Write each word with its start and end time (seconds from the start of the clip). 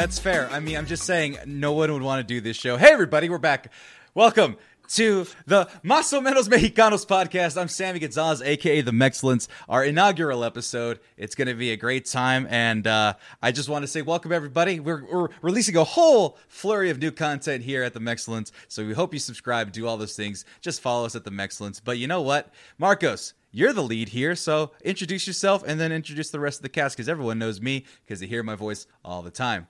That's 0.00 0.18
fair. 0.18 0.48
I 0.50 0.60
mean, 0.60 0.78
I'm 0.78 0.86
just 0.86 1.02
saying 1.02 1.36
no 1.44 1.74
one 1.74 1.92
would 1.92 2.00
want 2.00 2.26
to 2.26 2.34
do 2.34 2.40
this 2.40 2.56
show. 2.56 2.78
Hey, 2.78 2.90
everybody, 2.90 3.28
we're 3.28 3.36
back. 3.36 3.70
Welcome 4.14 4.56
to 4.94 5.26
the 5.44 5.66
Más 5.84 6.10
o 6.14 6.22
Menos 6.22 6.48
Mexicanos 6.48 7.06
podcast. 7.06 7.60
I'm 7.60 7.68
Sammy 7.68 7.98
Gonzalez, 7.98 8.40
aka 8.40 8.80
the 8.80 8.92
Mexcellence, 8.92 9.46
our 9.68 9.84
inaugural 9.84 10.42
episode. 10.42 11.00
It's 11.18 11.34
going 11.34 11.48
to 11.48 11.54
be 11.54 11.70
a 11.72 11.76
great 11.76 12.06
time, 12.06 12.46
and 12.48 12.86
uh, 12.86 13.12
I 13.42 13.52
just 13.52 13.68
want 13.68 13.82
to 13.82 13.86
say 13.86 14.00
welcome, 14.00 14.32
everybody. 14.32 14.80
We're, 14.80 15.04
we're 15.04 15.28
releasing 15.42 15.76
a 15.76 15.84
whole 15.84 16.38
flurry 16.48 16.88
of 16.88 16.98
new 16.98 17.10
content 17.10 17.62
here 17.64 17.82
at 17.82 17.92
the 17.92 18.00
Mexcellence, 18.00 18.52
so 18.68 18.86
we 18.86 18.94
hope 18.94 19.12
you 19.12 19.20
subscribe, 19.20 19.70
do 19.70 19.86
all 19.86 19.98
those 19.98 20.16
things. 20.16 20.46
Just 20.62 20.80
follow 20.80 21.04
us 21.04 21.14
at 21.14 21.24
the 21.24 21.30
Mexcellence. 21.30 21.78
But 21.84 21.98
you 21.98 22.06
know 22.06 22.22
what, 22.22 22.54
Marcos, 22.78 23.34
you're 23.52 23.74
the 23.74 23.82
lead 23.82 24.08
here, 24.08 24.34
so 24.34 24.70
introduce 24.82 25.26
yourself 25.26 25.62
and 25.66 25.78
then 25.78 25.92
introduce 25.92 26.30
the 26.30 26.40
rest 26.40 26.60
of 26.60 26.62
the 26.62 26.70
cast 26.70 26.96
because 26.96 27.10
everyone 27.10 27.38
knows 27.38 27.60
me 27.60 27.84
because 28.06 28.20
they 28.20 28.26
hear 28.26 28.42
my 28.42 28.54
voice 28.54 28.86
all 29.04 29.20
the 29.20 29.30
time. 29.30 29.66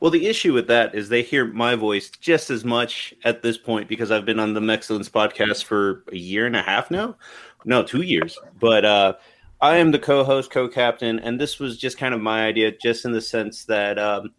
Well, 0.00 0.10
the 0.10 0.26
issue 0.26 0.52
with 0.52 0.66
that 0.68 0.94
is 0.94 1.08
they 1.08 1.22
hear 1.22 1.46
my 1.46 1.76
voice 1.76 2.10
just 2.10 2.50
as 2.50 2.64
much 2.64 3.14
at 3.24 3.42
this 3.42 3.56
point 3.56 3.88
because 3.88 4.10
I've 4.10 4.26
been 4.26 4.40
on 4.40 4.52
the 4.52 4.60
Mexcellence 4.60 5.10
podcast 5.10 5.64
for 5.64 6.04
a 6.12 6.16
year 6.16 6.46
and 6.46 6.56
a 6.56 6.62
half 6.62 6.90
now. 6.90 7.16
No, 7.64 7.82
two 7.82 8.02
years. 8.02 8.38
But 8.60 8.84
uh, 8.84 9.14
I 9.60 9.76
am 9.76 9.92
the 9.92 9.98
co-host, 9.98 10.50
co-captain, 10.50 11.20
and 11.20 11.40
this 11.40 11.58
was 11.58 11.78
just 11.78 11.96
kind 11.96 12.12
of 12.12 12.20
my 12.20 12.44
idea, 12.44 12.72
just 12.82 13.04
in 13.04 13.12
the 13.12 13.20
sense 13.20 13.64
that 13.64 13.98
um, 13.98 14.32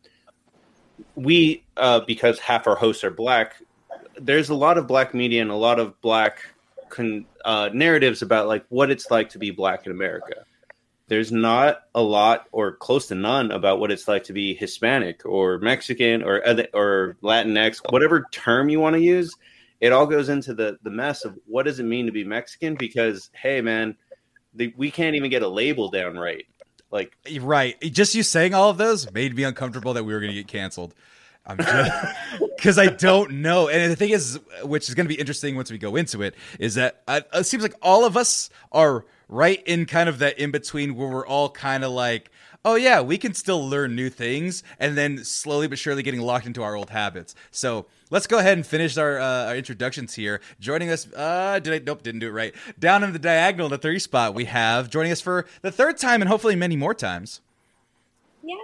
we, 1.16 1.64
uh, 1.78 2.02
because 2.02 2.38
half 2.40 2.68
our 2.68 2.76
hosts 2.76 3.04
are 3.04 3.12
black, 3.12 3.56
there's 4.20 4.50
a 4.50 4.56
lot 4.56 4.78
of 4.78 4.88
black 4.88 5.14
media 5.14 5.42
and 5.42 5.52
a 5.52 5.56
lot 5.56 5.80
of 5.80 6.00
black 6.02 6.40
con- 6.90 7.26
uh, 7.44 7.70
narratives 7.74 8.22
about 8.22 8.48
like 8.48 8.66
what 8.70 8.92
it's 8.92 9.10
like 9.10 9.30
to 9.30 9.40
be 9.40 9.50
black 9.50 9.86
in 9.86 9.92
America 9.92 10.46
there's 11.08 11.32
not 11.32 11.82
a 11.94 12.02
lot 12.02 12.48
or 12.52 12.74
close 12.74 13.08
to 13.08 13.16
none 13.16 13.52
about 13.52 13.80
what 13.80 13.92
it's 13.92 14.08
like 14.08 14.24
to 14.26 14.34
be 14.34 14.56
Hispanic 14.56 15.26
or 15.26 15.60
Mexican 15.60 16.24
or 16.24 16.46
other, 16.46 16.68
or 16.74 17.18
Latinx, 17.22 17.80
whatever 17.92 18.28
term 18.32 18.70
you 18.70 18.80
want 18.80 18.96
to 18.96 19.02
use. 19.02 19.36
It 19.82 19.92
all 19.92 20.08
goes 20.08 20.30
into 20.30 20.54
the 20.54 20.80
the 20.84 20.90
mess 20.90 21.26
of 21.26 21.38
what 21.46 21.64
does 21.64 21.80
it 21.80 21.84
mean 21.84 22.06
to 22.08 22.12
be 22.12 22.24
Mexican? 22.24 22.76
Because 22.76 23.30
hey, 23.34 23.62
man, 23.62 23.96
the, 24.54 24.74
we 24.78 24.90
can't 24.90 25.16
even 25.16 25.30
get 25.30 25.44
a 25.44 25.48
label 25.48 25.90
down 25.90 26.18
right. 26.18 26.46
Like 26.92 27.16
right, 27.42 27.80
just 27.82 28.16
you 28.16 28.24
saying 28.24 28.54
all 28.54 28.70
of 28.70 28.78
those 28.78 29.12
made 29.12 29.36
me 29.36 29.44
uncomfortable 29.44 29.94
that 29.94 30.06
we 30.06 30.14
were 30.14 30.20
going 30.20 30.32
to 30.32 30.36
get 30.36 30.48
canceled. 30.48 30.96
I'm 31.46 31.58
because 31.58 32.80
I 32.80 32.88
don't 32.88 33.42
know. 33.42 33.68
And 33.68 33.92
the 33.92 33.96
thing 33.96 34.12
is, 34.12 34.40
which 34.64 34.88
is 34.88 34.96
going 34.96 35.06
to 35.06 35.14
be 35.14 35.20
interesting 35.20 35.56
once 35.56 35.70
we 35.70 35.78
go 35.78 35.96
into 35.96 36.22
it, 36.22 36.36
is 36.58 36.76
that 36.76 37.04
uh, 37.08 37.22
it 37.34 37.46
seems 37.46 37.62
like 37.64 37.76
all 37.82 38.06
of 38.06 38.18
us 38.18 38.50
are 38.72 39.06
right 39.28 39.62
in 39.66 39.86
kind 39.86 40.10
of 40.10 40.20
that 40.20 40.38
in 40.38 40.52
between 40.52 40.96
where 40.96 41.08
we're 41.08 41.28
all 41.28 41.50
kind 41.50 41.84
of 41.84 41.92
like, 41.92 42.32
oh 42.64 42.76
yeah, 42.76 43.00
we 43.02 43.18
can 43.18 43.34
still 43.34 43.68
learn 43.68 43.96
new 43.96 44.10
things, 44.10 44.64
and 44.80 44.98
then 44.98 45.24
slowly 45.24 45.68
but 45.68 45.78
surely 45.78 46.02
getting 46.04 46.22
locked 46.22 46.46
into 46.48 46.64
our 46.64 46.76
old 46.76 46.90
habits. 46.90 47.36
So 47.52 47.86
let's 48.10 48.28
go 48.28 48.40
ahead 48.40 48.58
and 48.58 48.66
finish 48.66 48.98
our, 48.98 49.20
uh, 49.20 49.46
our 49.48 49.56
introductions 49.56 50.16
here. 50.16 50.42
Joining 50.60 50.90
us, 50.90 51.08
uh, 51.14 51.60
did 51.60 51.74
I? 51.74 51.86
Nope, 51.86 52.04
didn't 52.04 52.22
do 52.22 52.28
it 52.28 52.32
right. 52.32 52.56
Down 52.80 53.04
in 53.04 53.14
the 53.14 53.20
diagonal, 53.20 53.70
the 53.70 53.78
three 53.78 54.00
spot, 54.00 54.34
we 54.34 54.46
have 54.46 54.90
joining 54.90 55.12
us 55.12 55.22
for 55.22 55.46
the 55.62 55.72
third 55.72 55.98
time 55.98 56.22
and 56.22 56.30
hopefully 56.30 56.56
many 56.56 56.76
more 56.76 56.94
times. 56.94 57.42
Yeah. 58.44 58.56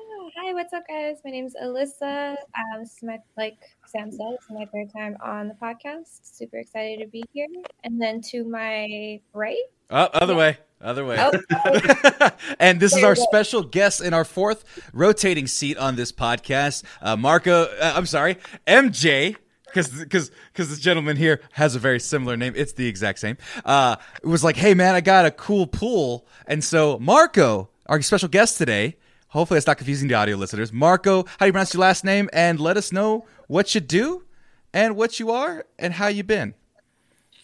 Hi. 0.43 0.53
What's 0.53 0.73
up, 0.73 0.87
guys? 0.87 1.17
My 1.23 1.29
name 1.29 1.45
is 1.45 1.55
Alyssa. 1.61 2.31
Um, 2.31 2.79
this 2.79 2.97
is 2.97 3.03
my 3.03 3.19
like 3.37 3.59
Sam 3.85 4.09
said, 4.09 4.33
it's 4.33 4.49
my 4.49 4.65
third 4.73 4.91
time 4.91 5.15
on 5.23 5.47
the 5.47 5.53
podcast. 5.53 6.19
Super 6.23 6.57
excited 6.57 6.99
to 6.99 7.07
be 7.07 7.23
here. 7.31 7.45
And 7.83 8.01
then 8.01 8.21
to 8.21 8.43
my 8.43 9.19
right. 9.33 9.55
Oh, 9.91 10.09
other 10.13 10.33
yeah. 10.33 10.39
way. 10.39 10.57
Other 10.81 11.05
way. 11.05 11.17
Oh, 11.19 12.31
and 12.59 12.79
this 12.79 12.95
is 12.95 13.03
our 13.03 13.15
special 13.15 13.61
guest 13.61 14.01
in 14.01 14.15
our 14.15 14.25
fourth 14.25 14.63
rotating 14.93 15.45
seat 15.45 15.77
on 15.77 15.95
this 15.95 16.11
podcast, 16.11 16.85
uh, 17.03 17.15
Marco. 17.15 17.65
Uh, 17.65 17.93
I'm 17.95 18.07
sorry, 18.07 18.37
MJ 18.65 19.35
because 19.67 19.89
because 19.89 20.31
because 20.51 20.69
this 20.69 20.79
gentleman 20.79 21.17
here 21.17 21.41
has 21.51 21.75
a 21.75 21.79
very 21.79 21.99
similar 21.99 22.35
name. 22.35 22.53
It's 22.55 22.73
the 22.73 22.87
exact 22.87 23.19
same. 23.19 23.37
Uh, 23.63 23.97
it 24.23 24.27
was 24.27 24.43
like, 24.43 24.55
hey 24.55 24.73
man, 24.73 24.95
I 24.95 25.01
got 25.01 25.27
a 25.27 25.31
cool 25.31 25.67
pool, 25.67 26.25
and 26.47 26.63
so 26.63 26.97
Marco, 26.97 27.69
our 27.85 28.01
special 28.01 28.27
guest 28.27 28.57
today. 28.57 28.97
Hopefully, 29.31 29.57
it's 29.57 29.67
not 29.67 29.77
confusing 29.77 30.09
the 30.09 30.13
audio 30.13 30.35
listeners. 30.35 30.73
Marco, 30.73 31.23
how 31.23 31.37
do 31.39 31.45
you 31.45 31.53
pronounce 31.53 31.73
your 31.73 31.79
last 31.79 32.03
name? 32.03 32.29
And 32.33 32.59
let 32.59 32.75
us 32.75 32.91
know 32.91 33.25
what 33.47 33.73
you 33.73 33.79
do, 33.79 34.25
and 34.73 34.97
what 34.97 35.21
you 35.21 35.31
are, 35.31 35.65
and 35.79 35.93
how 35.93 36.07
you've 36.07 36.27
been. 36.27 36.53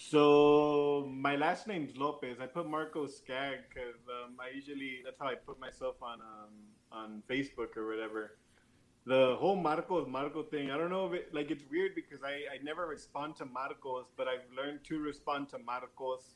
So 0.10 1.10
my 1.10 1.38
last 1.38 1.66
name's 1.66 1.96
Lopez. 1.96 2.38
I 2.42 2.46
put 2.46 2.70
Marco 2.70 3.08
Skag 3.08 3.60
because 3.70 4.00
um, 4.08 4.36
I 4.38 4.54
usually 4.54 5.00
that's 5.06 5.18
how 5.18 5.28
I 5.28 5.36
put 5.36 5.62
myself 5.62 5.96
on 6.02 6.20
um, 6.20 6.54
on 6.92 7.24
Facebook 7.30 7.78
or 7.78 7.88
whatever. 7.88 8.36
The 9.06 9.38
whole 9.40 9.56
Marcos 9.56 10.10
Marco 10.10 10.44
thing. 10.44 10.72
I 10.72 10.78
don't 10.78 10.90
know 10.90 11.08
if 11.08 11.14
it 11.14 11.34
like 11.34 11.52
it's 11.52 11.64
weird 11.72 11.96
because 11.96 12.22
I 12.22 12.34
I 12.54 12.62
never 12.64 12.86
respond 12.86 13.38
to 13.38 13.46
Marcos, 13.46 14.08
but 14.18 14.28
I've 14.28 14.48
learned 14.56 14.84
to 14.90 15.00
respond 15.00 15.48
to 15.50 15.58
Marcos 15.60 16.36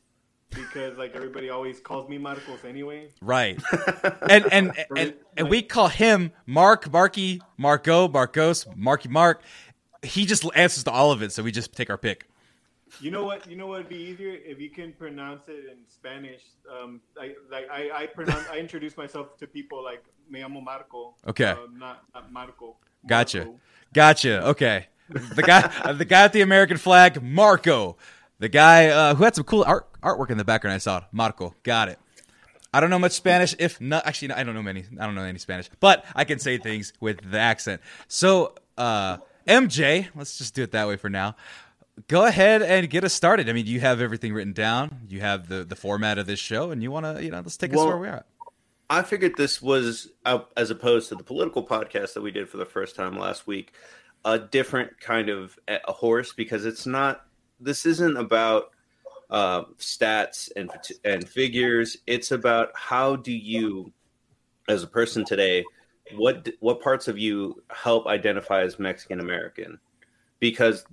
because 0.54 0.96
like 0.98 1.14
everybody 1.14 1.50
always 1.50 1.80
calls 1.80 2.08
me 2.08 2.18
Marcos 2.18 2.64
anyway. 2.64 3.08
Right. 3.20 3.60
and 4.28 4.44
and 4.52 4.72
and, 4.96 5.14
and 5.36 5.50
we 5.50 5.62
call 5.62 5.88
him 5.88 6.32
Mark, 6.46 6.90
Marky, 6.92 7.40
Marco, 7.56 8.08
Marcos, 8.08 8.66
Marky 8.76 9.08
Mark. 9.08 9.42
He 10.02 10.26
just 10.26 10.44
answers 10.54 10.84
to 10.84 10.90
all 10.90 11.12
of 11.12 11.22
it, 11.22 11.32
so 11.32 11.42
we 11.42 11.52
just 11.52 11.72
take 11.74 11.88
our 11.88 11.98
pick. 11.98 12.28
You 13.00 13.10
know 13.10 13.24
what? 13.24 13.48
You 13.48 13.56
know 13.56 13.66
what 13.66 13.78
would 13.78 13.88
be 13.88 13.96
easier 13.96 14.36
if 14.44 14.60
you 14.60 14.68
can 14.68 14.92
pronounce 14.92 15.48
it 15.48 15.64
in 15.70 15.78
Spanish. 15.88 16.42
Um, 16.70 17.00
I 17.18 17.34
like 17.50 17.68
I 17.70 17.90
I 18.02 18.06
pronounce 18.06 18.46
I 18.48 18.58
introduce 18.58 18.96
myself 18.96 19.36
to 19.38 19.46
people 19.46 19.82
like 19.82 20.04
me 20.28 20.40
llamo 20.40 20.62
Marco. 20.62 21.14
Okay. 21.26 21.44
Uh, 21.44 21.56
not, 21.76 22.04
not 22.14 22.32
Marco. 22.32 22.76
Gotcha. 23.06 23.38
Marco. 23.38 23.60
Gotcha. 23.92 24.46
Okay. 24.48 24.86
The 25.08 25.42
guy, 25.42 25.92
the 25.92 26.04
guy 26.04 26.24
with 26.24 26.32
the 26.32 26.40
American 26.40 26.76
flag, 26.76 27.22
Marco. 27.22 27.96
The 28.42 28.48
guy 28.48 28.88
uh, 28.88 29.14
who 29.14 29.22
had 29.22 29.36
some 29.36 29.44
cool 29.44 29.62
art 29.64 29.86
artwork 30.02 30.30
in 30.30 30.36
the 30.36 30.44
background. 30.44 30.74
I 30.74 30.78
saw 30.78 31.02
Marco. 31.12 31.54
Got 31.62 31.88
it. 31.88 31.98
I 32.74 32.80
don't 32.80 32.90
know 32.90 32.98
much 32.98 33.12
Spanish. 33.12 33.54
If 33.56 33.80
not, 33.80 34.04
actually, 34.04 34.28
no, 34.28 34.34
I 34.34 34.42
don't 34.42 34.54
know 34.54 34.62
many. 34.62 34.84
I 34.98 35.06
don't 35.06 35.14
know 35.14 35.22
any 35.22 35.38
Spanish, 35.38 35.70
but 35.78 36.04
I 36.16 36.24
can 36.24 36.40
say 36.40 36.58
things 36.58 36.92
with 36.98 37.30
the 37.30 37.38
accent. 37.38 37.82
So, 38.08 38.54
uh, 38.76 39.18
MJ, 39.46 40.08
let's 40.16 40.38
just 40.38 40.54
do 40.54 40.64
it 40.64 40.72
that 40.72 40.88
way 40.88 40.96
for 40.96 41.08
now 41.08 41.36
go 42.08 42.24
ahead 42.24 42.62
and 42.62 42.88
get 42.88 43.04
us 43.04 43.12
started. 43.12 43.48
I 43.48 43.52
mean, 43.52 43.66
you 43.66 43.80
have 43.80 44.00
everything 44.00 44.32
written 44.32 44.52
down. 44.52 45.02
You 45.08 45.20
have 45.20 45.48
the 45.48 45.62
the 45.62 45.76
format 45.76 46.18
of 46.18 46.26
this 46.26 46.40
show, 46.40 46.70
and 46.70 46.82
you 46.82 46.90
want 46.90 47.04
to, 47.04 47.22
you 47.22 47.30
know, 47.30 47.36
let's 47.36 47.56
take 47.56 47.72
well, 47.72 47.82
us 47.82 47.86
where 47.86 47.98
we're 47.98 48.06
at. 48.06 48.26
I 48.90 49.02
figured 49.02 49.36
this 49.36 49.62
was, 49.62 50.10
uh, 50.24 50.40
as 50.56 50.70
opposed 50.70 51.08
to 51.08 51.14
the 51.14 51.22
political 51.22 51.64
podcast 51.64 52.14
that 52.14 52.22
we 52.22 52.30
did 52.30 52.48
for 52.48 52.58
the 52.58 52.66
first 52.66 52.96
time 52.96 53.18
last 53.18 53.46
week, 53.46 53.72
a 54.24 54.38
different 54.38 55.00
kind 55.00 55.28
of 55.28 55.58
a 55.68 55.92
horse 55.92 56.32
because 56.32 56.64
it's 56.64 56.86
not. 56.86 57.24
This 57.62 57.86
isn't 57.86 58.16
about 58.16 58.70
uh, 59.30 59.64
stats 59.78 60.50
and 60.56 60.70
and 61.04 61.28
figures. 61.28 61.96
It's 62.06 62.32
about 62.32 62.70
how 62.74 63.16
do 63.16 63.32
you, 63.32 63.92
as 64.68 64.82
a 64.82 64.86
person 64.86 65.24
today, 65.24 65.64
what 66.16 66.48
what 66.60 66.82
parts 66.82 67.08
of 67.08 67.18
you 67.18 67.62
help 67.70 68.06
identify 68.06 68.62
as 68.62 68.78
Mexican 68.78 69.20
American 69.20 69.78
because 70.42 70.84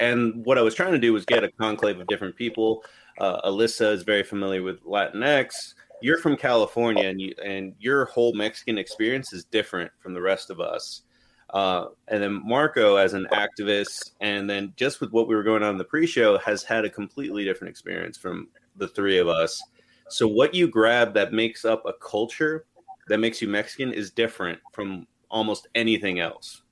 and 0.00 0.44
what 0.44 0.58
I 0.58 0.62
was 0.62 0.74
trying 0.74 0.92
to 0.92 0.98
do 0.98 1.14
was 1.14 1.24
get 1.24 1.42
a 1.42 1.50
conclave 1.52 1.98
of 1.98 2.06
different 2.08 2.36
people. 2.36 2.84
Uh, 3.18 3.40
Alyssa 3.40 3.90
is 3.90 4.02
very 4.02 4.22
familiar 4.22 4.62
with 4.62 4.84
Latinx. 4.84 5.74
You're 6.02 6.18
from 6.18 6.36
California, 6.36 7.08
and 7.08 7.18
you 7.20 7.34
and 7.42 7.74
your 7.80 8.04
whole 8.04 8.34
Mexican 8.34 8.76
experience 8.76 9.32
is 9.32 9.44
different 9.44 9.90
from 9.98 10.12
the 10.12 10.20
rest 10.20 10.50
of 10.50 10.60
us. 10.60 11.02
Uh, 11.50 11.86
and 12.08 12.22
then 12.22 12.46
Marco, 12.46 12.96
as 12.96 13.14
an 13.14 13.26
activist, 13.32 14.12
and 14.20 14.48
then 14.48 14.72
just 14.76 15.00
with 15.00 15.10
what 15.12 15.28
we 15.28 15.34
were 15.34 15.42
going 15.42 15.62
on 15.62 15.70
in 15.70 15.78
the 15.78 15.84
pre-show, 15.84 16.38
has 16.38 16.62
had 16.62 16.84
a 16.84 16.90
completely 16.90 17.44
different 17.44 17.70
experience 17.70 18.18
from 18.18 18.48
the 18.76 18.88
three 18.88 19.18
of 19.18 19.28
us. 19.28 19.62
So 20.08 20.26
what 20.26 20.54
you 20.54 20.68
grab 20.68 21.14
that 21.14 21.32
makes 21.32 21.64
up 21.64 21.84
a 21.86 21.92
culture 21.94 22.64
that 23.08 23.18
makes 23.18 23.40
you 23.40 23.48
Mexican 23.48 23.92
is 23.92 24.10
different 24.10 24.58
from 24.72 25.06
almost 25.30 25.68
anything 25.74 26.20
else. 26.20 26.62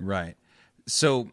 Right. 0.00 0.36
So 0.86 1.30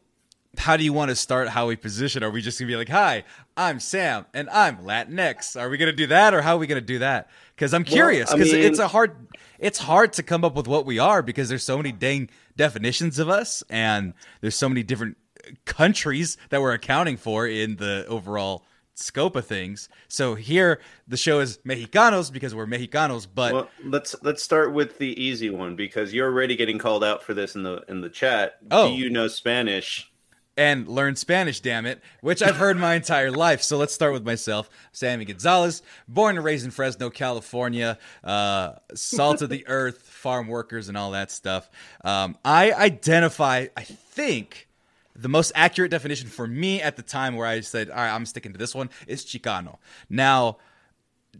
how 0.57 0.77
do 0.77 0.83
you 0.83 0.93
want 0.93 1.09
to 1.09 1.15
start 1.15 1.49
how 1.49 1.67
we 1.67 1.75
position? 1.75 2.23
Are 2.23 2.29
we 2.29 2.41
just 2.41 2.59
gonna 2.59 2.67
be 2.67 2.75
like, 2.75 2.89
"Hi, 2.89 3.23
I'm 3.57 3.79
Sam, 3.79 4.25
and 4.33 4.49
I'm 4.49 4.77
Latinx"? 4.77 5.59
Are 5.59 5.69
we 5.69 5.77
gonna 5.77 5.91
do 5.91 6.07
that, 6.07 6.33
or 6.33 6.41
how 6.41 6.55
are 6.55 6.59
we 6.59 6.67
gonna 6.67 6.81
do 6.81 6.99
that? 6.99 7.29
Because 7.55 7.73
I'm 7.73 7.83
curious. 7.83 8.31
Because 8.31 8.47
well, 8.49 8.55
I 8.55 8.63
mean, 8.63 8.71
it's 8.71 8.79
a 8.79 8.87
hard, 8.87 9.15
it's 9.59 9.79
hard 9.79 10.13
to 10.13 10.23
come 10.23 10.43
up 10.43 10.55
with 10.55 10.67
what 10.67 10.85
we 10.85 10.99
are 10.99 11.21
because 11.21 11.49
there's 11.49 11.63
so 11.63 11.77
many 11.77 11.91
dang 11.91 12.29
definitions 12.57 13.19
of 13.19 13.29
us, 13.29 13.63
and 13.69 14.13
there's 14.41 14.55
so 14.55 14.69
many 14.69 14.83
different 14.83 15.17
countries 15.65 16.37
that 16.49 16.61
we're 16.61 16.73
accounting 16.73 17.17
for 17.17 17.47
in 17.47 17.75
the 17.75 18.05
overall 18.07 18.63
scope 18.95 19.35
of 19.35 19.45
things. 19.45 19.89
So 20.07 20.35
here 20.35 20.79
the 21.07 21.17
show 21.17 21.39
is 21.39 21.59
Mexicanos 21.59 22.31
because 22.31 22.55
we're 22.55 22.65
Mexicanos, 22.65 23.27
but 23.33 23.53
well, 23.53 23.69
let's 23.83 24.15
let's 24.23 24.41
start 24.41 24.73
with 24.73 24.97
the 24.97 25.21
easy 25.21 25.49
one 25.49 25.75
because 25.75 26.13
you're 26.13 26.31
already 26.31 26.55
getting 26.55 26.79
called 26.79 27.03
out 27.03 27.23
for 27.23 27.33
this 27.33 27.55
in 27.55 27.63
the 27.63 27.83
in 27.87 28.01
the 28.01 28.09
chat. 28.09 28.57
Oh. 28.71 28.89
Do 28.89 28.95
you 28.95 29.09
know 29.09 29.27
Spanish? 29.27 30.11
And 30.57 30.87
learn 30.87 31.15
Spanish, 31.15 31.59
damn 31.59 31.85
it, 31.85 32.01
which 32.21 32.41
I've 32.41 32.55
heard 32.55 32.77
my 32.77 32.95
entire 32.95 33.31
life. 33.31 33.61
So 33.61 33.77
let's 33.77 33.93
start 33.93 34.13
with 34.13 34.25
myself. 34.25 34.69
Sammy 34.91 35.25
Gonzalez, 35.25 35.81
born 36.07 36.37
and 36.37 36.45
raised 36.45 36.65
in 36.65 36.71
Fresno, 36.71 37.09
California, 37.09 37.97
uh, 38.23 38.73
salt 38.93 39.41
of 39.41 39.49
the 39.49 39.65
earth, 39.67 40.01
farm 40.01 40.47
workers, 40.47 40.87
and 40.87 40.97
all 40.97 41.11
that 41.11 41.31
stuff. 41.31 41.69
Um, 42.03 42.37
I 42.45 42.71
identify, 42.71 43.67
I 43.75 43.83
think, 43.83 44.67
the 45.15 45.29
most 45.29 45.51
accurate 45.55 45.91
definition 45.91 46.29
for 46.29 46.47
me 46.47 46.81
at 46.81 46.97
the 46.97 47.03
time 47.03 47.35
where 47.35 47.47
I 47.47 47.61
said, 47.61 47.89
all 47.89 47.97
right, 47.97 48.13
I'm 48.13 48.25
sticking 48.25 48.51
to 48.51 48.57
this 48.57 48.75
one 48.75 48.89
is 49.07 49.25
Chicano. 49.25 49.77
Now, 50.09 50.57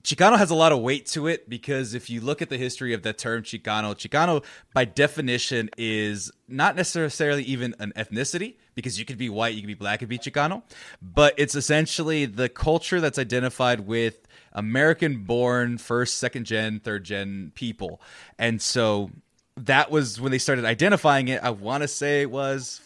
Chicano 0.04 0.38
has 0.38 0.50
a 0.52 0.56
lot 0.56 0.72
of 0.72 0.80
weight 0.80 1.06
to 1.08 1.28
it 1.28 1.50
because 1.50 1.94
if 1.94 2.10
you 2.10 2.22
look 2.22 2.42
at 2.42 2.50
the 2.50 2.58
history 2.58 2.94
of 2.94 3.04
the 3.04 3.14
term 3.14 3.44
Chicano, 3.44 3.96
Chicano 3.96 4.44
by 4.74 4.86
definition 4.86 5.70
is 5.78 6.32
not 6.48 6.76
necessarily 6.76 7.44
even 7.44 7.76
an 7.80 7.94
ethnicity 7.96 8.56
because 8.76 9.00
you 9.00 9.06
could 9.06 9.18
be 9.18 9.30
white, 9.30 9.56
you 9.56 9.62
could 9.62 9.68
be 9.68 9.74
black, 9.74 10.02
and 10.02 10.10
be 10.10 10.18
Chicano, 10.18 10.64
but 11.02 11.34
it's 11.38 11.56
essentially 11.56 12.26
the 12.26 12.50
culture 12.50 13.00
that's 13.00 13.18
identified 13.18 13.82
with 13.82 14.28
American 14.54 15.24
born 15.24 15.78
first, 15.78 16.18
second 16.18 16.46
gen, 16.46 16.80
third 16.80 17.04
gen 17.04 17.52
people. 17.56 18.02
And 18.38 18.62
so 18.62 19.12
that 19.58 19.92
was 19.92 20.20
when 20.20 20.32
they 20.32 20.38
started 20.38 20.66
identifying 20.66 21.28
it. 21.28 21.44
I 21.44 21.50
want 21.52 21.84
to 21.84 21.88
say 21.88 22.22
it 22.22 22.32
was 22.32 22.82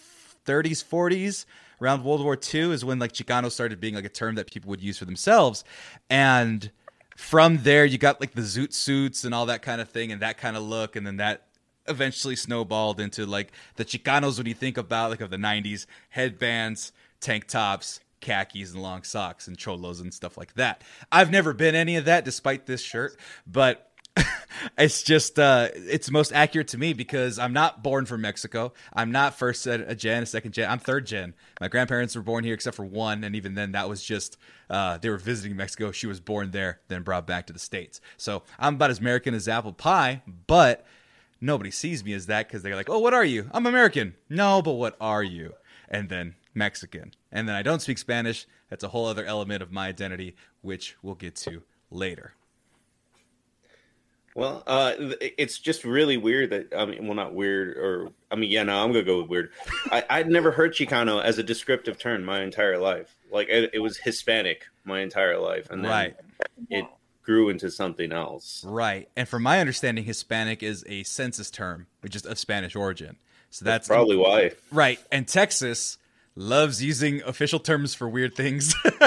30s, 0.45 0.83
40s 0.83 1.45
around 1.81 2.03
World 2.03 2.23
War 2.23 2.38
II 2.53 2.71
is 2.71 2.83
when 2.83 3.00
like 3.00 3.13
Chicano 3.13 3.51
started 3.51 3.79
being 3.79 3.95
like 3.95 4.05
a 4.05 4.09
term 4.09 4.35
that 4.35 4.51
people 4.51 4.69
would 4.69 4.81
use 4.81 4.97
for 4.97 5.05
themselves. 5.05 5.63
And 6.09 6.69
from 7.19 7.57
there 7.63 7.83
you 7.83 7.98
got 7.98 8.21
like 8.21 8.31
the 8.31 8.42
zoot 8.42 8.74
suits 8.74 9.25
and 9.25 9.36
all 9.36 9.45
that 9.45 9.62
kind 9.62 9.81
of 9.81 9.89
thing 9.89 10.10
and 10.10 10.21
that 10.21 10.38
kind 10.38 10.56
of 10.56 10.63
look 10.63 10.95
and 10.95 11.06
then 11.06 11.18
that 11.18 11.48
eventually 11.89 12.33
snowballed 12.33 12.98
into 12.98 13.25
like 13.25 13.51
the 13.75 13.83
chicanos 13.83 14.38
when 14.38 14.48
you 14.48 14.54
think 14.54 14.77
about 14.77 15.12
like 15.12 15.19
of 15.19 15.30
the 15.30 15.38
90s 15.38 15.86
headbands 16.12 16.94
tank 17.19 17.45
tops 17.45 18.00
khakis 18.21 18.71
and 18.74 18.81
long 18.81 19.04
socks 19.04 19.50
and 19.50 19.57
cholos 19.57 20.00
and 20.00 20.13
stuff 20.13 20.38
like 20.38 20.54
that. 20.56 20.81
I've 21.12 21.30
never 21.30 21.54
been 21.54 21.75
any 21.75 21.98
of 21.98 22.06
that 22.06 22.24
despite 22.24 22.66
this 22.66 22.81
shirt 22.81 23.18
but 23.45 23.88
it's 24.77 25.04
just 25.04 25.39
uh, 25.39 25.69
it's 25.74 26.10
most 26.12 26.31
accurate 26.31 26.69
to 26.69 26.77
me 26.77 26.94
because 26.94 27.39
I'm 27.39 27.54
not 27.54 27.83
born 27.83 28.06
from 28.06 28.21
Mexico. 28.21 28.74
I'm 28.94 29.12
not 29.12 29.36
first 29.38 29.63
gen, 29.63 30.24
a 30.24 30.25
second 30.25 30.54
gen. 30.54 30.69
I'm 30.69 30.80
third 30.80 31.06
gen. 31.06 31.33
My 31.60 31.68
grandparents 31.68 32.16
were 32.16 32.21
born 32.21 32.44
here 32.44 32.54
except 32.54 32.75
for 32.75 32.86
one, 32.86 33.24
and 33.24 33.36
even 33.36 33.56
then, 33.56 33.71
that 33.74 33.89
was 33.89 34.04
just 34.04 34.38
uh, 34.69 34.98
they 34.98 35.10
were 35.10 35.18
visiting 35.18 35.56
Mexico. 35.56 35.92
She 35.92 36.07
was 36.07 36.19
born 36.19 36.51
there, 36.51 36.80
then 36.88 37.04
brought 37.04 37.27
back 37.27 37.48
to 37.48 37.54
the 37.54 37.60
states. 37.60 38.01
So 38.18 38.44
I'm 38.57 38.75
about 38.75 38.92
as 38.92 39.00
American 39.00 39.33
as 39.33 39.48
apple 39.48 39.74
pie, 39.74 40.22
but 40.48 40.86
nobody 41.42 41.72
sees 41.72 42.04
me 42.04 42.13
as 42.13 42.25
that 42.27 42.48
because 42.48 42.63
they're 42.63 42.75
like, 42.75 42.89
"Oh, 42.89 43.00
what 43.00 43.13
are 43.13 43.25
you?" 43.25 43.50
I'm 43.51 43.65
American. 43.65 44.15
No, 44.30 44.62
but 44.62 44.74
what 44.74 44.95
are 45.00 45.24
you? 45.24 45.54
And 45.88 46.10
then 46.10 46.36
Mexican, 46.54 47.13
and 47.31 47.48
then 47.48 47.56
I 47.56 47.62
don't 47.62 47.81
speak 47.81 47.98
Spanish. 47.98 48.48
That's 48.69 48.83
a 48.83 48.89
whole 48.89 49.07
other 49.07 49.25
element 49.25 49.63
of 49.63 49.72
my 49.72 49.88
identity, 49.88 50.36
which 50.62 50.95
we'll 51.01 51.15
get 51.15 51.36
to 51.38 51.63
later. 51.89 52.33
Well, 54.39 54.63
uh, 54.65 54.94
it's 55.38 55.59
just 55.59 55.83
really 55.83 56.15
weird 56.15 56.51
that 56.51 56.74
I 56.74 56.86
mean, 56.86 57.06
well, 57.06 57.15
not 57.15 57.33
weird, 57.33 57.75
or 57.77 58.09
I 58.31 58.36
mean, 58.36 58.50
yeah, 58.50 58.63
no, 58.63 58.81
I'm 58.81 58.94
gonna 58.94 59.03
go 59.03 59.19
with 59.21 59.30
weird. 59.30 59.51
I, 59.91 60.06
I'd 60.09 60.30
never 60.30 60.51
heard 60.51 60.74
Chicano 60.74 61.21
as 61.21 61.38
a 61.38 61.44
descriptive 61.44 62.00
term 62.00 62.24
my 62.24 62.41
entire 62.41 62.77
life. 62.77 63.15
Like 63.30 63.50
it, 63.50 63.71
it 63.74 63.80
was 63.80 63.97
Hispanic 63.97 64.65
my 64.86 65.01
entire 65.01 65.38
life, 65.38 65.69
and 65.69 65.83
then 65.83 65.91
right. 65.91 66.15
it 66.69 66.86
grew 67.21 67.50
into 67.50 67.69
something 67.69 68.13
else. 68.13 68.63
Right, 68.65 69.09
and 69.18 69.27
from 69.27 69.44
my 69.44 69.59
understanding, 69.59 70.06
Hispanic 70.06 70.63
is 70.63 70.86
a 70.88 71.03
census 71.03 71.51
term, 71.51 71.88
which 72.00 72.15
is 72.15 72.25
of 72.25 72.39
Spanish 72.39 72.77
origin. 72.77 73.18
So 73.50 73.65
that's, 73.65 73.88
that's 73.88 73.88
probably 73.89 74.15
why. 74.15 74.51
Right, 74.71 75.00
and 75.12 75.27
Texas 75.27 75.97
loves 76.35 76.81
using 76.83 77.21
official 77.23 77.59
terms 77.59 77.93
for 77.93 78.07
weird 78.07 78.35
things. 78.35 78.73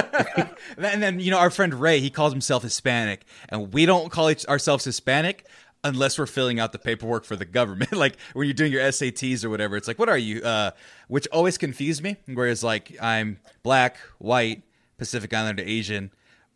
and 0.76 1.02
then, 1.02 1.20
you 1.20 1.30
know, 1.30 1.38
our 1.38 1.50
friend 1.50 1.74
Ray, 1.74 2.00
he 2.00 2.10
calls 2.10 2.32
himself 2.32 2.62
Hispanic, 2.62 3.24
and 3.48 3.72
we 3.72 3.86
don't 3.86 4.10
call 4.10 4.30
each, 4.30 4.46
ourselves 4.46 4.84
Hispanic 4.84 5.46
unless 5.84 6.19
we're 6.19 6.26
filling 6.26 6.60
out 6.60 6.72
the 6.72 6.78
paperwork 6.78 7.24
for 7.24 7.36
the 7.36 7.44
government. 7.44 7.92
like 7.96 8.16
when 8.34 8.46
you're 8.46 8.54
doing 8.54 8.72
your 8.72 8.82
SATs 8.82 9.44
or 9.44 9.50
whatever, 9.50 9.76
it's 9.76 9.88
like, 9.88 9.98
what 9.98 10.08
are 10.08 10.19
you? 10.19 10.42
Uh, 10.42 10.72
which 11.08 11.26
always 11.28 11.58
confused 11.58 12.02
me. 12.02 12.16
Whereas, 12.26 12.62
like, 12.62 12.96
I'm 13.00 13.38
black, 13.62 13.98
white, 14.19 14.62
Pacific 14.98 15.32
Islander, 15.32 15.64
Asian, 15.64 16.10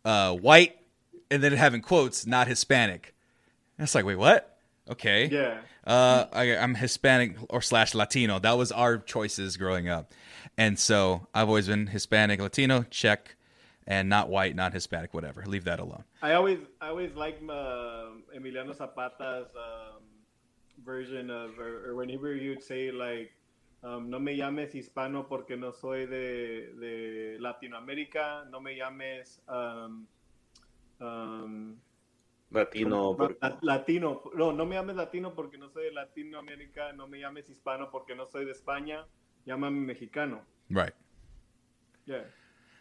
uh, 0.05 0.33
white, 0.33 0.77
and 1.29 1.43
then 1.43 1.53
having 1.53 1.81
quotes, 1.81 2.25
not 2.25 2.47
Hispanic. 2.47 3.13
And 3.77 3.83
it's 3.83 3.95
like, 3.95 4.05
wait, 4.05 4.15
what? 4.15 4.57
Okay. 4.89 5.27
Yeah. 5.27 5.57
Uh, 5.85 6.25
I, 6.33 6.43
am 6.55 6.75
Hispanic 6.75 7.37
or 7.49 7.61
slash 7.61 7.93
Latino. 7.95 8.39
That 8.39 8.57
was 8.57 8.71
our 8.71 8.97
choices 8.97 9.57
growing 9.57 9.89
up. 9.89 10.13
And 10.57 10.77
so 10.79 11.27
I've 11.35 11.47
always 11.47 11.67
been 11.67 11.87
Hispanic, 11.87 12.41
Latino, 12.41 12.83
check, 12.89 13.35
and 13.85 14.09
not 14.09 14.27
white, 14.27 14.55
not 14.55 14.73
Hispanic, 14.73 15.13
whatever. 15.13 15.43
Leave 15.45 15.63
that 15.65 15.79
alone. 15.79 16.03
I 16.21 16.33
always, 16.33 16.59
I 16.81 16.89
always 16.89 17.13
like 17.15 17.39
uh, 17.47 18.17
Emiliano 18.35 18.75
Zapata's 18.75 19.47
um, 19.55 20.01
version 20.83 21.29
of, 21.29 21.59
or, 21.59 21.89
or, 21.89 21.95
whenever 21.95 22.33
you'd 22.33 22.63
say 22.63 22.89
like, 22.91 23.31
um, 23.83 24.09
"No 24.09 24.17
me 24.17 24.35
llames 24.35 24.73
hispano 24.73 25.27
porque 25.29 25.55
no 25.55 25.71
soy 25.71 26.07
de, 26.07 26.73
de 26.73 27.37
Latinoamérica. 27.39 28.49
No 28.49 28.59
me 28.59 28.75
llames." 28.75 29.39
Um, 29.47 30.07
um 30.99 31.77
Latino. 32.49 33.15
Latino. 33.61 34.21
No, 34.35 34.51
no 34.51 34.65
me 34.65 34.75
llames 34.75 34.95
latino 34.95 35.35
porque 35.35 35.59
no 35.59 35.69
soy 35.69 35.83
de 35.85 35.91
Latinoamérica. 35.91 36.93
No 36.95 37.07
me 37.07 37.19
llames 37.19 37.47
hispano 37.47 37.91
porque 37.91 38.15
no 38.15 38.25
soy 38.25 38.45
de 38.45 38.53
España 38.53 39.05
llámame 39.47 39.85
mexicano. 39.85 40.39
Right. 40.69 40.93
Yeah. 42.05 42.21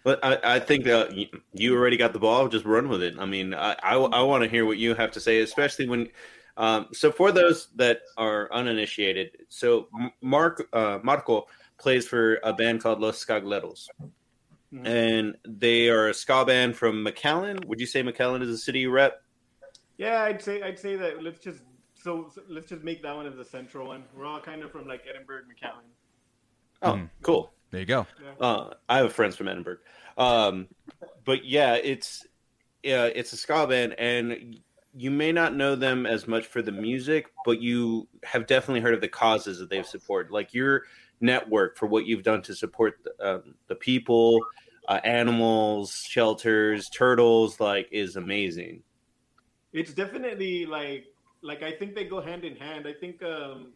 But 0.05 0.25
I, 0.25 0.57
I 0.57 0.61
think 0.61 0.85
that 0.85 1.13
you 1.53 1.75
already 1.75 1.97
got 1.97 2.13
the 2.13 2.21
ball. 2.21 2.47
Just 2.49 2.65
run 2.65 2.89
with 2.89 3.03
it. 3.03 3.17
I 3.19 3.27
mean, 3.27 3.55
I, 3.55 3.73
I, 3.83 3.97
I 3.97 4.23
want 4.23 4.45
to 4.45 4.49
hear 4.49 4.65
what 4.65 4.79
you 4.79 4.95
have 4.95 5.11
to 5.13 5.21
say, 5.21 5.41
especially 5.41 5.89
when. 5.89 6.09
Um, 6.57 6.87
so 6.93 7.11
for 7.11 7.33
those 7.33 7.69
that 7.75 8.01
are 8.17 8.51
uninitiated, 8.53 9.45
so 9.49 9.89
Mark 10.23 10.69
uh, 10.73 11.01
Marco 11.03 11.49
plays 11.79 12.07
for 12.07 12.39
a 12.45 12.53
band 12.53 12.83
called 12.83 13.01
Los 13.01 13.23
Skagaleros, 13.23 13.89
mm-hmm. 14.73 14.87
and 14.87 15.37
they 15.45 15.89
are 15.89 16.09
a 16.09 16.15
ska 16.15 16.45
band 16.45 16.77
from 16.77 17.05
McAllen. 17.05 17.65
Would 17.67 17.81
you 17.81 17.87
say 17.87 18.03
McAllen 18.03 18.43
is 18.43 18.49
a 18.49 18.59
city 18.59 18.87
rep? 18.87 19.23
Yeah, 19.99 20.23
I'd 20.23 20.41
say 20.41 20.63
I'd 20.63 20.79
say 20.79 20.95
that. 20.97 21.23
Let's 21.23 21.41
just 21.41 21.63
so, 21.95 22.31
so 22.33 22.43
let's 22.49 22.69
just 22.69 22.85
make 22.85 23.03
that 23.03 23.15
one 23.15 23.27
as 23.27 23.35
the 23.35 23.45
central 23.45 23.89
one. 23.89 24.05
We're 24.17 24.27
all 24.27 24.41
kind 24.41 24.63
of 24.63 24.71
from 24.71 24.87
like 24.87 25.03
Edinburg, 25.09 25.47
McAllen. 25.47 25.91
Oh, 26.83 26.93
mm. 26.93 27.11
cool. 27.23 27.53
There 27.71 27.81
you 27.81 27.87
go. 27.87 28.07
Uh, 28.41 28.71
I 28.89 28.99
have 28.99 29.13
friends 29.13 29.37
from 29.37 29.49
Edinburg, 29.49 29.79
um, 30.17 30.69
but 31.25 31.45
yeah, 31.45 31.75
it's 31.75 32.27
yeah, 32.83 33.05
it's 33.07 33.33
a 33.33 33.37
ska 33.37 33.67
band, 33.67 33.95
and 33.99 34.61
you 34.95 35.11
may 35.11 35.33
not 35.33 35.55
know 35.55 35.75
them 35.75 36.07
as 36.07 36.27
much 36.27 36.47
for 36.47 36.63
the 36.63 36.73
music, 36.73 37.27
but 37.45 37.61
you 37.61 38.09
have 38.25 38.47
definitely 38.47 38.81
heard 38.81 38.95
of 38.95 39.01
the 39.01 39.09
causes 39.09 39.59
that 39.59 39.69
they've 39.69 39.87
supported, 39.87 40.33
like 40.33 40.55
your 40.55 40.85
network 41.21 41.77
for 41.77 41.87
what 41.87 42.07
you've 42.07 42.23
done 42.23 42.43
to 42.43 42.55
support 42.55 42.99
the, 43.05 43.35
um, 43.35 43.55
the 43.69 43.75
people, 43.75 44.41
uh, 44.89 45.01
animals, 45.05 46.05
shelters, 46.09 46.89
turtles. 46.89 47.61
Like, 47.61 47.89
is 47.91 48.17
amazing. 48.17 48.83
It's 49.73 49.93
definitely 49.93 50.65
like 50.65 51.07
like 51.43 51.63
I 51.63 51.73
think 51.73 51.95
they 51.95 52.05
go 52.05 52.21
hand 52.21 52.45
in 52.45 52.57
hand. 52.57 52.87
I 52.87 52.93
think 52.93 53.23
um, 53.23 53.73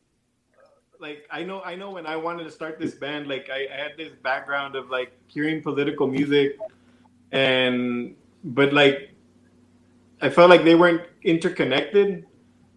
like 1.00 1.26
I 1.30 1.42
know 1.42 1.62
I 1.62 1.74
know 1.74 1.90
when 1.90 2.06
I 2.06 2.16
wanted 2.16 2.44
to 2.44 2.50
start 2.50 2.78
this 2.78 2.94
band, 2.94 3.26
like 3.26 3.48
I, 3.50 3.66
I 3.72 3.76
had 3.76 3.96
this 3.96 4.12
background 4.22 4.76
of 4.76 4.90
like 4.90 5.12
hearing 5.28 5.62
political 5.62 6.06
music, 6.06 6.58
and 7.32 8.14
but 8.44 8.72
like 8.72 9.10
I 10.20 10.28
felt 10.28 10.50
like 10.50 10.64
they 10.64 10.74
weren't 10.74 11.02
interconnected. 11.22 12.26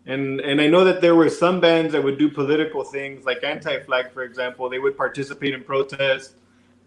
And 0.05 0.41
and 0.41 0.59
I 0.61 0.67
know 0.67 0.83
that 0.83 1.01
there 1.01 1.15
were 1.15 1.29
some 1.29 1.59
bands 1.59 1.93
that 1.93 2.03
would 2.03 2.17
do 2.17 2.29
political 2.29 2.83
things, 2.83 3.25
like 3.25 3.43
Anti-Flag, 3.43 4.11
for 4.11 4.23
example. 4.23 4.69
They 4.69 4.79
would 4.79 4.97
participate 4.97 5.53
in 5.53 5.63
protests, 5.63 6.35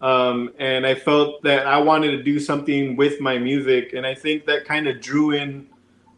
um, 0.01 0.51
and 0.59 0.85
I 0.85 0.93
felt 0.95 1.41
that 1.43 1.65
I 1.65 1.77
wanted 1.79 2.11
to 2.11 2.23
do 2.23 2.39
something 2.39 2.95
with 2.95 3.19
my 3.19 3.37
music, 3.39 3.93
and 3.93 4.05
I 4.05 4.13
think 4.13 4.45
that 4.45 4.65
kind 4.65 4.87
of 4.87 5.01
drew 5.01 5.31
in, 5.31 5.67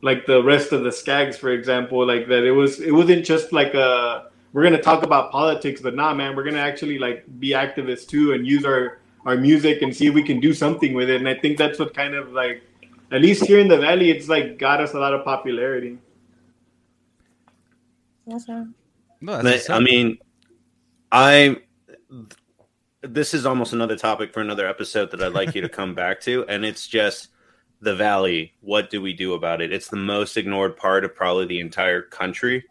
like 0.01 0.25
the 0.25 0.43
rest 0.43 0.73
of 0.73 0.83
the 0.83 0.89
Skags, 0.89 1.35
for 1.35 1.51
example, 1.51 2.05
like 2.05 2.27
that. 2.27 2.43
It 2.43 2.51
was 2.51 2.81
it 2.81 2.91
wasn't 2.91 3.25
just 3.25 3.53
like 3.53 3.73
a 3.73 4.28
we're 4.53 4.63
gonna 4.63 4.81
talk 4.81 5.03
about 5.03 5.31
politics, 5.31 5.81
but 5.81 5.95
nah, 5.95 6.13
man, 6.13 6.35
we're 6.35 6.43
gonna 6.43 6.59
actually 6.59 6.97
like 6.97 7.23
be 7.39 7.49
activists 7.51 8.07
too 8.07 8.33
and 8.33 8.47
use 8.47 8.65
our 8.65 8.99
our 9.25 9.35
music 9.35 9.81
and 9.81 9.95
see 9.95 10.07
if 10.07 10.13
we 10.13 10.23
can 10.23 10.39
do 10.39 10.53
something 10.53 10.93
with 10.93 11.09
it. 11.09 11.17
And 11.17 11.27
I 11.27 11.35
think 11.35 11.57
that's 11.57 11.77
what 11.77 11.93
kind 11.93 12.15
of 12.15 12.31
like, 12.31 12.63
at 13.11 13.21
least 13.21 13.45
here 13.45 13.59
in 13.59 13.67
the 13.67 13.77
valley, 13.77 14.11
it's 14.11 14.29
like 14.29 14.57
got 14.57 14.81
us 14.81 14.93
a 14.93 14.99
lot 14.99 15.13
of 15.13 15.23
popularity. 15.25 15.97
Awesome. 18.31 18.75
No, 19.21 19.41
I 19.69 19.79
mean, 19.79 20.17
I 21.11 21.57
this 23.01 23.33
is 23.33 23.45
almost 23.45 23.73
another 23.73 23.95
topic 23.95 24.33
for 24.33 24.41
another 24.41 24.67
episode 24.67 25.11
that 25.11 25.21
I'd 25.21 25.33
like 25.33 25.55
you 25.55 25.61
to 25.61 25.69
come 25.69 25.93
back 25.95 26.21
to, 26.21 26.45
and 26.47 26.63
it's 26.63 26.87
just 26.87 27.29
the 27.81 27.95
valley. 27.95 28.53
What 28.61 28.89
do 28.89 29.01
we 29.01 29.13
do 29.13 29.33
about 29.33 29.61
it? 29.61 29.73
It's 29.73 29.89
the 29.89 29.97
most 29.97 30.37
ignored 30.37 30.77
part 30.77 31.03
of 31.03 31.15
probably 31.15 31.45
the 31.45 31.59
entire 31.59 32.01
country 32.01 32.63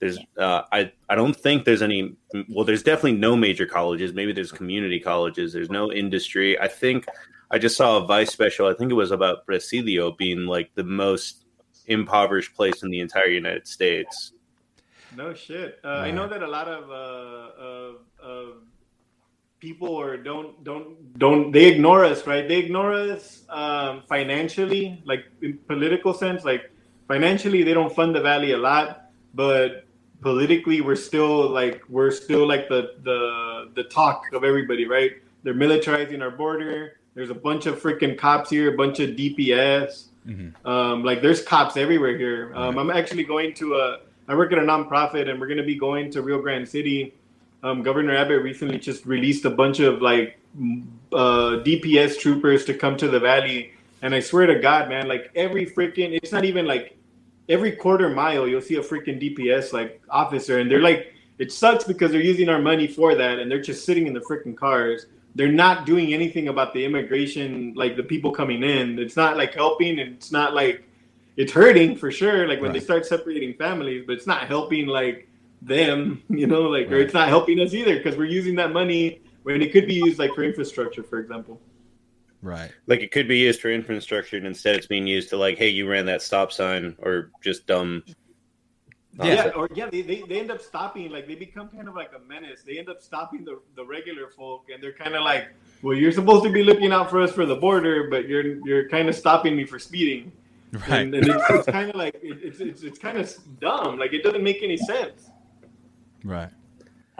There's 0.00 0.18
uh, 0.38 0.62
I 0.72 0.92
I 1.08 1.14
don't 1.14 1.36
think 1.36 1.64
there's 1.64 1.82
any. 1.82 2.16
Well, 2.48 2.64
there's 2.64 2.82
definitely 2.82 3.18
no 3.18 3.36
major 3.36 3.66
colleges. 3.66 4.14
Maybe 4.14 4.32
there's 4.32 4.50
community 4.50 4.98
colleges. 4.98 5.52
There's 5.52 5.70
no 5.70 5.92
industry. 5.92 6.58
I 6.58 6.68
think 6.68 7.06
I 7.50 7.58
just 7.58 7.76
saw 7.76 7.98
a 7.98 8.06
Vice 8.06 8.32
special. 8.32 8.66
I 8.66 8.74
think 8.74 8.90
it 8.90 8.94
was 8.94 9.10
about 9.10 9.44
Presidio 9.44 10.12
being 10.12 10.46
like 10.46 10.70
the 10.74 10.84
most 10.84 11.44
impoverished 11.86 12.54
place 12.54 12.82
in 12.82 12.90
the 12.90 13.00
entire 13.00 13.28
United 13.28 13.66
States. 13.66 14.32
No 15.16 15.34
shit. 15.34 15.80
Uh, 15.84 15.88
I 15.88 16.10
know 16.10 16.28
that 16.28 16.42
a 16.42 16.46
lot 16.46 16.68
of 16.68 16.90
uh, 16.90 17.62
of, 17.62 17.96
of 18.22 18.46
people 19.58 19.88
or 19.88 20.16
don't 20.16 20.62
don't 20.64 21.18
don't 21.18 21.52
they 21.52 21.66
ignore 21.66 22.04
us, 22.04 22.26
right? 22.26 22.48
They 22.48 22.58
ignore 22.58 22.92
us 22.92 23.44
um, 23.48 24.04
financially, 24.08 25.02
like 25.04 25.26
in 25.42 25.58
political 25.66 26.14
sense. 26.14 26.44
Like 26.44 26.70
financially, 27.08 27.64
they 27.64 27.74
don't 27.74 27.94
fund 27.94 28.14
the 28.14 28.20
valley 28.20 28.52
a 28.52 28.58
lot, 28.58 29.10
but 29.34 29.84
politically, 30.20 30.80
we're 30.80 30.96
still 30.96 31.48
like 31.48 31.82
we're 31.88 32.10
still 32.10 32.46
like 32.46 32.68
the 32.68 32.94
the 33.02 33.70
the 33.74 33.84
talk 33.84 34.24
of 34.32 34.44
everybody, 34.44 34.86
right? 34.86 35.12
They're 35.42 35.54
militarizing 35.54 36.22
our 36.22 36.30
border. 36.30 36.98
There's 37.14 37.30
a 37.30 37.34
bunch 37.34 37.66
of 37.66 37.80
freaking 37.80 38.16
cops 38.16 38.50
here, 38.50 38.72
a 38.72 38.76
bunch 38.76 39.00
of 39.00 39.10
DPS. 39.10 40.04
Mm-hmm. 40.26 40.66
Um, 40.66 41.02
like 41.02 41.22
there's 41.22 41.42
cops 41.42 41.76
everywhere 41.76 42.16
here. 42.16 42.52
Um, 42.54 42.76
right. 42.76 42.82
I'm 42.82 42.90
actually 42.90 43.24
going 43.24 43.54
to 43.54 43.74
a. 43.74 44.00
I 44.28 44.34
work 44.34 44.52
at 44.52 44.58
a 44.58 44.62
nonprofit, 44.62 45.28
and 45.28 45.40
we're 45.40 45.48
going 45.48 45.58
to 45.58 45.64
be 45.64 45.74
going 45.74 46.10
to 46.12 46.22
Rio 46.22 46.40
Grande 46.40 46.68
City. 46.68 47.14
Um, 47.62 47.82
Governor 47.82 48.14
Abbott 48.14 48.42
recently 48.42 48.78
just 48.78 49.04
released 49.04 49.44
a 49.44 49.50
bunch 49.50 49.80
of 49.80 50.00
like 50.00 50.38
uh, 51.12 51.60
DPS 51.64 52.18
troopers 52.18 52.64
to 52.66 52.74
come 52.74 52.96
to 52.98 53.08
the 53.08 53.18
valley, 53.18 53.72
and 54.02 54.14
I 54.14 54.20
swear 54.20 54.46
to 54.46 54.58
God, 54.60 54.88
man, 54.88 55.08
like 55.08 55.30
every 55.34 55.66
freaking. 55.66 56.16
It's 56.22 56.32
not 56.32 56.44
even 56.44 56.66
like 56.66 56.96
every 57.50 57.72
quarter 57.72 58.08
mile 58.08 58.48
you'll 58.48 58.62
see 58.62 58.76
a 58.76 58.82
freaking 58.82 59.20
DPS 59.20 59.72
like 59.72 60.00
officer, 60.08 60.58
and 60.60 60.70
they're 60.70 60.80
like, 60.80 61.12
it 61.38 61.52
sucks 61.52 61.84
because 61.84 62.10
they're 62.10 62.22
using 62.22 62.48
our 62.48 62.60
money 62.60 62.86
for 62.86 63.14
that, 63.14 63.38
and 63.38 63.50
they're 63.50 63.60
just 63.60 63.84
sitting 63.84 64.06
in 64.06 64.14
the 64.14 64.20
freaking 64.20 64.56
cars 64.56 65.06
they're 65.34 65.52
not 65.52 65.86
doing 65.86 66.12
anything 66.12 66.48
about 66.48 66.72
the 66.74 66.84
immigration, 66.84 67.72
like 67.76 67.96
the 67.96 68.02
people 68.02 68.32
coming 68.32 68.62
in. 68.62 68.98
It's 68.98 69.16
not 69.16 69.36
like 69.36 69.54
helping, 69.54 70.00
and 70.00 70.14
it's 70.14 70.32
not 70.32 70.54
like 70.54 70.84
it's 71.36 71.52
hurting 71.52 71.96
for 71.96 72.10
sure. 72.10 72.48
Like 72.48 72.60
when 72.60 72.72
right. 72.72 72.78
they 72.78 72.84
start 72.84 73.06
separating 73.06 73.54
families, 73.54 74.04
but 74.06 74.14
it's 74.14 74.26
not 74.26 74.46
helping 74.46 74.86
like 74.86 75.28
them, 75.62 76.22
you 76.28 76.46
know, 76.46 76.62
like 76.62 76.86
right. 76.86 76.94
or 76.94 77.00
it's 77.00 77.14
not 77.14 77.28
helping 77.28 77.60
us 77.60 77.74
either 77.74 77.96
because 77.96 78.16
we're 78.16 78.24
using 78.24 78.56
that 78.56 78.72
money 78.72 79.20
when 79.42 79.62
it 79.62 79.72
could 79.72 79.86
be 79.86 79.94
used 79.94 80.18
like 80.18 80.34
for 80.34 80.42
infrastructure, 80.42 81.02
for 81.02 81.18
example. 81.18 81.60
Right. 82.42 82.70
Like 82.86 83.00
it 83.00 83.12
could 83.12 83.28
be 83.28 83.38
used 83.38 83.60
for 83.60 83.70
infrastructure, 83.70 84.36
and 84.36 84.46
instead 84.46 84.76
it's 84.76 84.86
being 84.86 85.06
used 85.06 85.28
to 85.30 85.36
like, 85.36 85.58
hey, 85.58 85.68
you 85.68 85.88
ran 85.88 86.06
that 86.06 86.22
stop 86.22 86.52
sign, 86.52 86.96
or 87.00 87.30
just 87.42 87.66
dumb 87.66 88.02
yeah. 89.18 89.34
yeah, 89.34 89.48
or 89.50 89.68
yeah, 89.74 89.90
they, 89.90 90.02
they, 90.02 90.22
they 90.22 90.40
end 90.40 90.50
up 90.50 90.60
stopping, 90.60 91.10
like 91.10 91.26
they 91.26 91.34
become 91.34 91.68
kind 91.68 91.88
of 91.88 91.94
like 91.94 92.12
a 92.14 92.20
menace. 92.28 92.62
They 92.62 92.78
end 92.78 92.88
up 92.88 93.02
stopping 93.02 93.44
the, 93.44 93.60
the 93.74 93.84
regular 93.84 94.28
folk, 94.28 94.66
and 94.72 94.82
they're 94.82 94.92
kind 94.92 95.14
of 95.14 95.22
like, 95.22 95.48
well, 95.82 95.96
you're 95.96 96.12
supposed 96.12 96.44
to 96.44 96.50
be 96.50 96.62
looking 96.62 96.92
out 96.92 97.10
for 97.10 97.20
us 97.20 97.32
for 97.32 97.44
the 97.44 97.56
border, 97.56 98.08
but 98.08 98.28
you're 98.28 98.64
you're 98.66 98.88
kind 98.88 99.08
of 99.08 99.14
stopping 99.14 99.56
me 99.56 99.64
for 99.64 99.78
speeding. 99.78 100.32
Right. 100.72 101.00
And, 101.00 101.14
and 101.14 101.26
it's, 101.28 101.50
it's 101.50 101.66
kind 101.66 101.90
of 101.90 101.96
like 101.96 102.14
it, 102.22 102.38
it's 102.42 102.60
it's 102.60 102.82
it's 102.82 102.98
kind 102.98 103.18
of 103.18 103.34
dumb. 103.60 103.98
Like 103.98 104.12
it 104.12 104.22
doesn't 104.22 104.42
make 104.42 104.62
any 104.62 104.76
sense. 104.76 105.30
Right. 106.24 106.50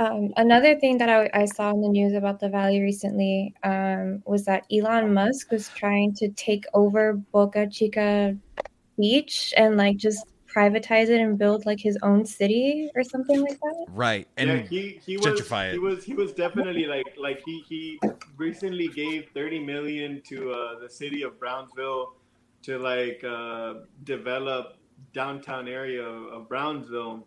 Um, 0.01 0.33
another 0.39 0.81
thing 0.81 0.97
that 0.97 1.11
I, 1.11 1.29
I, 1.35 1.45
saw 1.45 1.73
in 1.73 1.83
the 1.83 1.89
news 1.89 2.15
about 2.15 2.41
the 2.41 2.49
valley 2.49 2.81
recently 2.81 3.55
um, 3.65 4.23
was 4.25 4.47
that 4.47 4.65
Elon 4.73 5.13
Musk 5.13 5.51
was 5.51 5.69
trying 5.69 6.15
to 6.15 6.31
take 6.31 6.65
over 6.73 7.13
Boca 7.13 7.69
Chica 7.69 8.35
Beach 8.97 9.53
and 9.59 9.77
like 9.77 9.99
just 9.99 10.27
privatize 10.49 11.11
it 11.11 11.21
and 11.21 11.37
build 11.37 11.67
like 11.67 11.79
his 11.79 11.99
own 12.03 12.25
city 12.25 12.89
or 12.95 13.05
something 13.05 13.43
like 13.43 13.61
that. 13.61 13.87
Right. 13.91 14.27
And 14.39 14.49
yeah, 14.49 14.57
he, 14.57 15.01
he 15.05 15.17
was 15.19 15.47
he 15.71 15.79
was 15.79 16.03
he 16.03 16.15
was 16.15 16.33
definitely 16.33 16.87
like 16.87 17.15
like 17.19 17.43
he 17.45 17.61
he 17.69 18.01
recently 18.39 18.89
gave 18.89 19.29
30 19.35 19.61
million 19.61 20.23
to 20.29 20.51
uh, 20.51 20.79
the 20.81 20.89
city 20.89 21.25
of 21.25 21.39
Brownsville 21.39 22.15
to 22.63 22.79
like 22.79 23.23
uh, 23.23 23.75
develop 24.05 24.79
downtown 25.13 25.69
area 25.69 26.07
of 26.07 26.49
Brownsville. 26.49 27.27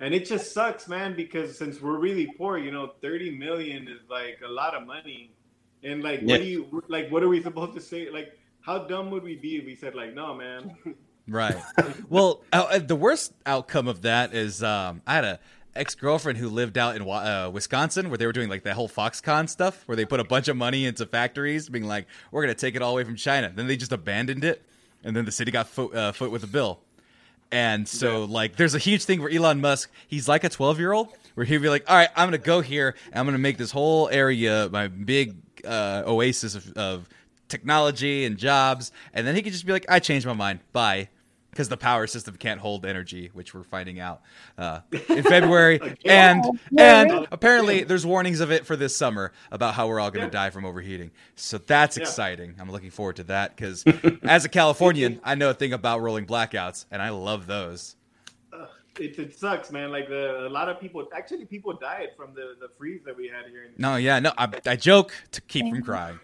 And 0.00 0.14
it 0.14 0.26
just 0.26 0.52
sucks, 0.52 0.88
man, 0.88 1.14
because 1.14 1.56
since 1.56 1.80
we're 1.80 1.98
really 1.98 2.26
poor, 2.38 2.58
you 2.58 2.70
know, 2.70 2.92
30 3.02 3.36
million 3.36 3.86
is 3.86 4.00
like 4.08 4.40
a 4.44 4.50
lot 4.50 4.74
of 4.74 4.86
money. 4.86 5.32
And 5.82 6.02
like 6.02 6.20
yeah. 6.22 6.26
what 6.26 6.40
do 6.40 6.46
you 6.46 6.82
like 6.88 7.10
what 7.10 7.22
are 7.22 7.28
we 7.28 7.42
supposed 7.42 7.74
to 7.74 7.80
say? 7.80 8.10
Like 8.10 8.38
how 8.60 8.78
dumb 8.78 9.10
would 9.10 9.22
we 9.22 9.36
be 9.36 9.56
if 9.56 9.64
we 9.64 9.74
said 9.74 9.94
like, 9.94 10.14
no, 10.14 10.34
man, 10.34 10.76
Right. 11.28 11.56
well, 12.08 12.42
uh, 12.52 12.80
the 12.80 12.96
worst 12.96 13.32
outcome 13.46 13.86
of 13.86 14.02
that 14.02 14.34
is 14.34 14.62
um, 14.62 15.00
I 15.06 15.14
had 15.14 15.24
a 15.24 15.40
ex 15.76 15.94
girlfriend 15.94 16.38
who 16.38 16.48
lived 16.48 16.76
out 16.76 16.96
in 16.96 17.08
uh, 17.08 17.48
Wisconsin 17.50 18.10
where 18.10 18.18
they 18.18 18.26
were 18.26 18.32
doing 18.32 18.48
like 18.48 18.64
the 18.64 18.74
whole 18.74 18.88
Foxconn 18.88 19.48
stuff 19.48 19.84
where 19.86 19.96
they 19.96 20.04
put 20.04 20.18
a 20.18 20.24
bunch 20.24 20.48
of 20.48 20.56
money 20.56 20.86
into 20.86 21.06
factories, 21.06 21.68
being 21.68 21.86
like, 21.86 22.06
we're 22.32 22.42
going 22.42 22.54
to 22.54 22.60
take 22.60 22.74
it 22.74 22.82
all 22.82 22.92
away 22.92 23.04
from 23.04 23.16
China. 23.16 23.52
Then 23.54 23.68
they 23.68 23.76
just 23.76 23.92
abandoned 23.92 24.44
it. 24.44 24.64
And 25.04 25.16
then 25.16 25.24
the 25.24 25.32
city 25.32 25.50
got 25.50 25.68
foot, 25.68 25.94
uh, 25.94 26.12
foot 26.12 26.30
with 26.30 26.44
a 26.44 26.48
bill. 26.48 26.80
And 27.52 27.88
so, 27.88 28.20
yeah. 28.20 28.32
like, 28.32 28.56
there's 28.56 28.74
a 28.74 28.78
huge 28.78 29.04
thing 29.04 29.20
where 29.20 29.30
Elon 29.30 29.60
Musk, 29.60 29.90
he's 30.06 30.28
like 30.28 30.44
a 30.44 30.48
12 30.48 30.78
year 30.78 30.92
old, 30.92 31.08
where 31.34 31.44
he'd 31.44 31.58
be 31.58 31.68
like, 31.68 31.88
all 31.88 31.96
right, 31.96 32.08
I'm 32.16 32.30
going 32.30 32.40
to 32.40 32.46
go 32.46 32.60
here 32.60 32.94
and 33.06 33.16
I'm 33.16 33.24
going 33.24 33.34
to 33.34 33.38
make 33.38 33.58
this 33.58 33.70
whole 33.70 34.08
area 34.08 34.68
my 34.70 34.88
big 34.88 35.36
uh, 35.64 36.02
oasis 36.06 36.54
of, 36.54 36.72
of 36.76 37.08
technology 37.48 38.24
and 38.24 38.36
jobs. 38.36 38.92
And 39.12 39.26
then 39.26 39.34
he 39.34 39.42
could 39.42 39.52
just 39.52 39.66
be 39.66 39.72
like, 39.72 39.86
I 39.88 39.98
changed 39.98 40.26
my 40.26 40.32
mind. 40.32 40.60
Bye 40.72 41.08
because 41.50 41.68
the 41.68 41.76
power 41.76 42.06
system 42.06 42.36
can't 42.36 42.60
hold 42.60 42.86
energy, 42.86 43.30
which 43.32 43.54
we're 43.54 43.62
finding 43.62 44.00
out 44.00 44.22
uh, 44.58 44.80
in 45.08 45.22
February. 45.22 45.80
and 46.04 46.44
and 46.78 47.26
apparently 47.32 47.84
there's 47.84 48.06
warnings 48.06 48.40
of 48.40 48.50
it 48.50 48.66
for 48.66 48.76
this 48.76 48.96
summer 48.96 49.32
about 49.50 49.74
how 49.74 49.88
we're 49.88 50.00
all 50.00 50.10
going 50.10 50.28
to 50.28 50.36
yeah. 50.36 50.44
die 50.44 50.50
from 50.50 50.64
overheating. 50.64 51.10
So 51.34 51.58
that's 51.58 51.96
yeah. 51.96 52.02
exciting. 52.02 52.54
I'm 52.58 52.70
looking 52.70 52.90
forward 52.90 53.16
to 53.16 53.24
that 53.24 53.56
because 53.56 53.84
as 54.22 54.44
a 54.44 54.48
Californian, 54.48 55.20
I 55.24 55.34
know 55.34 55.50
a 55.50 55.54
thing 55.54 55.72
about 55.72 56.00
rolling 56.00 56.26
blackouts, 56.26 56.86
and 56.90 57.02
I 57.02 57.10
love 57.10 57.46
those. 57.46 57.96
it, 58.98 59.18
it 59.18 59.38
sucks, 59.38 59.72
man. 59.72 59.90
Like 59.90 60.08
the, 60.08 60.46
a 60.46 60.48
lot 60.48 60.68
of 60.68 60.80
people, 60.80 61.06
actually, 61.14 61.44
people 61.46 61.72
died 61.72 62.10
from 62.16 62.34
the, 62.34 62.54
the 62.60 62.68
freeze 62.78 63.00
that 63.04 63.16
we 63.16 63.28
had 63.28 63.46
here. 63.50 63.64
In- 63.64 63.72
no, 63.78 63.96
yeah, 63.96 64.18
no, 64.20 64.32
I, 64.38 64.48
I 64.66 64.76
joke 64.76 65.12
to 65.32 65.40
keep 65.42 65.68
from 65.68 65.82
crying. 65.82 66.20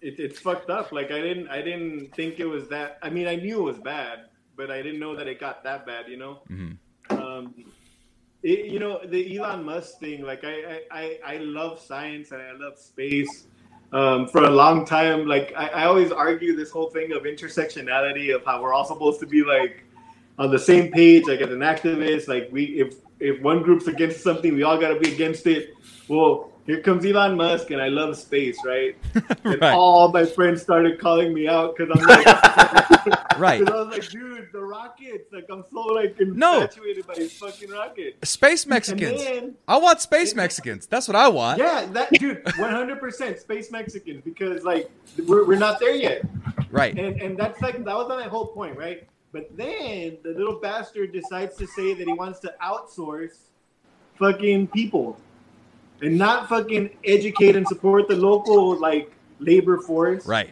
It, 0.00 0.20
it's 0.20 0.38
fucked 0.38 0.70
up. 0.70 0.92
Like 0.92 1.10
I 1.10 1.20
didn't, 1.20 1.48
I 1.48 1.60
didn't 1.60 2.14
think 2.14 2.38
it 2.38 2.46
was 2.46 2.68
that. 2.68 2.98
I 3.02 3.10
mean, 3.10 3.26
I 3.26 3.34
knew 3.34 3.58
it 3.60 3.64
was 3.64 3.78
bad, 3.78 4.27
but 4.58 4.70
I 4.70 4.82
didn't 4.82 5.00
know 5.00 5.16
that 5.16 5.26
it 5.26 5.40
got 5.40 5.64
that 5.64 5.86
bad. 5.86 6.08
You 6.08 6.18
know. 6.18 6.38
Mm-hmm. 6.50 7.18
Um, 7.18 7.54
it, 8.42 8.66
you 8.66 8.78
know 8.78 9.00
the 9.04 9.38
Elon 9.38 9.64
Musk 9.64 9.98
thing. 9.98 10.22
Like 10.22 10.44
I, 10.44 10.82
I, 10.90 11.18
I 11.24 11.36
love 11.38 11.80
science 11.80 12.32
and 12.32 12.42
I 12.42 12.52
love 12.52 12.78
space. 12.78 13.46
Um, 13.90 14.28
for 14.28 14.44
a 14.44 14.50
long 14.50 14.84
time, 14.84 15.26
like 15.26 15.54
I, 15.56 15.68
I 15.68 15.84
always 15.86 16.12
argue 16.12 16.54
this 16.54 16.70
whole 16.70 16.90
thing 16.90 17.12
of 17.12 17.22
intersectionality 17.22 18.34
of 18.34 18.44
how 18.44 18.62
we're 18.62 18.74
all 18.74 18.84
supposed 18.84 19.18
to 19.20 19.26
be 19.26 19.42
like 19.42 19.82
on 20.38 20.50
the 20.50 20.58
same 20.58 20.92
page, 20.92 21.26
like 21.26 21.40
as 21.40 21.50
an 21.50 21.60
activist. 21.60 22.28
Like 22.28 22.48
we, 22.52 22.64
if 22.80 22.96
if 23.18 23.40
one 23.40 23.62
group's 23.62 23.86
against 23.86 24.22
something, 24.22 24.54
we 24.54 24.62
all 24.62 24.78
got 24.78 24.88
to 24.88 25.00
be 25.00 25.12
against 25.12 25.46
it. 25.46 25.74
Well, 26.06 26.52
here 26.68 26.82
comes 26.82 27.02
Elon 27.06 27.34
Musk, 27.34 27.70
and 27.70 27.80
I 27.80 27.88
love 27.88 28.14
space, 28.16 28.58
right? 28.62 28.94
And 29.44 29.62
right. 29.62 29.72
all 29.72 30.12
my 30.12 30.26
friends 30.26 30.60
started 30.60 31.00
calling 31.00 31.32
me 31.32 31.48
out 31.48 31.74
because 31.74 31.90
I'm 31.98 32.06
like, 32.06 32.26
right? 33.38 33.60
Because 33.60 33.74
I 33.74 33.80
was 33.80 33.88
like, 33.88 34.08
dude, 34.10 34.48
the 34.52 34.60
rockets, 34.60 35.32
like 35.32 35.46
I'm 35.50 35.64
so 35.72 35.80
like 35.80 36.20
infatuated 36.20 37.06
no. 37.08 37.14
by 37.14 37.14
his 37.14 37.32
fucking 37.38 37.70
rocket. 37.70 38.18
Space 38.22 38.66
Mexicans. 38.66 39.24
Then, 39.24 39.54
I 39.66 39.78
want 39.78 40.02
space 40.02 40.34
Mexicans. 40.34 40.86
That's 40.86 41.08
what 41.08 41.16
I 41.16 41.28
want. 41.28 41.58
Yeah, 41.58 41.86
that 41.92 42.12
dude, 42.12 42.44
100 42.44 43.00
percent 43.00 43.38
space 43.38 43.70
Mexicans 43.70 44.22
because 44.22 44.62
like 44.62 44.90
we're, 45.26 45.46
we're 45.46 45.58
not 45.58 45.80
there 45.80 45.94
yet. 45.94 46.22
Right. 46.70 46.98
And 46.98 47.18
and 47.22 47.38
that's 47.38 47.62
like 47.62 47.82
that 47.82 47.96
was 47.96 48.08
my 48.08 48.24
whole 48.24 48.48
point, 48.48 48.76
right? 48.76 49.08
But 49.32 49.56
then 49.56 50.18
the 50.22 50.34
little 50.36 50.60
bastard 50.60 51.12
decides 51.12 51.56
to 51.56 51.66
say 51.66 51.94
that 51.94 52.06
he 52.06 52.12
wants 52.12 52.40
to 52.40 52.54
outsource 52.62 53.38
fucking 54.18 54.66
people 54.68 55.18
and 56.00 56.16
not 56.16 56.48
fucking 56.48 56.90
educate 57.04 57.56
and 57.56 57.66
support 57.66 58.08
the 58.08 58.16
local 58.16 58.78
like 58.78 59.12
labor 59.38 59.78
force. 59.78 60.26
Right. 60.26 60.50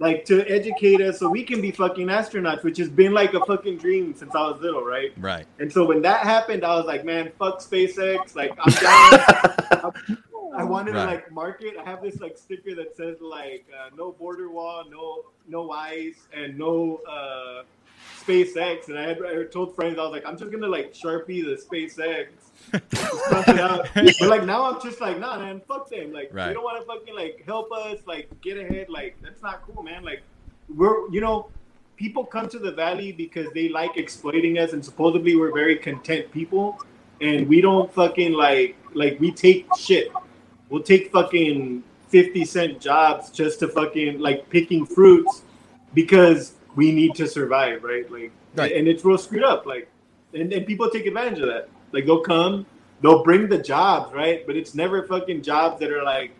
Like 0.00 0.24
to 0.26 0.44
educate 0.50 1.00
us 1.00 1.20
so 1.20 1.28
we 1.28 1.44
can 1.44 1.60
be 1.60 1.70
fucking 1.70 2.08
astronauts, 2.08 2.64
which 2.64 2.78
has 2.78 2.88
been 2.88 3.12
like 3.12 3.32
a 3.34 3.40
fucking 3.44 3.78
dream 3.78 4.12
since 4.14 4.34
I 4.34 4.40
was 4.40 4.60
little, 4.60 4.84
right? 4.84 5.12
Right. 5.16 5.46
And 5.60 5.72
so 5.72 5.84
when 5.84 6.02
that 6.02 6.24
happened, 6.24 6.64
I 6.64 6.74
was 6.74 6.84
like, 6.84 7.04
man, 7.04 7.30
fuck 7.38 7.60
SpaceX. 7.60 8.34
Like 8.34 8.52
I'm 8.58 8.72
down. 8.72 9.92
I 10.56 10.62
wanted 10.62 10.94
right. 10.94 11.06
to 11.06 11.06
like 11.06 11.32
market. 11.32 11.74
I 11.78 11.88
have 11.88 12.02
this 12.02 12.20
like 12.20 12.36
sticker 12.36 12.74
that 12.76 12.96
says 12.96 13.16
like 13.20 13.66
uh, 13.72 13.90
no 13.96 14.12
border 14.12 14.50
wall, 14.50 14.84
no 14.88 15.24
no 15.48 15.70
ice, 15.72 16.26
and 16.32 16.56
no 16.56 17.00
uh, 17.08 17.62
SpaceX. 18.26 18.88
And 18.88 18.98
I 18.98 19.08
had 19.08 19.18
I 19.22 19.44
told 19.44 19.74
friends 19.74 19.98
I 19.98 20.02
was 20.02 20.12
like, 20.12 20.26
I'm 20.26 20.38
just 20.38 20.50
gonna 20.50 20.68
like 20.68 20.92
sharpie 20.92 21.44
the 21.44 21.56
SpaceX 21.56 22.28
but 22.72 24.28
like 24.28 24.44
now 24.44 24.72
I'm 24.72 24.80
just 24.82 25.00
like, 25.00 25.18
nah, 25.18 25.38
man, 25.38 25.60
fuck 25.66 25.88
them. 25.88 26.12
Like 26.12 26.30
right. 26.32 26.48
they 26.48 26.54
don't 26.54 26.64
want 26.64 26.80
to 26.80 26.86
fucking 26.86 27.14
like 27.14 27.42
help 27.46 27.70
us, 27.72 27.98
like 28.06 28.28
get 28.40 28.58
ahead. 28.58 28.88
Like 28.88 29.16
that's 29.22 29.42
not 29.42 29.62
cool, 29.62 29.82
man. 29.82 30.02
Like 30.02 30.22
we're, 30.74 31.08
you 31.10 31.20
know, 31.20 31.48
people 31.96 32.24
come 32.24 32.48
to 32.48 32.58
the 32.58 32.72
valley 32.72 33.12
because 33.12 33.52
they 33.52 33.68
like 33.68 33.96
exploiting 33.96 34.58
us, 34.58 34.72
and 34.72 34.84
supposedly 34.84 35.36
we're 35.36 35.52
very 35.52 35.76
content 35.76 36.32
people, 36.32 36.78
and 37.20 37.48
we 37.48 37.60
don't 37.60 37.92
fucking 37.92 38.32
like 38.32 38.76
like 38.94 39.20
we 39.20 39.30
take 39.30 39.66
shit. 39.78 40.10
We'll 40.68 40.82
take 40.82 41.12
fucking 41.12 41.84
fifty 42.08 42.44
cent 42.44 42.80
jobs 42.80 43.30
just 43.30 43.60
to 43.60 43.68
fucking 43.68 44.18
like 44.18 44.48
picking 44.50 44.86
fruits 44.86 45.42
because 45.92 46.54
we 46.76 46.92
need 46.92 47.14
to 47.16 47.26
survive, 47.26 47.82
right? 47.84 48.10
Like, 48.10 48.32
Right. 48.56 48.72
and 48.72 48.86
it's 48.86 49.04
real 49.04 49.18
screwed 49.18 49.42
up. 49.42 49.66
Like, 49.66 49.88
and, 50.32 50.52
and 50.52 50.66
people 50.66 50.88
take 50.90 51.06
advantage 51.06 51.40
of 51.40 51.48
that. 51.48 51.68
Like, 51.92 52.06
they'll 52.06 52.20
come, 52.20 52.66
they'll 53.02 53.22
bring 53.22 53.48
the 53.48 53.58
jobs, 53.58 54.14
right? 54.14 54.46
But 54.46 54.56
it's 54.56 54.74
never 54.74 55.02
fucking 55.04 55.42
jobs 55.42 55.80
that 55.80 55.90
are 55.90 56.02
like 56.02 56.32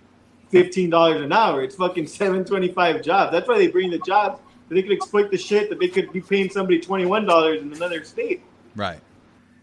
fifteen 0.51 0.91
dollars 0.91 1.21
an 1.21 1.33
hour. 1.33 1.63
It's 1.63 1.75
fucking 1.77 2.07
seven 2.07 2.45
twenty 2.45 2.69
five 2.69 3.03
jobs. 3.03 3.33
That's 3.33 3.49
why 3.49 3.59
they 3.59 3.69
bring 3.69 3.91
the 3.91 3.99
jobs. 3.99 4.41
So 4.69 4.75
they 4.75 4.83
could 4.83 4.93
exploit 4.93 5.31
the 5.31 5.39
shit 5.39 5.69
that 5.71 5.79
they 5.79 5.89
could 5.89 6.13
be 6.13 6.21
paying 6.21 6.49
somebody 6.51 6.81
twenty 6.81 7.07
one 7.07 7.27
dollars 7.27 7.61
in 7.63 7.73
another 7.73 8.03
state. 8.05 8.43
Right. 8.77 9.01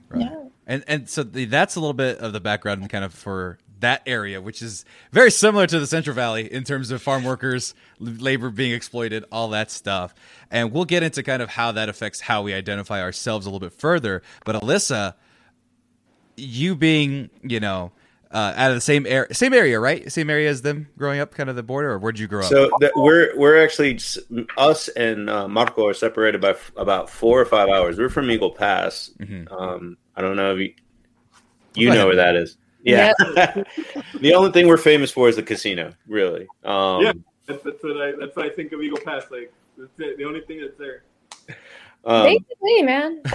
Right. 0.09 0.21
Yeah. 0.21 0.43
And 0.67 0.83
and 0.87 1.09
so 1.09 1.23
the, 1.23 1.45
that's 1.45 1.75
a 1.75 1.79
little 1.79 1.93
bit 1.93 2.19
of 2.19 2.33
the 2.33 2.39
background 2.41 2.89
kind 2.89 3.03
of 3.05 3.13
for 3.13 3.57
that 3.81 4.01
area, 4.05 4.41
which 4.41 4.61
is 4.61 4.85
very 5.11 5.29
similar 5.29 5.67
to 5.67 5.79
the 5.79 5.87
Central 5.87 6.15
Valley 6.15 6.51
in 6.51 6.63
terms 6.63 6.89
of 6.91 7.01
farm 7.01 7.23
workers, 7.23 7.73
labor 7.99 8.49
being 8.49 8.71
exploited, 8.71 9.25
all 9.31 9.49
that 9.49 9.69
stuff. 9.69 10.15
And 10.49 10.71
we'll 10.71 10.85
get 10.85 11.03
into 11.03 11.21
kind 11.21 11.41
of 11.41 11.49
how 11.49 11.73
that 11.73 11.89
affects 11.89 12.21
how 12.21 12.41
we 12.41 12.53
identify 12.53 13.01
ourselves 13.01 13.45
a 13.45 13.49
little 13.49 13.59
bit 13.67 13.77
further. 13.77 14.23
But 14.45 14.55
Alyssa, 14.55 15.15
you 16.37 16.75
being, 16.75 17.29
you 17.43 17.59
know, 17.59 17.91
uh, 18.31 18.53
out 18.55 18.71
of 18.71 18.77
the 18.77 18.81
same 18.81 19.05
area, 19.05 19.33
same 19.33 19.53
area, 19.53 19.79
right? 19.79 20.09
Same 20.11 20.29
area 20.29 20.49
as 20.49 20.61
them 20.61 20.87
growing 20.97 21.19
up, 21.19 21.33
kind 21.35 21.49
of 21.49 21.55
the 21.57 21.63
border, 21.63 21.91
or 21.91 21.99
where'd 21.99 22.17
you 22.17 22.27
grow 22.27 22.39
up? 22.39 22.45
So 22.45 22.69
we're 22.95 23.37
we're 23.37 23.61
actually 23.61 23.99
us 24.57 24.87
and 24.89 25.29
uh, 25.29 25.47
Marco 25.49 25.87
are 25.87 25.93
separated 25.93 26.39
by 26.39 26.51
f- 26.51 26.71
about 26.77 27.09
four 27.09 27.41
or 27.41 27.45
five 27.45 27.67
hours. 27.67 27.97
We're 27.97 28.09
from 28.09 28.31
Eagle 28.31 28.51
Pass. 28.51 29.11
Mhm. 29.19 29.51
Um, 29.51 29.97
I 30.15 30.21
don't 30.21 30.37
know 30.37 30.53
if 30.53 30.59
you 30.59 30.73
you 31.75 31.87
know 31.89 31.95
ahead. 31.95 32.05
where 32.05 32.15
that 32.15 32.35
is. 32.35 32.57
Yeah. 32.83 33.13
the 34.19 34.33
only 34.33 34.51
thing 34.51 34.67
we're 34.67 34.77
famous 34.77 35.11
for 35.11 35.29
is 35.29 35.35
the 35.35 35.43
casino. 35.43 35.93
Really. 36.07 36.47
Um, 36.63 37.01
Yeah. 37.03 37.13
That's, 37.47 37.63
that's 37.63 37.83
what 37.83 38.01
I 38.01 38.11
that's 38.19 38.35
what 38.35 38.45
I 38.45 38.49
think 38.49 38.71
of 38.71 38.81
Eagle 38.81 38.99
Pass. 39.03 39.25
Like, 39.31 39.51
that's 39.77 39.89
it. 39.99 40.17
The 40.17 40.25
only 40.25 40.41
thing 40.41 40.61
that's 40.61 40.77
there. 40.77 41.03
um, 42.05 42.25
Basically, 42.25 42.81
man. 42.83 43.21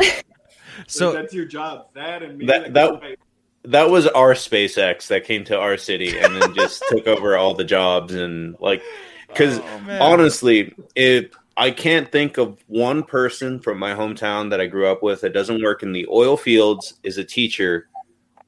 So 0.86 1.10
that's 1.12 1.32
your 1.32 1.46
job. 1.46 1.86
That 1.94 2.22
and 2.22 2.36
maybe 2.36 2.46
That- 2.46 2.62
like 2.64 2.72
that- 2.74 3.16
that 3.64 3.90
was 3.90 4.06
our 4.06 4.34
SpaceX 4.34 5.08
that 5.08 5.24
came 5.24 5.42
to 5.44 5.58
our 5.58 5.76
city 5.76 6.16
and 6.18 6.36
then 6.40 6.54
just 6.54 6.84
took 6.90 7.06
over 7.08 7.36
all 7.36 7.52
the 7.54 7.64
jobs 7.64 8.14
and 8.14 8.54
like 8.60 8.80
because 9.26 9.58
Oh, 9.58 9.98
honestly, 10.00 10.72
if 10.94 11.30
I 11.56 11.70
can't 11.72 12.12
think 12.12 12.36
of 12.38 12.58
one 12.68 13.02
person 13.02 13.58
from 13.58 13.78
my 13.78 13.92
hometown 13.92 14.50
that 14.50 14.60
I 14.60 14.66
grew 14.66 14.86
up 14.86 15.02
with 15.02 15.22
that 15.22 15.32
doesn't 15.32 15.62
work 15.64 15.82
in 15.82 15.92
the 15.92 16.06
oil 16.08 16.36
fields, 16.36 16.94
is 17.02 17.18
a 17.18 17.24
teacher, 17.24 17.88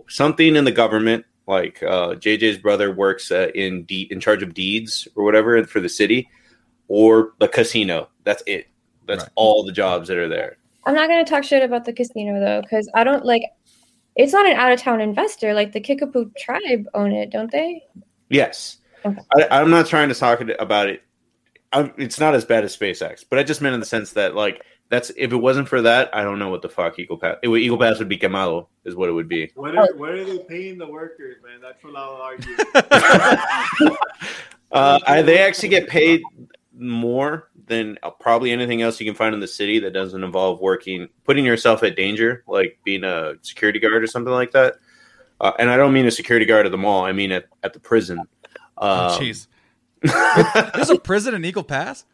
something 0.09 0.57
in 0.57 0.65
the 0.65 0.73
government. 0.73 1.25
Like 1.47 1.83
uh, 1.83 2.11
JJ's 2.15 2.59
brother 2.59 2.93
works 2.93 3.31
uh, 3.31 3.49
in 3.55 3.85
de- 3.85 4.07
in 4.11 4.21
charge 4.21 4.43
of 4.43 4.53
deeds 4.53 5.09
or 5.15 5.25
whatever 5.25 5.63
for 5.65 5.81
the 5.81 5.89
city, 5.89 6.29
or 6.89 7.33
the 7.41 7.49
casino. 7.49 8.09
That's 8.25 8.43
it. 8.47 8.67
That's 9.07 9.23
Right. 9.23 9.33
all 9.37 9.65
the 9.65 9.73
jobs 9.73 10.09
that 10.09 10.19
are 10.19 10.29
there. 10.29 10.59
I'm 10.85 10.95
not 10.95 11.09
gonna 11.09 11.25
talk 11.25 11.45
shit 11.45 11.63
about 11.63 11.85
the 11.87 11.93
casino 11.95 12.39
though, 12.41 12.61
because 12.61 12.91
I 12.95 13.03
don't 13.05 13.25
like. 13.25 13.43
It's 14.17 14.33
not 14.33 14.47
an 14.47 14.57
out 14.57 14.73
of 14.73 14.81
town 14.81 15.01
investor. 15.01 15.55
Like 15.55 15.73
the 15.73 15.81
Kickapoo 15.81 16.33
tribe 16.39 16.87
own 16.93 17.13
it, 17.13 17.31
don't 17.31 17.51
they? 17.51 17.83
Yes, 18.29 18.79
Okay. 19.07 19.21
I, 19.37 19.61
I'm 19.61 19.71
not 19.71 19.87
trying 19.87 20.09
to 20.11 20.15
talk 20.15 20.41
about 20.59 20.89
it. 20.89 21.03
I'm, 21.73 21.93
it's 21.99 22.19
not 22.19 22.35
as 22.35 22.45
bad 22.45 22.65
as 22.65 22.77
SpaceX, 22.77 23.25
but 23.29 23.39
I 23.39 23.43
just 23.43 23.63
meant 23.63 23.75
in 23.75 23.81
the 23.81 23.87
sense 23.87 24.13
that 24.15 24.35
like 24.35 24.63
that's 24.89 25.11
if 25.17 25.33
it 25.33 25.37
wasn't 25.37 25.69
for 25.69 25.83
that, 25.83 26.15
I 26.15 26.23
don't 26.23 26.39
know 26.39 26.49
what 26.49 26.63
the 26.63 26.69
fuck 26.69 26.99
Eagle 26.99 27.19
Pass. 27.19 27.37
It 27.43 27.49
would, 27.49 27.61
Eagle 27.61 27.79
Pass 27.79 27.99
would 27.99 28.09
be 28.09 28.19
Quemado, 28.19 28.69
is 28.85 28.95
what 28.97 29.09
it 29.09 29.13
would 29.13 29.29
be. 29.29 29.51
What 29.55 29.77
are 29.77 29.89
what 29.97 30.11
are 30.11 30.25
they 30.25 30.39
paying 30.39 30.79
the 30.79 30.87
workers, 30.87 31.37
man? 31.43 31.61
That's 31.61 31.83
what 31.83 31.97
I'll 31.97 32.17
argue. 32.17 32.57
Uh, 34.71 34.99
I, 35.07 35.23
they 35.23 35.39
actually 35.39 35.71
get 35.71 35.89
paid 35.89 36.21
more 36.75 37.49
than 37.69 37.97
uh, 38.03 38.11
probably 38.11 38.51
anything 38.51 38.83
else 38.83 39.01
you 39.01 39.07
can 39.07 39.15
find 39.15 39.33
in 39.35 39.41
the 39.41 39.49
city 39.49 39.79
that 39.79 39.95
doesn't 39.95 40.23
involve 40.23 40.61
working, 40.61 41.09
putting 41.25 41.47
yourself 41.47 41.83
at 41.83 41.97
danger, 41.97 42.45
like 42.47 42.79
being 42.85 43.03
a 43.03 43.37
security 43.41 43.79
guard 43.79 44.05
or 44.05 44.07
something 44.07 44.31
like 44.31 44.51
that. 44.51 44.75
Uh, 45.41 45.53
and 45.59 45.71
I 45.71 45.79
don't 45.79 45.95
mean 45.95 46.05
a 46.05 46.11
security 46.11 46.45
guard 46.45 46.67
at 46.67 46.73
the 46.73 46.77
mall. 46.77 47.03
I 47.07 47.13
mean 47.13 47.33
at, 47.33 47.47
at 47.63 47.73
the 47.73 47.81
prison. 47.81 48.21
Oh, 48.77 49.17
Um, 49.17 49.23
jeez. 49.23 49.47
There's 50.75 50.91
a 50.91 50.99
prison 50.99 51.33
in 51.35 51.47
Eagle 51.47 51.65
Pass? 51.65 52.05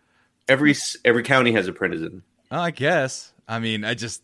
every 0.49 0.75
every 1.05 1.23
county 1.23 1.53
has 1.53 1.69
a 1.69 1.73
prison. 1.73 2.23
Oh, 2.51 2.61
I 2.61 2.71
guess. 2.71 3.33
I 3.49 3.59
mean, 3.59 3.85
I 3.85 3.95
just 3.95 4.23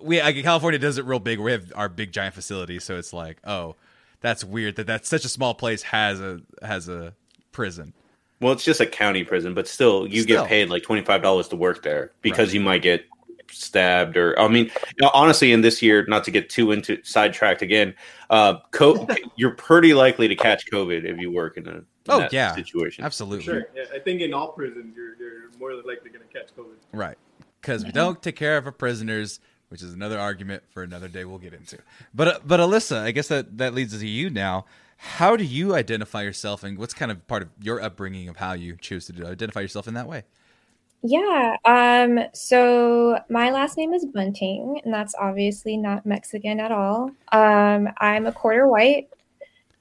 we 0.00 0.20
I, 0.20 0.32
California 0.42 0.78
does 0.78 0.98
it 0.98 1.04
real 1.04 1.18
big. 1.18 1.38
We 1.38 1.52
have 1.52 1.72
our 1.74 1.88
big 1.88 2.12
giant 2.12 2.34
facility, 2.34 2.78
so 2.78 2.96
it's 2.96 3.12
like, 3.12 3.38
oh, 3.44 3.76
that's 4.20 4.42
weird 4.44 4.76
that 4.76 4.86
that's 4.86 5.08
such 5.08 5.24
a 5.24 5.28
small 5.28 5.54
place 5.54 5.82
has 5.82 6.20
a 6.20 6.40
has 6.62 6.88
a 6.88 7.14
prison. 7.52 7.92
Well, 8.40 8.52
it's 8.52 8.64
just 8.64 8.80
a 8.80 8.86
county 8.86 9.24
prison, 9.24 9.52
but 9.54 9.66
still, 9.66 10.06
you 10.06 10.22
Still. 10.22 10.42
get 10.42 10.48
paid 10.48 10.70
like 10.70 10.82
twenty 10.82 11.02
five 11.02 11.22
dollars 11.22 11.48
to 11.48 11.56
work 11.56 11.82
there 11.82 12.12
because 12.22 12.54
you 12.54 12.60
might 12.60 12.82
get 12.82 13.04
stabbed 13.50 14.16
or 14.16 14.38
I 14.38 14.46
mean, 14.48 14.66
you 14.66 15.02
know, 15.02 15.10
honestly, 15.14 15.52
in 15.52 15.60
this 15.62 15.82
year, 15.82 16.04
not 16.06 16.22
to 16.24 16.30
get 16.30 16.48
too 16.50 16.70
into 16.72 17.02
sidetracked 17.02 17.62
again, 17.62 17.94
uh, 18.30 18.58
co- 18.70 19.06
you're 19.36 19.54
pretty 19.54 19.94
likely 19.94 20.28
to 20.28 20.36
catch 20.36 20.66
COVID 20.70 21.04
if 21.04 21.18
you 21.18 21.30
work 21.32 21.56
in 21.56 21.66
a 21.66 21.72
in 21.72 21.86
Oh, 22.10 22.18
that 22.20 22.32
yeah. 22.32 22.54
situation. 22.54 23.04
Absolutely. 23.04 23.44
sure. 23.44 23.66
Yeah, 23.74 23.84
I 23.94 23.98
think 23.98 24.22
in 24.22 24.32
all 24.32 24.52
prisons, 24.52 24.94
you're 24.96 25.14
you're 25.16 25.50
more 25.58 25.74
likely 25.74 26.10
going 26.10 26.26
to 26.26 26.32
catch 26.32 26.54
COVID. 26.56 26.76
Right. 26.92 27.18
Because 27.60 27.84
we 27.84 27.92
don't 27.92 28.22
take 28.22 28.36
care 28.36 28.56
of 28.56 28.66
our 28.66 28.72
prisoners, 28.72 29.40
which 29.68 29.82
is 29.82 29.92
another 29.92 30.18
argument 30.18 30.62
for 30.70 30.82
another 30.82 31.08
day 31.08 31.24
we'll 31.24 31.38
get 31.38 31.52
into. 31.52 31.78
But 32.14 32.28
uh, 32.28 32.38
but 32.44 32.60
Alyssa, 32.60 32.98
I 32.98 33.10
guess 33.10 33.28
that 33.28 33.58
that 33.58 33.74
leads 33.74 33.98
to 33.98 34.06
you 34.06 34.30
now. 34.30 34.64
How 34.96 35.36
do 35.36 35.44
you 35.44 35.74
identify 35.74 36.22
yourself, 36.22 36.64
and 36.64 36.76
what's 36.76 36.94
kind 36.94 37.12
of 37.12 37.26
part 37.28 37.42
of 37.42 37.48
your 37.62 37.80
upbringing 37.80 38.28
of 38.28 38.36
how 38.36 38.52
you 38.54 38.76
choose 38.76 39.06
to 39.06 39.12
do, 39.12 39.26
identify 39.26 39.60
yourself 39.60 39.86
in 39.86 39.94
that 39.94 40.08
way? 40.08 40.24
Yeah. 41.02 41.56
Um. 41.64 42.20
So 42.34 43.18
my 43.28 43.50
last 43.50 43.76
name 43.76 43.92
is 43.92 44.04
Bunting, 44.06 44.80
and 44.84 44.92
that's 44.92 45.14
obviously 45.20 45.76
not 45.76 46.04
Mexican 46.06 46.60
at 46.60 46.72
all. 46.72 47.10
Um. 47.32 47.88
I'm 47.98 48.26
a 48.26 48.32
quarter 48.32 48.66
white. 48.66 49.08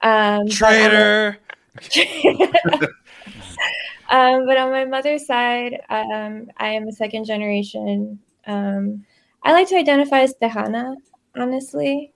Um. 0.01 0.47
Traitor. 0.47 1.37
um. 4.09 4.45
But 4.45 4.57
on 4.57 4.71
my 4.71 4.85
mother's 4.85 5.25
side, 5.25 5.81
um, 5.89 6.47
I 6.57 6.69
am 6.69 6.87
a 6.87 6.91
second 6.91 7.25
generation. 7.25 8.19
Um. 8.45 9.05
I 9.43 9.53
like 9.53 9.67
to 9.69 9.75
identify 9.77 10.21
as 10.21 10.33
Tejana. 10.41 10.95
Honestly. 11.35 12.11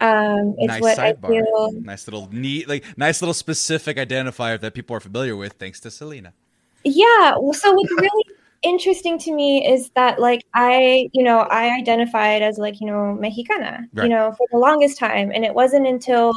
Um. 0.00 0.54
It's 0.58 0.68
nice 0.68 0.80
what 0.80 0.98
I 0.98 1.12
sidebar. 1.12 1.28
feel. 1.28 1.72
Nice 1.82 2.06
little 2.06 2.28
neat, 2.32 2.68
like 2.68 2.84
nice 2.96 3.20
little 3.20 3.34
specific 3.34 3.96
identifier 3.96 4.58
that 4.60 4.74
people 4.74 4.96
are 4.96 5.00
familiar 5.00 5.36
with, 5.36 5.54
thanks 5.54 5.80
to 5.80 5.90
Selena. 5.90 6.32
Yeah. 6.84 7.34
Well, 7.38 7.52
so 7.52 7.72
what's 7.74 7.92
really 7.92 8.24
interesting 8.62 9.18
to 9.18 9.32
me 9.34 9.66
is 9.70 9.90
that, 9.90 10.18
like, 10.18 10.44
I, 10.54 11.08
you 11.12 11.22
know, 11.22 11.40
I 11.40 11.76
identified 11.76 12.40
as, 12.42 12.56
like, 12.58 12.80
you 12.80 12.86
know, 12.86 13.14
Mexicana, 13.14 13.86
Right. 13.92 14.04
you 14.04 14.10
know, 14.10 14.32
for 14.32 14.46
the 14.50 14.56
longest 14.58 14.98
time. 14.98 15.30
And 15.34 15.44
it 15.44 15.54
wasn't 15.54 15.86
until 15.86 16.32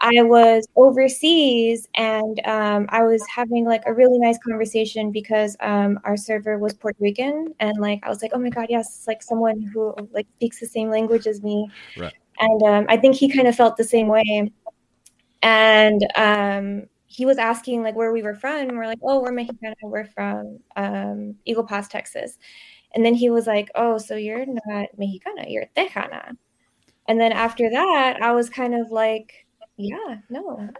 I 0.00 0.22
was 0.22 0.66
overseas 0.76 1.88
and 1.94 2.40
um, 2.46 2.86
I 2.90 3.02
was 3.02 3.24
having, 3.28 3.64
like, 3.64 3.82
a 3.86 3.94
really 3.94 4.18
nice 4.18 4.38
conversation 4.38 5.10
because 5.10 5.56
um, 5.60 5.98
our 6.04 6.16
server 6.16 6.58
was 6.58 6.74
Puerto 6.74 6.98
Rican. 7.00 7.54
And, 7.60 7.78
like, 7.78 8.00
I 8.02 8.08
was 8.08 8.22
like, 8.22 8.32
oh 8.34 8.38
my 8.38 8.50
God, 8.50 8.66
yes, 8.68 9.04
like 9.06 9.22
someone 9.22 9.62
who, 9.62 9.94
like, 10.12 10.26
speaks 10.36 10.60
the 10.60 10.66
same 10.66 10.90
language 10.90 11.26
as 11.26 11.42
me. 11.42 11.70
Right. 11.96 12.14
And 12.40 12.62
um, 12.62 12.86
I 12.88 12.96
think 12.96 13.14
he 13.14 13.32
kind 13.32 13.48
of 13.48 13.56
felt 13.56 13.76
the 13.76 13.84
same 13.84 14.08
way. 14.08 14.50
And, 15.42 16.06
um, 16.16 16.88
he 17.14 17.24
was 17.26 17.38
asking 17.38 17.82
like 17.82 17.94
where 17.94 18.12
we 18.12 18.22
were 18.22 18.34
from 18.34 18.68
and 18.68 18.76
we're 18.76 18.86
like 18.86 18.98
oh 19.04 19.22
we're 19.22 19.30
mexicana 19.30 19.76
we're 19.82 20.04
from 20.04 20.58
um, 20.74 21.36
eagle 21.44 21.64
pass 21.64 21.86
texas 21.86 22.38
and 22.94 23.04
then 23.04 23.14
he 23.14 23.30
was 23.30 23.46
like 23.46 23.70
oh 23.76 23.98
so 23.98 24.16
you're 24.16 24.44
not 24.66 24.88
mexicana 24.96 25.44
you're 25.46 25.66
tejana 25.76 26.32
and 27.06 27.20
then 27.20 27.30
after 27.30 27.70
that 27.70 28.20
i 28.20 28.32
was 28.32 28.50
kind 28.50 28.74
of 28.74 28.90
like 28.90 29.43
yeah 29.76 30.16
no 30.30 30.72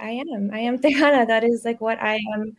i, 0.00 0.08
I 0.08 0.10
am 0.10 0.50
i 0.52 0.58
am 0.60 0.78
tejana 0.82 1.26
that 1.26 1.44
is 1.44 1.64
like 1.64 1.80
what 1.80 2.00
i 2.00 2.16
am 2.34 2.56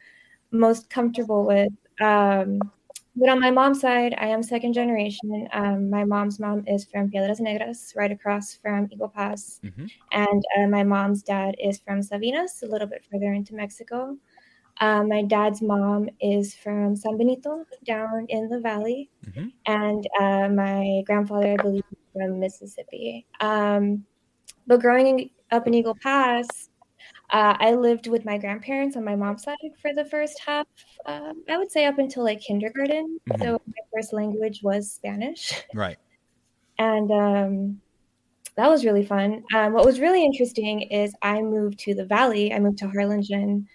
most 0.52 0.90
comfortable 0.90 1.46
with 1.46 1.74
um, 2.02 2.72
but 3.16 3.30
on 3.30 3.40
my 3.40 3.52
mom's 3.52 3.82
side 3.82 4.16
i 4.18 4.28
am 4.28 4.44
second 4.44 4.74
generation 4.74 5.48
um, 5.54 5.90
my 5.90 6.04
mom's 6.06 6.40
mom 6.40 6.64
is 6.68 6.86
from 6.86 7.10
piedras 7.12 7.40
negras 7.40 7.96
right 7.96 8.12
across 8.12 8.56
from 8.56 8.88
eagle 8.92 9.10
pass 9.10 9.62
Mhm. 9.64 9.90
and 10.12 10.44
uh, 10.58 10.68
my 10.68 10.84
mom's 10.84 11.24
dad 11.24 11.56
is 11.62 11.80
from 11.80 12.02
Sabinas, 12.02 12.64
a 12.64 12.66
little 12.68 12.88
bit 12.88 13.04
further 13.12 13.34
into 13.34 13.56
Mexico. 13.56 14.18
Um, 14.80 15.10
my 15.10 15.24
dad's 15.24 15.62
mom 15.62 16.10
is 16.22 16.56
from 16.56 16.96
San 16.96 17.18
Benito, 17.18 17.66
down 17.86 18.26
in 18.30 18.50
the 18.50 18.60
valley, 18.60 19.10
Mhm. 19.28 19.52
and 19.66 20.08
uh, 20.20 20.50
my 20.50 21.04
grandfather, 21.06 21.54
I 21.54 21.58
believe, 21.58 21.84
is 21.92 21.98
from 22.14 22.40
Mississippi. 22.40 23.26
Um, 23.42 24.06
but 24.68 24.80
growing 24.82 25.30
up 25.52 25.68
in 25.68 25.74
Eagle 25.74 25.96
Pass, 25.96 26.70
Uh, 27.30 27.56
I 27.60 27.74
lived 27.74 28.08
with 28.08 28.24
my 28.26 28.38
grandparents 28.38 28.96
on 28.98 29.04
my 29.04 29.16
mom's 29.16 29.44
side 29.44 29.58
for 29.82 29.94
the 29.94 30.06
first 30.06 30.40
half. 30.46 30.66
Um, 31.06 31.44
I 31.50 31.58
would 31.58 31.72
say 31.72 31.86
up 31.86 32.00
until 32.00 32.24
like 32.24 32.40
kindergarten. 32.40 33.20
Mhm. 33.30 33.40
So 33.42 33.62
my 33.68 33.84
first 33.94 34.14
language 34.14 34.62
was 34.64 34.94
Spanish, 34.94 35.54
Right. 35.74 35.98
and 36.80 37.12
um, 37.12 37.82
that 38.56 38.70
was 38.70 38.86
really 38.86 39.06
fun. 39.06 39.44
Um, 39.54 39.74
what 39.74 39.86
was 39.86 40.00
really 40.00 40.24
interesting 40.24 40.82
is 40.84 41.14
I 41.22 41.42
moved 41.42 41.80
to 41.80 41.94
the 41.94 42.06
Valley. 42.06 42.54
I 42.54 42.60
moved 42.60 42.78
to 42.80 42.90
Harlingen 42.90 43.68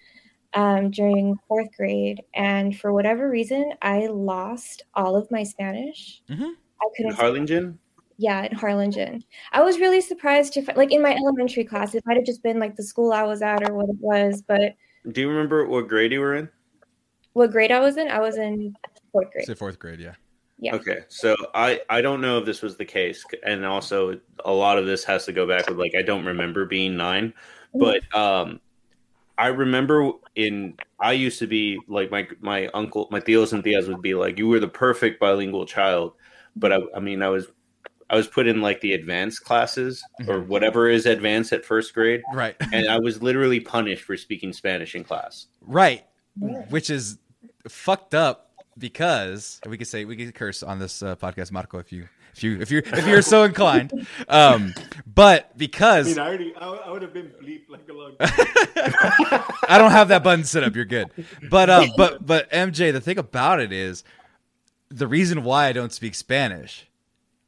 um, 0.55 0.91
during 0.91 1.35
fourth 1.47 1.69
grade, 1.77 2.21
and 2.35 2.75
for 2.79 2.91
whatever 2.93 3.29
reason, 3.29 3.73
I 3.81 4.07
lost 4.07 4.83
all 4.95 5.15
of 5.15 5.29
my 5.31 5.43
Spanish. 5.43 6.21
Mhm. 6.29 6.53
I 6.81 6.85
couldn't. 6.95 7.15
Harlingen. 7.15 7.79
Yeah, 8.17 8.43
in 8.43 8.55
Harlingen. 8.55 9.23
I 9.51 9.61
was 9.61 9.79
really 9.79 10.01
surprised 10.01 10.53
to 10.53 10.61
fi- 10.61 10.73
like 10.75 10.91
in 10.91 11.01
my 11.01 11.13
elementary 11.15 11.63
class. 11.63 11.95
It 11.95 12.03
might 12.05 12.17
have 12.17 12.25
just 12.25 12.43
been 12.43 12.59
like 12.59 12.75
the 12.75 12.83
school 12.83 13.11
I 13.11 13.23
was 13.23 13.41
at 13.41 13.67
or 13.67 13.73
what 13.73 13.89
it 13.89 13.95
was, 13.99 14.41
but 14.41 14.75
Do 15.11 15.21
you 15.21 15.29
remember 15.29 15.65
what 15.67 15.87
grade 15.87 16.11
you 16.11 16.19
were 16.19 16.35
in? 16.35 16.49
what 17.33 17.51
grade 17.51 17.71
I 17.71 17.79
was 17.79 17.97
in, 17.97 18.09
I 18.09 18.19
was 18.19 18.37
in 18.37 18.75
fourth 19.11 19.31
grade. 19.31 19.45
Say 19.47 19.55
fourth 19.55 19.79
grade. 19.79 19.99
Yeah. 19.99 20.13
Yeah. 20.59 20.75
Okay, 20.75 20.99
so 21.09 21.35
I 21.55 21.81
I 21.89 22.01
don't 22.01 22.21
know 22.21 22.37
if 22.37 22.45
this 22.45 22.61
was 22.61 22.77
the 22.77 22.85
case, 22.85 23.25
and 23.43 23.65
also 23.65 24.19
a 24.45 24.51
lot 24.51 24.77
of 24.77 24.85
this 24.85 25.03
has 25.03 25.25
to 25.25 25.33
go 25.33 25.47
back 25.47 25.67
with 25.67 25.77
like 25.77 25.93
I 25.97 26.03
don't 26.03 26.23
remember 26.25 26.65
being 26.65 26.95
nine, 26.95 27.33
but 27.73 28.01
um, 28.15 28.61
I 29.37 29.47
remember 29.47 30.11
in 30.35 30.75
I 30.99 31.13
used 31.13 31.39
to 31.39 31.47
be 31.47 31.79
like 31.87 32.11
my 32.11 32.27
my 32.39 32.67
uncle 32.67 33.07
my 33.11 33.19
tios 33.19 33.51
and 33.51 33.63
tias 33.63 33.87
would 33.87 34.01
be 34.01 34.13
like 34.13 34.37
you 34.37 34.47
were 34.47 34.59
the 34.59 34.67
perfect 34.67 35.19
bilingual 35.19 35.65
child, 35.65 36.13
but 36.55 36.71
I 36.71 36.77
I 36.95 36.99
mean 36.99 37.23
I 37.23 37.29
was 37.29 37.47
I 38.13 38.15
was 38.15 38.27
put 38.27 38.45
in 38.47 38.61
like 38.61 38.79
the 38.81 38.93
advanced 38.93 39.43
classes 39.43 40.03
or 40.27 40.35
Mhm. 40.37 40.45
whatever 40.47 40.87
is 40.87 41.05
advanced 41.07 41.51
at 41.51 41.65
first 41.65 41.93
grade, 41.95 42.21
Right. 42.33 42.55
and 42.71 42.87
I 42.87 42.99
was 42.99 43.23
literally 43.23 43.59
punished 43.59 44.03
for 44.03 44.15
speaking 44.17 44.53
Spanish 44.53 44.93
in 44.93 45.03
class. 45.03 45.47
Right. 45.61 46.05
Which 46.69 46.89
is 46.91 47.17
fucked 47.67 48.13
up 48.13 48.51
because 48.77 49.59
we 49.67 49.77
could 49.79 49.87
say 49.87 50.05
we 50.05 50.15
could 50.15 50.35
curse 50.35 50.61
on 50.61 50.77
this 50.79 51.01
uh, 51.01 51.15
podcast, 51.15 51.51
Marco, 51.51 51.79
if 51.79 51.91
you 51.91 52.07
if 52.35 52.43
you 52.43 52.59
if 52.61 52.69
you 52.71 52.81
if 52.85 53.07
you're 53.07 53.21
so 53.23 53.43
inclined. 53.43 53.91
Um, 54.27 54.73
but 55.07 55.49
I 55.53 55.57
because 55.57 56.05
mean, 56.07 56.19
I 56.19 56.27
already, 56.27 56.53
I, 56.55 56.67
I 56.67 56.89
would 56.91 57.01
have 57.01 57.13
been 57.13 57.31
bleeped 57.41 57.69
like 57.69 57.87
a 57.89 57.93
long 57.93 58.15
time. 58.19 59.43
I 59.69 59.77
don't 59.77 59.91
have 59.91 60.07
that 60.09 60.23
button 60.23 60.43
set 60.43 60.63
up. 60.63 60.75
You're 60.75 60.85
good. 60.85 61.09
But 61.49 61.69
um, 61.69 61.89
but 61.97 62.25
but 62.25 62.49
MJ, 62.51 62.91
the 62.93 63.01
thing 63.01 63.17
about 63.17 63.59
it 63.59 63.71
is, 63.71 64.03
the 64.89 65.07
reason 65.07 65.43
why 65.43 65.67
I 65.67 65.73
don't 65.73 65.91
speak 65.91 66.15
Spanish 66.15 66.87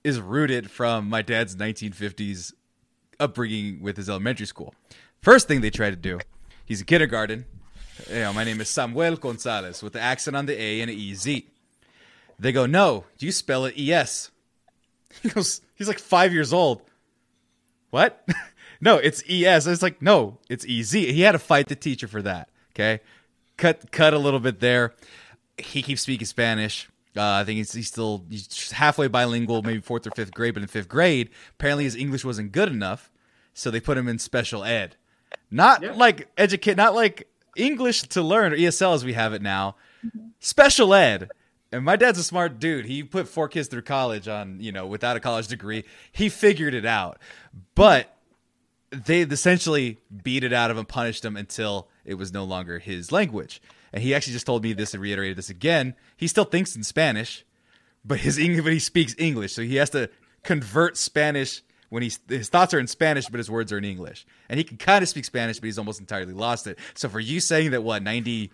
is 0.06 0.22
rooted 0.22 0.70
from 0.70 1.10
my 1.10 1.24
dad's 1.24 1.56
1950s 1.56 2.54
upbringing 3.20 3.82
with 3.82 3.98
his 3.98 4.08
elementary 4.08 4.46
school. 4.46 4.76
First 5.20 5.48
thing 5.48 5.62
they 5.62 5.72
try 5.72 5.90
to 5.90 5.96
do, 5.96 6.20
he's 6.64 6.82
in 6.82 6.86
kindergarten. 6.86 7.46
You 8.08 8.20
know, 8.20 8.34
my 8.34 8.44
name 8.44 8.62
is 8.62 8.70
Samuel 8.70 9.16
Gonzalez 9.16 9.82
with 9.82 9.94
the 9.94 10.00
accent 10.00 10.38
on 10.38 10.46
the 10.46 10.62
A 10.62 10.82
and 10.82 10.92
E 10.92 11.16
Z. 11.16 11.50
They 12.38 12.52
go, 12.52 12.68
no, 12.68 13.06
you 13.18 13.32
spell 13.32 13.66
it 13.66 13.78
E 13.78 13.92
S. 13.92 14.30
He 15.24 15.30
goes, 15.30 15.62
he's 15.76 15.88
like 15.88 15.98
five 15.98 16.34
years 16.34 16.52
old. 16.54 16.82
What? 17.90 18.28
no, 18.82 18.98
it's 18.98 19.24
ES. 19.28 19.66
It's 19.66 19.82
like, 19.82 20.02
no, 20.02 20.38
it's 20.50 20.66
EZ. 20.70 20.92
He 20.92 21.22
had 21.22 21.32
to 21.32 21.40
fight 21.40 21.68
the 21.68 21.76
teacher 21.76 22.08
for 22.08 22.22
that. 22.22 22.50
Okay. 22.74 23.00
Cut 23.58 23.92
cut 23.92 24.14
a 24.14 24.20
little 24.20 24.42
bit 24.42 24.60
there. 24.60 24.94
He 25.58 25.82
keeps 25.82 26.02
speaking 26.02 26.28
Spanish. 26.28 26.90
Uh, 27.18 27.24
I 27.24 27.44
think 27.44 27.58
he's, 27.58 27.72
he's 27.74 27.88
still 27.88 28.26
he's 28.30 28.72
halfway 28.72 29.08
bilingual, 29.08 29.62
maybe 29.64 29.80
fourth 29.82 30.06
or 30.08 30.12
fifth 30.12 30.34
grade. 30.34 30.54
But 30.54 30.64
in 30.64 30.68
fifth 30.68 30.90
grade, 30.90 31.30
apparently 31.58 31.84
his 31.86 31.96
English 31.96 32.26
wasn't 32.26 32.52
good 32.52 32.70
enough, 32.70 33.12
so 33.54 33.72
they 33.72 33.80
put 33.80 33.98
him 33.98 34.08
in 34.08 34.20
special 34.20 34.64
ed. 34.64 34.96
Not 35.52 35.82
Yeah. 35.84 35.94
like 35.94 36.28
educate, 36.38 36.78
not 36.78 36.94
like 36.96 37.28
English 37.56 38.02
to 38.04 38.22
learn 38.22 38.54
or 38.54 38.58
ESL 38.58 38.94
as 38.94 39.06
we 39.06 39.14
have 39.14 39.34
it 39.34 39.42
now. 39.42 39.76
Special 40.40 40.94
ed. 40.94 41.30
And 41.72 41.84
my 41.84 41.96
dad's 41.96 42.20
a 42.20 42.24
smart 42.24 42.60
dude. 42.60 42.86
He 42.86 43.04
put 43.04 43.28
four 43.28 43.50
kids 43.50 43.68
through 43.68 43.82
college 43.82 44.28
on, 44.28 44.60
you 44.62 44.72
know, 44.72 44.86
without 44.86 45.18
a 45.18 45.20
college 45.20 45.48
degree. 45.48 45.84
He 46.12 46.30
figured 46.30 46.74
it 46.74 46.86
out. 46.86 47.18
But 47.74 48.16
they 48.92 49.22
essentially 49.22 49.98
beat 50.24 50.44
it 50.44 50.54
out 50.54 50.72
of 50.72 50.78
him, 50.78 50.86
punished 50.86 51.26
him 51.26 51.36
until 51.36 51.90
it 52.06 52.14
was 52.14 52.32
no 52.32 52.44
longer 52.46 52.80
his 52.80 53.12
language. 53.12 53.62
And 53.96 54.04
he 54.04 54.14
actually 54.14 54.34
just 54.34 54.46
told 54.46 54.62
me 54.62 54.74
this 54.74 54.94
and 54.94 55.02
reiterated 55.02 55.38
this 55.38 55.50
again. 55.50 55.96
He 56.18 56.28
still 56.28 56.44
thinks 56.44 56.76
in 56.76 56.84
Spanish, 56.84 57.44
but 58.04 58.20
his 58.20 58.38
English, 58.38 58.64
but 58.64 58.74
he 58.74 58.80
speaks 58.80 59.16
English, 59.18 59.54
so 59.54 59.62
he 59.64 59.78
has 59.78 59.90
to 59.92 60.10
convert 60.44 60.98
Spanish 60.98 61.64
when 61.90 62.04
he's 62.04 62.20
his 62.28 62.50
thoughts 62.50 62.74
are 62.74 62.80
in 62.80 62.88
Spanish, 62.88 63.28
but 63.28 63.38
his 63.38 63.50
words 63.50 63.72
are 63.72 63.78
in 63.78 63.86
English. 63.86 64.26
And 64.50 64.58
he 64.58 64.64
can 64.66 64.76
kind 64.78 65.02
of 65.02 65.08
speak 65.08 65.24
Spanish, 65.24 65.60
but 65.60 65.66
he's 65.68 65.80
almost 65.80 66.02
entirely 66.02 66.34
lost 66.34 66.68
it. 66.68 66.78
So 66.94 67.08
for 67.08 67.22
you 67.22 67.40
saying 67.40 67.72
that, 67.72 67.84
what 67.84 68.04
90, 68.04 68.52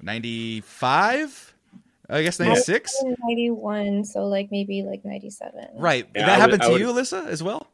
95? 0.00 1.54
I 2.08 2.22
guess 2.22 2.38
ninety 2.38 2.60
six. 2.60 2.94
I 3.02 3.08
was 3.08 3.16
in 3.18 3.26
91, 3.28 4.04
so 4.04 4.26
like 4.26 4.52
maybe 4.52 4.82
like 4.84 5.04
97. 5.04 5.70
Right. 5.74 6.06
Yeah, 6.14 6.26
that 6.26 6.28
I 6.28 6.32
would- 6.32 6.40
happened 6.40 6.62
to 6.62 6.68
would- 6.70 6.80
you, 6.80 6.86
Alyssa, 6.88 7.26
as 7.26 7.42
well. 7.42 7.66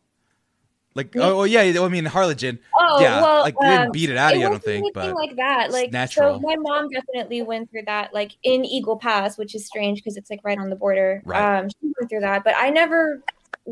Like, 0.94 1.16
oh, 1.16 1.40
oh, 1.40 1.44
yeah. 1.44 1.60
I 1.62 1.88
mean, 1.88 2.04
Harlingen. 2.04 2.58
Oh, 2.78 3.00
yeah, 3.00 3.22
well, 3.22 3.42
like 3.42 3.54
they 3.58 3.68
didn't 3.68 3.86
um, 3.86 3.92
beat 3.92 4.10
it 4.10 4.16
out 4.16 4.34
of 4.34 4.40
you, 4.40 4.46
I 4.46 4.50
don't 4.50 4.62
think, 4.62 4.92
but 4.92 5.14
like 5.14 5.36
that. 5.36 5.70
Like, 5.70 5.90
natural. 5.90 6.34
so 6.34 6.40
my 6.40 6.56
mom 6.56 6.88
definitely 6.90 7.42
went 7.42 7.70
through 7.70 7.84
that, 7.86 8.12
like 8.12 8.32
in 8.42 8.64
Eagle 8.64 8.98
Pass, 8.98 9.38
which 9.38 9.54
is 9.54 9.66
strange 9.66 9.98
because 9.98 10.16
it's 10.16 10.30
like 10.30 10.40
right 10.44 10.58
on 10.58 10.68
the 10.68 10.76
border. 10.76 11.22
Right. 11.24 11.60
Um, 11.60 11.68
she 11.68 11.92
went 11.98 12.10
through 12.10 12.20
that, 12.20 12.44
but 12.44 12.54
I 12.56 12.70
never 12.70 13.22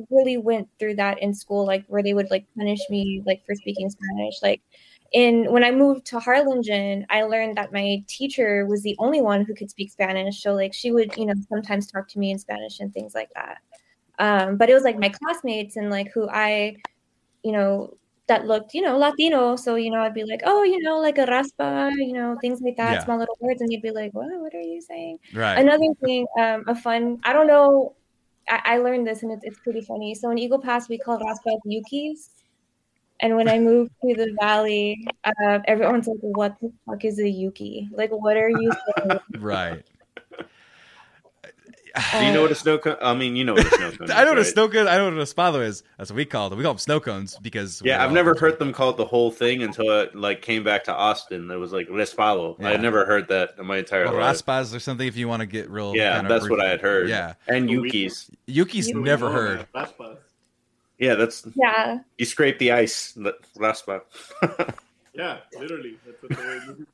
really 0.08 0.36
went 0.38 0.68
through 0.78 0.96
that 0.96 1.20
in 1.20 1.34
school, 1.34 1.66
like 1.66 1.84
where 1.88 2.02
they 2.02 2.14
would 2.14 2.30
like 2.30 2.46
punish 2.56 2.80
me 2.88 3.22
like 3.26 3.44
for 3.44 3.54
speaking 3.54 3.90
Spanish. 3.90 4.36
Like, 4.42 4.62
in 5.12 5.50
when 5.50 5.64
I 5.64 5.72
moved 5.72 6.06
to 6.06 6.20
Harlingen, 6.20 7.04
I 7.10 7.22
learned 7.22 7.56
that 7.56 7.72
my 7.72 8.02
teacher 8.06 8.66
was 8.66 8.82
the 8.82 8.96
only 8.98 9.20
one 9.20 9.44
who 9.44 9.54
could 9.54 9.70
speak 9.70 9.90
Spanish. 9.90 10.42
So 10.42 10.54
like 10.54 10.72
she 10.72 10.92
would, 10.92 11.16
you 11.16 11.26
know, 11.26 11.34
sometimes 11.48 11.90
talk 11.90 12.08
to 12.08 12.18
me 12.18 12.30
in 12.30 12.38
Spanish 12.38 12.80
and 12.80 12.94
things 12.94 13.14
like 13.14 13.30
that. 13.34 13.58
Um, 14.20 14.56
but 14.56 14.68
it 14.68 14.74
was 14.74 14.84
like 14.84 14.98
my 14.98 15.08
classmates 15.08 15.76
and 15.76 15.90
like 15.90 16.12
who 16.12 16.28
I, 16.28 16.76
you 17.42 17.52
know, 17.52 17.96
that 18.28 18.46
looked, 18.46 18.74
you 18.74 18.82
know, 18.82 18.96
Latino. 18.96 19.56
So, 19.56 19.74
you 19.74 19.90
know, 19.90 20.00
I'd 20.00 20.14
be 20.14 20.24
like, 20.24 20.42
oh, 20.44 20.62
you 20.62 20.80
know, 20.80 20.98
like 21.00 21.18
a 21.18 21.26
raspa, 21.26 21.90
you 21.98 22.12
know, 22.12 22.38
things 22.40 22.60
like 22.60 22.76
that, 22.76 22.92
Yeah. 22.94 23.04
small 23.04 23.18
little 23.18 23.36
words. 23.40 23.60
And 23.60 23.68
they'd 23.70 23.82
be 23.82 23.90
like, 23.90 24.12
what? 24.14 24.28
What 24.40 24.54
are 24.54 24.60
you 24.60 24.80
saying? 24.80 25.18
right. 25.34 25.58
Another 25.58 25.92
thing, 26.04 26.26
um, 26.38 26.64
a 26.68 26.74
fun, 26.74 27.18
I 27.24 27.32
don't 27.32 27.48
know, 27.48 27.96
I, 28.48 28.60
I 28.64 28.78
learned 28.78 29.06
this 29.06 29.22
and 29.22 29.32
it's, 29.32 29.44
it's 29.44 29.58
pretty 29.60 29.80
funny. 29.80 30.14
So 30.14 30.30
in 30.30 30.38
Eagle 30.38 30.60
Pass, 30.60 30.88
we 30.88 30.98
call 30.98 31.18
raspas 31.18 31.58
yukis. 31.66 32.28
And 33.20 33.36
when 33.36 33.48
I 33.48 33.58
moved 33.70 33.90
to 34.02 34.14
the 34.14 34.34
valley, 34.40 35.06
uh, 35.24 35.58
everyone's 35.66 36.06
like, 36.06 36.18
what 36.20 36.56
the 36.60 36.72
fuck 36.86 37.04
is 37.04 37.18
a 37.18 37.28
yuki? 37.28 37.88
Like, 37.92 38.10
what 38.10 38.36
are 38.36 38.48
you 38.48 38.70
saying? 38.96 39.18
right. 39.38 39.82
Do 42.12 42.24
you 42.24 42.32
know 42.32 42.42
what 42.42 42.50
a 42.50 42.54
uh, 42.54 42.56
snow 42.56 42.78
cone? 42.78 42.96
I 43.02 43.14
mean, 43.14 43.36
you 43.36 43.44
know 43.44 43.54
what 43.54 43.66
a 43.66 43.70
snow 43.70 43.90
cone. 43.98 44.10
I 44.10 44.24
know 44.24 44.30
what 44.30 44.38
a 44.38 44.44
snow 44.44 44.68
cone. 44.68 44.86
I 44.88 44.96
know 44.96 45.04
what 45.06 45.14
a 45.14 45.22
spado 45.22 45.62
is. 45.64 45.82
That's 45.98 46.10
what 46.10 46.16
we 46.16 46.24
call 46.24 46.48
them. 46.50 46.58
We 46.58 46.64
call 46.64 46.74
them 46.74 46.78
snow 46.78 47.00
cones 47.00 47.36
because 47.42 47.82
Yeah, 47.84 48.04
I've 48.04 48.12
never 48.12 48.34
heard 48.34 48.58
them 48.58 48.72
call 48.72 48.90
it 48.90 48.96
the 48.96 49.04
whole 49.04 49.30
thing 49.30 49.62
until 49.62 49.90
it 50.00 50.14
like 50.14 50.42
came 50.42 50.62
back 50.64 50.84
to 50.84 50.94
Austin. 50.94 51.50
It 51.50 51.56
was 51.56 51.72
like 51.72 51.88
respalo. 51.88 52.62
I 52.62 52.70
had 52.72 52.82
never 52.82 53.04
heard 53.04 53.28
that 53.28 53.54
in 53.58 53.66
my 53.66 53.78
entire 53.78 54.06
Or 54.06 54.20
life. 54.20 54.36
raspas 54.44 54.74
or 54.74 54.80
something 54.80 55.06
if 55.06 55.16
you 55.16 55.28
want 55.28 55.40
to 55.40 55.46
get 55.46 55.68
real. 55.70 55.94
Yeah, 55.96 56.14
kind 56.14 56.26
of 56.26 56.30
that's 56.30 56.50
what. 56.50 56.60
I 56.60 56.68
had 56.68 56.80
heard. 56.80 57.08
Yeah, 57.08 57.34
and 57.48 57.66
But 57.66 57.72
Yuki's. 57.72 58.30
Yuki's 58.46 58.88
You 58.88 59.00
never 59.00 59.30
heard. 59.30 59.66
man, 59.74 59.88
Yeah, 60.98 61.14
that's 61.14 61.46
Yeah. 61.54 62.00
you 62.18 62.26
scrape 62.26 62.58
the 62.58 62.72
ice. 62.72 63.12
the 63.12 63.34
Raspa. 63.56 64.02
Yeah, 65.12 65.38
literally. 65.58 65.96
That's 66.06 66.22
what 66.22 66.30
the 66.30 66.36
word 66.46 66.86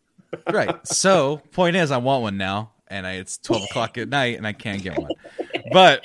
right. 0.52 0.86
So 0.86 1.42
point 1.52 1.76
is, 1.76 1.90
I 1.90 1.98
want 1.98 2.22
one 2.22 2.36
now, 2.38 2.70
and 2.88 3.06
I, 3.06 3.12
it's 3.14 3.38
twelve 3.38 3.64
o'clock 3.70 3.98
at 3.98 4.08
night, 4.08 4.36
and 4.36 4.46
I 4.46 4.52
can't 4.52 4.82
get 4.82 4.98
one. 4.98 5.10
But 5.72 6.04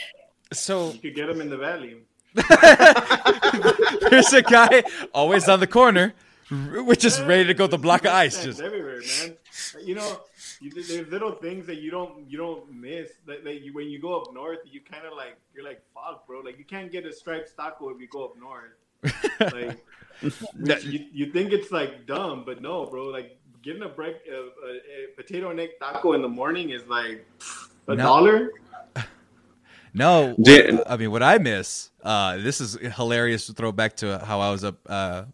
so 0.53 0.91
You 0.91 0.99
could 0.99 1.15
get 1.15 1.27
them 1.27 1.41
in 1.41 1.49
the 1.49 1.57
valley. 1.57 1.97
there's 4.09 4.31
a 4.33 4.41
guy 4.41 4.83
always 5.13 5.49
on 5.49 5.59
the 5.59 5.67
corner, 5.67 6.13
which 6.49 7.03
is 7.03 7.21
ready 7.21 7.45
to 7.45 7.53
go 7.53 7.67
the 7.67 7.77
block 7.77 8.05
of 8.05 8.13
ice. 8.13 8.43
Just 8.43 8.61
everywhere, 8.61 9.01
man. 9.01 9.37
You 9.83 9.95
know, 9.95 10.21
you, 10.61 10.71
there's 10.71 11.07
little 11.09 11.33
things 11.33 11.65
that 11.67 11.77
you 11.77 11.91
don't 11.91 12.29
you 12.29 12.37
don't 12.37 12.71
miss. 12.71 13.11
That, 13.25 13.43
that 13.43 13.61
you, 13.61 13.73
when 13.73 13.89
you 13.89 13.99
go 13.99 14.19
up 14.19 14.33
north, 14.33 14.59
you 14.65 14.79
kind 14.79 15.05
of 15.05 15.13
like 15.17 15.37
you're 15.53 15.65
like 15.65 15.81
fuck, 15.93 16.25
bro. 16.27 16.39
Like 16.39 16.57
you 16.57 16.65
can't 16.65 16.91
get 16.91 17.05
a 17.05 17.13
striped 17.13 17.55
taco 17.55 17.89
if 17.89 17.99
you 17.99 18.07
go 18.07 18.25
up 18.25 18.37
north. 18.37 18.71
Like 20.59 20.83
you, 20.83 21.05
you 21.11 21.31
think 21.31 21.51
it's 21.51 21.71
like 21.71 22.05
dumb, 22.05 22.43
but 22.45 22.61
no, 22.61 22.85
bro. 22.85 23.05
Like 23.05 23.39
getting 23.63 23.83
a 23.83 23.89
break 23.89 24.15
a, 24.31 24.35
a, 24.35 24.41
a 24.41 25.07
potato 25.15 25.49
and 25.51 25.59
egg 25.59 25.71
taco 25.79 26.13
in 26.13 26.21
the 26.21 26.27
morning 26.29 26.69
is 26.71 26.85
like 26.87 27.25
a 27.87 27.95
No. 27.95 28.03
dollar. 28.03 28.49
No, 29.93 30.35
Did- 30.41 30.79
I 30.87 30.95
mean 30.97 31.11
what 31.11 31.21
I 31.23 31.37
miss. 31.37 31.89
Uh, 32.01 32.37
this 32.37 32.61
is 32.61 32.75
hilarious 32.95 33.47
to 33.47 33.53
throw 33.53 33.71
back 33.73 33.97
to 33.97 34.19
how 34.19 34.39
I 34.39 34.49
was 34.49 34.63
up 34.63 34.77
uh, 34.87 35.25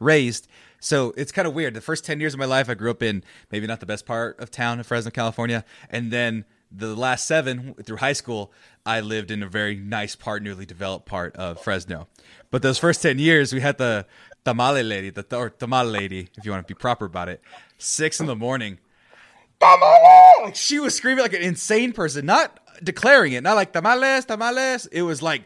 raised. 0.00 0.48
So 0.80 1.14
it's 1.16 1.32
kind 1.32 1.48
of 1.48 1.54
weird. 1.54 1.72
The 1.74 1.80
first 1.80 2.04
ten 2.04 2.20
years 2.20 2.34
of 2.34 2.38
my 2.40 2.44
life, 2.44 2.68
I 2.68 2.74
grew 2.74 2.90
up 2.90 3.02
in 3.02 3.24
maybe 3.50 3.66
not 3.66 3.80
the 3.80 3.86
best 3.86 4.04
part 4.04 4.38
of 4.38 4.50
town 4.50 4.76
in 4.78 4.84
Fresno, 4.84 5.10
California, 5.10 5.64
and 5.88 6.10
then 6.10 6.44
the 6.70 6.94
last 6.94 7.26
seven 7.26 7.74
through 7.84 7.98
high 7.98 8.12
school, 8.12 8.52
I 8.84 9.00
lived 9.00 9.30
in 9.30 9.42
a 9.42 9.46
very 9.48 9.76
nice 9.76 10.14
part, 10.16 10.42
newly 10.42 10.66
developed 10.66 11.06
part 11.06 11.34
of 11.36 11.60
Fresno. 11.62 12.08
But 12.50 12.62
those 12.62 12.78
first 12.78 13.02
10 13.02 13.18
years, 13.18 13.52
we 13.52 13.60
had 13.60 13.76
the 13.78 14.06
tamale 14.44 14.82
lady, 14.82 15.10
the 15.10 15.24
or 15.36 15.50
tamale 15.50 15.90
lady, 15.90 16.28
if 16.36 16.44
you 16.44 16.50
want 16.50 16.66
to 16.66 16.74
be 16.74 16.78
proper 16.78 17.04
about 17.04 17.28
it, 17.28 17.40
six 17.78 18.20
in 18.20 18.26
the 18.26 18.36
morning. 18.36 18.78
Tamale! 19.60 20.44
Like 20.44 20.54
she 20.54 20.78
was 20.78 20.94
screaming 20.94 21.22
like 21.22 21.34
an 21.34 21.42
insane 21.42 21.92
person, 21.92 22.26
not 22.26 22.58
declaring 22.82 23.32
it, 23.32 23.42
not 23.42 23.54
like 23.54 23.72
tamales, 23.72 24.24
tamales. 24.24 24.86
It 24.86 25.02
was 25.02 25.22
like, 25.22 25.42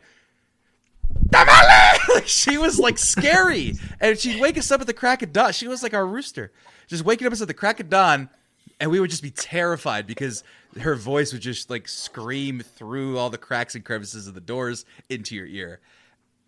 tamale! 1.31 1.99
like 2.15 2.27
she 2.27 2.59
was 2.59 2.79
like 2.79 2.99
scary. 2.99 3.75
and 4.01 4.19
she'd 4.19 4.41
wake 4.41 4.57
us 4.57 4.71
up 4.71 4.81
at 4.81 4.87
the 4.87 4.95
crack 4.95 5.23
of 5.23 5.33
dawn. 5.33 5.53
She 5.53 5.69
was 5.69 5.83
like 5.83 5.95
our 5.95 6.07
rooster, 6.07 6.53
just 6.87 7.05
waking 7.05 7.27
up 7.27 7.33
us 7.33 7.43
at 7.43 7.49
the 7.49 7.55
crack 7.55 7.81
of 7.81 7.91
dawn. 7.91 8.31
And 8.79 8.91
we 8.91 9.01
would 9.01 9.09
just 9.09 9.23
be 9.23 9.31
terrified 9.31 10.07
because 10.07 10.45
her 10.81 10.95
voice 10.95 11.33
would 11.33 11.41
just 11.41 11.71
like 11.71 11.89
scream 11.89 12.61
through 12.61 13.17
all 13.17 13.31
the 13.31 13.39
cracks 13.39 13.75
and 13.75 13.83
crevices 13.83 14.27
of 14.27 14.35
the 14.35 14.41
doors 14.41 14.85
into 15.09 15.35
your 15.35 15.47
ear 15.47 15.81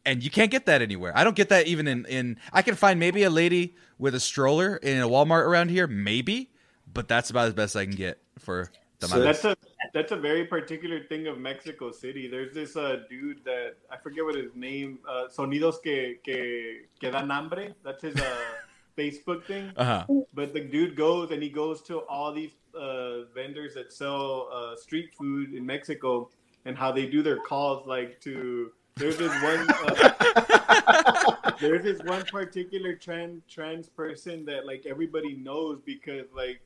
and 0.05 0.23
you 0.23 0.31
can't 0.31 0.51
get 0.51 0.67
that 0.67 0.83
anywhere. 0.83 1.13
I 1.15 1.25
don't 1.25 1.37
get 1.37 1.49
that 1.51 1.67
even 1.67 1.87
in 1.87 2.05
in. 2.07 2.39
I 2.53 2.63
can 2.63 2.75
find 2.75 2.99
maybe 2.99 3.23
a 3.23 3.31
lady 3.31 3.77
with 3.99 4.15
a 4.15 4.21
stroller 4.21 4.77
in 4.77 5.01
a 5.01 5.09
Walmart 5.09 5.43
around 5.45 5.71
here, 5.71 5.87
maybe, 5.87 6.51
but 6.93 7.09
that's 7.09 7.31
about 7.31 7.49
as 7.49 7.55
best 7.55 7.77
I 7.77 7.85
can 7.85 7.95
get 7.95 8.21
for 8.39 8.71
the. 9.01 9.09
So 9.09 9.21
that's 9.21 9.45
a 9.45 9.57
that's 9.95 10.13
a 10.13 10.17
very 10.17 10.45
particular 10.45 11.05
thing 11.05 11.27
of 11.27 11.39
Mexico 11.39 11.91
City. 11.91 12.29
There's 12.29 12.55
this 12.55 12.77
uh, 12.77 13.03
dude 13.09 13.45
that 13.45 13.77
I 13.91 13.97
forget 13.97 14.25
what 14.25 14.35
his 14.35 14.55
name. 14.55 14.99
Uh, 15.09 15.29
Sonidos 15.29 15.83
que 15.83 16.17
que 16.25 16.87
que 17.01 17.11
dan 17.11 17.31
hambre. 17.31 17.75
That's 17.85 18.03
his 18.03 18.17
uh, 18.17 18.37
Facebook 18.99 19.45
thing. 19.45 19.73
Uh-huh. 19.77 20.05
But 20.35 20.53
the 20.53 20.61
dude 20.61 20.97
goes 20.97 21.31
and 21.31 21.43
he 21.43 21.49
goes 21.49 21.83
to 21.83 22.01
all 22.01 22.33
these 22.33 22.53
uh, 22.75 23.25
vendors 23.35 23.75
that 23.75 23.93
sell 23.93 24.49
uh, 24.53 24.77
street 24.77 25.11
food 25.17 25.55
in 25.55 25.65
Mexico 25.65 26.31
and 26.65 26.77
how 26.77 26.93
they 26.93 27.07
do 27.07 27.23
their 27.23 27.39
calls 27.39 27.87
like 27.87 28.21
to 28.21 28.73
there's 28.99 29.17
this 29.17 29.33
one. 29.43 29.67
Uh, 29.71 31.51
there's 31.61 31.83
this 31.83 32.01
one 32.05 32.25
particular 32.25 32.95
trans 32.95 33.43
trans 33.49 33.89
person 33.89 34.45
that 34.47 34.67
like 34.67 34.85
everybody 34.87 35.35
knows 35.37 35.81
because 35.85 36.27
like 36.35 36.61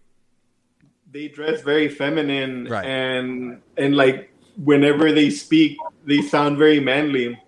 they 1.10 1.28
dress 1.28 1.62
very 1.62 1.88
feminine 1.88 2.66
Right. 2.68 2.84
and 2.86 3.60
and 3.76 3.96
like 3.96 4.32
whenever 4.56 5.12
they 5.12 5.30
speak 5.30 5.78
they 6.04 6.20
sound 6.22 6.58
very 6.58 6.80
manly 6.80 7.38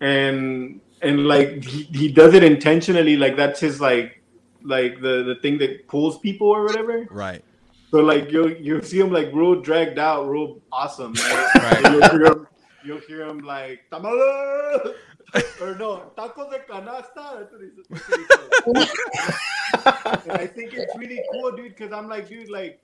and 0.00 0.80
and 1.02 1.26
like 1.26 1.64
he, 1.64 1.84
he 1.84 2.12
does 2.12 2.34
it 2.34 2.44
intentionally 2.44 3.16
like 3.16 3.36
that's 3.36 3.60
his 3.60 3.80
like 3.80 4.22
like 4.62 5.00
the 5.00 5.22
the 5.24 5.36
thing 5.42 5.58
that 5.58 5.86
pulls 5.88 6.18
people 6.18 6.48
or 6.48 6.64
whatever 6.64 7.06
Right. 7.10 7.42
so 7.90 7.98
like 8.00 8.30
you 8.30 8.48
you 8.60 8.82
see 8.82 9.00
him 9.00 9.10
like 9.10 9.30
real 9.32 9.60
dragged 9.60 9.98
out 9.98 10.28
real 10.28 10.60
awesome 10.72 11.14
right? 11.14 11.50
Right. 11.56 11.82
you'll, 11.92 12.08
hear 12.10 12.24
him, 12.26 12.46
you'll 12.84 13.00
hear 13.00 13.22
him 13.22 13.38
like 13.40 13.80
"Tamale!" 13.90 14.94
or 15.60 15.74
no 15.76 16.12
tacos 16.16 16.50
de 16.50 16.58
canasta 16.60 17.40
That's 17.40 17.52
what 17.52 17.60
he 17.62 17.70
says. 17.74 17.86
That's 17.90 18.66
what 18.66 18.78
he 18.78 18.84
says. 18.84 20.22
and 20.28 20.32
I 20.32 20.46
think 20.46 20.74
it's 20.74 20.96
really 20.96 21.22
cool, 21.32 21.52
dude, 21.52 21.76
because 21.76 21.92
I'm 21.92 22.08
like, 22.08 22.28
dude, 22.28 22.50
like 22.50 22.80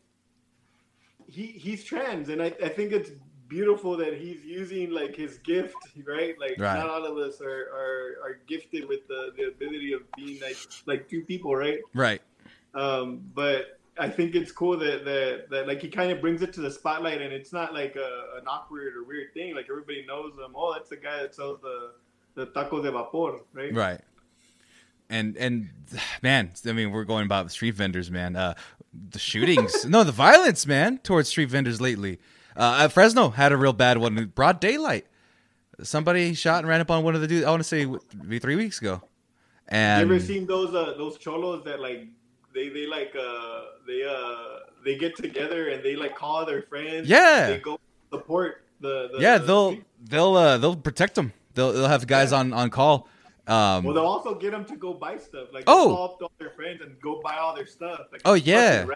he 1.26 1.46
he's 1.46 1.84
trans, 1.84 2.28
and 2.28 2.42
I, 2.42 2.52
I 2.62 2.68
think 2.68 2.92
it's 2.92 3.10
beautiful 3.48 3.96
that 3.96 4.14
he's 4.14 4.44
using 4.44 4.90
like 4.90 5.14
his 5.14 5.38
gift, 5.38 5.74
right? 6.06 6.38
Like 6.38 6.56
Right. 6.58 6.78
not 6.78 6.88
all 6.88 7.04
of 7.04 7.18
us 7.18 7.40
are, 7.40 7.68
are 7.74 8.16
are 8.24 8.38
gifted 8.46 8.88
with 8.88 9.06
the, 9.08 9.32
the 9.36 9.48
ability 9.48 9.92
of 9.92 10.02
being 10.16 10.40
like 10.40 10.56
like 10.86 11.08
two 11.08 11.22
people, 11.22 11.54
right? 11.54 11.80
Right. 11.92 12.22
Um, 12.74 13.20
but 13.34 13.79
I 14.00 14.08
think 14.08 14.34
it's 14.34 14.50
cool 14.50 14.78
that 14.78 15.04
that, 15.04 15.50
that 15.50 15.68
like 15.68 15.82
he 15.82 15.88
kind 15.88 16.10
of 16.10 16.22
brings 16.22 16.40
it 16.40 16.54
to 16.54 16.60
the 16.62 16.70
spotlight, 16.70 17.20
and 17.20 17.32
it's 17.32 17.52
not 17.52 17.74
like 17.74 17.96
a, 17.96 18.38
an 18.38 18.48
awkward 18.48 18.96
or 18.96 19.04
weird 19.04 19.34
thing. 19.34 19.54
Like 19.54 19.66
everybody 19.68 20.04
knows 20.08 20.32
him. 20.32 20.52
Oh, 20.54 20.72
that's 20.72 20.88
the 20.88 20.96
guy 20.96 21.20
that 21.20 21.34
sells 21.34 21.60
the 21.60 21.92
the 22.34 22.46
tacos 22.46 22.82
de 22.82 22.90
vapor, 22.90 23.40
right? 23.52 23.74
Right. 23.74 24.00
And 25.10 25.36
and 25.36 25.68
man, 26.22 26.52
I 26.66 26.72
mean, 26.72 26.92
we're 26.92 27.04
going 27.04 27.26
about 27.26 27.50
street 27.52 27.74
vendors, 27.74 28.10
man. 28.10 28.36
Uh, 28.36 28.54
the 29.10 29.18
shootings, 29.18 29.84
no, 29.88 30.02
the 30.02 30.12
violence, 30.12 30.66
man, 30.66 30.98
towards 30.98 31.28
street 31.28 31.50
vendors 31.50 31.80
lately. 31.80 32.20
Uh, 32.56 32.88
Fresno 32.88 33.30
had 33.30 33.52
a 33.52 33.56
real 33.56 33.72
bad 33.72 33.98
one 33.98 34.16
in 34.16 34.26
broad 34.28 34.60
daylight. 34.60 35.06
Somebody 35.82 36.34
shot 36.34 36.60
and 36.60 36.68
ran 36.68 36.80
up 36.80 36.90
on 36.90 37.04
one 37.04 37.14
of 37.14 37.20
the 37.20 37.26
dudes. 37.26 37.44
I 37.44 37.50
want 37.50 37.60
to 37.60 37.68
say 37.68 37.86
maybe 38.16 38.38
three 38.38 38.56
weeks 38.56 38.80
ago. 38.80 39.02
You 39.02 39.76
And 39.76 40.10
ever 40.10 40.20
seen 40.20 40.46
those 40.46 40.74
uh, 40.74 40.94
those 40.96 41.18
cholos 41.18 41.64
that 41.64 41.80
like 41.80 42.08
they 42.54 42.68
they 42.68 42.86
like 42.86 43.14
uh 43.16 43.62
they 43.86 44.02
uh 44.04 44.60
they 44.84 44.96
get 44.96 45.16
together 45.16 45.68
and 45.68 45.82
they 45.82 45.96
like 45.96 46.14
call 46.16 46.44
their 46.46 46.62
friends. 46.62 47.08
Yeah. 47.08 47.48
they 47.48 47.58
go 47.58 47.78
support 48.12 48.62
the. 48.80 49.10
the 49.12 49.18
yeah, 49.20 49.38
they'll 49.38 49.76
they'll 50.02 50.34
uh, 50.36 50.58
they'll 50.58 50.76
protect 50.76 51.14
them. 51.14 51.32
They'll 51.54 51.72
they'll 51.72 51.88
have 51.88 52.06
guys 52.06 52.32
on 52.32 52.52
on 52.52 52.70
call. 52.70 53.08
Um, 53.46 53.84
Well, 53.84 53.94
they'll 53.94 54.04
also 54.04 54.34
get 54.34 54.52
them 54.52 54.64
to 54.66 54.76
go 54.76 54.94
buy 54.94 55.18
stuff. 55.18 55.48
Like 55.52 55.64
Oh. 55.66 55.88
call 55.94 56.04
up 56.04 56.18
to 56.20 56.24
all 56.26 56.32
their 56.38 56.50
friends 56.50 56.80
and 56.82 57.00
go 57.00 57.20
buy 57.22 57.36
all 57.36 57.54
their 57.54 57.66
stuff. 57.66 58.02
Like, 58.12 58.22
Oh, 58.24 58.34
yeah. 58.34 58.86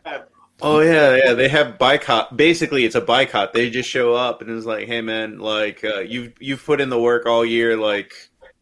Oh 0.62 0.79
yeah, 0.81 1.17
yeah. 1.17 1.33
They 1.33 1.49
have 1.49 1.79
boycott. 1.79 2.37
Basically, 2.37 2.85
it's 2.85 2.95
a 2.95 3.01
boycott. 3.01 3.53
They 3.53 3.69
just 3.71 3.88
show 3.90 4.14
up 4.14 4.40
and 4.40 4.49
it's 4.51 4.64
like, 4.64 4.87
"Hey, 4.87 5.01
man, 5.01 5.38
like 5.40 5.83
uh, 5.85 6.01
you've 6.01 6.33
you've 6.38 6.64
put 6.64 6.81
in 6.81 6.90
the 6.90 7.01
work 7.01 7.27
all 7.27 7.45
year, 7.45 7.77
like," 7.77 8.12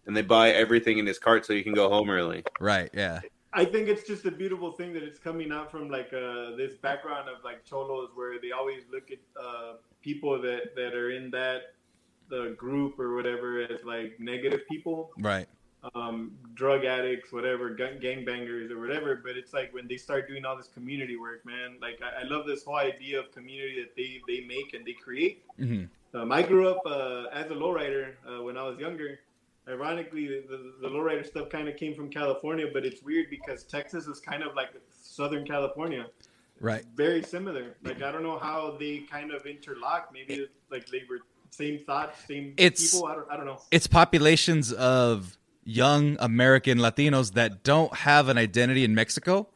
and 0.06 0.16
they 0.16 0.22
buy 0.22 0.50
everything 0.52 0.96
in 0.96 1.04
his 1.06 1.18
cart 1.18 1.44
so 1.44 1.52
you 1.52 1.62
can 1.62 1.74
go 1.74 1.90
home 1.90 2.08
early. 2.08 2.44
right. 2.60 2.88
Yeah. 2.94 3.20
I 3.52 3.64
think 3.64 3.88
it's 3.88 4.06
just 4.06 4.24
a 4.24 4.30
beautiful 4.30 4.72
thing 4.72 4.92
that 4.94 5.02
it's 5.02 5.18
coming 5.18 5.52
out 5.52 5.70
from 5.70 5.90
like 5.90 6.12
uh, 6.12 6.56
this 6.56 6.74
background 6.74 7.28
of 7.28 7.44
like 7.44 7.64
cholos 7.64 8.10
where 8.14 8.40
they 8.40 8.52
always 8.52 8.82
look 8.90 9.10
at 9.10 9.18
uh, 9.40 9.74
people 10.02 10.40
that 10.42 10.74
that 10.76 10.94
are 10.94 11.10
in 11.10 11.30
that 11.32 11.74
the 12.28 12.54
group 12.56 12.98
or 12.98 13.14
whatever 13.14 13.60
as 13.60 13.84
like 13.84 14.18
negative 14.18 14.60
people. 14.68 15.10
Right. 15.18 15.48
um, 15.94 16.32
drug 16.54 16.84
addicts, 16.84 17.32
whatever, 17.32 17.70
gang 17.70 17.98
gangbangers 18.00 18.70
or 18.70 18.78
whatever. 18.80 19.16
But 19.16 19.36
it's 19.36 19.52
like 19.52 19.74
when 19.74 19.88
they 19.88 19.96
start 19.96 20.28
doing 20.28 20.44
all 20.44 20.56
this 20.56 20.68
community 20.68 21.16
work, 21.16 21.44
man. 21.44 21.76
Like 21.80 22.00
I, 22.02 22.22
I 22.22 22.24
love 22.24 22.46
this 22.46 22.64
whole 22.64 22.76
idea 22.76 23.18
of 23.20 23.32
community 23.32 23.80
that 23.82 23.96
they 23.96 24.22
they 24.28 24.46
make 24.46 24.74
and 24.74 24.86
they 24.86 24.94
create. 24.94 25.44
hmm 25.58 25.84
Um, 26.14 26.30
I 26.30 26.42
grew 26.42 26.68
up 26.68 26.82
uh, 26.86 27.24
as 27.32 27.50
a 27.50 27.54
lowrider 27.62 28.14
uh, 28.28 28.42
when 28.44 28.56
I 28.56 28.64
was 28.68 28.78
younger. 28.78 29.20
Ironically, 29.68 30.26
the, 30.26 30.72
the, 30.80 30.88
lowrider 30.88 31.24
stuff 31.24 31.48
kind 31.48 31.68
of 31.68 31.76
came 31.76 31.94
from 31.94 32.10
California, 32.10 32.66
but 32.72 32.84
it's 32.84 33.00
weird 33.02 33.30
because 33.30 33.62
Texas 33.62 34.06
is 34.08 34.18
kind 34.18 34.42
of 34.42 34.54
like 34.56 34.70
Southern 35.02 35.46
California, 35.46 36.06
Right. 36.60 36.84
very 36.96 37.22
similar. 37.22 37.76
Like 37.84 38.02
I 38.02 38.10
don't 38.10 38.22
know 38.24 38.38
how 38.38 38.76
they 38.78 38.98
kind 39.10 39.32
of 39.32 39.46
interlock. 39.46 40.10
Maybe 40.12 40.48
like 40.70 40.86
they 40.88 41.02
were 41.08 41.20
same 41.50 41.84
thoughts, 41.84 42.18
same 42.26 42.54
It's- 42.56 42.92
people. 42.92 43.06
I 43.06 43.14
don't, 43.14 43.30
I 43.30 43.36
don't 43.36 43.46
know. 43.46 43.60
it's 43.70 43.86
populations 43.86 44.72
of 44.72 45.36
young 45.64 46.16
American 46.18 46.78
Latinos 46.78 47.34
that 47.34 47.62
don't 47.62 47.94
have 47.94 48.28
an 48.28 48.38
identity 48.38 48.82
in 48.84 48.94
Mexico, 48.96 49.46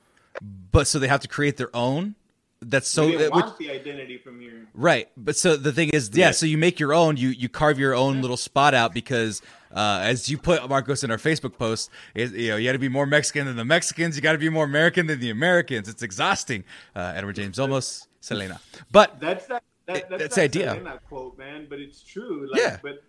but 0.71 0.87
so 0.87 1.01
they 1.01 1.09
have 1.09 1.21
to 1.21 1.29
create 1.29 1.57
their 1.57 1.75
own. 1.75 2.14
That's 2.62 2.88
so 2.88 3.07
they 3.07 3.27
uh, 3.27 3.31
want 3.31 3.59
the 3.59 3.71
identity 3.71 4.16
from 4.19 4.40
here. 4.40 4.66
right. 4.73 5.09
But 5.16 5.37
so 5.37 5.57
the 5.57 5.73
thing 5.73 5.90
is, 5.90 6.11
yeah, 6.14 6.27
Yeah. 6.27 6.31
So 6.33 6.47
you 6.47 6.57
make 6.57 6.81
your 6.81 6.95
own. 6.95 7.16
You 7.16 7.29
you 7.29 7.49
carve 7.49 7.79
your 7.79 7.95
own 7.95 8.23
little 8.23 8.38
spot 8.38 8.73
out 8.73 8.95
because, 8.95 9.42
uh, 9.73 10.01
as 10.03 10.31
you 10.31 10.38
put 10.38 10.66
Marcos 10.69 11.05
in 11.05 11.11
our 11.11 11.19
Facebook 11.19 11.59
post, 11.59 11.90
is 12.14 12.33
you 12.33 12.49
know 12.49 12.57
you 12.57 12.66
got 12.69 12.73
to 12.73 12.79
be 12.79 12.88
more 12.88 13.05
Mexican 13.05 13.47
than 13.47 13.57
the 13.57 13.64
Mexicans. 13.64 14.16
You 14.16 14.23
got 14.23 14.33
to 14.33 14.38
be 14.38 14.49
more 14.49 14.64
American 14.64 15.07
than 15.07 15.21
the 15.21 15.31
Americans. 15.31 15.87
It's 15.87 16.03
exhausting. 16.03 16.64
Uh, 16.95 17.12
Edward 17.14 17.37
James 17.37 17.59
Olmos, 17.59 18.07
Selena. 18.21 18.59
But 18.90 19.21
That's 19.21 19.47
that. 19.47 19.62
that 19.87 20.09
that's 20.09 20.23
that's 20.23 20.35
the 20.37 20.42
idea. 20.42 20.71
Selena 20.73 20.99
quote, 21.07 21.37
man. 21.37 21.66
But 21.69 21.81
it's 21.81 22.03
true. 22.03 22.49
Like, 22.51 22.61
Yeah. 22.61 22.79
But 22.83 23.03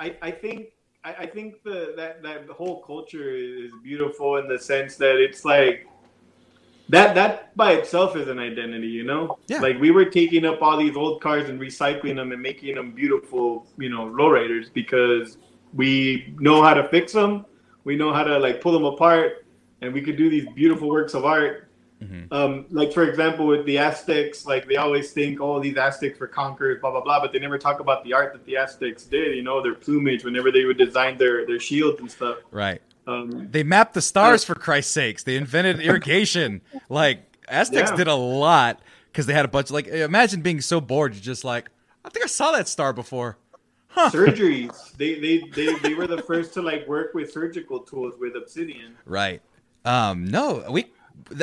I, 0.00 0.16
I 0.20 0.30
think, 0.30 0.70
I, 1.04 1.14
I 1.14 1.26
think 1.26 1.62
the 1.62 1.94
that 1.96 2.22
that 2.22 2.48
whole 2.48 2.82
culture 2.82 3.30
is 3.30 3.70
beautiful 3.82 4.36
in 4.38 4.48
the 4.48 4.58
sense 4.58 4.96
that 4.96 5.16
it's 5.16 5.44
like 5.44 5.86
that 6.90 7.14
that 7.14 7.56
by 7.56 7.72
itself 7.72 8.16
is 8.16 8.28
an 8.28 8.38
identity, 8.38 8.88
you 8.88 9.04
know. 9.04 9.38
Yeah. 9.48 9.60
Like 9.60 9.78
we 9.80 9.90
were 9.90 10.04
taking 10.04 10.44
up 10.44 10.60
all 10.62 10.76
these 10.76 10.96
old 10.96 11.20
cars 11.20 11.48
and 11.48 11.60
recycling 11.60 12.16
them 12.16 12.32
and 12.32 12.40
making 12.42 12.74
them 12.74 12.92
beautiful, 12.92 13.66
you 13.78 13.88
know, 13.88 14.04
lowriders 14.06 14.66
because 14.72 15.38
we 15.72 16.34
know 16.38 16.62
how 16.62 16.74
to 16.74 16.84
fix 16.88 17.12
them. 17.12 17.46
We 17.84 17.96
know 17.96 18.12
how 18.12 18.24
to 18.24 18.38
like 18.38 18.60
pull 18.60 18.72
them 18.72 18.84
apart, 18.84 19.46
and 19.80 19.92
we 19.94 20.00
could 20.02 20.16
do 20.16 20.28
these 20.28 20.46
beautiful 20.54 20.88
works 20.88 21.14
of 21.14 21.24
art 21.24 21.66
Mhm. 22.02 22.32
um, 22.32 22.64
like 22.70 22.94
for 22.94 23.02
example 23.10 23.46
with 23.46 23.66
the 23.66 23.76
Aztecs, 23.76 24.46
like 24.46 24.66
they 24.66 24.76
always 24.76 25.12
think, 25.12 25.38
oh, 25.38 25.60
these 25.60 25.76
Aztecs 25.76 26.18
were 26.18 26.26
conquerors," 26.26 26.80
blah 26.80 26.90
blah 26.90 27.02
blah, 27.02 27.20
but 27.20 27.30
they 27.30 27.38
never 27.38 27.58
talk 27.58 27.78
about 27.80 28.02
the 28.04 28.14
art 28.14 28.32
that 28.32 28.42
the 28.46 28.56
Aztecs 28.56 29.04
did. 29.04 29.36
You 29.36 29.42
know, 29.42 29.60
their 29.62 29.74
plumage 29.74 30.24
whenever 30.24 30.50
they 30.50 30.64
would 30.64 30.78
design 30.78 31.18
their 31.18 31.44
their 31.46 31.60
shields 31.60 32.00
and 32.00 32.10
stuff. 32.10 32.38
right. 32.50 32.80
Um, 33.10 33.48
They 33.50 33.62
mapped 33.62 33.94
the 33.94 34.02
stars 34.02 34.44
for 34.44 34.54
Christ's 34.54 34.92
sakes. 34.92 35.22
They 35.24 35.36
invented 35.36 35.80
irrigation. 35.80 36.60
like 36.88 37.22
Aztecs 37.48 37.90
Yeah. 37.90 37.96
did 37.96 38.06
a 38.08 38.14
lot 38.14 38.80
because 39.10 39.26
they 39.26 39.32
had 39.34 39.44
a 39.44 39.48
bunch 39.48 39.66
of 39.70 39.72
like. 39.72 39.88
Imagine 39.88 40.40
being 40.42 40.60
so 40.60 40.80
bored, 40.80 41.14
you're 41.14 41.22
just 41.22 41.44
like, 41.44 41.68
I 42.04 42.08
think 42.10 42.24
I 42.24 42.28
saw 42.28 42.52
that 42.52 42.68
star 42.68 42.92
before. 42.92 43.36
surgeries, 43.96 44.96
they, 44.96 45.18
they 45.18 45.38
they 45.54 45.74
they 45.80 45.94
were 45.94 46.06
the 46.06 46.22
first 46.22 46.54
to 46.54 46.62
like 46.62 46.86
work 46.86 47.12
with 47.12 47.32
surgical 47.32 47.80
tools 47.80 48.14
with 48.18 48.36
obsidian. 48.36 48.96
Right. 49.04 49.42
Um. 49.84 50.24
No. 50.26 50.64
We. 50.70 50.84
th- 50.84 50.92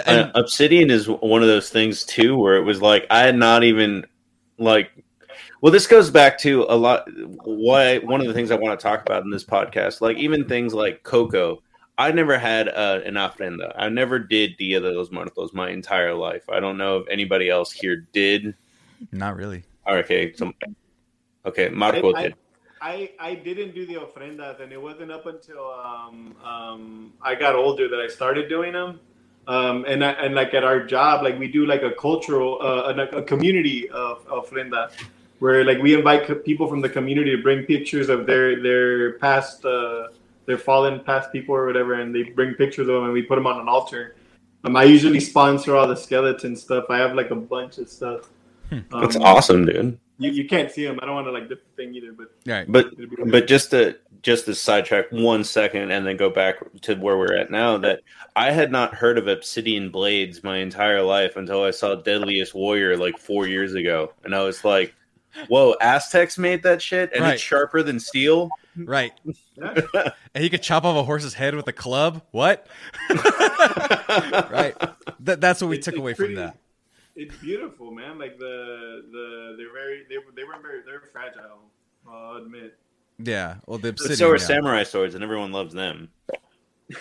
Uh, 0.07 0.31
Obsidian 0.33 0.89
is 0.89 1.07
one 1.09 1.41
of 1.41 1.47
those 1.49 1.69
things 1.69 2.03
too, 2.05 2.37
where 2.37 2.55
it 2.55 2.63
was 2.63 2.81
like 2.81 3.05
I 3.09 3.19
had 3.21 3.35
not 3.35 3.63
even 3.63 4.05
like 4.57 4.91
Well, 5.61 5.71
this 5.71 5.87
goes 5.87 6.11
back 6.11 6.37
to 6.39 6.65
a 6.69 6.75
lot. 6.75 7.07
Why 7.43 7.97
one 7.99 8.21
of 8.21 8.27
the 8.27 8.33
things 8.33 8.51
I 8.51 8.55
want 8.55 8.79
to 8.79 8.83
talk 8.83 9.01
about 9.01 9.23
in 9.23 9.31
this 9.31 9.43
podcast, 9.43 10.01
like 10.01 10.17
even 10.17 10.47
things 10.47 10.73
like 10.73 11.03
cocoa. 11.03 11.61
I 11.99 12.11
never 12.11 12.37
had 12.37 12.69
uh, 12.69 13.01
an 13.05 13.15
ofrenda. 13.15 13.73
I 13.75 13.89
never 13.89 14.19
did 14.19 14.55
Dia 14.57 14.79
de 14.79 14.91
los 14.91 15.09
Muertos 15.09 15.51
my 15.51 15.71
entire 15.71 16.13
life. 16.13 16.47
I 16.47 16.59
don't 16.59 16.77
know 16.77 16.97
if 16.97 17.07
anybody 17.09 17.49
else 17.49 17.71
here 17.71 18.07
did. 18.13 18.53
Not 19.11 19.35
really. 19.35 19.63
Okay, 19.87 20.31
some, 20.33 20.53
okay, 21.43 21.69
Marco 21.69 22.13
I, 22.13 22.21
did. 22.21 22.35
I, 22.81 23.11
I 23.19 23.35
didn't 23.35 23.73
do 23.73 23.87
the 23.87 23.95
ofrendas, 23.95 24.59
and 24.59 24.71
it 24.71 24.79
wasn't 24.79 25.11
up 25.11 25.25
until 25.25 25.71
um, 25.71 26.35
um, 26.43 27.13
I 27.21 27.33
got 27.33 27.55
older 27.55 27.87
that 27.89 27.99
I 27.99 28.07
started 28.07 28.47
doing 28.47 28.73
them. 28.73 28.99
Um, 29.47 29.85
and 29.87 30.03
I, 30.03 30.11
and 30.11 30.35
like 30.35 30.53
at 30.53 30.63
our 30.63 30.83
job, 30.83 31.23
like 31.23 31.39
we 31.39 31.47
do 31.47 31.65
like 31.65 31.81
a 31.81 31.91
cultural, 31.91 32.59
uh, 32.61 32.93
a, 32.93 33.17
a 33.17 33.23
community 33.23 33.89
of 33.89 34.27
ofrenda, 34.27 34.91
where 35.39 35.63
like 35.63 35.79
we 35.79 35.95
invite 35.95 36.25
co- 36.25 36.35
people 36.35 36.67
from 36.67 36.81
the 36.81 36.89
community 36.89 37.35
to 37.35 37.41
bring 37.41 37.63
pictures 37.65 38.09
of 38.09 38.25
their 38.25 38.61
their 38.61 39.13
past, 39.19 39.63
uh, 39.65 40.07
their 40.45 40.57
fallen 40.57 40.99
past 41.01 41.31
people 41.31 41.55
or 41.55 41.65
whatever, 41.65 41.93
and 41.95 42.13
they 42.13 42.23
bring 42.23 42.53
pictures 42.55 42.87
of 42.87 42.95
them, 42.95 43.03
and 43.05 43.13
we 43.13 43.21
put 43.21 43.35
them 43.35 43.47
on 43.47 43.59
an 43.59 43.67
altar. 43.67 44.15
Um, 44.63 44.75
I 44.75 44.83
usually 44.83 45.19
sponsor 45.19 45.75
all 45.75 45.87
the 45.87 45.95
skeleton 45.95 46.55
stuff. 46.55 46.85
I 46.89 46.97
have 46.97 47.13
like 47.15 47.31
a 47.31 47.35
bunch 47.35 47.77
of 47.77 47.89
stuff. 47.89 48.29
Um, 48.71 48.83
That's 48.91 49.15
awesome, 49.15 49.65
dude. 49.65 49.97
You, 50.19 50.31
you 50.31 50.47
can't 50.47 50.71
see 50.71 50.83
them. 50.83 50.99
I 51.01 51.05
don't 51.05 51.15
want 51.15 51.27
to 51.27 51.31
like 51.31 51.47
dip 51.47 51.63
the 51.63 51.83
thing 51.83 51.93
either, 51.95 52.11
but 52.11 52.31
Right. 52.45 52.69
But 52.69 52.87
it'll 52.87 53.07
be 53.07 53.15
good. 53.15 53.31
but 53.31 53.47
just 53.47 53.71
to 53.71 53.97
just 54.23 54.45
to 54.45 54.55
sidetrack 54.55 55.11
one 55.11 55.43
second 55.43 55.91
and 55.91 56.05
then 56.05 56.17
go 56.17 56.29
back 56.29 56.55
to 56.81 56.95
where 56.95 57.17
we're 57.17 57.37
at 57.37 57.51
now 57.51 57.77
that 57.77 58.01
I 58.35 58.51
had 58.51 58.71
not 58.71 58.95
heard 58.95 59.17
of 59.17 59.27
obsidian 59.27 59.89
blades 59.89 60.43
my 60.43 60.57
entire 60.57 61.03
life 61.03 61.37
until 61.37 61.63
I 61.63 61.71
saw 61.71 61.95
Deadliest 61.95 62.55
Warrior 62.55 62.97
like 62.97 63.17
four 63.19 63.47
years 63.47 63.75
ago, 63.75 64.11
and 64.23 64.33
I 64.35 64.43
was 64.43 64.65
like, 64.65 64.93
"Whoa, 65.47 65.75
Aztecs 65.81 66.37
made 66.37 66.63
that 66.63 66.81
shit, 66.81 67.11
and 67.13 67.21
Right. 67.21 67.33
it's 67.35 67.41
sharper 67.43 67.83
than 67.83 67.99
steel." 67.99 68.49
Right. 68.75 69.11
And 70.35 70.43
you 70.43 70.49
could 70.49 70.61
chop 70.61 70.83
off 70.85 70.95
a 70.97 71.03
horse's 71.03 71.33
head 71.33 71.55
with 71.55 71.67
a 71.67 71.73
club. 71.73 72.21
What? 72.31 72.67
right. 73.09 74.75
That, 75.21 75.41
that's 75.41 75.61
what 75.61 75.67
we 75.69 75.77
It's- 75.77 75.85
took 75.85 75.95
it's 75.95 75.99
away 75.99 76.13
pretty- 76.13 76.35
from 76.35 76.43
that. 76.43 76.57
It's 77.15 77.35
beautiful, 77.37 77.89
man. 77.91 78.19
Like 78.19 78.37
the 78.37 79.03
the 79.11 79.55
they're 79.57 79.73
very 79.73 80.03
they 80.07 80.17
they 80.35 80.43
were 80.43 80.53
very 80.61 80.81
they're 80.85 81.01
fragile. 81.11 81.63
I'll 82.07 82.35
admit. 82.37 82.77
Yeah. 83.17 83.55
Well, 83.65 83.79
the 83.79 83.91
But 83.91 84.01
obsidian. 84.01 84.17
so 84.17 84.29
are 84.29 84.37
yeah. 84.37 84.43
samurai 84.45 84.83
swords, 84.83 85.15
and 85.15 85.23
everyone 85.23 85.51
loves 85.51 85.73
them. 85.73 86.09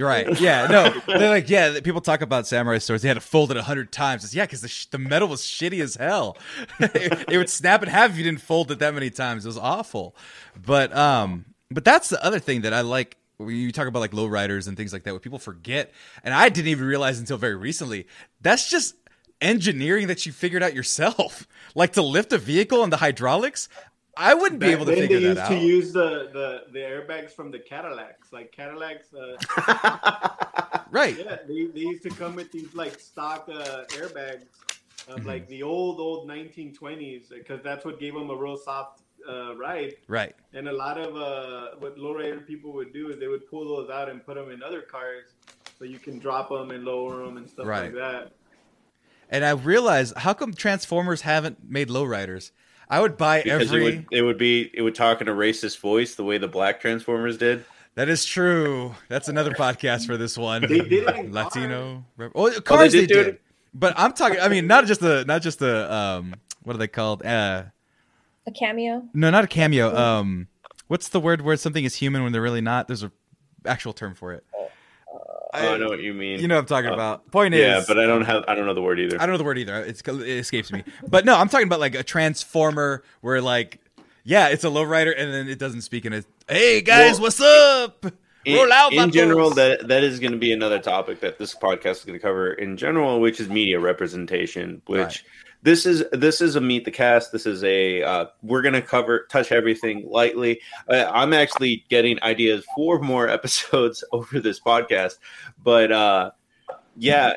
Right. 0.00 0.40
Yeah. 0.40 0.66
No. 0.66 0.90
They're 1.18 1.28
like, 1.28 1.48
yeah. 1.48 1.80
People 1.80 2.00
talk 2.00 2.20
about 2.22 2.46
samurai 2.46 2.78
swords. 2.78 3.02
They 3.02 3.08
had 3.08 3.14
to 3.14 3.20
fold 3.20 3.50
it 3.50 3.56
a 3.56 3.62
hundred 3.62 3.92
times. 3.92 4.24
It's, 4.24 4.34
yeah, 4.34 4.44
because 4.44 4.60
the, 4.60 4.68
sh- 4.68 4.86
the 4.86 4.98
metal 4.98 5.28
was 5.28 5.42
shitty 5.42 5.82
as 5.82 5.96
hell. 5.96 6.36
it, 6.78 7.24
it 7.32 7.36
would 7.38 7.50
snap 7.50 7.82
in 7.82 7.88
half 7.88 8.10
if 8.10 8.16
you 8.18 8.24
didn't 8.24 8.40
fold 8.40 8.70
it 8.70 8.78
that 8.78 8.94
many 8.94 9.10
times. 9.10 9.44
It 9.44 9.48
was 9.48 9.58
awful. 9.58 10.16
But 10.64 10.96
um, 10.96 11.44
but 11.70 11.84
that's 11.84 12.08
the 12.08 12.22
other 12.24 12.38
thing 12.38 12.62
that 12.62 12.72
I 12.74 12.80
like. 12.80 13.16
When 13.36 13.56
you 13.56 13.72
talk 13.72 13.86
about 13.86 14.00
like 14.00 14.10
lowriders 14.10 14.68
and 14.68 14.76
things 14.76 14.92
like 14.92 15.04
that, 15.04 15.14
what 15.14 15.22
people 15.22 15.38
forget, 15.38 15.92
and 16.22 16.34
I 16.34 16.50
didn't 16.50 16.68
even 16.68 16.86
realize 16.86 17.18
until 17.18 17.38
very 17.38 17.56
recently. 17.56 18.06
That's 18.42 18.68
just 18.68 18.94
engineering 19.40 20.06
that 20.08 20.26
you 20.26 20.32
figured 20.32 20.62
out 20.62 20.74
yourself. 20.74 21.46
Like 21.72 21.92
to 21.92 22.02
lift 22.02 22.32
a 22.32 22.38
vehicle 22.38 22.82
and 22.82 22.92
the 22.92 22.96
hydraulics. 22.96 23.68
I 24.16 24.34
wouldn't 24.34 24.60
be 24.60 24.66
able 24.68 24.86
to 24.86 24.94
figure 24.94 25.18
they 25.20 25.26
that 25.26 25.28
used 25.28 25.40
out. 25.40 25.48
to 25.48 25.56
use 25.58 25.92
the, 25.92 26.30
the 26.32 26.72
the 26.72 26.78
airbags 26.80 27.30
from 27.30 27.50
the 27.50 27.58
Cadillacs. 27.58 28.32
Like 28.32 28.52
Cadillacs, 28.52 29.08
uh, 29.14 29.36
right. 30.90 31.16
yeah, 31.18 31.36
they, 31.46 31.66
they 31.66 31.80
used 31.80 32.02
to 32.02 32.10
come 32.10 32.34
with 32.34 32.50
these 32.52 32.74
like 32.74 32.98
stock 32.98 33.48
uh, 33.48 33.84
airbags 33.88 34.42
of 35.08 35.16
Mm-hmm. 35.20 35.26
like 35.26 35.48
the 35.48 35.62
old 35.62 35.98
old 35.98 36.28
1920s 36.28 37.30
because 37.30 37.62
that's 37.64 37.84
what 37.86 37.98
gave 37.98 38.12
them 38.14 38.28
a 38.30 38.36
real 38.36 38.56
soft 38.56 39.00
uh, 39.28 39.56
ride. 39.56 39.94
Right. 40.08 40.36
And 40.52 40.68
a 40.68 40.72
lot 40.72 40.98
of 40.98 41.16
uh, 41.16 41.76
what 41.78 41.96
lowrider 41.96 42.46
people 42.46 42.72
would 42.74 42.92
do 42.92 43.08
is 43.10 43.18
they 43.18 43.26
would 43.26 43.48
pull 43.50 43.64
those 43.64 43.90
out 43.90 44.08
and 44.08 44.24
put 44.24 44.34
them 44.36 44.50
in 44.50 44.62
other 44.62 44.82
cars, 44.82 45.24
so 45.78 45.84
you 45.84 45.98
can 45.98 46.18
drop 46.18 46.50
them 46.50 46.70
and 46.70 46.84
lower 46.84 47.24
them 47.24 47.38
and 47.38 47.48
stuff 47.48 47.66
Right. 47.66 47.84
like 47.84 47.94
that. 47.94 48.32
And 49.30 49.44
I 49.44 49.50
realized 49.52 50.16
how 50.18 50.34
come 50.34 50.52
Transformers 50.52 51.22
haven't 51.22 51.68
made 51.68 51.88
lowriders? 51.88 52.50
I 52.90 53.00
would 53.00 53.16
buy 53.16 53.42
Because 53.42 53.68
every. 53.72 53.80
it 53.80 53.84
would 53.84 54.06
it 54.10 54.22
would 54.22 54.36
be 54.38 54.68
it 54.74 54.82
would 54.82 54.94
talk 54.96 55.20
in 55.20 55.28
a 55.28 55.32
racist 55.32 55.78
voice 55.78 56.16
the 56.16 56.24
way 56.24 56.36
the 56.38 56.48
black 56.48 56.80
Transformers 56.80 57.38
did. 57.38 57.64
That 57.94 58.08
is 58.08 58.24
true. 58.24 58.94
That's 59.08 59.28
another 59.28 59.52
podcast 59.52 60.06
for 60.06 60.16
this 60.16 60.36
one. 60.36 60.62
They 60.62 60.78
did 60.80 60.92
it 61.08 61.16
in 61.16 61.32
Latino. 61.32 62.04
rep- 62.16 62.32
Oh, 62.34 62.50
cars 62.60 62.92
did 62.92 63.08
they 63.08 63.14
did. 63.14 63.26
it? 63.28 63.42
But 63.72 63.94
I'm 63.96 64.12
talking. 64.12 64.40
I 64.40 64.48
mean, 64.48 64.66
not 64.66 64.86
just 64.86 65.00
the 65.00 65.24
not 65.24 65.42
just 65.42 65.60
the 65.60 65.92
um. 65.92 66.34
What 66.64 66.74
are 66.76 66.78
they 66.78 66.88
called? 66.88 67.24
Uh, 67.24 67.64
A 68.46 68.50
cameo. 68.50 69.04
no, 69.14 69.30
not 69.30 69.44
a 69.44 69.46
cameo. 69.46 69.96
Um, 69.96 70.48
what's 70.88 71.08
the 71.08 71.20
word 71.20 71.40
where 71.40 71.56
something 71.56 71.84
is 71.84 71.94
human 71.94 72.22
when 72.22 72.32
they're 72.32 72.42
really 72.42 72.60
not? 72.60 72.86
There's 72.88 73.02
a 73.04 73.10
actual 73.64 73.92
term 73.92 74.14
for 74.14 74.32
it. 74.32 74.44
I, 75.52 75.76
know 75.78 75.88
what 75.88 76.00
you 76.00 76.14
mean. 76.14 76.40
You 76.40 76.48
know 76.48 76.56
what 76.56 76.60
I'm 76.62 76.66
talking 76.66 76.90
Uh, 76.90 76.94
about. 76.94 77.30
Point 77.30 77.54
yeah, 77.54 77.78
is, 77.78 77.86
but 77.86 77.98
I 77.98 78.06
don't 78.06 78.22
have 78.24 78.44
I 78.48 78.54
don't 78.54 78.66
know 78.66 78.74
the 78.74 78.82
word 78.82 79.00
either. 79.00 79.16
I 79.20 79.26
don't 79.26 79.34
know 79.34 79.38
the 79.38 79.44
word 79.44 79.58
either. 79.58 79.76
It's 79.84 80.00
it 80.00 80.28
escapes 80.28 80.72
me. 80.72 80.84
But 81.08 81.24
no, 81.24 81.36
I'm 81.36 81.48
talking 81.48 81.66
about 81.66 81.80
like 81.80 81.94
a 81.94 82.02
transformer 82.02 83.02
where 83.20 83.40
like 83.40 83.80
yeah, 84.24 84.48
it's 84.48 84.64
a 84.64 84.68
lowrider 84.68 85.12
and 85.16 85.32
then 85.32 85.48
it 85.48 85.58
doesn't 85.58 85.80
speak 85.82 86.04
and 86.04 86.14
it's 86.14 86.26
hey 86.48 86.80
guys, 86.82 87.14
Well, 87.14 87.22
what's 87.22 87.40
up? 87.40 88.04
in, 88.44 88.54
Roll 88.56 88.72
out, 88.72 88.92
in 88.92 88.98
vatos." 89.08 89.12
general 89.12 89.50
that 89.50 89.88
that 89.88 90.02
is 90.04 90.20
going 90.20 90.32
to 90.32 90.38
be 90.38 90.52
another 90.52 90.78
topic 90.78 91.20
that 91.20 91.38
this 91.38 91.54
podcast 91.54 91.90
is 91.98 92.04
going 92.04 92.18
to 92.18 92.22
cover 92.22 92.52
in 92.52 92.76
general 92.76 93.20
which 93.20 93.40
is 93.40 93.48
media 93.48 93.78
representation 93.80 94.82
which 94.86 94.98
Right. 95.00 95.22
This 95.62 95.86
is 95.86 96.04
this 96.12 96.40
is 96.40 96.56
a 96.56 96.60
meet 96.60 96.84
the 96.84 96.90
cast 96.90 97.32
this 97.32 97.46
is 97.46 97.62
a 97.64 98.02
uh, 98.02 98.26
we're 98.42 98.62
to 98.62 98.82
cover 98.82 99.26
touch 99.30 99.52
everything 99.52 100.08
lightly 100.08 100.60
uh, 100.88 101.10
i'm 101.12 101.32
actually 101.32 101.84
getting 101.88 102.22
ideas 102.22 102.64
for 102.74 102.98
more 102.98 103.28
episodes 103.38 104.02
over 104.12 104.40
this 104.40 104.60
podcast 104.60 105.18
but 105.62 105.92
uh 105.92 106.30
yeah 106.96 107.34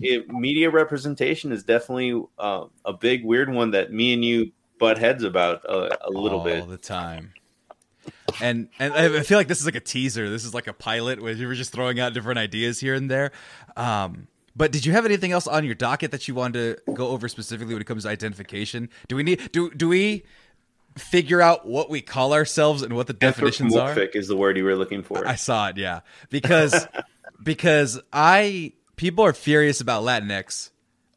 it, 0.00 0.28
media 0.28 0.70
representation 0.70 1.52
is 1.52 1.62
definitely 1.62 2.22
uh, 2.38 2.64
a 2.84 2.92
big 2.92 3.24
weird 3.24 3.52
one 3.52 3.70
that 3.70 3.92
me 3.92 4.12
and 4.12 4.24
you 4.24 4.50
butt 4.78 4.98
heads 4.98 5.22
about 5.22 5.64
a, 5.64 6.08
a 6.08 6.10
little 6.10 6.40
all 6.40 6.44
bit 6.44 6.60
all 6.60 6.66
the 6.66 6.76
time. 6.76 7.32
And 8.40 8.68
and 8.78 8.92
I 8.92 9.18
I 9.18 9.22
feel 9.22 9.38
like 9.38 9.48
this 9.48 9.60
is 9.60 9.66
like 9.66 9.76
a 9.76 9.80
teaser. 9.80 10.28
This 10.28 10.44
is 10.44 10.52
like 10.52 10.66
a 10.66 10.72
pilot 10.72 11.22
where 11.22 11.32
you 11.32 11.46
were 11.46 11.54
just 11.54 11.72
throwing 11.72 12.00
out 12.00 12.12
different 12.12 12.38
ideas 12.38 12.80
here 12.80 12.94
and 12.94 13.10
there. 13.10 13.32
Um, 13.76 14.28
but 14.56 14.72
did 14.72 14.86
you 14.86 14.92
have 14.92 15.04
anything 15.04 15.32
else 15.32 15.46
on 15.46 15.64
your 15.64 15.74
docket 15.74 16.10
that 16.12 16.26
you 16.26 16.34
wanted 16.34 16.78
to 16.86 16.92
go 16.94 17.08
over 17.08 17.28
specifically 17.28 17.74
when 17.74 17.82
it 17.82 17.86
comes 17.86 18.04
to 18.04 18.08
identification? 18.08 18.88
Do 19.06 19.16
we 19.16 19.22
need 19.22 19.52
do 19.52 19.70
do 19.70 19.88
we 19.88 20.24
figure 20.96 21.42
out 21.42 21.66
what 21.66 21.90
we 21.90 22.00
call 22.00 22.32
ourselves 22.32 22.80
and 22.82 22.96
what 22.96 23.06
the 23.06 23.12
definitions 23.12 23.76
are? 23.76 23.90
Anthropomorphic 23.90 24.16
is 24.16 24.28
the 24.28 24.36
word 24.36 24.56
you 24.56 24.64
were 24.64 24.74
looking 24.74 25.02
for 25.02 25.26
I 25.28 25.34
saw 25.34 25.68
it, 25.68 25.76
yeah. 25.76 26.00
Because 26.30 26.88
because 27.42 28.00
I 28.12 28.72
people 28.96 29.24
are 29.24 29.34
furious 29.34 29.82
about 29.82 30.04
Latinx. 30.04 30.70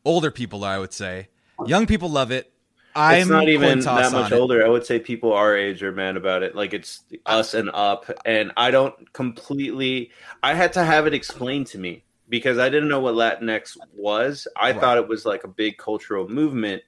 Older 0.04 0.32
people, 0.32 0.65
I 0.65 0.78
would 0.78 0.93
say. 0.93 1.30
Young 1.65 1.86
people 1.86 2.10
love 2.10 2.32
it. 2.32 2.52
I'm 2.95 3.21
it's 3.21 3.30
not 3.30 3.47
even 3.47 3.80
that 3.82 4.12
much 4.12 4.32
it. 4.32 4.36
older. 4.36 4.65
I 4.65 4.69
would 4.69 4.86
say 4.86 4.99
people 4.99 5.32
our 5.32 5.56
age 5.56 5.82
are 5.84 5.91
mad 5.91 6.17
about 6.17 6.43
it. 6.43 6.56
Like 6.56 6.73
it's 6.73 7.04
us 7.25 7.54
and 7.54 7.69
up. 7.73 8.10
And 8.25 8.52
I 8.58 8.71
don't 8.71 9.13
completely. 9.13 10.12
I 10.43 10.56
had 10.56 10.73
to 10.73 10.84
have 10.84 11.08
it 11.08 11.13
explained 11.13 11.67
to 11.67 11.78
me 11.78 12.04
because 12.29 12.57
I 12.57 12.69
didn't 12.69 12.89
know 12.89 12.99
what 12.99 13.15
Latinx 13.15 13.75
was. 13.93 14.47
I 14.55 14.71
Right. 14.71 14.79
thought 14.79 14.97
it 14.97 15.07
was 15.07 15.25
like 15.25 15.43
a 15.43 15.47
big 15.47 15.77
cultural 15.77 16.27
movement, 16.29 16.83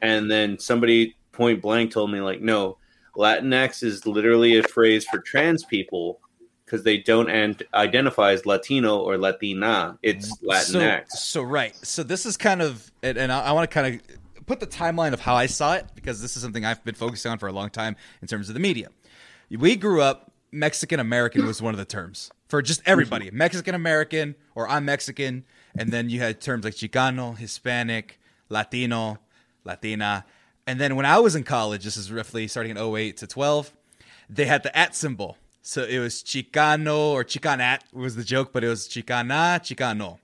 and 0.00 0.30
then 0.30 0.58
somebody 0.58 1.16
point 1.32 1.60
blank 1.60 1.90
told 1.92 2.10
me 2.10 2.20
like, 2.20 2.40
no, 2.40 2.78
Latinx 3.16 3.82
is 3.82 4.06
literally 4.06 4.56
a 4.58 4.62
phrase 4.62 5.04
for 5.04 5.18
trans 5.18 5.64
people 5.64 6.20
because 6.64 6.82
they 6.82 6.98
don't 6.98 7.30
an- 7.30 7.56
identify 7.74 8.32
as 8.32 8.44
Latino 8.44 8.98
or 8.98 9.16
Latina. 9.18 9.98
It's 10.02 10.36
Latinx. 10.38 11.10
So, 11.10 11.16
so 11.18 11.42
right. 11.42 11.74
So 11.76 12.02
this 12.02 12.26
is 12.26 12.36
kind 12.36 12.60
of, 12.60 12.90
and, 13.02 13.16
and 13.16 13.30
I, 13.32 13.40
I 13.46 13.52
want 13.52 13.70
to 13.70 13.74
kind 13.74 13.94
of 14.00 14.46
put 14.46 14.60
the 14.60 14.66
timeline 14.66 15.12
of 15.12 15.20
how 15.20 15.34
I 15.34 15.46
saw 15.46 15.74
it 15.74 15.86
because 15.94 16.20
this 16.20 16.36
is 16.36 16.42
something 16.42 16.64
I've 16.64 16.84
been 16.84 16.94
focusing 16.94 17.30
on 17.32 17.38
for 17.38 17.46
a 17.46 17.52
long 17.52 17.70
time 17.70 17.96
in 18.20 18.28
terms 18.28 18.48
of 18.48 18.54
the 18.54 18.60
media. 18.60 18.88
We 19.50 19.76
grew 19.76 20.02
up 20.02 20.32
Mexican 20.52 20.98
American 21.00 21.46
was 21.46 21.62
one 21.62 21.72
of 21.74 21.78
the 21.78 21.84
terms 21.84 22.30
for 22.48 22.62
just 22.62 22.80
mm-hmm. 22.80 22.90
everybody. 22.90 23.30
Mexican 23.30 23.74
American 23.74 24.34
or 24.54 24.68
I'm 24.68 24.84
Mexican, 24.84 25.44
and 25.78 25.90
then 25.90 26.10
you 26.10 26.20
had 26.20 26.40
terms 26.40 26.64
like 26.64 26.74
Chicano, 26.74 27.36
Hispanic, 27.36 28.18
Latino, 28.48 29.18
Latina, 29.64 30.24
and 30.66 30.80
then 30.80 30.96
when 30.96 31.06
I 31.06 31.18
was 31.20 31.36
in 31.36 31.44
college, 31.44 31.84
this 31.84 31.96
is 31.96 32.10
roughly 32.10 32.48
starting 32.48 32.76
in 32.76 32.78
08 32.78 33.16
to 33.18 33.26
12, 33.26 33.72
they 34.28 34.46
had 34.46 34.64
the 34.64 34.76
at 34.76 34.96
symbol. 34.96 35.38
So 35.62 35.84
it 35.84 35.98
was 35.98 36.22
Chicano 36.22 37.12
or 37.12 37.24
Chicanat 37.24 37.80
was 37.92 38.16
the 38.16 38.24
joke, 38.24 38.52
but 38.52 38.64
it 38.64 38.68
was 38.68 38.88
Chicana, 38.88 39.60
Chicano. 39.60 40.18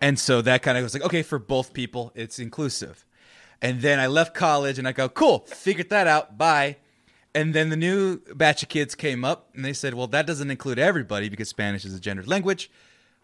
And 0.00 0.18
so 0.18 0.42
that 0.42 0.62
kind 0.62 0.76
of 0.76 0.84
was 0.84 0.92
like, 0.92 1.04
okay, 1.04 1.22
for 1.22 1.38
both 1.38 1.72
people, 1.72 2.12
it's 2.14 2.38
inclusive. 2.38 3.06
And 3.62 3.80
then 3.80 3.98
I 3.98 4.06
left 4.06 4.34
college 4.34 4.78
and 4.78 4.86
I 4.86 4.92
go, 4.92 5.08
cool, 5.08 5.40
figured 5.46 5.88
that 5.88 6.06
out. 6.06 6.36
Bye. 6.36 6.76
And 7.38 7.54
then 7.54 7.68
the 7.68 7.76
new 7.76 8.18
batch 8.34 8.64
of 8.64 8.68
kids 8.68 8.96
came 8.96 9.24
up 9.24 9.50
and 9.54 9.64
they 9.64 9.72
said, 9.72 9.94
well, 9.94 10.08
that 10.08 10.26
doesn't 10.26 10.50
include 10.50 10.76
everybody 10.80 11.28
because 11.28 11.48
Spanish 11.48 11.84
is 11.84 11.94
a 11.94 12.00
gendered 12.00 12.26
language. 12.26 12.68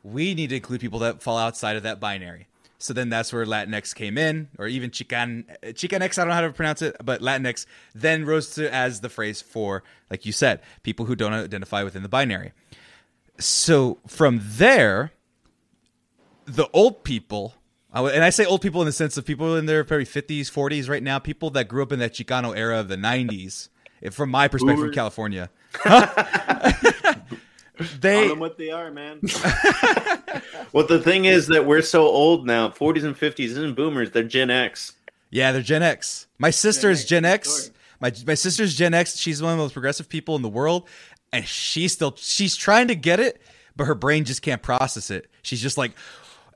We 0.04 0.34
need 0.34 0.50
to 0.50 0.56
include 0.56 0.80
people 0.80 1.00
that 1.00 1.20
fall 1.20 1.36
outside 1.36 1.74
of 1.74 1.82
that 1.82 1.98
binary. 1.98 2.46
So 2.78 2.92
then 2.92 3.08
that's 3.08 3.32
where 3.32 3.44
Latinx 3.44 3.92
came 3.92 4.16
in, 4.16 4.50
or 4.56 4.68
even 4.68 4.90
Chican 4.90 5.50
uh, 5.50 5.68
Chicanx. 5.68 6.16
I 6.16 6.22
don't 6.22 6.28
know 6.28 6.34
how 6.34 6.42
to 6.42 6.52
pronounce 6.52 6.80
it, 6.80 6.94
but 7.02 7.22
Latinx 7.22 7.66
then 7.92 8.24
rose 8.24 8.54
to 8.54 8.72
as 8.72 9.00
the 9.00 9.08
phrase 9.08 9.42
for, 9.42 9.82
like 10.10 10.24
you 10.24 10.30
said, 10.30 10.60
people 10.84 11.06
who 11.06 11.16
don't 11.16 11.32
identify 11.32 11.82
within 11.82 12.04
the 12.04 12.08
binary. 12.08 12.52
So 13.40 13.98
from 14.06 14.40
there, 14.44 15.10
the 16.44 16.68
old 16.72 17.02
people, 17.02 17.54
and 17.92 18.22
I 18.22 18.30
say 18.30 18.44
old 18.44 18.60
people 18.60 18.80
in 18.80 18.86
the 18.86 18.92
sense 18.92 19.16
of 19.16 19.24
people 19.24 19.56
in 19.56 19.66
their 19.66 19.82
probably 19.82 20.04
fifties, 20.04 20.50
forties 20.50 20.88
right 20.88 21.02
now, 21.02 21.18
people 21.18 21.50
that 21.50 21.66
grew 21.66 21.82
up 21.82 21.90
in 21.90 21.98
that 21.98 22.14
Chicano 22.14 22.56
era 22.56 22.78
of 22.78 22.86
the 22.86 22.96
nineties. 22.96 23.70
From 24.12 24.30
my 24.30 24.48
perspective, 24.48 24.80
from 24.80 24.92
California. 24.92 25.50
they 28.00 28.28
them 28.28 28.38
what 28.38 28.58
they 28.58 28.70
are, 28.70 28.90
man. 28.90 29.20
well, 30.72 30.86
the 30.86 31.00
thing 31.02 31.24
is 31.24 31.46
that 31.48 31.64
we're 31.66 31.82
so 31.82 32.02
old 32.02 32.46
now. 32.46 32.68
40s 32.68 33.04
and 33.04 33.18
50s 33.18 33.44
isn't 33.46 33.74
boomers; 33.74 34.10
they're 34.10 34.22
Gen 34.22 34.50
X. 34.50 34.92
Yeah, 35.30 35.52
they're 35.52 35.62
Gen 35.62 35.82
X. 35.82 36.26
My 36.38 36.50
sister's 36.50 37.04
Gen 37.04 37.24
X. 37.24 37.48
Gen 37.48 37.70
X. 37.70 37.70
My 38.00 38.12
my 38.26 38.34
sister's 38.34 38.74
Gen 38.74 38.94
X. 38.94 39.16
She's 39.16 39.42
one 39.42 39.52
of 39.52 39.58
the 39.58 39.64
most 39.64 39.72
progressive 39.72 40.08
people 40.08 40.36
in 40.36 40.42
the 40.42 40.48
world, 40.48 40.88
and 41.32 41.46
she's 41.46 41.92
still 41.92 42.14
she's 42.16 42.54
trying 42.54 42.88
to 42.88 42.94
get 42.94 43.20
it, 43.20 43.40
but 43.76 43.84
her 43.84 43.94
brain 43.94 44.24
just 44.24 44.42
can't 44.42 44.62
process 44.62 45.10
it. 45.10 45.28
She's 45.42 45.60
just 45.60 45.76
like, 45.76 45.92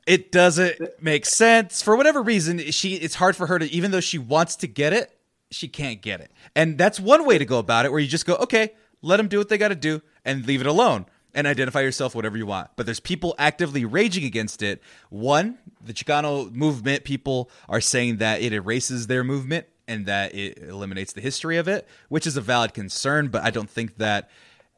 it 0.06 0.30
doesn't 0.30 0.80
make 1.02 1.26
sense 1.26 1.82
for 1.82 1.96
whatever 1.96 2.22
reason. 2.22 2.58
She 2.70 2.94
it's 2.94 3.14
hard 3.16 3.34
for 3.34 3.46
her 3.46 3.58
to 3.58 3.70
even 3.72 3.90
though 3.90 4.00
she 4.00 4.18
wants 4.18 4.56
to 4.56 4.66
get 4.66 4.92
it, 4.92 5.17
she 5.50 5.68
can't 5.68 6.00
get 6.02 6.20
it, 6.20 6.30
and 6.54 6.78
that's 6.78 7.00
one 7.00 7.26
way 7.26 7.38
to 7.38 7.44
go 7.44 7.58
about 7.58 7.84
it, 7.84 7.90
where 7.90 8.00
you 8.00 8.08
just 8.08 8.26
go, 8.26 8.36
okay, 8.36 8.72
let 9.02 9.18
them 9.18 9.28
do 9.28 9.38
what 9.38 9.48
they 9.48 9.58
got 9.58 9.68
to 9.68 9.74
do 9.74 10.02
and 10.24 10.46
leave 10.46 10.60
it 10.60 10.66
alone 10.66 11.06
and 11.34 11.46
identify 11.46 11.80
yourself 11.80 12.14
whatever 12.14 12.36
you 12.36 12.46
want. 12.46 12.70
But 12.76 12.86
there's 12.86 13.00
people 13.00 13.34
actively 13.38 13.84
raging 13.84 14.24
against 14.24 14.62
it. 14.62 14.82
One, 15.10 15.58
the 15.84 15.92
Chicano 15.92 16.50
movement 16.52 17.04
people 17.04 17.50
are 17.68 17.80
saying 17.80 18.16
that 18.16 18.42
it 18.42 18.52
erases 18.52 19.06
their 19.06 19.22
movement 19.22 19.66
and 19.86 20.06
that 20.06 20.34
it 20.34 20.58
eliminates 20.58 21.12
the 21.12 21.20
history 21.20 21.56
of 21.56 21.68
it, 21.68 21.86
which 22.08 22.26
is 22.26 22.36
a 22.36 22.40
valid 22.40 22.74
concern, 22.74 23.28
but 23.28 23.42
I 23.42 23.50
don't 23.50 23.70
think 23.70 23.96
that 23.98 24.30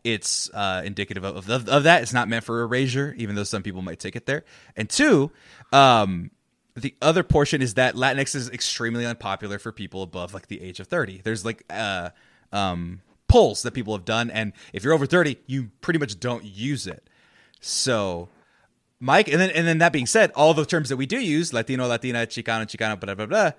it's 0.04 0.50
uh, 0.54 0.82
indicative 0.84 1.24
of, 1.24 1.48
of, 1.48 1.68
of, 1.68 1.82
that. 1.84 2.02
It's 2.02 2.12
not 2.12 2.28
meant 2.28 2.44
for 2.44 2.62
erasure, 2.62 3.14
even 3.18 3.34
though 3.34 3.44
some 3.44 3.62
people 3.62 3.82
might 3.82 3.98
take 3.98 4.16
it 4.16 4.26
there. 4.26 4.44
And 4.76 4.88
two, 4.88 5.30
um, 5.72 6.30
the 6.80 6.94
other 7.00 7.22
portion 7.22 7.62
is 7.62 7.74
that 7.74 7.94
Latinx 7.94 8.34
is 8.34 8.50
extremely 8.50 9.06
unpopular 9.06 9.58
for 9.58 9.72
people 9.72 10.02
above 10.02 10.34
like 10.34 10.48
the 10.48 10.62
age 10.62 10.80
of 10.80 10.86
30. 10.86 11.20
There's 11.22 11.44
like, 11.44 11.64
uh, 11.70 12.10
um, 12.52 13.02
polls 13.30 13.62
that 13.62 13.72
people 13.72 13.94
have 13.94 14.04
done, 14.04 14.30
and 14.30 14.52
if 14.72 14.82
you're 14.82 14.92
over 14.92 15.06
30, 15.06 15.38
you 15.46 15.70
pretty 15.80 15.98
much 15.98 16.18
don't 16.18 16.44
use 16.44 16.86
it. 16.86 17.08
So, 17.60 18.28
Mike, 18.98 19.28
and 19.28 19.40
then 19.40 19.50
and 19.50 19.66
then 19.66 19.78
that 19.78 19.92
being 19.92 20.06
said, 20.06 20.32
all 20.34 20.52
the 20.52 20.64
terms 20.64 20.88
that 20.88 20.96
we 20.96 21.06
do 21.06 21.20
use, 21.20 21.52
Latino, 21.52 21.86
Latina, 21.86 22.26
Chicano, 22.26 22.64
Chicano, 22.64 22.98
blah 22.98 23.14
blah 23.14 23.26
blah. 23.26 23.52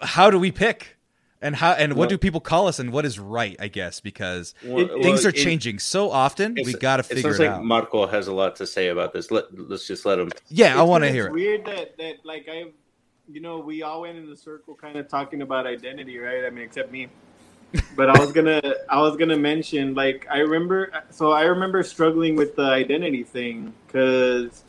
How 0.00 0.30
do 0.30 0.38
we 0.38 0.52
pick? 0.52 0.97
And 1.40 1.54
how 1.54 1.72
and 1.72 1.92
what 1.92 1.98
well, 2.00 2.08
do 2.08 2.18
people 2.18 2.40
call 2.40 2.66
us 2.66 2.80
and 2.80 2.92
what 2.92 3.04
is 3.04 3.18
right, 3.18 3.56
I 3.60 3.68
guess, 3.68 4.00
because 4.00 4.54
well, 4.64 4.88
things 4.88 5.20
well, 5.20 5.28
are 5.28 5.32
changing 5.32 5.76
it, 5.76 5.82
so 5.82 6.10
often. 6.10 6.54
We 6.54 6.72
got 6.72 6.96
to 6.96 7.04
figure 7.04 7.30
it, 7.30 7.36
sounds 7.36 7.40
it 7.40 7.50
like 7.50 7.62
Marco 7.62 8.08
has 8.08 8.26
a 8.26 8.32
lot 8.32 8.56
to 8.56 8.66
say 8.66 8.88
about 8.88 9.12
this. 9.12 9.30
Let, 9.30 9.44
let's 9.56 9.86
just 9.86 10.04
let 10.04 10.18
him. 10.18 10.32
Yeah, 10.48 10.72
it's, 10.72 10.78
I 10.78 10.82
want 10.82 11.04
to 11.04 11.12
hear 11.12 11.26
it. 11.26 11.32
Weird 11.32 11.64
that 11.66 11.96
that 11.98 12.24
like 12.24 12.48
I, 12.50 12.72
you 13.30 13.40
know, 13.40 13.60
we 13.60 13.84
all 13.84 14.00
went 14.00 14.18
in 14.18 14.28
the 14.28 14.36
circle, 14.36 14.74
kind 14.74 14.96
of 14.96 15.06
talking 15.06 15.42
about 15.42 15.64
identity, 15.64 16.18
right? 16.18 16.44
I 16.44 16.50
mean, 16.50 16.64
except 16.64 16.90
me 16.90 17.08
but 17.96 18.08
I 18.08 18.18
was 18.18 18.32
gonna 18.32 18.62
I 18.88 19.00
was 19.00 19.16
gonna 19.16 19.36
mention 19.36 19.94
like 19.94 20.26
I 20.30 20.38
remember 20.38 20.90
so 21.10 21.32
I 21.32 21.44
remember 21.44 21.82
struggling 21.82 22.36
with 22.36 22.56
the 22.56 22.62
identity 22.62 23.24
thing 23.24 23.74
because 23.86 24.64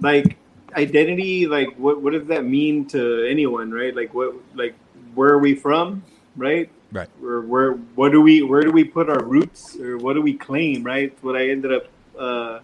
like 0.00 0.38
identity 0.74 1.46
like 1.46 1.74
what 1.76 2.00
what 2.00 2.12
does 2.12 2.26
that 2.28 2.44
mean 2.44 2.86
to 2.86 3.26
anyone 3.28 3.70
right 3.70 3.94
like 3.94 4.14
what 4.14 4.34
like 4.54 4.74
where 5.14 5.30
are 5.30 5.38
we 5.38 5.54
from 5.54 6.02
right 6.36 6.70
right 6.92 7.08
or 7.22 7.40
where 7.42 7.72
what 7.72 8.12
do 8.12 8.20
we 8.20 8.42
where 8.42 8.62
do 8.62 8.70
we 8.70 8.84
put 8.84 9.08
our 9.08 9.22
roots 9.24 9.76
or 9.76 9.98
what 9.98 10.14
do 10.14 10.22
we 10.22 10.34
claim 10.34 10.82
right 10.82 11.16
what 11.22 11.36
I 11.36 11.48
ended 11.48 11.72
up 11.72 11.86
uh, 12.18 12.60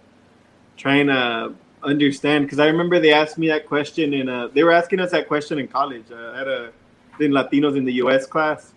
trying 0.75 1.07
to 1.07 1.53
understand 1.83 2.45
because 2.45 2.59
I 2.59 2.67
remember 2.67 2.99
they 2.99 3.13
asked 3.13 3.37
me 3.37 3.47
that 3.49 3.67
question 3.67 4.13
in 4.13 4.29
a 4.29 4.49
they 4.49 4.63
were 4.63 4.71
asking 4.71 4.99
us 4.99 5.11
that 5.11 5.27
question 5.27 5.59
in 5.59 5.67
college 5.67 6.05
uh, 6.11 6.31
I 6.33 6.37
had 6.37 6.47
a 6.47 6.71
in 7.19 7.31
Latinos 7.31 7.75
in 7.75 7.85
the 7.85 7.93
U.S. 7.93 8.27
class 8.27 8.73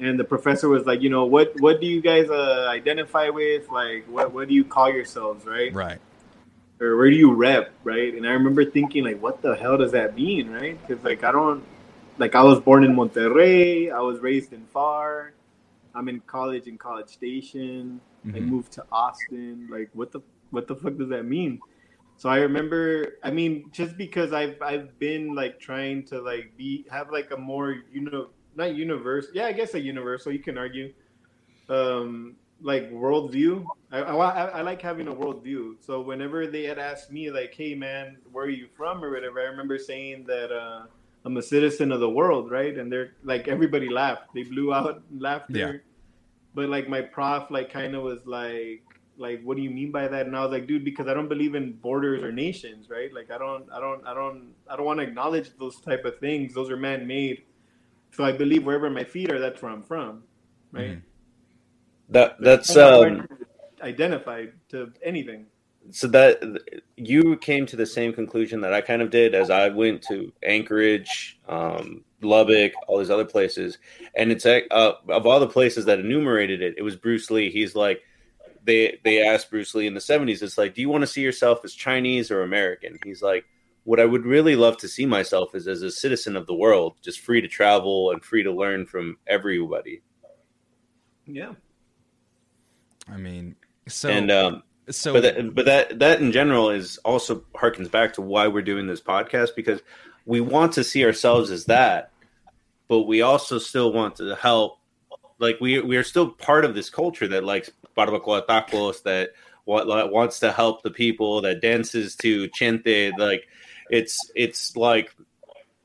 and 0.00 0.18
the 0.18 0.24
professor 0.24 0.68
was 0.68 0.86
like, 0.86 1.02
you 1.02 1.10
know, 1.10 1.24
what 1.24 1.58
what 1.60 1.80
do 1.80 1.86
you 1.86 2.00
guys 2.00 2.30
uh, 2.30 2.66
identify 2.68 3.30
with? 3.30 3.68
Like, 3.70 4.06
what 4.06 4.32
what 4.32 4.48
do 4.48 4.54
you 4.54 4.64
call 4.64 4.90
yourselves, 4.90 5.44
right? 5.44 5.72
Right. 5.72 5.98
Or 6.80 6.96
where 6.96 7.10
do 7.10 7.16
you 7.16 7.32
rep, 7.32 7.72
right? 7.82 8.14
And 8.14 8.26
I 8.26 8.30
remember 8.30 8.64
thinking, 8.64 9.04
like, 9.04 9.20
what 9.20 9.42
the 9.42 9.56
hell 9.56 9.76
does 9.76 9.92
that 9.92 10.14
mean, 10.14 10.50
right? 10.50 10.78
Because 10.86 11.02
like 11.04 11.24
I 11.24 11.32
don't, 11.32 11.64
like 12.18 12.34
I 12.34 12.42
was 12.42 12.60
born 12.60 12.84
in 12.84 12.94
Monterrey, 12.94 13.92
I 13.92 14.00
was 14.00 14.20
raised 14.20 14.52
in 14.52 14.66
Pharr, 14.74 15.30
I'm 15.94 16.08
in 16.08 16.20
college 16.20 16.66
in 16.66 16.76
College 16.78 17.08
Station, 17.08 18.00
mm-hmm. 18.26 18.36
I 18.36 18.40
moved 18.40 18.72
to 18.72 18.84
Austin. 18.92 19.68
Like, 19.70 19.90
what 19.94 20.12
the 20.12 20.20
what 20.50 20.66
the 20.66 20.74
fuck 20.74 20.96
does 20.96 21.08
that 21.08 21.24
mean? 21.24 21.60
So 22.16 22.28
I 22.28 22.38
remember, 22.38 23.14
I 23.22 23.30
mean, 23.30 23.70
just 23.72 23.96
because 23.96 24.32
I've 24.32 24.60
I've 24.60 24.98
been 24.98 25.34
like 25.34 25.60
trying 25.60 26.04
to 26.06 26.20
like 26.20 26.56
be 26.56 26.84
have 26.90 27.10
like 27.12 27.30
a 27.30 27.36
more 27.36 27.76
you 27.92 28.00
know 28.02 28.28
not 28.56 28.74
universal. 28.74 29.30
Yeah, 29.34 29.46
I 29.46 29.52
guess 29.52 29.74
a 29.74 29.80
universal. 29.80 30.32
You 30.32 30.40
can 30.40 30.58
argue, 30.58 30.92
um, 31.68 32.34
like 32.60 32.90
worldview. 32.90 33.64
I, 33.92 34.00
I, 34.00 34.44
I 34.46 34.62
like 34.62 34.82
having 34.82 35.06
a 35.06 35.14
worldview. 35.14 35.76
So 35.80 36.00
whenever 36.00 36.48
they 36.48 36.64
had 36.64 36.78
asked 36.78 37.12
me, 37.12 37.30
like, 37.30 37.54
"Hey, 37.54 37.74
man, 37.74 38.18
where 38.32 38.46
are 38.46 38.50
you 38.50 38.66
from?" 38.76 39.04
or 39.04 39.12
whatever, 39.12 39.40
I 39.40 39.44
remember 39.44 39.78
saying 39.78 40.24
that 40.26 40.52
uh, 40.52 40.86
I'm 41.24 41.36
a 41.36 41.42
citizen 41.42 41.92
of 41.92 42.00
the 42.00 42.10
world, 42.10 42.50
right? 42.50 42.76
And 42.76 42.90
they're 42.90 43.12
like, 43.22 43.48
everybody 43.48 43.88
laughed. 43.88 44.34
They 44.34 44.44
blew 44.44 44.72
out 44.72 45.02
laughter. 45.16 45.52
Yeah. 45.52 45.72
But 46.54 46.68
like 46.68 46.88
my 46.88 47.02
prof, 47.02 47.50
like, 47.50 47.70
kind 47.70 47.94
of 47.94 48.02
was 48.02 48.20
like, 48.24 48.82
like 49.16 49.42
what 49.42 49.56
do 49.56 49.62
you 49.62 49.70
mean 49.70 49.90
by 49.90 50.06
that 50.06 50.26
and 50.26 50.36
i 50.36 50.40
was 50.40 50.52
like 50.52 50.68
dude 50.68 50.84
because 50.84 51.08
i 51.08 51.12
don't 51.12 51.26
believe 51.28 51.56
in 51.56 51.72
borders 51.72 52.22
or 52.22 52.30
nations 52.30 52.88
right 52.88 53.12
like 53.12 53.32
i 53.32 53.36
don't 53.36 53.66
i 53.72 53.80
don't 53.80 54.06
i 54.06 54.14
don't 54.14 54.54
i 54.70 54.76
don't 54.76 54.86
want 54.86 55.00
to 55.00 55.04
acknowledge 55.04 55.50
those 55.58 55.80
type 55.80 56.04
of 56.04 56.16
things 56.20 56.54
those 56.54 56.70
are 56.70 56.76
man-made 56.76 57.42
so 58.12 58.24
I 58.24 58.32
believe 58.32 58.64
wherever 58.64 58.90
my 58.90 59.04
feet 59.04 59.30
are, 59.30 59.38
that's 59.38 59.60
where 59.62 59.70
I'm 59.70 59.82
from, 59.82 60.22
right? 60.72 60.90
Mm-hmm. 60.90 61.00
That 62.10 62.36
that's 62.40 62.74
um, 62.76 63.28
identified 63.82 64.52
to 64.70 64.92
anything. 65.02 65.46
So 65.90 66.06
that 66.08 66.42
you 66.96 67.36
came 67.36 67.64
to 67.66 67.76
the 67.76 67.86
same 67.86 68.12
conclusion 68.12 68.60
that 68.60 68.74
I 68.74 68.82
kind 68.82 69.00
of 69.00 69.10
did 69.10 69.34
as 69.34 69.48
I 69.48 69.68
went 69.70 70.02
to 70.08 70.30
Anchorage, 70.42 71.40
um, 71.48 72.04
Lubbock, 72.20 72.72
all 72.86 72.98
these 72.98 73.10
other 73.10 73.24
places, 73.24 73.78
and 74.14 74.30
it's 74.30 74.44
uh, 74.44 74.60
of 75.08 75.26
all 75.26 75.40
the 75.40 75.48
places 75.48 75.86
that 75.86 75.98
enumerated 75.98 76.60
it, 76.60 76.74
it 76.76 76.82
was 76.82 76.96
Bruce 76.96 77.30
Lee. 77.30 77.50
He's 77.50 77.74
like, 77.74 78.02
they 78.64 78.98
they 79.02 79.22
asked 79.22 79.50
Bruce 79.50 79.74
Lee 79.74 79.86
in 79.86 79.94
the 79.94 80.00
seventies, 80.00 80.42
it's 80.42 80.58
like, 80.58 80.74
do 80.74 80.82
you 80.82 80.90
want 80.90 81.02
to 81.02 81.06
see 81.06 81.22
yourself 81.22 81.64
as 81.64 81.72
Chinese 81.72 82.30
or 82.30 82.42
American? 82.42 82.98
He's 83.02 83.22
like, 83.22 83.46
what 83.84 83.98
I 83.98 84.04
would 84.04 84.26
really 84.26 84.56
love 84.56 84.76
to 84.78 84.88
see 84.88 85.06
myself 85.06 85.54
is 85.54 85.66
as 85.66 85.80
a 85.80 85.90
citizen 85.90 86.36
of 86.36 86.46
the 86.46 86.54
world, 86.54 86.96
just 87.00 87.20
free 87.20 87.40
to 87.40 87.48
travel 87.48 88.10
and 88.10 88.22
free 88.22 88.42
to 88.42 88.52
learn 88.52 88.84
from 88.84 89.16
everybody. 89.26 90.02
Yeah. 91.24 91.52
I 93.10 93.16
mean, 93.16 93.56
so 93.86 94.10
and 94.10 94.30
um, 94.30 94.62
so, 94.90 95.12
but 95.12 95.22
that, 95.22 95.54
but 95.54 95.64
that 95.66 95.98
that 95.98 96.20
in 96.20 96.32
general 96.32 96.70
is 96.70 96.98
also 96.98 97.44
harkens 97.54 97.90
back 97.90 98.14
to 98.14 98.22
why 98.22 98.48
we're 98.48 98.62
doing 98.62 98.86
this 98.86 99.00
podcast 99.00 99.50
because 99.56 99.80
we 100.26 100.40
want 100.40 100.72
to 100.74 100.84
see 100.84 101.04
ourselves 101.04 101.50
as 101.50 101.66
that, 101.66 102.10
but 102.88 103.02
we 103.02 103.22
also 103.22 103.58
still 103.58 103.92
want 103.92 104.16
to 104.16 104.34
help. 104.34 104.78
Like 105.38 105.58
we 105.60 105.80
we 105.80 105.96
are 105.96 106.04
still 106.04 106.30
part 106.30 106.64
of 106.64 106.74
this 106.74 106.90
culture 106.90 107.28
that 107.28 107.44
likes 107.44 107.70
barbacoa 107.96 108.46
tacos 108.46 109.02
that 109.04 109.30
wants 109.66 110.40
to 110.40 110.50
help 110.50 110.82
the 110.82 110.90
people 110.90 111.42
that 111.42 111.60
dances 111.60 112.16
to 112.16 112.48
chente 112.48 113.16
like 113.18 113.46
it's 113.90 114.30
it's 114.34 114.76
like, 114.76 115.14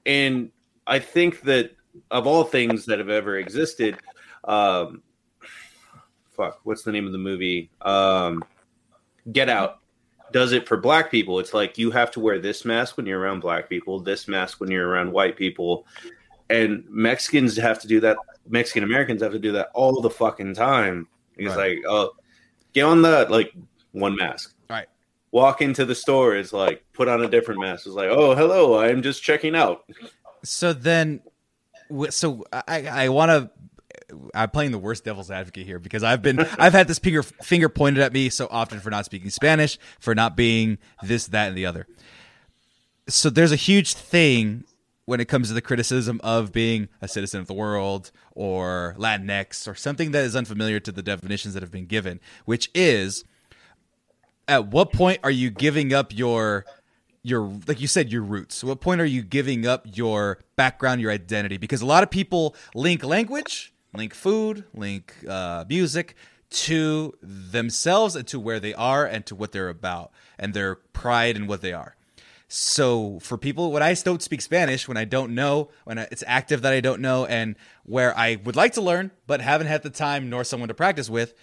and 0.06 0.52
I 0.86 1.00
think 1.00 1.42
that 1.42 1.72
of 2.12 2.28
all 2.28 2.44
things 2.44 2.86
that 2.86 3.00
have 3.00 3.10
ever 3.10 3.38
existed, 3.38 3.98
um, 4.44 5.02
fuck, 6.34 6.60
what's 6.64 6.84
the 6.84 6.92
name 6.92 7.06
of 7.06 7.12
the 7.12 7.18
movie? 7.18 7.70
Um, 7.82 8.44
Get 9.32 9.50
Out 9.50 9.80
does 10.34 10.52
it 10.52 10.68
for 10.68 10.76
black 10.76 11.10
people. 11.12 11.40
It's 11.40 11.54
like 11.54 11.78
you 11.78 11.92
have 11.92 12.12
to 12.12 12.20
wear 12.20 12.40
this 12.40 12.66
mask 12.66 12.98
when 12.98 13.06
you're 13.06 13.20
around 13.20 13.40
black 13.40 13.70
people, 13.70 14.00
this 14.00 14.28
mask 14.28 14.60
when 14.60 14.70
you're 14.70 14.90
around 14.90 15.14
white 15.14 15.38
people, 15.38 15.86
and 16.50 16.84
Mexicans 16.90 17.56
have 17.56 17.80
to 17.80 17.88
do 17.88 18.02
that. 18.02 18.18
Mexican 18.50 18.84
Americans 18.84 19.22
have 19.22 19.32
to 19.32 19.40
do 19.40 19.54
that 19.54 19.70
all 19.74 20.02
the 20.02 20.10
fucking 20.10 20.56
time. 20.56 21.08
It's 21.38 21.56
right. 21.56 21.78
like, 21.78 21.86
oh, 21.88 22.12
get 22.74 22.84
on 22.84 23.02
the 23.02 23.28
like 23.30 23.54
one 23.92 24.16
mask 24.16 24.56
Right. 24.70 24.88
walk 25.32 25.62
into 25.62 25.86
the 25.86 25.96
store 25.96 26.36
is 26.36 26.52
like 26.52 26.84
put 26.94 27.08
on 27.08 27.22
a 27.22 27.30
different 27.30 27.62
mask. 27.62 27.86
It's 27.86 27.96
like, 27.96 28.10
oh, 28.10 28.36
hello, 28.36 28.80
I'm 28.80 29.02
just 29.04 29.24
checking 29.24 29.56
out. 29.56 29.86
So 30.44 30.74
then, 30.74 31.22
so 32.10 32.44
I 32.52 32.88
I 32.88 33.10
want 33.10 33.30
to. 33.30 33.52
I'm 34.34 34.50
playing 34.50 34.72
the 34.72 34.80
worst 34.80 35.04
devil's 35.04 35.32
advocate 35.32 35.66
here 35.66 35.80
because 35.80 36.04
I've 36.04 36.22
been 36.22 36.40
I've 36.60 36.74
had 36.74 36.88
this 36.88 37.00
finger 37.00 37.24
finger 37.24 37.70
pointed 37.70 38.04
at 38.04 38.14
me 38.14 38.30
so 38.30 38.48
often 38.50 38.80
for 38.80 38.90
not 38.90 39.06
speaking 39.06 39.30
Spanish, 39.30 39.78
for 40.00 40.16
not 40.16 40.36
being 40.36 40.78
this, 41.02 41.28
that, 41.28 41.50
and 41.50 41.58
the 41.58 41.66
other. 41.66 41.88
so 43.08 43.30
there's 43.30 43.52
a 43.52 43.58
huge 43.58 43.94
thing 43.94 44.64
when 45.06 45.20
it 45.20 45.28
comes 45.28 45.50
to 45.50 45.54
the 45.54 45.62
criticism 45.62 46.20
of 46.24 46.52
being 46.52 46.88
a 47.02 47.08
citizen 47.08 47.40
of 47.40 47.48
the 47.48 47.54
world 47.54 48.12
or 48.32 48.96
Latinx 48.98 49.68
or 49.68 49.76
something 49.76 50.12
that 50.12 50.24
is 50.24 50.36
unfamiliar 50.36 50.80
to 50.80 50.92
the 50.92 51.04
definitions 51.04 51.54
that 51.54 51.62
have 51.62 51.72
been 51.72 51.86
given, 51.86 52.20
which 52.46 52.70
is 52.74 53.26
at 54.48 54.68
what 54.68 54.94
point 54.94 55.20
are 55.24 55.32
you 55.32 55.50
giving 55.50 55.94
up 55.94 56.16
your 56.16 56.66
your 57.24 57.42
like 57.68 57.80
you 57.80 57.88
said 57.88 58.12
your 58.12 58.22
roots 58.22 58.64
what 58.64 58.82
point 58.82 59.00
are 59.00 59.06
you 59.06 59.22
giving 59.22 59.66
up 59.66 59.86
your 59.94 60.40
background 60.58 61.00
your 61.00 61.12
identity 61.12 61.58
because 61.58 61.82
a 61.82 61.86
lot 61.86 62.04
of 62.04 62.10
people 62.10 62.54
link 62.76 63.04
language 63.04 63.73
link 63.94 64.14
food 64.14 64.66
link 64.74 65.16
uh, 65.28 65.66
music 65.68 66.16
to 66.50 67.14
themselves 67.22 68.16
and 68.16 68.28
to 68.28 68.40
where 68.40 68.60
they 68.60 68.74
are 68.74 69.06
and 69.06 69.26
to 69.26 69.36
what 69.36 69.52
they're 69.52 69.70
about 69.70 70.12
and 70.38 70.54
their 70.54 70.76
pride 70.76 71.36
in 71.36 71.48
what 71.48 71.62
they 71.62 71.74
are. 71.74 71.96
So 72.48 73.18
for 73.20 73.38
people 73.38 73.72
when 73.72 73.82
i 73.82 73.94
don't 73.96 74.22
speak 74.22 74.42
spanish 74.42 74.88
when 74.88 74.98
i 74.98 75.06
don't 75.06 75.34
know 75.34 75.70
when 75.86 75.98
it's 75.98 76.24
active 76.28 76.62
that 76.62 76.72
i 76.72 76.82
don't 76.82 77.02
know 77.02 77.26
and 77.26 77.56
where 77.84 78.16
i 78.16 78.36
would 78.44 78.56
like 78.56 78.74
to 78.74 78.82
learn 78.82 79.10
but 79.26 79.42
haven't 79.42 79.66
had 79.66 79.82
the 79.82 79.90
time 79.90 80.30
nor 80.30 80.44
someone 80.44 80.68
to 80.68 80.76
practice 80.76 81.10
with 81.10 81.34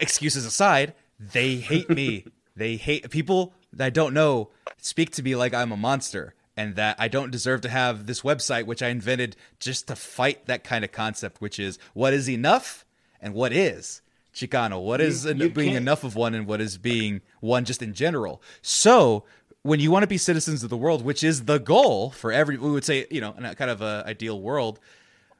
excuses 0.00 0.44
aside 0.44 0.92
they 1.18 1.56
hate 1.56 1.88
me. 1.88 2.26
They 2.56 2.76
hate 2.76 3.10
people 3.10 3.52
that 3.72 3.86
I 3.86 3.90
don't 3.90 4.14
know 4.14 4.50
speak 4.78 5.10
to 5.16 5.24
me 5.24 5.34
like 5.34 5.52
I'm 5.52 5.72
a 5.72 5.76
monster 5.76 6.34
and 6.56 6.76
that 6.76 6.96
I 6.98 7.08
don't 7.08 7.30
deserve 7.30 7.60
to 7.62 7.68
have 7.68 8.06
this 8.06 8.20
website, 8.22 8.66
which 8.66 8.82
I 8.82 8.88
invented 8.88 9.36
just 9.58 9.88
to 9.88 9.96
fight 9.96 10.46
that 10.46 10.64
kind 10.64 10.84
of 10.84 10.92
concept, 10.92 11.40
which 11.40 11.58
is 11.58 11.78
what 11.94 12.12
is 12.12 12.28
enough 12.28 12.84
and 13.20 13.34
what 13.34 13.52
is. 13.52 14.00
Chicano, 14.34 14.82
what 14.82 15.00
is 15.00 15.24
You- 15.24 15.34
you 15.34 15.48
being 15.50 15.70
can't- 15.70 15.82
enough 15.82 16.04
of 16.04 16.16
one 16.16 16.34
and 16.34 16.46
what 16.46 16.60
is 16.60 16.76
being 16.78 17.20
one 17.40 17.64
just 17.64 17.82
in 17.82 17.94
general. 17.94 18.42
So 18.62 19.24
when 19.62 19.80
you 19.80 19.90
want 19.90 20.02
to 20.02 20.08
be 20.08 20.18
citizens 20.18 20.62
of 20.64 20.70
the 20.70 20.76
world, 20.76 21.04
which 21.04 21.22
is 21.24 21.44
the 21.44 21.58
goal 21.58 22.10
for 22.10 22.32
every, 22.32 22.56
we 22.58 22.70
would 22.70 22.84
say, 22.84 23.06
you 23.10 23.20
know, 23.20 23.34
in 23.38 23.44
a 23.44 23.54
kind 23.54 23.70
of 23.70 23.80
a 23.80 24.02
ideal 24.06 24.40
world, 24.40 24.80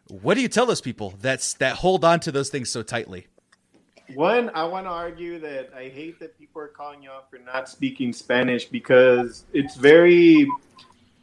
what 0.08 0.34
do 0.34 0.40
you 0.40 0.48
tell 0.48 0.66
those 0.66 0.80
people 0.80 1.14
that's 1.20 1.54
that 1.54 1.76
hold 1.76 2.04
on 2.04 2.20
to 2.20 2.32
those 2.32 2.50
things 2.50 2.70
so 2.70 2.82
tightly? 2.82 3.26
One, 4.14 4.50
I 4.50 4.64
want 4.64 4.86
to 4.86 4.90
argue 4.90 5.38
that 5.40 5.70
I 5.74 5.88
hate 5.88 6.20
that 6.20 6.38
people 6.38 6.60
are 6.60 6.68
calling 6.68 7.02
you 7.02 7.10
out 7.10 7.30
for 7.30 7.38
not 7.38 7.68
speaking 7.70 8.12
Spanish 8.12 8.66
because 8.66 9.44
it's 9.54 9.76
very 9.76 10.46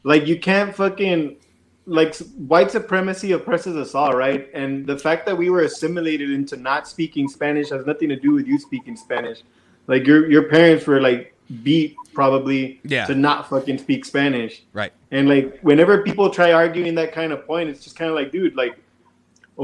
like 0.04 0.28
you 0.28 0.40
can't 0.40 0.76
fucking 0.76 1.38
like 1.86 2.16
white 2.48 2.72
supremacy 2.72 3.32
oppresses 3.32 3.76
us 3.76 3.96
all, 3.96 4.14
right? 4.14 4.50
And 4.54 4.86
the 4.86 4.98
fact 4.98 5.26
that 5.26 5.38
we 5.38 5.50
were 5.50 5.62
assimilated 5.62 6.30
into 6.30 6.56
not 6.56 6.88
speaking 6.88 7.28
Spanish 7.28 7.70
has 7.70 7.86
nothing 7.86 8.10
to 8.10 8.16
do 8.16 8.32
with 8.34 8.48
you 8.48 8.60
speaking 8.60 8.96
Spanish. 8.96 9.42
Like 9.88 10.06
your 10.06 10.30
your 10.30 10.44
parents 10.44 10.86
were 10.88 11.02
like 11.02 11.34
beat 11.64 11.96
probably 12.14 12.80
Yeah. 12.84 13.06
to 13.08 13.16
not 13.16 13.50
fucking 13.50 13.78
speak 13.80 14.06
Spanish. 14.06 14.64
Right. 14.74 14.94
And 15.12 15.28
like 15.28 15.60
whenever 15.62 16.02
people 16.04 16.30
try 16.30 16.52
arguing 16.54 16.96
that 16.96 17.12
kind 17.12 17.32
of 17.34 17.46
point, 17.46 17.70
it's 17.70 17.84
just 17.84 17.96
kind 17.98 18.10
of 18.10 18.16
like, 18.16 18.32
dude, 18.32 18.56
like, 18.56 18.78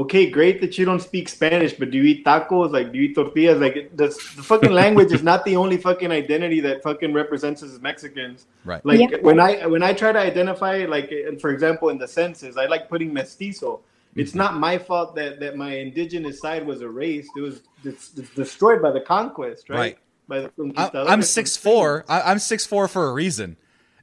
okay, 0.02 0.30
great 0.30 0.60
that 0.62 0.78
you 0.78 0.84
don't 0.84 1.00
speak 1.02 1.28
Spanish, 1.28 1.72
but 1.74 1.90
do 1.90 1.98
you 1.98 2.04
eat 2.04 2.24
tacos? 2.24 2.70
Like, 2.72 2.92
do 2.92 2.98
you 2.98 3.08
eat 3.08 3.14
tortillas? 3.14 3.60
Like, 3.60 3.76
it- 3.76 3.96
the, 3.96 4.06
the 4.08 4.42
fucking 4.52 4.70
language 4.72 5.12
is 5.12 5.22
not 5.22 5.44
the 5.44 5.56
only 5.56 5.76
fucking 5.76 6.10
identity 6.12 6.60
that 6.60 6.82
fucking 6.82 7.12
represents 7.12 7.62
us 7.64 7.72
as 7.72 7.80
Mexicans. 7.80 8.46
Right. 8.64 8.84
Like 8.86 9.00
Yeah. 9.00 9.18
when 9.22 9.40
I 9.40 9.66
when 9.66 9.82
I 9.82 9.92
try 9.92 10.12
to 10.12 10.18
identify, 10.18 10.84
like, 10.86 11.10
and 11.10 11.40
for 11.40 11.50
example, 11.50 11.88
in 11.90 11.98
the 11.98 12.08
census, 12.08 12.56
I 12.56 12.66
like 12.66 12.88
putting 12.88 13.12
mestizo. 13.12 13.80
It's 14.16 14.30
Mm-hmm. 14.30 14.38
not 14.38 14.56
my 14.58 14.78
fault 14.78 15.14
that 15.16 15.38
that 15.40 15.56
my 15.56 15.76
indigenous 15.76 16.40
side 16.40 16.64
was 16.66 16.80
erased. 16.80 17.30
It 17.36 17.40
was 17.40 17.62
it's, 17.84 18.12
it's 18.16 18.30
destroyed 18.34 18.80
by 18.80 18.90
the 18.92 19.00
conquest, 19.00 19.68
right? 19.68 19.78
Right. 19.78 19.98
By 20.28 20.40
the 20.40 20.50
I, 20.76 21.12
I'm 21.12 21.22
six 21.22 21.56
four. 21.56 22.04
I, 22.08 22.22
I'm 22.30 22.38
six 22.38 22.66
four 22.66 22.86
for 22.88 23.08
a 23.08 23.12
reason, 23.12 23.56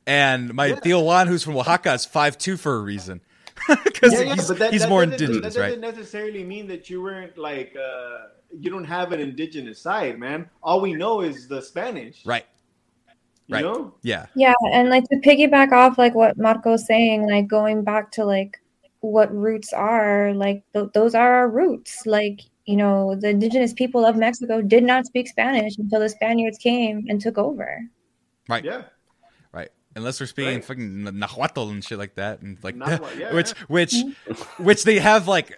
and 0.07 0.53
my 0.53 0.67
Yeah. 0.67 0.75
Theo 0.75 0.99
Juan, 1.01 1.27
who's 1.27 1.43
from 1.43 1.55
Oaxaca, 1.57 1.93
is 1.93 2.05
five 2.05 2.37
two 2.37 2.57
for 2.57 2.75
a 2.75 2.79
reason, 2.81 3.21
because 3.83 4.13
Yeah, 4.13 4.21
yeah, 4.21 4.33
he's, 4.35 4.47
that- 4.47 4.71
he's 4.73 4.81
that 4.81 4.89
more 4.89 5.05
doesn't- 5.05 5.21
indigenous, 5.21 5.53
That 5.55 5.59
right? 5.61 5.67
doesn't 5.81 5.81
necessarily 5.81 6.43
mean 6.43 6.67
that 6.67 6.89
you 6.89 7.01
weren't 7.01 7.37
like 7.37 7.75
uh, 7.75 8.17
you 8.57 8.69
don't 8.69 8.85
have 8.85 9.11
an 9.11 9.19
indigenous 9.19 9.81
side, 9.81 10.19
man. 10.19 10.49
All 10.61 10.81
we 10.81 10.93
know 10.93 11.21
is 11.21 11.47
the 11.47 11.61
Spanish, 11.61 12.25
Right. 12.25 12.45
You 13.47 13.55
right. 13.55 13.63
know? 13.63 13.93
Yeah. 14.01 14.25
Yeah, 14.35 14.53
and 14.73 14.89
like 14.89 15.03
to 15.09 15.17
piggyback 15.17 15.71
off 15.71 15.97
like 15.99 16.15
what 16.15 16.37
Marco's 16.37 16.85
saying, 16.87 17.29
like 17.29 17.47
going 17.47 17.83
back 17.83 18.11
to 18.13 18.25
like 18.25 18.59
what 19.01 19.31
roots 19.33 19.71
are, 19.71 20.33
like 20.33 20.63
th- 20.73 20.89
those 20.93 21.13
are 21.13 21.31
our 21.35 21.49
roots. 21.49 22.05
Like 22.07 22.41
you 22.65 22.75
know, 22.75 23.15
the 23.15 23.29
indigenous 23.29 23.73
people 23.73 24.03
of 24.03 24.15
Mexico 24.15 24.61
did 24.63 24.83
not 24.83 25.05
speak 25.05 25.27
Spanish 25.27 25.77
until 25.77 25.99
the 25.99 26.09
Spaniards 26.09 26.57
came 26.57 27.05
and 27.07 27.21
took 27.21 27.37
over. 27.37 27.81
Right. 28.49 28.65
Yeah. 28.65 28.83
Unless 29.95 30.17
they're 30.17 30.27
speaking 30.27 30.55
Right. 30.55 30.65
fucking 30.65 31.03
Nahuatl 31.19 31.69
and 31.69 31.83
shit 31.83 31.97
like 31.97 32.15
that, 32.15 32.41
and 32.41 32.57
like 32.63 32.75
Nahuatl, 32.75 33.17
yeah, 33.19 33.33
which 33.33 33.51
which 33.67 33.95
which 34.57 34.83
they 34.83 34.99
have 34.99 35.27
like 35.27 35.57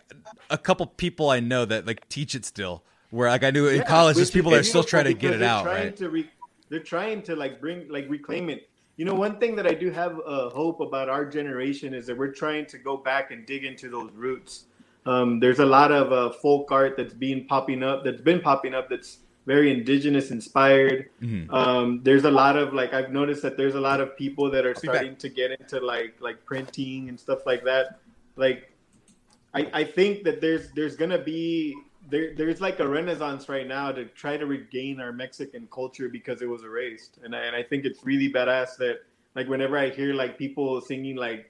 a 0.49 0.57
couple 0.57 0.85
people 0.85 1.29
I 1.29 1.39
know 1.39 1.65
that 1.65 1.87
like 1.87 2.07
teach 2.09 2.35
it 2.35 2.45
still. 2.45 2.83
Where 3.09 3.29
like 3.29 3.43
I 3.43 3.51
knew 3.51 3.67
in 3.67 3.77
Yeah, 3.77 3.83
college, 3.83 4.15
there's 4.17 4.31
people 4.31 4.51
that 4.51 4.59
are 4.59 4.63
still 4.63 4.83
trying 4.83 5.05
to 5.05 5.13
get 5.13 5.33
it 5.33 5.41
out, 5.41 5.65
right? 5.65 5.97
Re- 5.99 6.29
they're 6.69 6.79
trying 6.81 7.21
to 7.23 7.35
like 7.35 7.59
bring 7.59 7.87
like 7.89 8.07
reclaim 8.09 8.49
it. 8.49 8.69
You 8.97 9.05
know, 9.05 9.13
one 9.15 9.39
thing 9.39 9.55
that 9.55 9.67
I 9.67 9.73
do 9.73 9.91
have 9.91 10.19
uh, 10.25 10.49
hope 10.49 10.79
about 10.81 11.07
our 11.07 11.23
generation 11.25 11.93
is 11.93 12.07
that 12.07 12.17
we're 12.17 12.33
trying 12.33 12.65
to 12.67 12.77
go 12.77 12.97
back 12.97 13.31
and 13.31 13.45
dig 13.45 13.63
into 13.63 13.89
those 13.89 14.11
roots. 14.13 14.65
Um, 15.05 15.39
there's 15.39 15.59
a 15.59 15.65
lot 15.65 15.91
of 15.91 16.11
uh, 16.11 16.33
folk 16.33 16.71
art 16.71 16.97
that's 16.97 17.13
being 17.13 17.45
popping 17.47 17.81
up, 17.83 18.03
that's 18.03 18.21
been 18.21 18.41
popping 18.41 18.73
up, 18.73 18.89
that's 18.89 19.19
very 19.47 19.71
indigenous 19.71 20.29
inspired. 20.29 21.09
Mhm. 21.21 21.51
Um, 21.51 22.01
there's 22.03 22.25
a 22.25 22.31
lot 22.31 22.57
of 22.57 22.73
like 22.73 22.93
I've 22.93 23.11
noticed 23.11 23.41
that 23.43 23.55
there's 23.55 23.75
a 23.75 23.79
lot 23.79 24.01
of 24.01 24.15
people 24.17 24.51
that 24.51 24.65
are 24.65 24.75
starting 24.75 25.15
to 25.15 25.29
get 25.29 25.57
into 25.57 25.79
like 25.79 26.15
like 26.19 26.45
printing 26.45 27.07
and 27.07 27.17
stuff 27.17 27.45
like 27.45 27.63
that. 27.63 27.99
Like 28.35 28.69
I, 29.53 29.69
I 29.73 29.83
think 29.85 30.23
that 30.25 30.41
there's 30.41 30.69
there's 30.73 30.97
gonna 30.97 31.17
be 31.17 31.75
there 32.09 32.35
there's 32.35 32.59
like 32.59 32.81
a 32.81 32.87
renaissance 32.87 33.47
right 33.47 33.65
now 33.65 33.91
to 33.93 34.03
try 34.05 34.35
to 34.35 34.45
regain 34.45 34.99
our 34.99 35.13
Mexican 35.13 35.67
culture 35.71 36.09
because 36.09 36.41
it 36.41 36.49
was 36.49 36.63
erased, 36.63 37.17
and 37.23 37.33
I, 37.33 37.39
and 37.47 37.55
I 37.55 37.63
think 37.63 37.85
it's 37.85 38.03
really 38.03 38.31
badass 38.31 38.75
that 38.77 38.97
like 39.33 39.47
whenever 39.47 39.77
I 39.77 39.89
hear 39.89 40.13
like 40.13 40.37
people 40.37 40.81
singing 40.81 41.15
like 41.15 41.49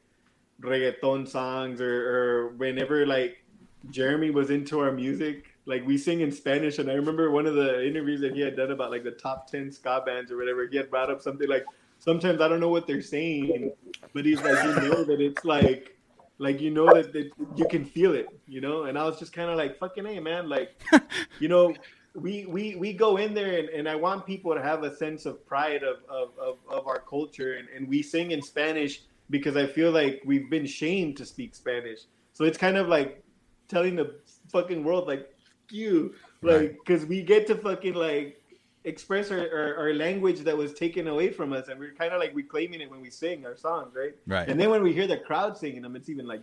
reggaeton 0.61 1.27
songs 1.27 1.81
or, 1.81 1.95
or 2.15 2.47
whenever 2.57 3.07
like 3.07 3.43
Jeremy 3.89 4.29
was 4.29 4.51
into 4.51 4.79
our 4.79 4.91
music, 4.91 5.46
like 5.68 5.86
we 5.86 5.97
sing 5.97 6.22
in 6.22 6.32
Spanish, 6.32 6.80
and 6.80 6.89
I 6.89 6.93
remember 6.93 7.30
one 7.30 7.45
of 7.45 7.53
the 7.53 7.86
interviews 7.86 8.22
that 8.22 8.34
he 8.34 8.39
had 8.39 8.55
done 8.55 8.72
about 8.72 8.89
like 8.89 9.03
the 9.03 9.11
top 9.11 9.51
ten 9.51 9.70
ska 9.70 10.01
bands 10.05 10.32
or 10.32 10.38
whatever. 10.38 10.65
He 10.65 10.78
had 10.78 10.89
brought 10.89 11.11
up 11.11 11.22
something 11.22 11.47
like 11.47 11.65
sometimes 11.99 12.39
I 12.39 12.47
don't 12.47 12.61
know 12.61 12.70
what 12.70 12.88
they're 12.88 13.01
saying, 13.01 13.74
but 14.13 14.26
he's 14.26 14.41
like 14.41 14.63
you 14.63 14.89
know 14.89 15.03
that 15.03 15.20
it's 15.20 15.43
like 15.43 15.97
like 16.38 16.61
you 16.61 16.72
know 16.72 16.86
that, 16.93 17.11
that 17.11 17.32
you 17.57 17.68
can 17.70 17.84
feel 17.84 18.13
it, 18.13 18.28
you 18.47 18.61
know. 18.61 18.84
And 18.84 18.97
I 18.97 19.03
was 19.03 19.20
just 19.20 19.34
kind 19.34 19.49
of 19.49 19.57
like 19.57 19.78
fucking 19.78 20.05
hey 20.05 20.20
man, 20.20 20.49
like 20.49 20.82
you 21.39 21.49
know. 21.49 21.76
We, 22.15 22.47
we, 22.47 22.76
we 22.78 22.93
go 22.93 23.18
in 23.18 23.36
there 23.36 23.59
and, 23.59 23.70
and 23.70 23.88
I 23.88 23.93
want 23.93 24.26
people 24.26 24.55
to 24.55 24.59
have 24.59 24.82
a 24.82 24.95
sense 24.95 25.28
of 25.28 25.45
pride 25.45 25.84
of, 25.84 25.97
of, 26.09 26.30
of, 26.39 26.57
of 26.68 26.88
our 26.88 26.99
culture 27.07 27.57
and, 27.57 27.68
and 27.70 27.88
we 27.88 28.01
sing 28.01 28.32
in 28.32 28.41
Spanish 28.41 29.03
because 29.30 29.55
I 29.55 29.68
feel 29.68 29.91
like 29.91 30.24
we've 30.26 30.49
been 30.49 30.65
shamed 30.65 31.18
to 31.18 31.28
speak 31.28 31.53
Spanish. 31.53 32.05
So 32.34 32.43
it's 32.43 32.57
kind 32.57 32.76
of 32.76 32.88
like 32.88 33.24
telling 33.68 33.95
the 33.95 34.15
fucking 34.51 34.84
world 34.84 35.07
like 35.07 35.32
you 35.72 36.13
like 36.41 36.78
because 36.86 37.05
we 37.05 37.22
get 37.22 37.47
to 37.47 37.55
fucking 37.55 37.93
like 37.93 38.41
express 38.84 39.32
our, 39.32 39.39
our, 39.39 39.76
our 39.78 39.93
language 39.93 40.39
that 40.41 40.55
was 40.55 40.74
taken 40.74 41.07
away 41.07 41.30
from 41.30 41.51
us 41.51 41.68
and 41.68 41.78
we're 41.80 41.93
kind 41.93 42.13
of 42.13 42.20
like 42.20 42.34
reclaiming 42.34 42.80
it 42.80 42.89
when 42.89 43.01
we 43.01 43.09
sing 43.09 43.45
our 43.45 43.55
songs 43.57 43.93
right 43.95 44.15
Right. 44.26 44.47
and 44.47 44.59
then 44.59 44.70
when 44.70 44.82
we 44.82 44.93
hear 44.93 45.07
the 45.07 45.18
crowd 45.18 45.57
singing 45.57 45.82
them 45.82 45.95
it's 45.95 46.09
even 46.09 46.28
like 46.28 46.41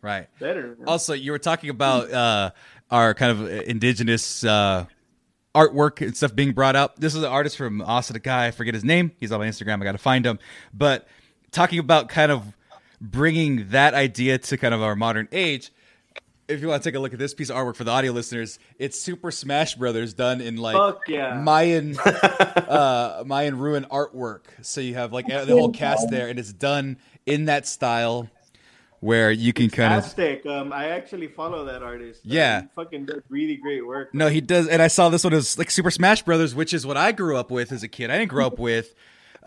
Right. 0.00 0.28
better 0.38 0.76
man. 0.78 0.86
Also, 0.86 1.12
you 1.12 1.32
were 1.32 1.40
talking 1.40 1.70
about 1.70 2.12
uh, 2.12 2.50
our 2.88 3.14
kind 3.14 3.32
of 3.32 3.48
indigenous 3.68 4.44
uh, 4.44 4.84
artwork 5.56 6.00
and 6.06 6.16
stuff 6.16 6.36
being 6.36 6.52
brought 6.52 6.76
up. 6.76 7.00
This 7.00 7.16
is 7.16 7.22
an 7.24 7.28
artist 7.28 7.56
from 7.56 7.82
Austin, 7.82 8.14
a 8.14 8.20
guy, 8.20 8.46
I 8.46 8.50
forget 8.52 8.74
his 8.74 8.84
name. 8.84 9.10
He's 9.18 9.32
on 9.32 9.40
my 9.40 9.48
Instagram. 9.48 9.80
I 9.80 9.84
got 9.84 9.92
to 9.92 9.98
find 9.98 10.24
him. 10.24 10.38
But 10.72 11.08
talking 11.50 11.80
about 11.80 12.08
kind 12.08 12.30
of 12.30 12.44
bringing 13.00 13.70
that 13.70 13.94
idea 13.94 14.38
to 14.38 14.56
kind 14.56 14.72
of 14.72 14.82
our 14.82 14.94
modern 14.94 15.28
age. 15.32 15.72
If 16.48 16.62
you 16.62 16.68
want 16.68 16.82
to 16.82 16.88
take 16.88 16.96
a 16.96 16.98
look 16.98 17.12
at 17.12 17.18
this 17.18 17.34
piece 17.34 17.50
of 17.50 17.56
artwork 17.56 17.76
for 17.76 17.84
the 17.84 17.90
audio 17.90 18.10
listeners, 18.12 18.58
it's 18.78 18.98
Super 18.98 19.30
Smash 19.30 19.74
Brothers 19.74 20.14
done 20.14 20.40
in 20.40 20.56
like 20.56 20.96
yeah. 21.06 21.34
Mayan 21.34 21.98
uh 21.98 23.22
Mayan 23.26 23.58
ruin 23.58 23.84
artwork. 23.90 24.44
So 24.62 24.80
you 24.80 24.94
have 24.94 25.12
like 25.12 25.26
the 25.26 25.46
whole 25.48 25.72
cast 25.72 26.10
there 26.10 26.28
and 26.28 26.38
it's 26.38 26.52
done 26.52 26.96
in 27.26 27.44
that 27.46 27.66
style 27.66 28.28
where 29.00 29.30
you 29.30 29.52
can 29.52 29.68
kind 29.70 29.94
of 29.94 30.04
Aztec 30.04 30.44
um 30.46 30.72
I 30.72 30.88
actually 30.88 31.28
follow 31.28 31.66
that 31.66 31.82
artist 31.82 32.22
Yeah. 32.24 32.62
he 32.62 32.66
fucking 32.74 33.04
does 33.04 33.22
really 33.28 33.56
great 33.56 33.86
work 33.86 34.12
No, 34.14 34.28
he 34.28 34.40
does, 34.40 34.66
and 34.66 34.82
I 34.82 34.88
saw 34.88 35.08
this 35.08 35.22
one 35.24 35.34
as 35.34 35.56
like 35.58 35.70
Super 35.70 35.90
Smash 35.90 36.22
Brothers, 36.22 36.54
which 36.54 36.72
is 36.74 36.86
what 36.86 36.96
I 36.96 37.12
grew 37.12 37.36
up 37.36 37.50
with 37.50 37.70
as 37.72 37.82
a 37.82 37.88
kid. 37.88 38.10
I 38.10 38.18
didn't 38.18 38.30
grow 38.30 38.46
up 38.46 38.58
with 38.58 38.94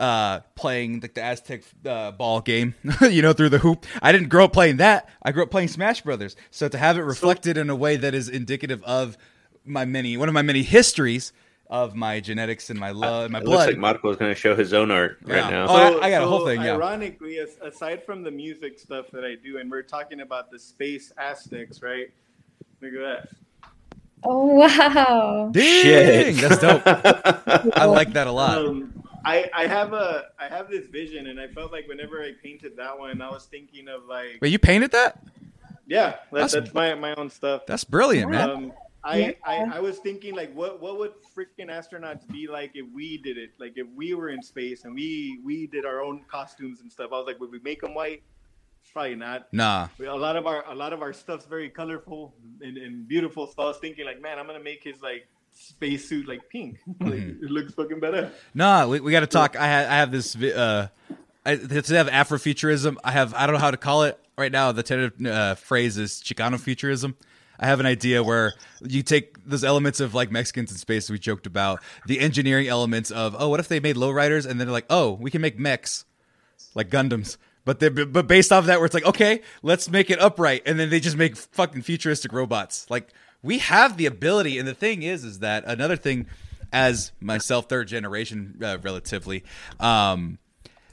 uh 0.02 0.39
playing 0.56 0.99
like 1.02 1.14
the 1.14 1.22
Aztec 1.24 1.62
uh, 1.86 2.12
ball 2.12 2.41
game, 2.41 2.74
you 3.10 3.22
know, 3.22 3.34
through 3.34 3.49
the 3.49 3.60
hoop. 3.60 3.86
I 4.02 4.12
didn't 4.12 4.30
grow 4.30 4.45
up 4.45 4.54
playing 4.54 4.78
that. 4.78 5.08
I 5.22 5.32
grew 5.32 5.43
up 5.43 5.52
playing 5.52 5.68
Smash 5.68 6.02
Brothers. 6.02 6.36
So 6.49 6.68
to 6.68 6.78
have 6.78 6.97
it 6.97 7.02
reflected 7.04 7.56
in 7.58 7.70
a 7.70 7.76
way 7.76 7.97
that 7.97 8.14
is 8.16 8.28
indicative 8.28 8.82
of 8.84 9.18
my 9.64 9.86
many 9.86 10.18
one 10.18 10.28
of 10.28 10.34
my 10.34 10.41
many 10.41 10.64
histories, 10.64 11.34
of 11.70 11.95
my 11.95 12.20
genetics 12.20 12.70
and 12.72 12.80
my 12.80 12.89
love, 12.91 13.30
my 13.32 13.39
it 13.39 13.45
blood. 13.45 13.56
looks 13.60 13.68
like 13.68 13.78
Marco 13.78 14.10
is 14.10 14.18
going 14.18 14.32
to 14.34 14.39
show 14.39 14.56
his 14.56 14.74
own 14.74 14.89
art 14.91 15.20
Yeah. 15.26 15.36
right 15.41 15.52
now. 15.52 15.66
Oh, 15.70 15.99
I- 15.99 16.08
I 16.08 16.10
got 16.10 16.24
a 16.24 16.28
whole 16.28 16.45
thing, 16.45 16.62
yeah. 16.62 16.74
Ironically, 16.74 17.38
aside 17.38 18.04
from 18.04 18.24
the 18.24 18.32
music 18.32 18.80
stuff 18.80 19.06
that 19.14 19.24
I 19.24 19.36
do, 19.36 19.60
and 19.60 19.70
we're 19.70 19.84
talking 19.84 20.22
about 20.22 20.49
the 20.52 20.58
space 20.60 21.14
Aztecs, 21.18 21.82
right? 21.84 22.10
Look 22.82 22.93
at 22.93 22.99
that. 22.99 23.30
Oh 24.24 24.47
wow. 24.47 25.49
Dang, 25.54 26.36
that's 26.38 26.60
dope. 26.60 26.82
I 27.78 27.86
like 27.86 28.14
that 28.14 28.28
a 28.28 28.32
lot. 28.32 28.58
Um, 28.58 28.93
I 29.26 29.50
I 29.54 29.68
have 29.68 29.94
a 29.94 30.26
I 30.40 30.48
have 30.48 30.70
this 30.70 30.88
vision, 30.88 31.28
and 31.28 31.40
I 31.40 31.48
felt 31.48 31.72
like 31.72 31.88
whenever 31.88 32.22
I 32.22 32.32
painted 32.44 32.76
that 32.78 32.98
one, 32.98 33.22
I 33.22 33.30
was 33.30 33.46
thinking 33.46 33.88
of 33.88 34.06
like, 34.06 34.40
Wait, 34.42 34.52
you 34.52 34.60
painted 34.60 34.92
that? 34.92 35.24
yeah, 35.88 36.18
That's- 36.32 36.52
that's, 36.52 36.54
that's 36.54 36.74
my 36.74 36.96
my 36.96 37.14
own 37.16 37.30
stuff. 37.30 37.66
That's 37.66 37.84
brilliant, 37.84 38.32
man. 38.32 38.50
Um, 38.50 38.74
I, 39.04 39.18
Yeah. 39.18 39.32
I 39.44 39.56
I 39.78 39.80
was 39.80 39.98
thinking 40.00 40.36
like, 40.36 40.54
what 40.54 40.80
what 40.82 40.98
would 41.00 41.14
freaking 41.36 41.70
astronauts 41.70 42.28
be 42.32 42.48
like 42.48 42.72
if 42.76 42.86
we 42.94 43.18
did 43.18 43.38
it? 43.38 43.52
Like 43.60 43.74
if 43.76 43.88
we 43.96 44.14
were 44.14 44.30
in 44.30 44.42
space 44.44 44.86
and 44.86 44.94
we 44.94 45.40
we 45.44 45.68
did 45.68 45.86
our 45.86 46.02
own 46.02 46.24
costumes 46.30 46.82
and 46.82 46.92
stuff. 46.92 47.10
I 47.12 47.18
was 47.18 47.26
like, 47.28 47.40
would 47.40 47.52
we 47.52 47.60
make 47.60 47.82
them 47.82 47.94
white? 47.96 48.22
Probably 48.94 49.16
not. 49.16 49.52
Nah. 49.54 49.88
We- 49.98 50.06
A 50.08 50.14
lot 50.16 50.36
of 50.36 50.46
our 50.46 50.64
a 50.70 50.76
lot 50.76 50.94
of 50.94 51.02
our 51.02 51.14
stuff's 51.14 51.46
very 51.46 51.70
colorful 51.70 52.36
and, 52.62 52.78
and 52.78 53.08
beautiful. 53.08 53.48
So 53.48 53.64
I 53.64 53.66
was 53.66 53.78
thinking 53.78 54.06
like, 54.06 54.22
man, 54.22 54.38
I'm 54.38 54.46
gonna 54.48 54.60
make 54.64 54.84
his 54.84 55.02
like 55.02 55.28
spacesuit 55.54 56.28
like 56.28 56.49
pink. 56.49 56.80
like 56.99 57.14
Mhm. 57.14 57.43
it 57.43 57.49
looks 57.52 57.74
fucking 57.74 57.99
better. 57.99 58.32
No, 58.54 58.89
we, 58.89 58.99
we 58.99 59.12
got 59.12 59.22
to 59.22 59.28
talk. 59.28 59.56
I 59.56 59.68
have 59.68 59.89
I 59.89 59.95
have 59.95 60.12
this. 60.12 60.36
Uh, 60.36 60.88
I, 61.45 61.56
to 61.56 61.95
have 61.95 62.08
Afrofuturism, 62.08 62.97
I 63.04 63.12
have 63.12 63.34
I 63.34 63.45
don't 63.47 63.54
know 63.56 63.62
how 63.62 63.72
to 63.72 63.78
call 63.78 64.04
it 64.04 64.20
right 64.38 64.52
now. 64.52 64.72
The 64.72 64.84
tentative 64.84 65.26
uh, 65.26 65.56
phrase 65.56 65.97
is 65.97 66.22
Chicano 66.24 66.60
futurism. 66.60 67.16
I 67.60 67.68
have 67.68 67.80
an 67.80 67.86
idea 67.86 68.24
where 68.24 68.54
you 68.82 69.04
take 69.04 69.43
those 69.45 69.64
elements 69.64 69.99
of 69.99 70.16
like 70.16 70.32
Mexicans 70.32 70.72
in 70.72 70.78
space 70.78 71.10
we 71.12 71.20
joked 71.20 71.45
about, 71.45 71.80
the 72.08 72.20
engineering 72.20 72.68
elements 72.68 73.12
of 73.12 73.36
oh, 73.38 73.49
what 73.49 73.60
if 73.60 73.68
they 73.68 73.80
made 73.80 73.95
lowriders 73.97 74.47
and 74.47 74.60
then 74.60 74.68
they're 74.68 74.74
like 74.74 74.86
oh, 74.89 75.12
we 75.12 75.30
can 75.32 75.41
make 75.41 75.58
mechs 75.60 76.06
like 76.76 76.89
Gundams. 76.89 77.38
But 77.64 77.80
they 77.80 77.89
but 77.89 78.28
based 78.28 78.52
off 78.52 78.64
of 78.64 78.66
that, 78.68 78.80
where 78.80 78.86
it's 78.86 78.95
like 78.95 79.06
okay, 79.06 79.41
let's 79.62 79.89
make 79.89 80.10
it 80.10 80.20
upright, 80.20 80.64
and 80.66 80.80
then 80.80 80.89
they 80.89 80.99
just 80.99 81.18
make 81.18 81.36
fucking 81.38 81.84
futuristic 81.84 82.34
robots. 82.34 82.88
Like 82.89 83.10
we 83.44 83.60
have 83.60 83.98
the 83.98 84.06
ability, 84.06 84.60
and 84.60 84.68
the 84.68 84.74
thing 84.74 85.04
is, 85.04 85.24
is 85.24 85.39
that 85.39 85.64
another 85.66 85.96
thing, 85.96 86.28
as 86.72 87.12
myself, 87.20 87.68
third 87.68 87.88
generation, 87.88 88.60
uh, 88.64 88.78
relatively, 88.82 89.44
um, 89.80 90.38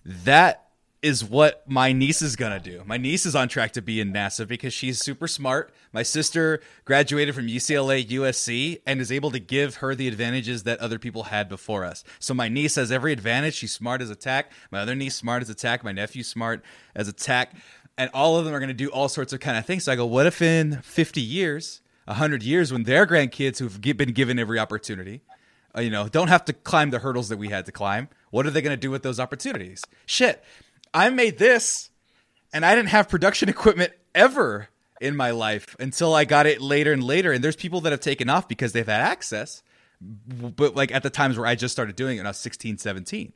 that 0.05 0.69
is 1.01 1.25
what 1.25 1.63
my 1.69 1.93
niece 1.93 2.23
is 2.23 2.35
gonna 2.35 2.59
do. 2.59 2.83
My 2.85 2.97
niece 2.97 3.25
is 3.25 3.37
on 3.37 3.49
track 3.49 3.73
to 3.73 3.83
be 3.83 4.01
in 4.01 4.13
NASA 4.13 4.47
because 4.49 4.75
she's 4.75 4.99
super 4.99 5.29
smart. 5.29 5.73
My 5.93 6.03
sister 6.03 6.61
graduated 6.85 7.37
from 7.37 7.47
UCLA, 7.47 8.05
USC, 8.05 8.81
and 8.85 9.01
is 9.01 9.13
able 9.13 9.31
to 9.31 9.39
give 9.39 9.77
her 9.77 9.95
the 9.95 10.09
advantages 10.09 10.65
that 10.65 10.81
other 10.81 10.99
people 10.99 11.25
had 11.25 11.49
before 11.49 11.85
us. 11.85 12.03
So 12.19 12.35
my 12.35 12.49
niece 12.49 12.75
has 12.75 12.91
every 12.91 13.13
advantage. 13.13 13.55
She's 13.55 13.73
smart 13.73 14.03
as 14.03 14.11
a 14.11 14.17
tack. 14.17 14.51
My 14.73 14.81
other 14.81 14.97
niece 14.97 15.15
smart 15.15 15.43
as 15.43 15.51
a 15.51 15.55
tack. 15.55 15.85
My 15.85 15.93
nephew 15.93 16.25
smart 16.25 16.65
as 16.97 17.07
a 17.07 17.13
tack. 17.13 17.55
And 17.97 18.11
all 18.13 18.37
of 18.37 18.45
them 18.45 18.53
are 18.53 18.61
gonna 18.61 18.75
do 18.75 18.89
all 18.89 19.09
sorts 19.09 19.33
of 19.33 19.39
kind 19.39 19.57
of 19.57 19.67
things. 19.67 19.85
So 19.85 19.93
I 19.93 19.97
go, 19.97 20.07
what 20.07 20.27
if 20.27 20.43
in 20.43 20.81
50 20.83 21.21
years, 21.21 21.81
100 22.09 22.43
years, 22.43 22.73
when 22.73 22.85
their 22.85 23.07
grandkids 23.07 23.59
who've 23.59 23.81
been 23.81 24.13
given 24.13 24.39
every 24.39 24.59
opportunity, 24.59 25.21
uh, 25.77 25.81
you 25.81 25.91
know, 25.91 26.09
don't 26.09 26.29
have 26.29 26.45
to 26.47 26.53
climb 26.53 26.91
the 26.91 26.99
hurdles 26.99 27.29
that 27.29 27.39
we 27.39 27.49
had 27.49 27.67
to 27.67 27.73
climb. 27.73 28.09
What 28.31 28.47
are 28.47 28.51
they 28.51 28.63
going 28.63 28.77
to 28.77 28.81
do 28.81 28.91
with 28.91 29.03
those 29.03 29.21
opportunities? 29.21 29.85
Shit, 30.07 30.43
I 30.95 31.11
made 31.11 31.39
this, 31.39 31.91
and 32.53 32.65
I 32.65 32.75
didn't 32.75 32.89
have 32.89 33.09
production 33.09 33.49
equipment 33.51 33.93
ever 34.15 34.69
in 35.01 35.17
my 35.17 35.31
life 35.31 35.77
until 35.79 36.15
I 36.15 36.25
got 36.25 36.47
it 36.47 36.61
later 36.61 36.93
and 36.93 37.05
later. 37.05 37.31
And 37.31 37.45
there's 37.45 37.57
people 37.57 37.81
that 37.83 37.93
have 37.93 38.01
taken 38.01 38.29
off 38.29 38.49
because 38.49 38.73
they've 38.73 38.87
had 38.87 39.03
access, 39.03 39.63
but 40.01 40.75
like 40.75 40.91
at 40.91 41.03
the 41.03 41.11
times 41.11 41.37
where 41.37 41.47
I 41.47 41.55
just 41.55 41.73
started 41.73 41.95
doing 41.95 42.17
it 42.17 42.21
when 42.21 42.27
I 42.27 42.31
was 42.31 42.39
16, 42.39 42.79
17. 42.79 43.33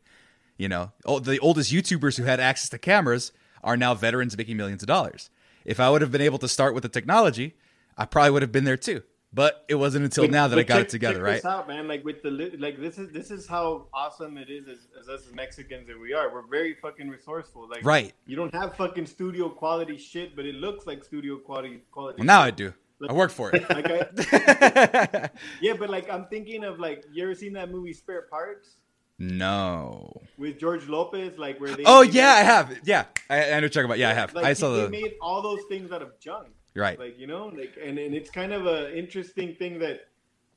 You 0.57 0.69
know, 0.69 0.93
oh, 1.05 1.19
the 1.19 1.39
oldest 1.41 1.73
YouTubers 1.73 2.17
who 2.17 2.25
had 2.25 2.41
access 2.41 2.71
to 2.71 2.79
cameras 2.79 3.33
are 3.63 3.77
now 3.77 3.95
veterans 3.95 4.37
making 4.37 4.57
millions 4.57 4.83
of 4.83 4.87
dollars. 4.87 5.31
If 5.65 5.79
I 5.79 5.91
would 5.91 6.03
have 6.03 6.11
been 6.11 6.21
able 6.21 6.39
to 6.39 6.49
start 6.49 6.75
with 6.75 6.83
the 6.83 6.89
technology, 6.89 7.55
I 7.97 8.05
probably 8.05 8.31
would 8.31 8.43
have 8.43 8.53
been 8.53 8.65
there 8.65 8.77
too. 8.77 9.03
But 9.35 9.65
it 9.67 9.77
wasn't 9.77 10.05
until 10.05 10.25
But- 10.25 10.31
now 10.31 10.49
that 10.49 10.59
I 10.59 10.63
got 10.63 10.75
check- 10.75 10.85
it 10.85 10.91
together, 10.91 11.15
check 11.15 11.25
right? 11.25 11.35
This 11.37 11.45
out, 11.47 11.67
man. 11.67 11.89
Like 11.89 12.05
with 12.05 12.23
the 12.23 12.31
like 12.59 12.79
this 12.79 12.99
is 12.99 13.11
this 13.13 13.31
is 13.31 13.47
how 13.47 13.87
awesome 13.95 14.37
it 14.37 14.51
is 14.51 14.69
as, 14.69 14.77
as 15.01 15.09
us 15.09 15.27
as 15.27 15.33
Mexicans 15.35 15.87
that 15.89 15.99
we 15.99 16.13
are. 16.13 16.31
We're 16.31 16.47
very 16.47 16.75
fucking 16.75 17.09
resourceful. 17.09 17.67
Like 17.67 17.83
Right. 17.83 18.13
You 18.27 18.37
don't 18.37 18.55
have 18.55 18.77
fucking 18.77 19.07
studio 19.07 19.49
quality 19.49 19.97
shit, 19.97 20.37
but 20.37 20.45
it 20.45 20.55
looks 20.57 20.87
like 20.87 21.03
studio 21.03 21.39
quality 21.39 21.81
quality. 21.91 22.19
Well, 22.19 22.27
now 22.27 22.43
I 22.43 22.51
do. 22.51 22.75
I 23.09 23.15
work 23.15 23.31
for 23.31 23.51
it. 23.55 23.69
Like 23.71 23.91
I, 23.91 25.31
yeah, 25.63 25.73
but 25.79 25.89
like 25.91 26.11
I'm 26.13 26.27
thinking 26.27 26.63
of 26.63 26.79
like 26.79 27.05
you 27.11 27.25
ever 27.25 27.35
seen 27.35 27.55
that 27.55 27.71
movie 27.71 27.95
Spare 27.95 28.23
Parts 28.31 28.77
no. 29.19 30.21
with 30.37 30.59
George 30.59 30.87
Lopez? 30.89 31.39
Like 31.39 31.59
where 31.61 31.75
they. 31.75 31.85
Oh 31.87 32.03
yeah, 32.03 32.31
I 32.33 32.41
have. 32.43 32.79
Yeah, 32.85 33.05
I, 33.31 33.53
I 33.53 33.61
know 33.61 33.69
talking 33.69 33.87
about. 33.87 33.99
Yeah, 33.99 34.11
I 34.11 34.15
have. 34.15 34.35
Like, 34.35 34.45
I 34.45 34.53
saw 34.53 34.73
they 34.75 34.83
the. 34.83 34.91
made 34.91 35.15
all 35.21 35.43
those 35.43 35.61
things 35.69 35.91
out 35.91 36.03
of 36.03 36.19
junk. 36.21 36.49
Right. 36.75 36.99
Like 36.99 37.19
you 37.19 37.27
know, 37.27 37.47
like 37.47 37.77
and, 37.83 37.99
and 37.99 38.15
it's 38.15 38.31
kind 38.31 38.53
of 38.53 38.67
a 38.67 38.97
interesting 38.97 39.55
thing 39.55 39.79
that. 39.81 40.09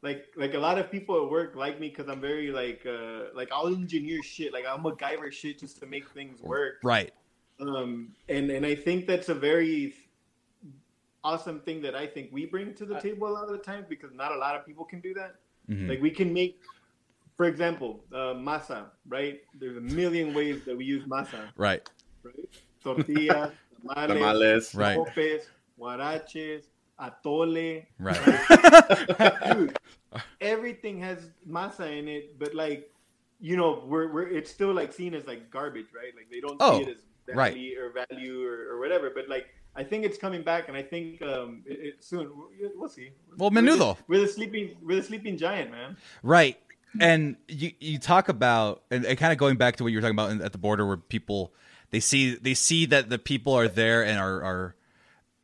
Like, 0.01 0.27
like 0.35 0.53
a 0.53 0.59
lot 0.59 0.77
of 0.77 0.91
people 0.91 1.23
at 1.23 1.31
work 1.31 1.55
like 1.55 1.79
me 1.79 1.89
because 1.89 2.09
I'm 2.09 2.21
very 2.21 2.51
like, 2.51 2.85
uh, 2.85 3.33
like 3.33 3.49
I'll 3.51 3.65
engineer 3.65 4.21
shit. 4.21 4.53
Like 4.53 4.63
I'll 4.67 4.77
MacGyver 4.77 5.31
shit 5.31 5.57
just 5.57 5.79
to 5.79 5.87
make 5.87 6.07
things 6.11 6.43
work. 6.43 6.75
Right. 6.83 7.11
Um, 7.59 8.13
and 8.29 8.51
and 8.51 8.67
I 8.67 8.75
think 8.75 9.07
that's 9.07 9.29
a 9.29 9.33
very 9.33 9.95
awesome 11.23 11.59
thing 11.61 11.81
that 11.81 11.95
I 11.95 12.05
think 12.05 12.29
we 12.31 12.45
bring 12.45 12.75
to 12.75 12.85
the 12.85 12.99
table 12.99 13.27
a 13.27 13.33
lot 13.33 13.45
of 13.45 13.51
the 13.51 13.57
times 13.57 13.87
because 13.89 14.13
not 14.13 14.31
a 14.31 14.37
lot 14.37 14.55
of 14.55 14.63
people 14.63 14.85
can 14.85 14.99
do 14.99 15.13
that. 15.15 15.37
Mhm. 15.67 15.89
Like 15.89 16.01
we 16.01 16.11
can 16.11 16.31
make, 16.31 16.61
for 17.35 17.47
example, 17.47 18.03
uh, 18.13 18.35
masa. 18.35 18.91
Right? 19.07 19.41
There's 19.59 19.77
a 19.77 19.81
million 19.81 20.35
ways 20.35 20.63
that 20.65 20.77
we 20.77 20.85
use 20.85 21.05
masa. 21.05 21.49
Right. 21.57 21.89
Right? 22.21 22.35
Tortilla, 22.83 23.51
tamales, 23.81 24.07
Tamales. 24.07 24.75
Right. 24.75 24.95
sopes, 24.95 25.47
huaraches, 25.79 26.63
atole. 26.99 27.85
Right. 27.99 29.47
Dude, 29.53 29.77
everything 30.41 30.99
has 31.01 31.19
masa 31.47 31.97
in 31.97 32.07
it, 32.07 32.37
but 32.39 32.53
like, 32.53 32.91
you 33.39 33.57
know, 33.57 33.83
we're, 33.85 34.11
we're 34.11 34.27
it's 34.27 34.49
still 34.51 34.73
like 34.73 34.93
seen 34.93 35.13
as 35.13 35.25
like 35.27 35.49
garbage, 35.51 35.87
right? 35.95 36.13
Like 36.15 36.29
they 36.31 36.39
don't 36.39 36.57
Oh, 36.59 36.77
see 36.79 36.89
it 36.89 36.97
as 37.29 37.35
right. 37.35 37.53
value 37.53 37.79
or 37.79 37.91
value 38.07 38.47
or, 38.47 38.75
or 38.75 38.79
whatever. 38.79 39.11
But 39.13 39.27
like, 39.29 39.47
I 39.75 39.83
think 39.83 40.05
it's 40.05 40.17
coming 40.17 40.41
back, 40.41 40.69
and 40.69 40.77
I 40.77 40.81
think 40.81 41.21
um, 41.21 41.61
it, 41.65 41.79
it 41.79 42.03
soon 42.03 42.31
we'll 42.75 42.87
see. 42.89 43.09
Well, 43.37 43.51
menudo. 43.51 43.97
We're 44.07 44.21
the 44.21 44.27
sleeping, 44.27 44.77
we're 44.81 44.95
the 44.95 45.03
sleeping 45.03 45.37
giant, 45.37 45.71
man. 45.71 45.97
Right. 46.23 46.57
And 47.01 47.35
you 47.49 47.73
you 47.81 47.99
talk 47.99 48.29
about 48.29 48.83
and, 48.89 49.03
and 49.05 49.17
kind 49.17 49.33
of 49.33 49.37
going 49.37 49.57
back 49.57 49.75
to 49.75 49.83
what 49.83 49.91
you 49.91 49.97
were 49.97 50.01
talking 50.01 50.15
about 50.15 50.31
in, 50.31 50.41
at 50.41 50.53
the 50.53 50.57
border 50.57 50.85
where 50.87 50.95
people 50.95 51.53
they 51.89 51.99
see 51.99 52.35
they 52.35 52.53
see 52.53 52.85
that 52.85 53.09
the 53.09 53.19
people 53.19 53.51
are 53.53 53.67
there 53.67 54.01
and 54.05 54.17
are 54.17 54.41
are 54.41 54.75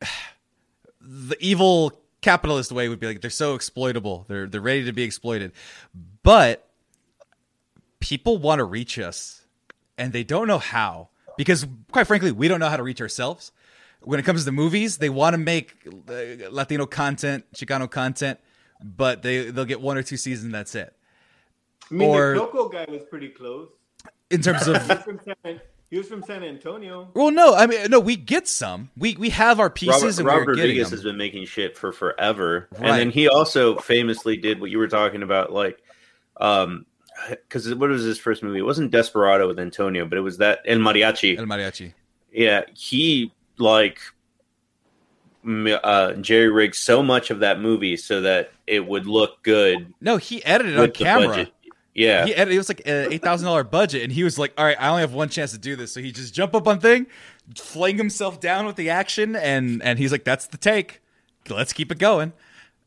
the 1.00 1.36
evil 1.40 1.92
capitalist 2.20 2.70
way 2.72 2.88
would 2.88 3.00
be 3.00 3.06
like 3.06 3.20
they're 3.20 3.30
so 3.30 3.54
exploitable. 3.54 4.24
They're 4.28 4.46
they're 4.46 4.60
ready 4.60 4.84
to 4.84 4.92
be 4.92 5.02
exploited. 5.02 5.52
But 6.22 6.68
people 8.00 8.38
want 8.38 8.58
to 8.58 8.64
reach 8.64 8.98
us 8.98 9.42
and 9.96 10.12
they 10.12 10.24
don't 10.24 10.48
know 10.48 10.58
how 10.58 11.08
because 11.36 11.66
quite 11.92 12.06
frankly 12.06 12.32
we 12.32 12.48
don't 12.48 12.58
know 12.60 12.68
how 12.68 12.76
to 12.76 12.82
reach 12.82 13.00
ourselves 13.00 13.52
when 14.00 14.18
it 14.18 14.24
comes 14.24 14.44
to 14.44 14.50
movies 14.50 14.98
they 14.98 15.08
want 15.08 15.34
to 15.34 15.38
make 15.38 15.76
uh, 16.08 16.12
latino 16.50 16.84
content 16.84 17.44
chicano 17.54 17.88
content 17.88 18.40
but 18.82 19.22
they 19.22 19.50
they'll 19.50 19.64
get 19.64 19.80
one 19.80 19.96
or 19.96 20.02
two 20.02 20.16
seasons 20.16 20.44
and 20.44 20.52
that's 20.54 20.74
it 20.74 20.96
I 21.90 21.94
mean, 21.94 22.08
Or- 22.08 22.34
the 22.34 22.40
Coco 22.40 22.68
guy 22.68 22.86
was 22.88 23.02
pretty 23.08 23.28
close. 23.28 23.68
in 24.30 24.40
terms 24.42 24.66
of 24.66 24.74
was 24.88 24.98
from 25.02 25.20
San, 25.44 25.60
he 25.92 25.98
was 25.98 26.08
from 26.08 26.22
San 26.24 26.42
Antonio. 26.42 27.08
well 27.14 27.30
no 27.30 27.54
i 27.54 27.66
mean 27.66 27.88
no 27.90 28.00
we 28.00 28.16
get 28.16 28.48
some 28.48 28.90
we 28.96 29.14
we 29.16 29.28
have 29.28 29.60
our 29.60 29.68
pieces 29.70 30.02
Robert, 30.02 30.18
and 30.18 30.26
Robert 30.26 30.46
we're 30.46 30.52
Rodriguez 30.54 30.88
them. 30.90 30.96
has 30.98 31.04
been 31.04 31.16
making 31.18 31.44
shit 31.44 31.76
for 31.76 31.92
forever, 31.92 32.66
Right. 32.72 32.82
and 32.88 32.98
then 32.98 33.10
he 33.10 33.28
also 33.28 33.76
famously 33.76 34.36
did 34.38 34.58
what 34.60 34.70
you 34.70 34.78
were 34.78 34.88
talking 34.88 35.22
about, 35.22 35.52
like, 35.52 35.82
um, 36.38 36.86
because 37.28 37.72
what 37.74 37.90
was 37.90 38.02
his 38.02 38.18
first 38.18 38.42
movie? 38.42 38.58
It 38.58 38.62
wasn't 38.62 38.90
Desperado 38.90 39.46
with 39.46 39.58
Antonio, 39.60 40.06
but 40.06 40.16
it 40.16 40.22
was 40.22 40.38
that 40.38 40.60
El 40.66 40.78
Mariachi. 40.78 41.38
el 41.38 41.44
mariachi 41.44 41.92
Yeah, 42.32 42.62
he 42.74 43.32
like 43.58 44.00
uh, 45.46 46.12
jerry 46.14 46.48
rigged 46.48 46.74
so 46.76 47.02
much 47.02 47.30
of 47.30 47.40
that 47.40 47.60
movie 47.60 47.96
so 47.96 48.22
that 48.22 48.50
it 48.66 48.86
would 48.86 49.06
look 49.06 49.42
good 49.42 49.92
no 50.00 50.16
he 50.16 50.42
edited 50.44 50.78
on 50.78 50.90
camera 50.92 51.26
budget. 51.28 51.52
Yeah, 51.94 52.24
He 52.24 52.34
edited, 52.34 52.54
it 52.54 52.58
was 52.58 52.68
like 52.68 52.82
an 52.86 53.12
eight 53.12 53.22
thousand 53.22 53.46
dollar 53.46 53.64
budget, 53.64 54.02
and 54.02 54.10
he 54.12 54.24
was 54.24 54.38
like, 54.38 54.52
"All 54.56 54.64
right, 54.64 54.76
I 54.80 54.88
only 54.88 55.02
have 55.02 55.12
one 55.12 55.28
chance 55.28 55.52
to 55.52 55.58
do 55.58 55.76
this." 55.76 55.92
So 55.92 56.00
he 56.00 56.10
just 56.10 56.32
jump 56.32 56.54
up 56.54 56.66
on 56.66 56.80
thing, 56.80 57.06
fling 57.56 57.98
himself 57.98 58.40
down 58.40 58.64
with 58.66 58.76
the 58.76 58.88
action, 58.90 59.36
and 59.36 59.82
and 59.82 59.98
he's 59.98 60.10
like, 60.10 60.24
"That's 60.24 60.46
the 60.46 60.56
take. 60.56 61.02
Let's 61.50 61.72
keep 61.74 61.92
it 61.92 61.98
going. 61.98 62.32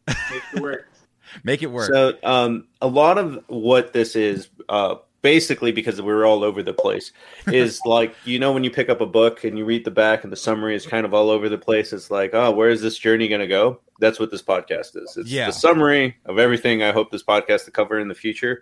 Make 0.07 0.17
it 0.53 0.59
work. 0.61 0.89
Make 1.43 1.61
it 1.61 1.67
work." 1.67 1.91
So, 1.93 2.13
um, 2.23 2.65
a 2.81 2.87
lot 2.87 3.17
of 3.19 3.43
what 3.47 3.93
this 3.93 4.15
is, 4.15 4.49
uh, 4.69 4.95
basically 5.21 5.71
because 5.71 5.99
we 6.01 6.11
were 6.13 6.25
all 6.25 6.43
over 6.43 6.61
the 6.63 6.73
place 6.73 7.11
is 7.47 7.79
like 7.85 8.15
you 8.25 8.37
know 8.39 8.51
when 8.53 8.63
you 8.63 8.69
pick 8.69 8.89
up 8.89 9.01
a 9.01 9.05
book 9.07 9.43
and 9.43 9.57
you 9.57 9.65
read 9.65 9.83
the 9.83 9.89
back 9.89 10.23
and 10.23 10.31
the 10.31 10.37
summary 10.37 10.75
is 10.75 10.85
kind 10.85 11.03
of 11.03 11.15
all 11.15 11.31
over 11.31 11.49
the 11.49 11.57
place 11.57 11.91
it's 11.93 12.11
like 12.11 12.29
oh 12.35 12.51
where 12.51 12.69
is 12.69 12.79
this 12.79 12.95
journey 12.95 13.27
going 13.27 13.41
to 13.41 13.47
go 13.47 13.79
that's 13.99 14.19
what 14.19 14.29
this 14.29 14.43
podcast 14.43 14.95
is 14.95 15.17
it's 15.17 15.27
Yeah. 15.27 15.47
the 15.47 15.51
summary 15.51 16.15
of 16.25 16.37
everything 16.37 16.83
i 16.83 16.91
hope 16.91 17.09
this 17.11 17.23
podcast 17.23 17.65
to 17.65 17.71
cover 17.71 17.97
in 17.99 18.07
the 18.07 18.13
future 18.13 18.61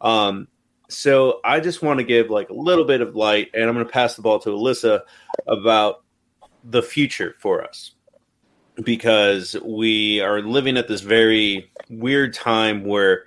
um 0.00 0.48
so 0.88 1.40
i 1.44 1.60
just 1.60 1.82
want 1.82 1.98
to 1.98 2.04
give 2.04 2.30
like 2.30 2.50
a 2.50 2.54
little 2.54 2.84
bit 2.84 3.00
of 3.00 3.14
light 3.14 3.48
and 3.54 3.64
i'm 3.64 3.74
going 3.74 3.86
to 3.86 3.92
pass 3.92 4.14
the 4.14 4.22
ball 4.22 4.38
to 4.38 4.50
alyssa 4.50 5.02
about 5.46 6.04
the 6.64 6.82
future 6.82 7.34
for 7.38 7.64
us 7.64 7.92
because 8.82 9.56
we 9.64 10.20
are 10.20 10.40
living 10.40 10.76
at 10.76 10.88
this 10.88 11.00
very 11.00 11.70
weird 11.90 12.32
time 12.32 12.84
where 12.84 13.24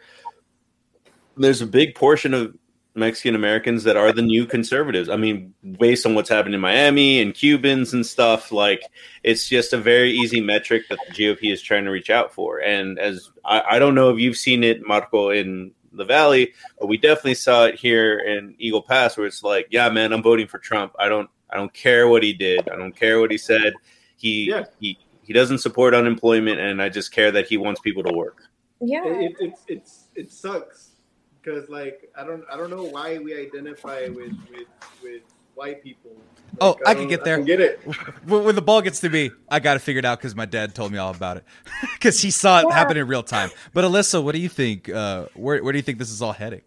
there's 1.38 1.61
a 1.61 1.67
big 1.67 1.95
portion 1.95 2.34
of 2.34 2.55
Mexican 2.93 3.36
Americans 3.36 3.86
that 3.86 3.95
are 3.95 4.11
the 4.11 4.22
new 4.22 4.45
conservatives. 4.45 5.07
I 5.07 5.15
mean, 5.15 5.53
based 5.80 6.05
on 6.05 6.13
what's 6.13 6.30
happened 6.30 6.55
in 6.55 6.61
Miami 6.61 7.22
and 7.22 7.34
Cubans 7.34 7.93
and 7.93 8.05
stuff, 8.05 8.51
like 8.51 8.82
it's 9.24 9.47
just 9.47 9.72
a 9.72 9.78
very 9.78 10.11
easy 10.11 10.41
metric 10.41 10.84
that 10.89 10.99
the 11.07 11.13
GOP 11.13 11.53
is 11.53 11.61
trying 11.61 11.86
to 11.86 11.91
reach 11.91 12.09
out 12.09 12.34
for. 12.34 12.59
And 12.59 12.99
as 12.99 13.30
I, 13.45 13.61
I 13.72 13.80
don't 13.80 13.95
know 13.95 14.09
if 14.09 14.19
you've 14.19 14.38
seen 14.38 14.63
it, 14.63 14.86
Marco, 14.86 15.30
in 15.30 15.72
the 15.93 16.05
Valley, 16.05 16.53
but 16.79 16.87
we 16.87 16.97
definitely 16.97 17.33
saw 17.35 17.65
it 17.65 17.75
here 17.75 18.19
in 18.19 18.55
Eagle 18.59 18.81
Pass, 18.81 19.17
where 19.17 19.27
it's 19.27 19.43
like, 19.43 19.67
yeah, 19.71 19.89
man, 19.89 20.13
I'm 20.13 20.23
voting 20.23 20.47
for 20.47 20.57
Trump. 20.57 20.93
I 20.99 21.09
don't, 21.09 21.29
I 21.49 21.57
don't 21.57 21.73
care 21.73 22.07
what 22.07 22.23
he 22.23 22.33
did. 22.33 22.69
I 22.69 22.75
don't 22.77 22.95
care 22.95 23.19
what 23.19 23.31
he 23.31 23.37
said. 23.37 23.73
He, 24.17 24.49
Yeah. 24.49 24.63
he, 24.79 24.97
he 25.23 25.33
doesn't 25.33 25.59
support 25.59 25.93
unemployment, 25.93 26.59
and 26.59 26.81
I 26.81 26.89
just 26.89 27.11
care 27.11 27.31
that 27.31 27.47
he 27.47 27.57
wants 27.57 27.79
people 27.81 28.03
to 28.03 28.13
work. 28.13 28.43
Yeah. 28.79 29.05
it, 29.05 29.35
it's 29.39 29.61
it's 29.67 30.07
it 30.15 30.31
sucks 30.31 30.93
because 31.39 31.69
like 31.69 32.09
I 32.17 32.23
don't 32.25 32.43
I 32.51 32.57
don't 32.57 32.71
know 32.71 32.83
why 32.83 33.19
we 33.19 33.39
identify 33.39 34.07
with 34.07 34.33
with 34.49 34.67
with 35.03 35.21
white 35.55 35.83
people. 35.83 36.11
Like, 36.59 36.61
Oh, 36.61 36.77
I 36.85 36.93
can 36.93 37.07
get 37.07 37.23
there. 37.23 37.37
don't 37.37 37.45
get 37.45 37.59
it. 37.59 37.79
when 38.25 38.43
when 38.43 38.55
the 38.55 38.61
ball 38.61 38.81
gets 38.81 38.99
to 39.01 39.09
me, 39.09 39.31
I 39.49 39.59
got 39.59 39.73
to 39.75 39.79
figure 39.79 39.99
it 39.99 40.05
out 40.05 40.19
because 40.19 40.35
my 40.35 40.45
dad 40.45 40.75
told 40.75 40.91
me 40.91 40.97
all 40.97 41.11
about 41.11 41.37
it 41.37 41.43
because 41.93 42.21
he 42.21 42.29
saw 42.29 42.59
it 42.59 42.65
Yeah. 42.69 42.75
happen 42.75 42.97
in 42.97 43.07
real 43.07 43.23
time. 43.23 43.49
But 43.73 43.83
Alyssa, 43.85 44.23
what 44.23 44.35
do 44.35 44.41
you 44.41 44.49
think? 44.49 44.89
Uh, 44.89 45.25
where 45.33 45.63
where 45.63 45.71
do 45.73 45.77
you 45.79 45.83
think 45.83 45.97
this 45.97 46.11
is 46.11 46.21
all 46.21 46.33
heading? 46.33 46.61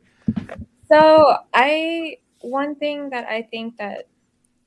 So 0.88 1.36
I 1.52 2.16
one 2.40 2.74
thing 2.76 3.10
that 3.10 3.26
I 3.28 3.42
think 3.42 3.76
that 3.78 4.08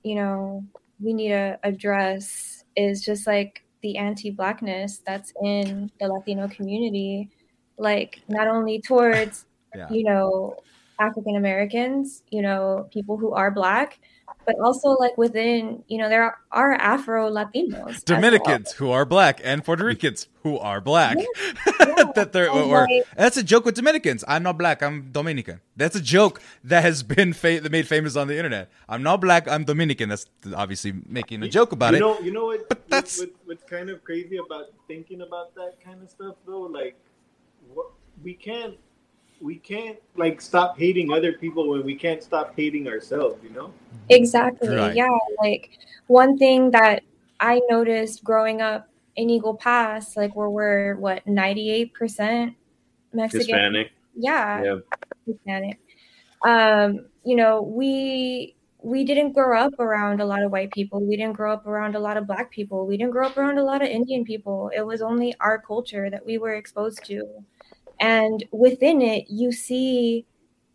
you 0.04 0.16
know 0.16 0.64
we 1.02 1.14
need 1.14 1.30
to 1.30 1.60
address 1.64 2.64
is 2.76 3.04
just 3.04 3.28
like 3.28 3.64
the 3.82 3.98
anti-blackness 3.98 5.00
that's 5.06 5.32
in 5.44 5.92
the 6.00 6.08
Latino 6.08 6.48
community, 6.48 7.30
like 7.78 8.22
not 8.28 8.48
only 8.48 8.82
towards 8.82 9.46
Yeah. 9.76 9.90
you 9.92 10.04
know 10.04 10.58
African 11.00 11.36
Americans, 11.36 12.24
you 12.30 12.42
know 12.42 12.88
people 12.92 13.18
who 13.18 13.32
are 13.34 13.52
black, 13.52 14.00
but 14.46 14.56
also 14.60 14.90
like 14.90 15.18
within 15.18 15.84
you 15.88 15.98
know 15.98 16.10
there 16.10 16.38
are 16.52 16.74
Afro 16.74 17.30
Latinos, 17.30 18.04
Dominicans 18.06 18.72
who 18.74 18.92
are 18.92 19.06
black 19.06 19.40
and 19.44 19.64
Puerto 19.64 19.86
Ricans 19.86 20.28
who 20.44 20.58
are 20.58 20.82
black. 20.82 21.18
Yeah. 21.18 22.04
that 22.16 22.30
they're 22.34 22.50
or, 22.50 22.88
like- 22.88 23.06
that's 23.16 23.38
a 23.38 23.44
joke 23.44 23.66
with 23.66 23.76
Dominicans. 23.76 24.24
I'm 24.28 24.44
not 24.44 24.58
black. 24.58 24.82
I'm 24.82 25.12
Dominican. 25.12 25.62
That's 25.76 25.96
a 25.96 26.02
joke 26.02 26.42
that 26.64 26.82
has 26.82 27.04
been 27.04 27.34
fa- 27.34 27.60
that 27.62 27.72
made 27.72 27.88
famous 27.88 28.16
on 28.16 28.28
the 28.28 28.38
internet. 28.38 28.70
I'm 28.90 29.04
not 29.04 29.22
black. 29.22 29.48
I'm 29.48 29.64
Dominican. 29.66 30.10
That's 30.10 30.26
obviously 30.56 30.94
making 31.08 31.44
a 31.44 31.50
joke 31.50 31.72
about 31.74 31.92
you 31.92 31.98
it. 31.98 32.00
know, 32.00 32.20
you 32.20 32.32
know 32.32 32.46
what? 32.46 32.68
But 32.70 32.88
that's- 32.90 33.20
what, 33.20 33.32
what's 33.46 33.64
kind 33.64 33.90
of 33.90 34.04
crazy 34.04 34.38
about 34.38 34.68
thinking 34.88 35.22
about 35.22 35.54
that 35.56 35.76
kind 35.84 36.02
of 36.02 36.10
stuff, 36.10 36.36
though. 36.46 36.62
Like, 36.62 36.96
what, 37.74 37.88
we 38.24 38.34
can't, 38.34 38.76
we 39.42 39.56
can't 39.56 39.98
like 40.16 40.42
stop 40.42 40.78
hating 40.78 41.12
other 41.12 41.34
people 41.34 41.70
when 41.70 41.84
we 41.84 41.96
can't 41.96 42.24
stop 42.24 42.54
hating 42.56 42.88
ourselves. 42.88 43.44
You 43.44 43.52
know? 43.52 43.74
Exactly. 44.10 44.76
Right. 44.76 44.96
Yeah. 44.96 45.18
Like 45.40 45.72
one 46.08 46.38
thing 46.38 46.72
that 46.72 47.04
I 47.40 47.62
noticed 47.70 48.24
growing 48.24 48.62
up 48.62 48.90
in 49.16 49.30
Eagle 49.30 49.56
Pass, 49.56 50.16
like 50.16 50.36
where 50.36 50.50
we're 50.50 50.96
what 50.96 51.26
ninety 51.28 51.70
eight 51.70 51.94
percent 51.94 52.56
Mexican. 53.14 53.48
Hispanic, 53.48 53.92
Yeah, 54.16 54.64
yeah. 54.64 54.78
Hispanic. 55.26 55.80
Um, 56.46 57.08
you 57.24 57.36
know, 57.36 57.62
we 57.62 58.56
we 58.84 59.04
didn't 59.04 59.34
grow 59.34 59.60
up 59.60 59.80
around 59.80 60.22
a 60.22 60.26
lot 60.26 60.44
of 60.44 60.52
white 60.52 60.72
people. 60.72 61.04
We 61.04 61.18
didn't 61.18 61.36
grow 61.36 61.52
up 61.52 61.66
around 61.66 61.96
a 61.96 62.00
lot 62.00 62.16
of 62.16 62.28
black 62.28 62.52
people. 62.52 62.86
We 62.86 62.96
didn't 62.96 63.12
grow 63.12 63.26
up 63.26 63.38
around 63.38 63.58
a 63.58 63.64
lot 63.64 63.82
of 63.82 63.90
Indian 63.90 64.24
people. 64.24 64.72
It 64.76 64.86
was 64.86 65.02
only 65.02 65.36
our 65.40 65.60
culture 65.60 66.10
that 66.10 66.26
we 66.26 66.38
were 66.38 66.54
exposed 66.54 67.04
to. 67.06 67.26
And 68.00 68.44
within 68.52 69.02
it, 69.02 69.26
you 69.30 69.52
see 69.52 70.26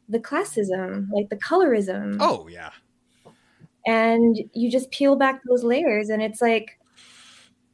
the 0.08 0.18
classism, 0.18 1.08
like 1.12 1.28
the 1.30 1.36
colorism 1.36 2.16
Oh 2.20 2.48
yeah. 2.48 2.70
and 3.86 4.36
you 4.52 4.70
just 4.70 4.90
peel 4.90 5.16
back 5.16 5.40
those 5.48 5.64
layers 5.64 6.08
and 6.08 6.22
it's 6.22 6.40
like 6.40 6.78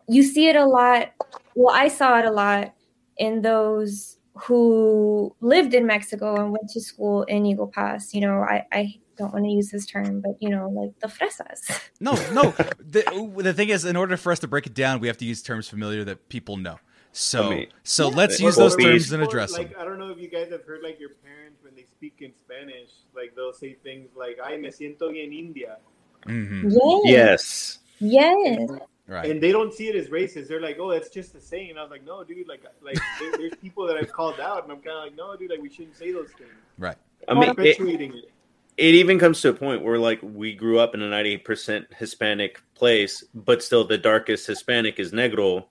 you 0.09 0.23
see 0.23 0.49
it 0.49 0.57
a 0.57 0.65
lot 0.65 1.13
well 1.55 1.75
i 1.75 1.89
saw 1.89 2.19
it 2.19 2.25
a 2.25 2.31
lot 2.31 2.75
in 3.19 3.43
those 3.43 4.17
who 4.35 5.35
lived 5.41 5.75
in 5.75 5.85
mexico 5.87 6.37
and 6.41 6.53
went 6.53 6.69
to 6.71 6.81
school 6.81 7.25
in 7.25 7.45
eagle 7.45 7.67
pass 7.67 8.15
you 8.15 8.21
know 8.21 8.41
i, 8.41 8.65
I 8.73 8.95
don't 9.17 9.33
want 9.33 9.45
to 9.45 9.51
use 9.51 9.71
this 9.71 9.85
term 9.85 10.21
but 10.21 10.33
you 10.41 10.49
know 10.49 10.69
like 10.71 10.99
the 11.01 11.09
fresas 11.09 11.69
No, 12.01 12.13
no. 12.33 12.43
the, 12.79 13.03
the 13.39 13.53
thing 13.53 13.69
is, 13.71 13.85
in 13.85 13.97
order 13.97 14.17
for 14.17 14.31
us 14.31 14.39
to 14.39 14.47
break 14.47 14.67
it 14.67 14.75
down, 14.75 15.01
we 15.01 15.09
have 15.09 15.17
to 15.19 15.25
use 15.25 15.43
terms 15.43 15.69
familiar 15.69 16.05
that 16.05 16.29
people 16.29 16.57
know. 16.57 16.79
So, 17.13 17.45
I 17.45 17.51
mean, 17.51 17.67
so 17.83 18.11
Yeah. 18.11 18.17
let's 18.17 18.41
use 18.41 18.57
those 18.57 18.77
be- 18.77 18.85
terms 18.85 19.11
and 19.13 19.23
Or, 19.23 19.27
address 19.27 19.53
like, 19.53 19.71
them. 19.73 19.81
I 19.81 19.85
don't 19.85 19.99
know 19.99 20.11
if 20.11 20.19
you 20.19 20.29
guys 20.29 20.51
have 20.51 20.65
heard 20.65 20.83
like 20.83 21.01
your 21.01 21.11
parents 21.25 21.63
when 21.65 21.75
they 21.75 21.85
speak 21.85 22.17
in 22.21 22.33
Spanish, 22.45 22.91
like 23.15 23.35
they'll 23.35 23.53
say 23.53 23.75
things 23.83 24.11
like 24.15 24.39
"Ay, 24.43 24.57
me 24.57 24.69
siento 24.69 25.11
bien 25.11 25.33
India," 25.33 25.79
Mm-hmm. 26.27 26.69
yes 27.05 27.79
Yes. 28.01 28.59
yes 28.59 28.71
Right. 29.09 29.31
and 29.31 29.43
they 29.43 29.53
don't 29.53 29.73
see 29.73 29.89
it 29.89 29.97
as 29.97 30.09
racist. 30.09 30.49
They're 30.49 30.61
like, 30.61 30.77
"Oh, 30.79 30.91
that's 30.91 31.09
just 31.09 31.35
a 31.35 31.41
saying." 31.41 31.79
I 31.79 31.83
was 31.83 31.91
like, 31.91 32.05
"No, 32.05 32.23
dude. 32.25 32.47
Like, 32.47 32.63
like 32.83 32.99
there, 33.21 33.33
there's 33.39 33.55
people 33.57 33.87
that 33.87 33.97
I've 33.97 34.13
called 34.13 34.39
out, 34.39 34.65
and 34.65 34.71
I'm 34.73 34.81
kind 34.81 34.99
of 34.99 35.05
like, 35.05 35.17
no, 35.17 35.35
dude. 35.35 35.51
Like, 35.51 35.63
we 35.63 35.71
shouldn't 35.71 35.97
say 35.97 36.13
those 36.13 36.31
things. 36.37 36.51
Right. 36.77 36.97
I 37.27 37.33
mean, 37.35 37.45
it, 37.45 37.57
Perpetuating 37.57 38.13
it. 38.15 38.31
it 38.77 38.95
even 38.95 39.19
comes 39.19 39.41
to 39.41 39.49
a 39.49 39.55
point 39.55 39.83
where 39.83 39.99
like 39.99 40.21
we 40.23 40.55
grew 40.55 40.79
up 40.79 40.95
in 40.95 41.01
a 41.01 41.09
98% 41.09 41.87
Hispanic 41.95 42.61
place, 42.75 43.25
but 43.35 43.63
still 43.63 43.85
the 43.85 43.97
darkest 43.99 44.47
Hispanic 44.47 44.99
is 45.01 45.13
Negro. 45.13 45.65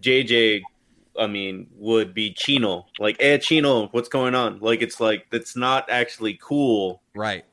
JJ, 0.00 0.62
I 1.18 1.26
mean, 1.26 1.68
would 1.76 2.14
be 2.14 2.32
Chino. 2.32 2.86
Like, 2.98 3.16
eh, 3.20 3.38
Chino, 3.38 3.88
what's 3.88 4.08
going 4.08 4.34
on? 4.34 4.60
Like, 4.60 4.82
it's 4.82 5.00
like, 5.00 5.26
that's 5.30 5.56
not 5.56 5.88
actually 5.90 6.38
cool. 6.42 7.02
Right. 7.14 7.44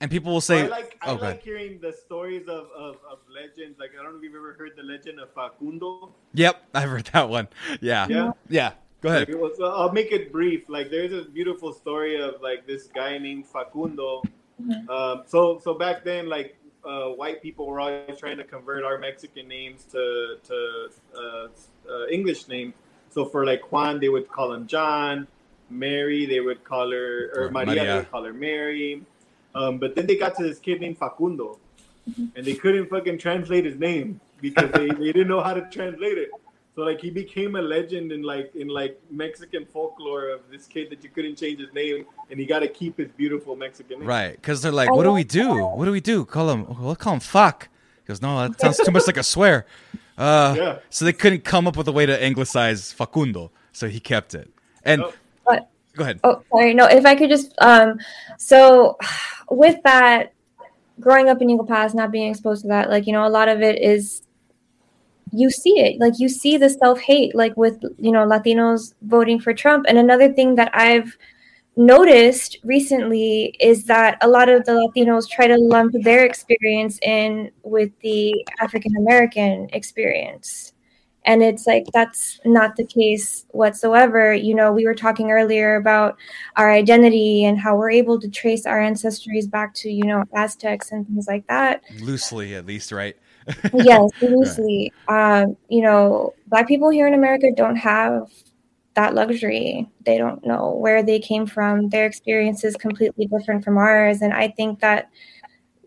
And 0.00 0.10
people 0.10 0.32
will 0.32 0.40
So 0.40 0.54
say, 0.54 0.62
I 0.64 0.68
like 0.68 0.98
I 1.02 1.10
oh, 1.10 1.14
like 1.14 1.42
hearing 1.42 1.80
the 1.80 1.92
stories 1.92 2.42
of, 2.42 2.68
of, 2.76 2.98
of 3.10 3.18
legends. 3.34 3.80
Like 3.80 3.90
I 3.98 4.02
don't 4.02 4.12
know 4.12 4.18
if 4.18 4.22
you've 4.22 4.34
ever 4.36 4.52
heard 4.52 4.72
the 4.76 4.82
legend 4.84 5.18
of 5.18 5.32
Facundo. 5.34 6.14
"Yep, 6.34 6.62
I've 6.72 6.88
heard 6.88 7.06
that 7.12 7.28
one." 7.28 7.48
Yeah. 7.80 8.06
Yeah. 8.08 8.30
Yeah. 8.48 8.72
Go 9.00 9.08
ahead. 9.08 9.22
Like, 9.22 9.30
it 9.30 9.40
was- 9.40 9.58
I'll 9.60 9.90
make 9.92 10.12
it 10.12 10.30
brief. 10.30 10.68
Like 10.68 10.90
there's 10.90 11.12
a 11.12 11.28
beautiful 11.28 11.72
story 11.72 12.20
of 12.20 12.40
like 12.40 12.64
this 12.64 12.86
guy 12.94 13.18
named 13.18 13.46
Facundo. 13.46 14.22
Mhm. 14.62 14.88
Um, 14.88 15.22
so 15.26 15.58
so 15.62 15.74
back 15.74 16.04
then, 16.04 16.28
like 16.28 16.56
uh, 16.84 17.08
white 17.10 17.42
people 17.42 17.66
were 17.66 17.80
always 17.80 18.18
trying 18.18 18.36
to 18.38 18.44
convert 18.44 18.84
our 18.84 18.98
Mexican 18.98 19.48
names 19.48 19.84
to 19.92 20.36
to 20.44 20.88
uh, 21.16 21.48
uh, 21.90 22.06
English 22.10 22.48
names. 22.48 22.74
So 23.10 23.24
for 23.24 23.44
like 23.44 23.72
Juan, 23.72 24.00
they 24.00 24.08
would 24.08 24.28
call 24.28 24.52
him 24.52 24.66
John. 24.66 25.26
Mary, 25.70 26.24
they 26.24 26.40
would 26.40 26.64
call 26.64 26.90
her 26.90 27.30
or 27.34 27.44
Or 27.46 27.50
Maria, 27.50 27.66
Maria. 27.66 27.84
they 27.84 27.96
would 27.98 28.10
call 28.10 28.24
her 28.24 28.32
Mary. 28.32 29.02
Um, 29.54 29.78
but 29.78 29.94
then 29.94 30.06
they 30.06 30.16
got 30.16 30.34
to 30.36 30.42
this 30.44 30.58
kid 30.58 30.80
named 30.80 30.96
Facundo, 30.98 31.58
Mhm. 32.08 32.30
and 32.36 32.44
they 32.46 32.54
couldn't 32.54 32.88
fucking 32.88 33.18
translate 33.18 33.64
his 33.66 33.76
name 33.76 34.20
because 34.40 34.70
they, 34.72 34.88
they 34.88 35.12
didn't 35.12 35.28
know 35.28 35.40
how 35.42 35.52
to 35.52 35.62
translate 35.70 36.16
it. 36.16 36.30
So 36.78 36.84
like 36.84 37.00
he 37.00 37.10
became 37.10 37.56
a 37.56 37.60
legend 37.60 38.12
in 38.12 38.22
like 38.22 38.54
in 38.54 38.68
like 38.68 39.00
Mexican 39.10 39.66
folklore 39.66 40.28
of 40.28 40.42
this 40.48 40.68
kid 40.68 40.90
that 40.90 41.02
you 41.02 41.10
couldn't 41.10 41.34
change 41.34 41.58
his 41.58 41.72
name 41.74 42.06
and 42.30 42.38
he 42.38 42.46
got 42.46 42.60
to 42.60 42.68
keep 42.68 42.98
his 42.98 43.10
beautiful 43.10 43.56
Mexican 43.56 43.98
name. 43.98 44.06
Right. 44.06 44.36
Because 44.36 44.62
they're 44.62 44.70
like, 44.70 44.88
"What 44.88 45.02
do 45.02 45.10
we 45.12 45.24
do? 45.24 45.56
What 45.56 45.86
do 45.86 45.90
we 45.90 46.00
do? 46.00 46.24
Call 46.24 46.48
him? 46.50 46.66
We'll 46.80 46.94
call 46.94 47.14
him 47.14 47.18
fuck." 47.18 47.68
He 48.04 48.06
goes, 48.06 48.22
"No, 48.22 48.46
that 48.46 48.60
sounds 48.60 48.76
too 48.76 48.92
much 48.92 49.08
like 49.08 49.16
a 49.16 49.24
swear." 49.24 49.66
Uh, 50.16 50.54
Yeah. 50.56 50.78
So 50.88 51.04
they 51.04 51.12
couldn't 51.12 51.42
come 51.42 51.66
up 51.66 51.76
with 51.76 51.88
a 51.88 51.92
way 51.92 52.06
to 52.06 52.22
anglicize 52.22 52.92
Facundo, 52.92 53.50
so 53.72 53.88
he 53.88 53.98
kept 53.98 54.36
it. 54.36 54.48
And 54.84 55.02
Oh. 55.02 55.12
But- 55.44 55.68
go 55.96 56.04
ahead. 56.04 56.20
Oh, 56.22 56.42
sorry. 56.52 56.74
No, 56.74 56.84
if 56.86 57.04
I 57.04 57.16
could 57.16 57.28
just 57.28 57.54
um 57.60 57.98
so 58.36 58.96
with 59.50 59.82
that 59.82 60.32
growing 61.00 61.28
up 61.28 61.42
in 61.42 61.50
Eagle 61.50 61.66
Pass, 61.66 61.92
not 61.92 62.12
being 62.12 62.30
exposed 62.30 62.62
to 62.62 62.68
that, 62.68 62.88
like, 62.88 63.08
you 63.08 63.12
know, 63.12 63.26
a 63.26 63.34
lot 63.40 63.48
of 63.48 63.62
it 63.62 63.82
is 63.82 64.22
you 65.32 65.50
see 65.50 65.78
it. 65.78 66.00
Like 66.00 66.14
you 66.18 66.28
see 66.28 66.56
the 66.56 66.70
self-hate 66.70 67.34
like 67.34 67.56
with, 67.56 67.82
you 67.98 68.12
know, 68.12 68.26
Latinos 68.26 68.94
voting 69.02 69.40
for 69.40 69.54
Trump. 69.54 69.86
And 69.88 69.98
another 69.98 70.32
thing 70.32 70.54
that 70.56 70.70
I've 70.74 71.16
noticed 71.76 72.58
recently 72.64 73.56
is 73.60 73.84
that 73.84 74.18
a 74.20 74.28
lot 74.28 74.48
of 74.48 74.64
the 74.64 74.72
Latinos 74.72 75.28
try 75.28 75.46
to 75.46 75.56
lump 75.56 75.92
their 76.02 76.24
experience 76.24 76.98
in 77.02 77.50
with 77.62 77.90
the 78.00 78.44
African 78.60 78.96
American 78.96 79.68
experience. 79.72 80.72
and 81.28 81.42
it's 81.42 81.66
like 81.66 81.84
that's 81.92 82.40
not 82.44 82.74
the 82.76 82.86
case 82.86 83.44
whatsoever 83.50 84.32
you 84.32 84.54
know 84.54 84.72
we 84.72 84.86
were 84.86 84.94
talking 84.94 85.30
earlier 85.30 85.76
about 85.76 86.16
our 86.56 86.70
identity 86.72 87.44
and 87.44 87.58
how 87.58 87.76
we're 87.76 87.90
able 87.90 88.18
to 88.18 88.28
trace 88.28 88.64
our 88.66 88.80
ancestries 88.80 89.48
back 89.48 89.74
to 89.74 89.90
you 89.90 90.04
know 90.04 90.24
aztecs 90.34 90.90
and 90.90 91.06
things 91.06 91.26
like 91.28 91.46
that 91.46 91.82
loosely 92.00 92.54
at 92.54 92.66
least 92.66 92.90
right 92.92 93.16
yes 93.74 94.10
loosely 94.20 94.92
right. 95.08 95.42
um, 95.42 95.56
you 95.68 95.82
know 95.82 96.34
black 96.46 96.66
people 96.68 96.90
here 96.90 97.06
in 97.06 97.14
america 97.14 97.50
don't 97.54 97.76
have 97.76 98.30
that 98.94 99.14
luxury. 99.14 99.88
They 100.04 100.18
don't 100.18 100.44
know 100.44 100.72
where 100.72 101.04
they 101.04 101.20
came 101.20 101.46
from. 101.46 101.88
Their 101.88 102.04
experience 102.04 102.64
is 102.64 102.74
completely 102.74 103.26
different 103.26 103.62
from 103.62 103.78
ours. 103.78 104.22
And 104.22 104.32
i 104.32 104.48
think 104.48 104.80
that 104.80 105.08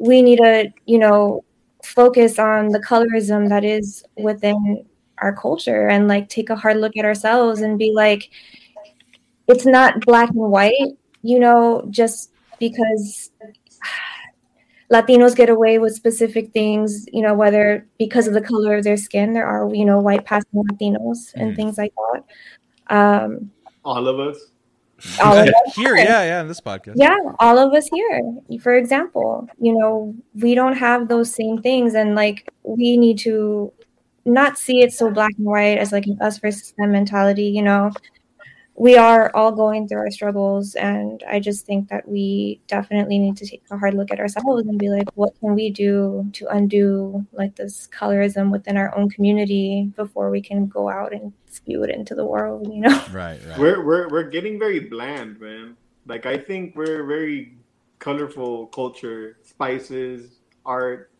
we 0.01 0.21
need 0.21 0.37
to 0.37 0.71
you 0.85 0.97
know 0.97 1.43
focus 1.83 2.39
on 2.39 2.69
the 2.69 2.79
colorism 2.79 3.49
that 3.49 3.63
is 3.63 4.03
within 4.17 4.85
our 5.19 5.35
culture 5.35 5.87
and 5.87 6.07
like 6.07 6.27
take 6.29 6.49
a 6.49 6.55
hard 6.55 6.77
look 6.77 6.97
at 6.97 7.05
ourselves 7.05 7.61
and 7.61 7.77
be 7.77 7.91
like 7.93 8.29
it's 9.47 9.65
not 9.65 9.99
black 10.01 10.29
and 10.29 10.51
white 10.51 10.93
you 11.21 11.39
know 11.39 11.85
just 11.89 12.31
because 12.59 13.31
latinos 14.91 15.35
get 15.35 15.49
away 15.49 15.79
with 15.79 15.95
specific 15.95 16.51
things 16.51 17.05
you 17.13 17.21
know 17.21 17.33
whether 17.33 17.85
because 17.97 18.27
of 18.27 18.33
the 18.33 18.41
color 18.41 18.75
of 18.75 18.83
their 18.83 18.97
skin 18.97 19.33
there 19.33 19.45
are 19.45 19.73
you 19.73 19.85
know 19.85 19.99
white 19.99 20.25
passing 20.25 20.51
latinos 20.53 21.33
and 21.35 21.53
mm. 21.53 21.55
things 21.55 21.77
like 21.77 21.93
that. 21.95 22.23
Um 22.95 23.51
all 23.83 24.07
of 24.07 24.19
us? 24.19 24.37
all 25.23 25.35
of 25.35 25.47
us 25.67 25.75
here 25.75 25.95
yeah 25.95 26.23
yeah 26.23 26.41
in 26.41 26.47
this 26.47 26.61
podcast. 26.61 26.93
Yeah 26.95 27.17
all 27.39 27.57
of 27.57 27.73
us 27.73 27.87
here. 27.91 28.21
For 28.61 28.75
example 28.75 29.47
you 29.59 29.77
know 29.77 30.13
we 30.35 30.55
don't 30.55 30.75
have 30.75 31.07
those 31.07 31.33
same 31.33 31.61
things 31.61 31.95
and 31.95 32.15
like 32.15 32.51
we 32.63 32.97
need 32.97 33.17
to 33.19 33.71
not 34.25 34.57
see 34.57 34.81
it 34.81 34.93
so 34.93 35.09
black 35.09 35.31
and 35.37 35.47
white 35.47 35.77
as 35.77 35.91
like 35.91 36.05
an 36.05 36.17
us 36.21 36.37
versus 36.37 36.73
them 36.77 36.91
mentality 36.91 37.45
you 37.45 37.61
know 37.61 37.89
we 38.81 38.97
are 38.97 39.29
all 39.35 39.51
going 39.51 39.87
through 39.87 39.99
our 39.99 40.09
struggles 40.09 40.73
and 40.73 41.23
i 41.29 41.39
just 41.39 41.67
think 41.67 41.87
that 41.89 42.07
we 42.07 42.59
definitely 42.65 43.19
need 43.19 43.37
to 43.37 43.45
take 43.45 43.61
a 43.69 43.77
hard 43.77 43.93
look 43.93 44.09
at 44.09 44.19
ourselves 44.19 44.65
and 44.65 44.79
be 44.79 44.89
like 44.89 45.07
what 45.13 45.39
can 45.39 45.53
we 45.53 45.69
do 45.69 46.27
to 46.33 46.47
undo 46.47 47.23
like 47.31 47.55
this 47.57 47.87
colorism 47.93 48.49
within 48.51 48.77
our 48.77 48.95
own 48.97 49.07
community 49.07 49.91
before 49.95 50.31
we 50.31 50.41
can 50.41 50.65
go 50.65 50.89
out 50.89 51.13
and 51.13 51.31
spew 51.47 51.83
it 51.83 51.91
into 51.91 52.15
the 52.15 52.25
world 52.25 52.67
you 52.73 52.81
know 52.81 52.89
right, 53.11 53.39
right. 53.47 53.59
we're 53.59 53.85
we're, 53.85 54.09
we're 54.09 54.29
getting 54.29 54.57
very 54.57 54.79
bland 54.79 55.39
man 55.39 55.77
like 56.07 56.25
i 56.25 56.35
think 56.35 56.75
we're 56.75 57.03
very 57.03 57.53
colorful 57.99 58.65
culture 58.67 59.37
spices 59.43 60.39
art 60.65 61.11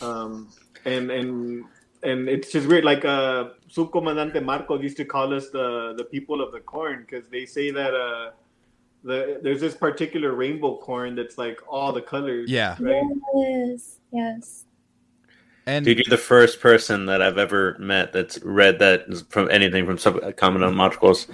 um 0.00 0.48
and 0.84 1.12
and 1.12 1.64
and 2.02 2.28
it's 2.28 2.50
just 2.50 2.68
weird. 2.68 2.84
Like 2.84 3.04
uh, 3.04 3.50
Subcomandante 3.70 4.42
Marco 4.42 4.78
used 4.80 4.96
to 4.98 5.04
call 5.04 5.34
us 5.34 5.50
the 5.50 5.94
the 5.96 6.04
people 6.04 6.40
of 6.40 6.52
the 6.52 6.60
corn 6.60 7.06
because 7.08 7.28
they 7.28 7.46
say 7.46 7.70
that 7.70 7.94
uh, 7.94 8.30
the 9.04 9.40
there's 9.42 9.60
this 9.60 9.74
particular 9.74 10.32
rainbow 10.32 10.76
corn 10.78 11.14
that's 11.14 11.38
like 11.38 11.60
all 11.68 11.92
the 11.92 12.02
colors. 12.02 12.50
Yeah. 12.50 12.76
Right? 12.80 13.02
Yes. 13.34 13.98
Yes. 14.12 14.64
And 15.66 15.84
dude, 15.84 15.98
you're 15.98 16.10
the 16.10 16.18
first 16.18 16.60
person 16.60 17.06
that 17.06 17.22
I've 17.22 17.38
ever 17.38 17.76
met 17.78 18.12
that's 18.12 18.42
read 18.42 18.80
that 18.80 19.06
from 19.28 19.48
anything 19.50 19.86
from 19.86 19.96
some 19.96 20.20
Commandant 20.32 20.74
Marcos. 20.74 21.28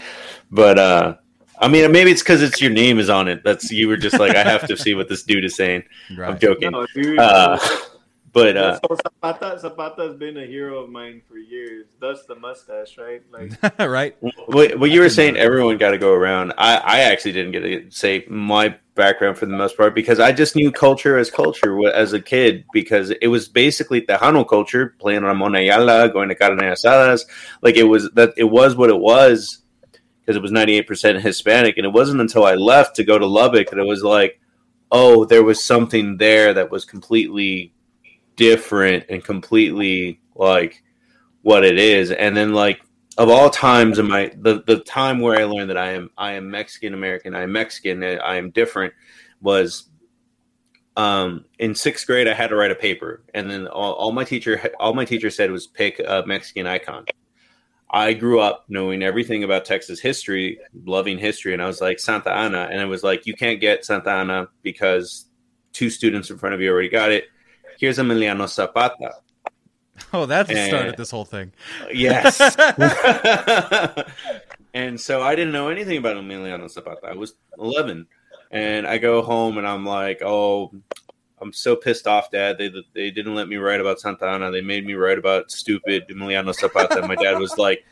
But 0.50 0.78
uh 0.78 1.16
I 1.60 1.66
mean, 1.66 1.90
maybe 1.90 2.10
it's 2.10 2.22
because 2.22 2.42
it's 2.42 2.60
your 2.60 2.70
name 2.70 2.98
is 2.98 3.10
on 3.10 3.26
it. 3.26 3.42
That's 3.42 3.70
you 3.72 3.88
were 3.88 3.96
just 3.96 4.18
like, 4.18 4.36
I 4.36 4.44
have 4.44 4.66
to 4.68 4.76
see 4.84 4.94
what 4.94 5.08
this 5.08 5.24
dude 5.24 5.44
is 5.44 5.56
saying. 5.56 5.82
Right. 6.16 6.30
I'm 6.30 6.38
joking. 6.38 6.70
No, 6.70 6.86
dude, 6.94 7.18
uh, 7.18 7.58
but 8.38 8.56
uh, 8.56 8.78
so 8.80 8.96
Zapata 9.02 9.58
Zapata 9.58 10.02
has 10.02 10.16
been 10.16 10.36
a 10.36 10.46
hero 10.46 10.82
of 10.82 10.90
mine 10.90 11.22
for 11.28 11.38
years. 11.38 11.86
Thus 11.98 12.24
the 12.26 12.34
mustache, 12.34 12.96
right? 12.98 13.22
Like 13.30 13.78
right. 13.78 14.16
What, 14.46 14.78
what 14.78 14.90
you 14.90 15.00
were 15.00 15.08
saying, 15.08 15.36
everyone 15.36 15.78
got 15.78 15.90
to 15.90 15.98
go 15.98 16.12
around. 16.12 16.52
I 16.58 16.76
I 16.76 16.98
actually 17.00 17.32
didn't 17.32 17.52
get 17.52 17.60
to 17.60 17.90
say 17.90 18.24
my 18.28 18.76
background 18.94 19.38
for 19.38 19.46
the 19.46 19.56
most 19.56 19.76
part 19.76 19.94
because 19.94 20.18
I 20.18 20.32
just 20.32 20.56
knew 20.56 20.72
culture 20.72 21.18
as 21.18 21.30
culture 21.30 21.88
as 21.88 22.12
a 22.12 22.20
kid 22.20 22.64
because 22.72 23.10
it 23.10 23.28
was 23.28 23.48
basically 23.48 24.02
Tejano 24.02 24.48
culture, 24.48 24.94
playing 24.98 25.22
Ramon 25.22 25.54
Ayala, 25.54 26.08
going 26.08 26.28
to 26.28 26.34
carne 26.34 26.58
asadas. 26.58 27.22
Like 27.62 27.76
it 27.76 27.84
was 27.84 28.10
that 28.12 28.34
it 28.36 28.44
was 28.44 28.76
what 28.76 28.90
it 28.90 28.98
was 28.98 29.62
because 30.28 30.36
it 30.36 30.42
was 30.42 30.52
98% 30.52 31.22
Hispanic. 31.22 31.78
And 31.78 31.86
it 31.86 31.92
wasn't 31.92 32.20
until 32.20 32.44
I 32.44 32.54
left 32.54 32.96
to 32.96 33.04
go 33.04 33.18
to 33.18 33.24
Lubbock 33.24 33.70
that 33.70 33.78
it 33.78 33.86
was 33.86 34.02
like, 34.02 34.38
oh, 34.92 35.24
there 35.24 35.42
was 35.42 35.64
something 35.64 36.18
there 36.18 36.52
that 36.52 36.70
was 36.70 36.84
completely 36.84 37.72
different 38.38 39.04
and 39.10 39.22
completely 39.22 40.20
like 40.34 40.82
what 41.42 41.64
it 41.64 41.78
is. 41.78 42.10
And 42.10 42.34
then 42.34 42.54
like 42.54 42.80
of 43.18 43.28
all 43.28 43.50
times 43.50 43.98
in 43.98 44.08
my 44.08 44.32
the, 44.38 44.62
the 44.66 44.78
time 44.78 45.20
where 45.20 45.38
I 45.38 45.44
learned 45.44 45.68
that 45.68 45.76
I 45.76 45.92
am 45.92 46.08
I 46.16 46.32
am 46.32 46.50
Mexican 46.50 46.94
American, 46.94 47.34
I 47.34 47.42
am 47.42 47.52
Mexican, 47.52 48.02
I 48.02 48.36
am 48.36 48.50
different 48.50 48.94
was 49.42 49.90
um, 50.96 51.44
in 51.58 51.74
sixth 51.74 52.06
grade 52.06 52.26
I 52.26 52.34
had 52.34 52.48
to 52.48 52.56
write 52.56 52.72
a 52.72 52.76
paper 52.76 53.22
and 53.34 53.50
then 53.50 53.66
all, 53.68 53.92
all 53.94 54.12
my 54.12 54.24
teacher 54.24 54.72
all 54.80 54.94
my 54.94 55.04
teacher 55.04 55.30
said 55.30 55.50
was 55.50 55.66
pick 55.66 56.00
a 56.00 56.24
Mexican 56.26 56.66
icon. 56.66 57.04
I 57.90 58.12
grew 58.12 58.38
up 58.38 58.66
knowing 58.68 59.02
everything 59.02 59.44
about 59.44 59.64
Texas 59.64 59.98
history, 59.98 60.60
loving 60.84 61.16
history, 61.16 61.54
and 61.54 61.62
I 61.62 61.66
was 61.66 61.80
like 61.80 61.98
Santa 61.98 62.30
Anna, 62.30 62.68
and 62.70 62.82
it 62.82 62.84
was 62.84 63.02
like 63.02 63.26
you 63.26 63.32
can't 63.32 63.60
get 63.60 63.84
Santa 63.84 64.10
Anna 64.10 64.48
because 64.62 65.24
two 65.72 65.88
students 65.88 66.28
in 66.28 66.36
front 66.36 66.54
of 66.54 66.60
you 66.60 66.70
already 66.70 66.90
got 66.90 67.10
it 67.10 67.28
here's 67.78 67.98
Emiliano 67.98 68.46
Zapata. 68.46 69.14
Oh, 70.12 70.26
that's 70.26 70.50
and, 70.50 70.58
the 70.58 70.66
start 70.66 70.88
of 70.88 70.96
this 70.96 71.10
whole 71.10 71.24
thing. 71.24 71.52
Yes. 71.92 72.38
and 74.74 75.00
so 75.00 75.22
I 75.22 75.34
didn't 75.34 75.52
know 75.52 75.68
anything 75.70 75.96
about 75.96 76.16
Emiliano 76.16 76.70
Zapata. 76.70 77.06
I 77.06 77.14
was 77.14 77.34
11. 77.58 78.06
And 78.50 78.86
I 78.86 78.98
go 78.98 79.22
home 79.22 79.58
and 79.58 79.66
I'm 79.66 79.84
like, 79.84 80.22
oh, 80.22 80.72
I'm 81.40 81.52
so 81.52 81.76
pissed 81.76 82.06
off, 82.06 82.30
Dad. 82.30 82.58
They 82.58 82.70
they 82.94 83.10
didn't 83.10 83.34
let 83.34 83.48
me 83.48 83.56
write 83.56 83.80
about 83.80 84.00
Santa 84.00 84.26
Anna. 84.26 84.50
They 84.50 84.60
made 84.60 84.86
me 84.86 84.94
write 84.94 85.18
about 85.18 85.50
stupid 85.50 86.08
Emiliano 86.08 86.54
Zapata. 86.54 86.98
And 86.98 87.08
my 87.08 87.14
dad 87.14 87.38
was 87.38 87.58
like, 87.58 87.84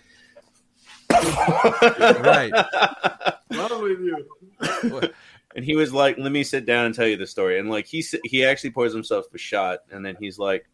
right. 1.11 2.53
Wrong 3.53 3.83
with 3.83 4.01
you? 4.01 4.27
and 5.57 5.65
he 5.65 5.75
was 5.75 5.93
like, 5.93 6.19
"Let 6.19 6.31
me 6.31 6.45
sit 6.45 6.67
down 6.67 6.85
and 6.85 6.95
tell 6.95 7.07
you 7.07 7.17
the 7.17 7.27
story." 7.27 7.59
And 7.59 7.71
like 7.71 7.87
he 7.87 8.05
he 8.25 8.45
actually 8.45 8.71
pours 8.71 8.93
himself 8.93 9.25
a 9.35 9.39
shot, 9.39 9.81
and 9.91 10.05
then 10.05 10.15
he's 10.21 10.39
like, 10.39 10.65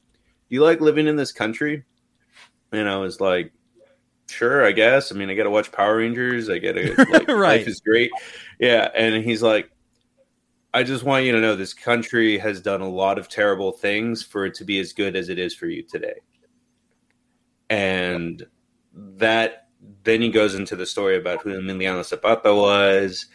"Do 0.48 0.56
you 0.56 0.62
like 0.62 0.80
living 0.80 1.06
in 1.06 1.14
this 1.16 1.32
country?" 1.32 1.84
And 2.72 2.88
I 2.88 2.96
was 2.96 3.20
like, 3.20 3.52
"Sure, 4.28 4.66
I 4.66 4.72
guess. 4.72 5.12
I 5.12 5.14
mean, 5.14 5.30
I 5.30 5.34
got 5.34 5.44
to 5.44 5.50
watch 5.50 5.70
Power 5.70 5.98
Rangers. 5.98 6.50
I 6.50 6.58
get 6.58 6.76
it. 6.76 6.98
Like, 7.10 7.28
right. 7.28 7.58
Life 7.58 7.68
is 7.68 7.80
great. 7.80 8.10
Yeah." 8.58 8.90
And 8.94 9.24
he's 9.24 9.42
like, 9.42 9.70
"I 10.74 10.82
just 10.82 11.04
want 11.04 11.24
you 11.24 11.32
to 11.32 11.40
know 11.40 11.54
this 11.54 11.74
country 11.74 12.36
has 12.38 12.60
done 12.60 12.80
a 12.80 12.88
lot 12.88 13.18
of 13.18 13.28
terrible 13.28 13.70
things 13.70 14.24
for 14.24 14.44
it 14.46 14.54
to 14.54 14.64
be 14.64 14.80
as 14.80 14.92
good 14.92 15.14
as 15.14 15.28
it 15.28 15.38
is 15.38 15.54
for 15.54 15.66
you 15.66 15.84
today." 15.84 16.16
And 17.70 18.44
that 18.94 19.68
then 20.02 20.22
he 20.22 20.30
goes 20.30 20.56
into 20.56 20.74
the 20.74 20.86
story 20.86 21.16
about 21.16 21.42
who 21.42 21.50
Emiliano 21.50 22.04
Zapata 22.04 22.52
was 22.54 23.26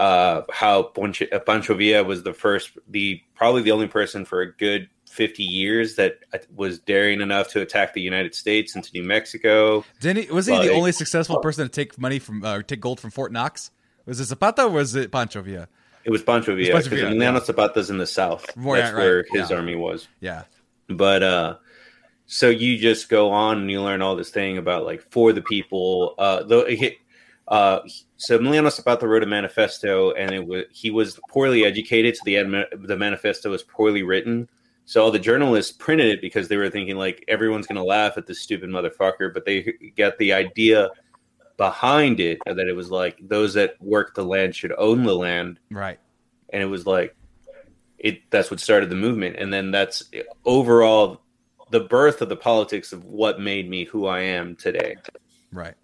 uh, 0.00 0.44
how 0.50 0.84
Pancho, 0.84 1.26
uh, 1.30 1.38
Pancho 1.38 1.74
Villa 1.74 2.02
was 2.02 2.22
the 2.22 2.32
first, 2.32 2.70
the 2.88 3.22
probably 3.34 3.60
the 3.60 3.70
only 3.70 3.86
person 3.86 4.24
for 4.24 4.40
a 4.40 4.50
good 4.50 4.88
50 5.10 5.42
years 5.42 5.96
that 5.96 6.20
uh, 6.32 6.38
was 6.56 6.78
daring 6.78 7.20
enough 7.20 7.48
to 7.50 7.60
attack 7.60 7.92
the 7.92 8.00
United 8.00 8.34
States 8.34 8.74
into 8.74 8.90
New 8.94 9.02
Mexico. 9.02 9.84
Didn't 10.00 10.24
he, 10.24 10.32
was 10.32 10.46
he 10.46 10.54
like, 10.54 10.68
the 10.68 10.72
only 10.72 10.92
successful 10.92 11.38
person 11.40 11.66
to 11.66 11.68
take 11.68 11.98
money 11.98 12.18
from 12.18 12.42
uh, 12.42 12.62
take 12.62 12.80
gold 12.80 12.98
from 12.98 13.10
Fort 13.10 13.30
Knox? 13.30 13.72
Was 14.06 14.20
it 14.20 14.24
Zapata 14.24 14.64
or 14.64 14.70
was 14.70 14.94
it 14.94 15.12
Pancho 15.12 15.42
Villa? 15.42 15.68
It 16.04 16.10
was 16.10 16.22
Pancho 16.22 16.56
Villa 16.56 16.78
because 16.78 16.88
Emiliano 16.88 17.34
yeah. 17.34 17.40
Zapata's 17.40 17.90
in 17.90 17.98
the 17.98 18.06
south. 18.06 18.56
More, 18.56 18.78
That's 18.78 18.94
right, 18.94 19.02
where 19.02 19.26
his 19.30 19.50
yeah. 19.50 19.56
army 19.56 19.74
was. 19.74 20.08
Yeah, 20.20 20.44
but 20.88 21.22
uh, 21.22 21.56
so 22.24 22.48
you 22.48 22.78
just 22.78 23.10
go 23.10 23.30
on 23.32 23.58
and 23.58 23.70
you 23.70 23.82
learn 23.82 24.00
all 24.00 24.16
this 24.16 24.30
thing 24.30 24.56
about 24.56 24.86
like 24.86 25.02
for 25.10 25.34
the 25.34 25.42
people. 25.42 26.14
Uh, 26.16 26.42
though 26.42 26.64
uh, 27.50 27.80
so 28.16 28.38
Emiliano 28.38 28.70
Zapata 28.70 29.08
wrote 29.08 29.24
a 29.24 29.26
manifesto, 29.26 30.12
and 30.12 30.32
it 30.32 30.46
was 30.46 30.64
he 30.70 30.90
was 30.90 31.18
poorly 31.28 31.64
educated, 31.64 32.16
so 32.16 32.22
the 32.24 32.66
the 32.84 32.96
manifesto 32.96 33.50
was 33.50 33.64
poorly 33.64 34.04
written. 34.04 34.48
So 34.84 35.02
all 35.02 35.10
the 35.10 35.18
journalists 35.18 35.72
printed 35.72 36.06
it 36.06 36.20
because 36.20 36.48
they 36.48 36.56
were 36.56 36.70
thinking 36.70 36.96
like 36.96 37.24
everyone's 37.28 37.66
going 37.66 37.76
to 37.76 37.84
laugh 37.84 38.16
at 38.16 38.26
this 38.26 38.40
stupid 38.40 38.70
motherfucker, 38.70 39.34
but 39.34 39.44
they 39.44 39.74
got 39.96 40.16
the 40.18 40.32
idea 40.32 40.90
behind 41.56 42.20
it 42.20 42.38
that 42.46 42.68
it 42.68 42.74
was 42.74 42.90
like 42.90 43.18
those 43.20 43.54
that 43.54 43.74
work 43.80 44.14
the 44.14 44.24
land 44.24 44.54
should 44.54 44.72
own 44.78 45.02
the 45.02 45.14
land, 45.14 45.58
right? 45.70 45.98
And 46.52 46.62
it 46.62 46.66
was 46.66 46.86
like 46.86 47.16
it 47.98 48.30
that's 48.30 48.50
what 48.50 48.60
started 48.60 48.90
the 48.90 48.96
movement, 48.96 49.36
and 49.36 49.52
then 49.52 49.72
that's 49.72 50.04
overall 50.44 51.20
the 51.70 51.80
birth 51.80 52.22
of 52.22 52.28
the 52.28 52.36
politics 52.36 52.92
of 52.92 53.04
what 53.04 53.40
made 53.40 53.68
me 53.68 53.84
who 53.84 54.06
I 54.06 54.20
am 54.20 54.54
today. 54.54 54.96
Right. 55.52 55.74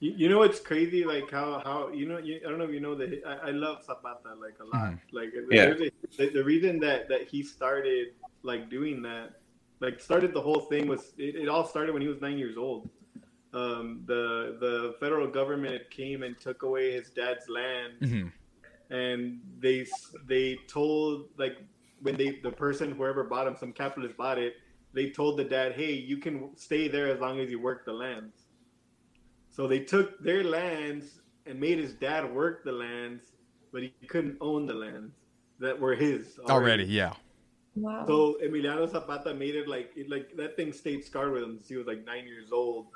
You, 0.00 0.12
you 0.16 0.28
know 0.28 0.38
what's 0.38 0.60
crazy? 0.60 1.04
Like 1.04 1.30
how 1.30 1.62
how 1.64 1.90
you 1.90 2.06
know 2.06 2.18
you, 2.18 2.40
I 2.44 2.48
don't 2.48 2.58
know 2.58 2.64
if 2.64 2.72
you 2.72 2.80
know 2.80 2.94
that 2.94 3.22
I, 3.26 3.48
I 3.48 3.50
love 3.50 3.84
Zapata 3.84 4.34
like 4.40 4.58
a 4.60 4.64
lot. 4.64 4.92
Mm-hmm. 4.92 5.16
Like 5.16 5.30
yeah. 5.50 5.74
The, 6.16 6.30
the, 6.30 6.44
reason 6.44 6.78
that 6.80 7.08
that 7.08 7.28
he 7.28 7.42
started 7.42 8.08
like 8.42 8.68
doing 8.70 9.02
that, 9.02 9.40
like 9.80 10.00
started 10.00 10.34
the 10.34 10.40
whole 10.40 10.60
thing 10.60 10.86
was 10.86 11.12
it, 11.18 11.36
it 11.36 11.48
all 11.48 11.66
started 11.66 11.92
when 11.92 12.02
he 12.02 12.08
was 12.08 12.20
nine 12.20 12.38
years 12.38 12.56
old. 12.56 12.90
um, 13.54 14.02
the 14.06 14.56
the 14.60 14.96
federal 15.00 15.28
government 15.28 15.82
came 15.90 16.22
and 16.22 16.38
took 16.38 16.62
away 16.62 16.92
his 16.92 17.10
dad's 17.10 17.48
land, 17.48 17.92
hmm 18.00 18.28
and 18.90 19.40
they 19.58 19.86
they 20.26 20.58
told 20.68 21.28
like 21.38 21.56
when 22.02 22.16
they 22.16 22.38
the 22.42 22.50
person 22.50 22.92
whoever 22.92 23.24
bought 23.24 23.46
him, 23.46 23.56
some 23.58 23.72
capitalist 23.72 24.16
bought 24.16 24.38
it, 24.38 24.54
they 24.92 25.10
told 25.10 25.38
the 25.38 25.44
dad, 25.44 25.72
hey, 25.72 25.92
you 25.92 26.18
can 26.18 26.56
stay 26.56 26.88
there 26.88 27.08
as 27.08 27.20
long 27.20 27.40
as 27.40 27.50
you 27.50 27.60
work 27.60 27.84
the 27.84 27.92
lands. 27.92 28.43
So 29.54 29.68
they 29.68 29.78
took 29.78 30.18
their 30.18 30.42
lands 30.42 31.20
and 31.46 31.60
made 31.60 31.78
his 31.78 31.92
dad 31.92 32.34
work 32.34 32.64
the 32.64 32.72
lands, 32.72 33.22
but 33.72 33.82
he 33.82 33.92
couldn't 34.08 34.36
own 34.40 34.66
the 34.66 34.74
lands 34.74 35.14
that 35.60 35.78
were 35.78 35.94
his 35.94 36.40
Already, 36.48 36.84
yeah. 36.84 37.12
Wow. 37.76 38.04
So 38.04 38.36
Emiliano 38.42 38.90
Zapata 38.90 39.32
made 39.32 39.54
it 39.54 39.68
like 39.68 39.92
it, 39.94 40.10
like 40.10 40.36
that 40.36 40.56
thing 40.56 40.72
stayed 40.72 41.04
scarred 41.04 41.32
with 41.32 41.44
him 41.44 41.56
since 41.56 41.68
he 41.68 41.76
was 41.76 41.86
like 41.86 42.04
nine 42.04 42.26
years 42.26 42.50
old, 42.50 42.86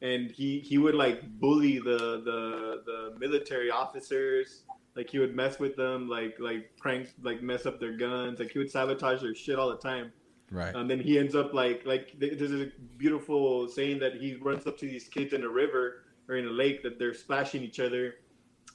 and 0.00 0.30
he 0.30 0.60
he 0.60 0.78
would 0.78 0.94
like 0.94 1.22
bully 1.40 1.78
the 1.78 2.22
the 2.24 2.82
the 2.86 3.14
military 3.18 3.70
officers. 3.70 4.64
Like 4.96 5.10
he 5.10 5.18
would 5.18 5.36
mess 5.36 5.58
with 5.58 5.76
them, 5.76 6.08
like 6.08 6.36
like 6.40 6.70
prank, 6.78 7.12
like 7.22 7.42
mess 7.42 7.66
up 7.66 7.80
their 7.80 7.96
guns. 7.96 8.38
Like 8.38 8.50
he 8.50 8.58
would 8.58 8.70
sabotage 8.70 9.20
their 9.20 9.34
shit 9.34 9.58
all 9.58 9.68
the 9.68 9.76
time. 9.76 10.10
Right. 10.50 10.74
And 10.74 10.88
then 10.88 11.00
he 11.00 11.18
ends 11.18 11.34
up 11.34 11.52
like 11.52 11.82
like 11.84 12.18
th- 12.18 12.38
there's 12.38 12.52
a 12.52 12.70
beautiful 12.96 13.68
saying 13.68 13.98
that 14.00 14.14
he 14.14 14.34
runs 14.36 14.66
up 14.66 14.78
to 14.78 14.86
these 14.86 15.08
kids 15.08 15.32
in 15.32 15.44
a 15.44 15.48
river 15.48 16.04
or 16.28 16.36
in 16.36 16.46
a 16.46 16.50
lake 16.50 16.82
that 16.82 16.98
they're 16.98 17.14
splashing 17.14 17.62
each 17.62 17.80
other, 17.80 18.14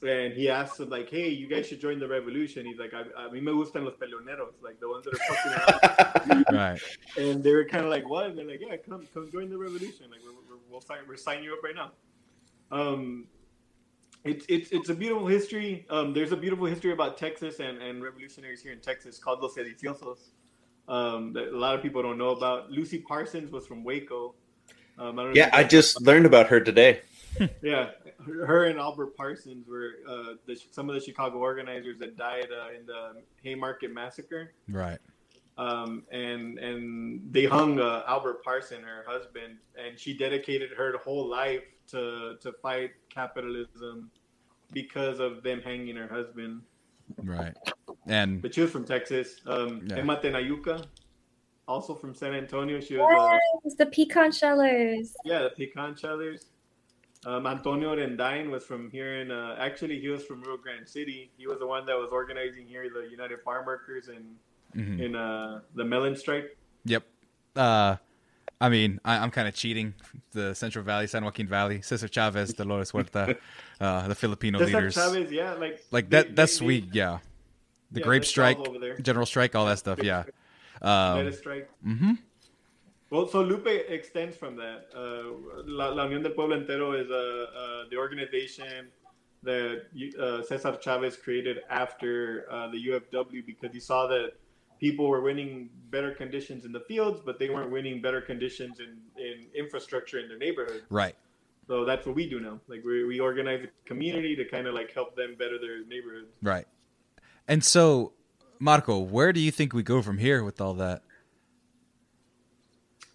and 0.02 0.34
he 0.34 0.50
asks 0.50 0.78
them 0.78 0.90
like, 0.90 1.10
"Hey, 1.10 1.30
you 1.30 1.48
guys 1.48 1.68
should 1.68 1.82
join 1.82 2.00
the 2.00 2.08
revolution." 2.08 2.66
He's 2.66 2.78
like, 2.78 2.94
"I, 2.94 3.02
a 3.02 3.30
mí 3.30 3.42
me 3.42 3.52
gustan 3.52 3.86
los 3.86 3.96
peleoneros, 3.96 4.62
like 4.62 4.80
the 4.80 4.90
ones 4.90 5.06
that 5.06 5.14
are 5.16 5.36
fucking 5.36 6.32
around." 6.32 6.46
right. 6.52 6.82
and 7.18 7.44
they 7.44 7.54
were 7.54 7.66
kind 7.66 7.84
of 7.84 7.90
like, 7.90 8.08
"What?" 8.08 8.28
And 8.28 8.38
they're 8.38 8.48
like, 8.48 8.62
"Yeah, 8.62 8.78
come 8.78 9.08
come 9.14 9.32
join 9.32 9.50
the 9.50 9.58
revolution. 9.58 10.12
Like 10.12 10.22
we're, 10.24 10.56
we're, 10.56 10.62
we'll 10.70 10.82
sign 10.82 11.00
we're 11.08 11.18
signing 11.18 11.46
you 11.46 11.54
up 11.54 11.64
right 11.64 11.76
now." 11.76 11.92
Um, 12.72 13.28
it's 14.24 14.46
it's 14.48 14.72
it's 14.72 14.90
a 14.90 14.96
beautiful 14.96 15.28
history. 15.28 15.86
Um, 15.90 16.14
there's 16.14 16.32
a 16.32 16.38
beautiful 16.38 16.66
history 16.66 16.92
about 16.92 17.18
Texas 17.18 17.60
and, 17.60 17.82
and 17.82 18.04
revolutionaries 18.04 18.62
here 18.62 18.72
in 18.72 18.80
Texas 18.80 19.20
called 19.20 19.42
Los 19.42 19.56
Sediciosos. 19.56 20.32
Um, 20.88 21.32
that 21.34 21.48
a 21.54 21.58
lot 21.58 21.76
of 21.76 21.82
people 21.82 22.02
don't 22.02 22.18
know 22.18 22.30
about. 22.32 22.70
Lucy 22.72 23.00
Parsons 23.00 23.52
was 23.52 23.66
from 23.66 23.84
Waco. 23.84 24.36
Um, 25.00 25.18
I 25.18 25.24
don't 25.24 25.36
Yeah, 25.36 25.48
if 25.48 25.54
I 25.54 25.58
you 25.60 25.64
guys- 25.64 25.72
just 25.72 26.02
learned 26.02 26.26
about 26.26 26.48
her 26.48 26.60
today. 26.60 27.02
yeah, 27.64 27.92
her, 28.26 28.46
her 28.46 28.66
and 28.66 28.78
Albert 28.78 29.16
Parsons 29.18 29.68
were 29.68 29.94
uh, 30.08 30.34
the, 30.46 30.56
some 30.72 30.88
of 30.90 30.94
the 30.96 31.02
Chicago 31.02 31.38
organizers 31.40 31.98
that 32.00 32.16
died 32.16 32.48
uh, 32.52 32.78
in 32.78 32.86
the 32.86 33.22
Haymarket 33.44 33.92
massacre. 33.94 34.54
Right. 34.70 35.00
um, 35.58 36.04
and 36.12 36.60
and 36.60 37.22
they 37.32 37.46
hung 37.46 37.80
uh, 37.80 38.04
Albert 38.08 38.44
Parson, 38.44 38.84
her 38.84 39.04
husband, 39.08 39.58
and 39.78 39.98
she 40.00 40.16
dedicated 40.16 40.72
her 40.78 40.96
whole 40.98 41.28
life 41.28 41.64
to 41.92 42.36
to 42.42 42.52
fight 42.62 42.92
capitalism 43.10 44.12
because 44.74 45.20
of 45.20 45.42
them 45.44 45.62
hanging 45.62 45.96
her 45.96 46.08
husband. 46.08 46.62
Right. 47.18 47.56
And 48.08 48.42
But 48.42 48.54
she 48.54 48.62
was 48.62 48.72
from 48.72 48.86
Texas. 48.86 49.42
Um, 49.46 49.82
Yeah. 49.88 49.98
Emma 49.98 50.18
Tenayuca, 50.18 50.86
also 51.68 51.96
from 51.96 52.14
San 52.14 52.34
Antonio. 52.34 52.80
She 52.80 52.98
was 52.98 53.40
uh, 53.66 53.70
the 53.78 53.86
pecan 53.86 54.32
shellers. 54.32 55.14
yeah 55.26 55.44
the 55.44 55.52
Pecan 55.52 55.96
Shellers. 55.96 56.48
Um, 57.26 57.48
Antonio 57.48 57.96
Orendain 57.96 58.50
was 58.50 58.66
from 58.66 58.90
here 58.92 59.22
in. 59.22 59.32
Uh, 59.32 59.56
actually, 59.58 60.00
he 60.00 60.10
was 60.10 60.26
from 60.26 60.42
Rio 60.42 60.58
Grande 60.58 60.88
City. 60.88 61.32
He 61.38 61.48
was 61.48 61.60
the 61.60 61.68
one 61.68 61.86
that 61.86 61.96
was 61.96 62.10
organizing 62.12 62.68
here 62.68 62.90
the 62.94 63.08
United 63.10 63.42
Farm 63.44 63.66
Workers 63.66 64.10
and 64.10 64.36
mhm. 64.76 65.00
in 65.02 65.16
uh, 65.16 65.62
the 65.76 65.86
melon 65.86 66.16
strike. 66.18 66.58
Yep. 66.84 67.04
Uh, 67.56 67.96
I 68.66 68.70
mean, 68.70 69.00
I, 69.04 69.18
I'm 69.18 69.32
kind 69.38 69.48
of 69.48 69.54
cheating. 69.56 69.94
The 70.32 70.54
Central 70.56 70.84
Valley, 70.86 71.08
San 71.08 71.24
Joaquin 71.26 71.48
Valley, 71.48 71.82
Cesar 71.82 72.08
Chavez, 72.08 72.54
Dolores 72.54 72.92
Huerta, 72.92 73.36
uh, 73.82 74.08
the 74.08 74.16
Filipino 74.16 74.60
Cesar 74.60 74.66
leaders. 74.78 74.96
Chavez, 74.96 75.32
yeah, 75.32 75.54
like 75.54 75.84
Like 75.92 76.10
they- 76.10 76.18
that. 76.24 76.36
That's 76.36 76.54
they- 76.54 76.66
sweet. 76.66 76.86
Yeah. 76.94 77.20
The 77.92 78.00
Yeah, 78.00 78.06
grape 78.08 78.26
strike, 78.26 78.58
all 78.60 78.70
over 78.70 78.80
there. 78.80 78.98
general 78.98 79.26
strike, 79.26 79.54
all 79.56 79.66
that 79.68 79.80
stuff. 79.80 80.00
Yeah. 80.02 80.24
Um, 80.82 81.32
strike. 81.32 81.70
hmm 81.82 82.14
Well, 83.10 83.26
so 83.28 83.40
Lupe 83.42 83.68
extends 83.68 84.36
from 84.36 84.58
that. 84.58 84.80
Uh, 84.94 85.64
La, 85.66 85.88
La 85.98 86.04
Unión 86.08 86.24
del 86.24 86.34
Pueblo 86.34 86.56
Entero 86.60 86.88
is 87.02 87.10
uh, 87.10 87.16
uh, 87.16 87.84
the 87.90 87.96
organization 87.96 88.88
that 89.44 89.84
uh, 90.20 90.42
Cesar 90.44 90.76
Chavez 90.82 91.16
created 91.16 91.58
after 91.70 92.46
uh, 92.52 92.68
the 92.74 92.80
UFW 92.90 93.46
because 93.46 93.72
he 93.72 93.80
saw 93.80 94.08
that 94.08 94.34
people 94.84 95.08
were 95.08 95.22
winning 95.22 95.70
better 95.92 96.12
conditions 96.12 96.66
in 96.66 96.74
the 96.74 96.82
fields, 96.82 97.22
but 97.26 97.40
they 97.40 97.50
weren't 97.50 97.72
winning 97.72 98.02
better 98.02 98.20
conditions 98.20 98.82
in, 98.82 98.98
in 99.16 99.46
infrastructure 99.56 100.20
in 100.20 100.28
their 100.28 100.38
neighborhood. 100.38 100.84
Right. 100.90 101.16
So 101.70 101.86
that's 101.86 102.06
what 102.06 102.16
we 102.16 102.30
do 102.30 102.42
now. 102.42 102.60
Like 102.68 102.84
we, 102.84 103.06
we 103.06 103.22
organize 103.22 103.64
a 103.64 103.88
community 103.88 104.36
to 104.36 104.44
kind 104.44 104.68
of 104.68 104.74
like 104.74 104.94
help 104.94 105.16
them 105.16 105.36
better 105.40 105.58
their 105.58 105.86
neighborhoods. 105.86 106.34
Right. 106.42 106.68
And 107.48 107.64
so, 107.64 108.12
Marco, 108.60 109.00
where 109.00 109.32
do 109.32 109.40
you 109.40 109.52
think 109.52 109.72
we 109.74 109.84
go 109.84 110.02
from 110.02 110.18
here 110.18 110.44
with 110.44 110.60
all 110.60 110.74
that? 110.74 111.04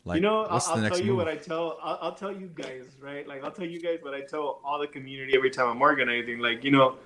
Like, 0.06 0.16
you 0.16 0.22
know, 0.22 0.44
I'll, 0.44 0.64
I'll 0.68 0.88
tell 0.88 0.98
you 0.98 1.04
move? 1.08 1.16
what 1.18 1.28
I 1.28 1.36
tell. 1.36 1.78
I'll, 1.82 1.98
I'll 2.00 2.14
tell 2.14 2.32
you 2.32 2.50
guys, 2.54 2.84
right? 2.98 3.28
Like, 3.28 3.44
I'll 3.44 3.50
tell 3.50 3.66
you 3.66 3.78
guys 3.78 3.98
what 4.00 4.14
I 4.14 4.22
tell 4.22 4.62
all 4.64 4.78
the 4.78 4.86
community 4.86 5.36
every 5.36 5.50
time 5.50 5.68
I'm 5.68 5.82
organizing. 5.82 6.38
Like, 6.38 6.64
you 6.64 6.70
know, 6.70 6.96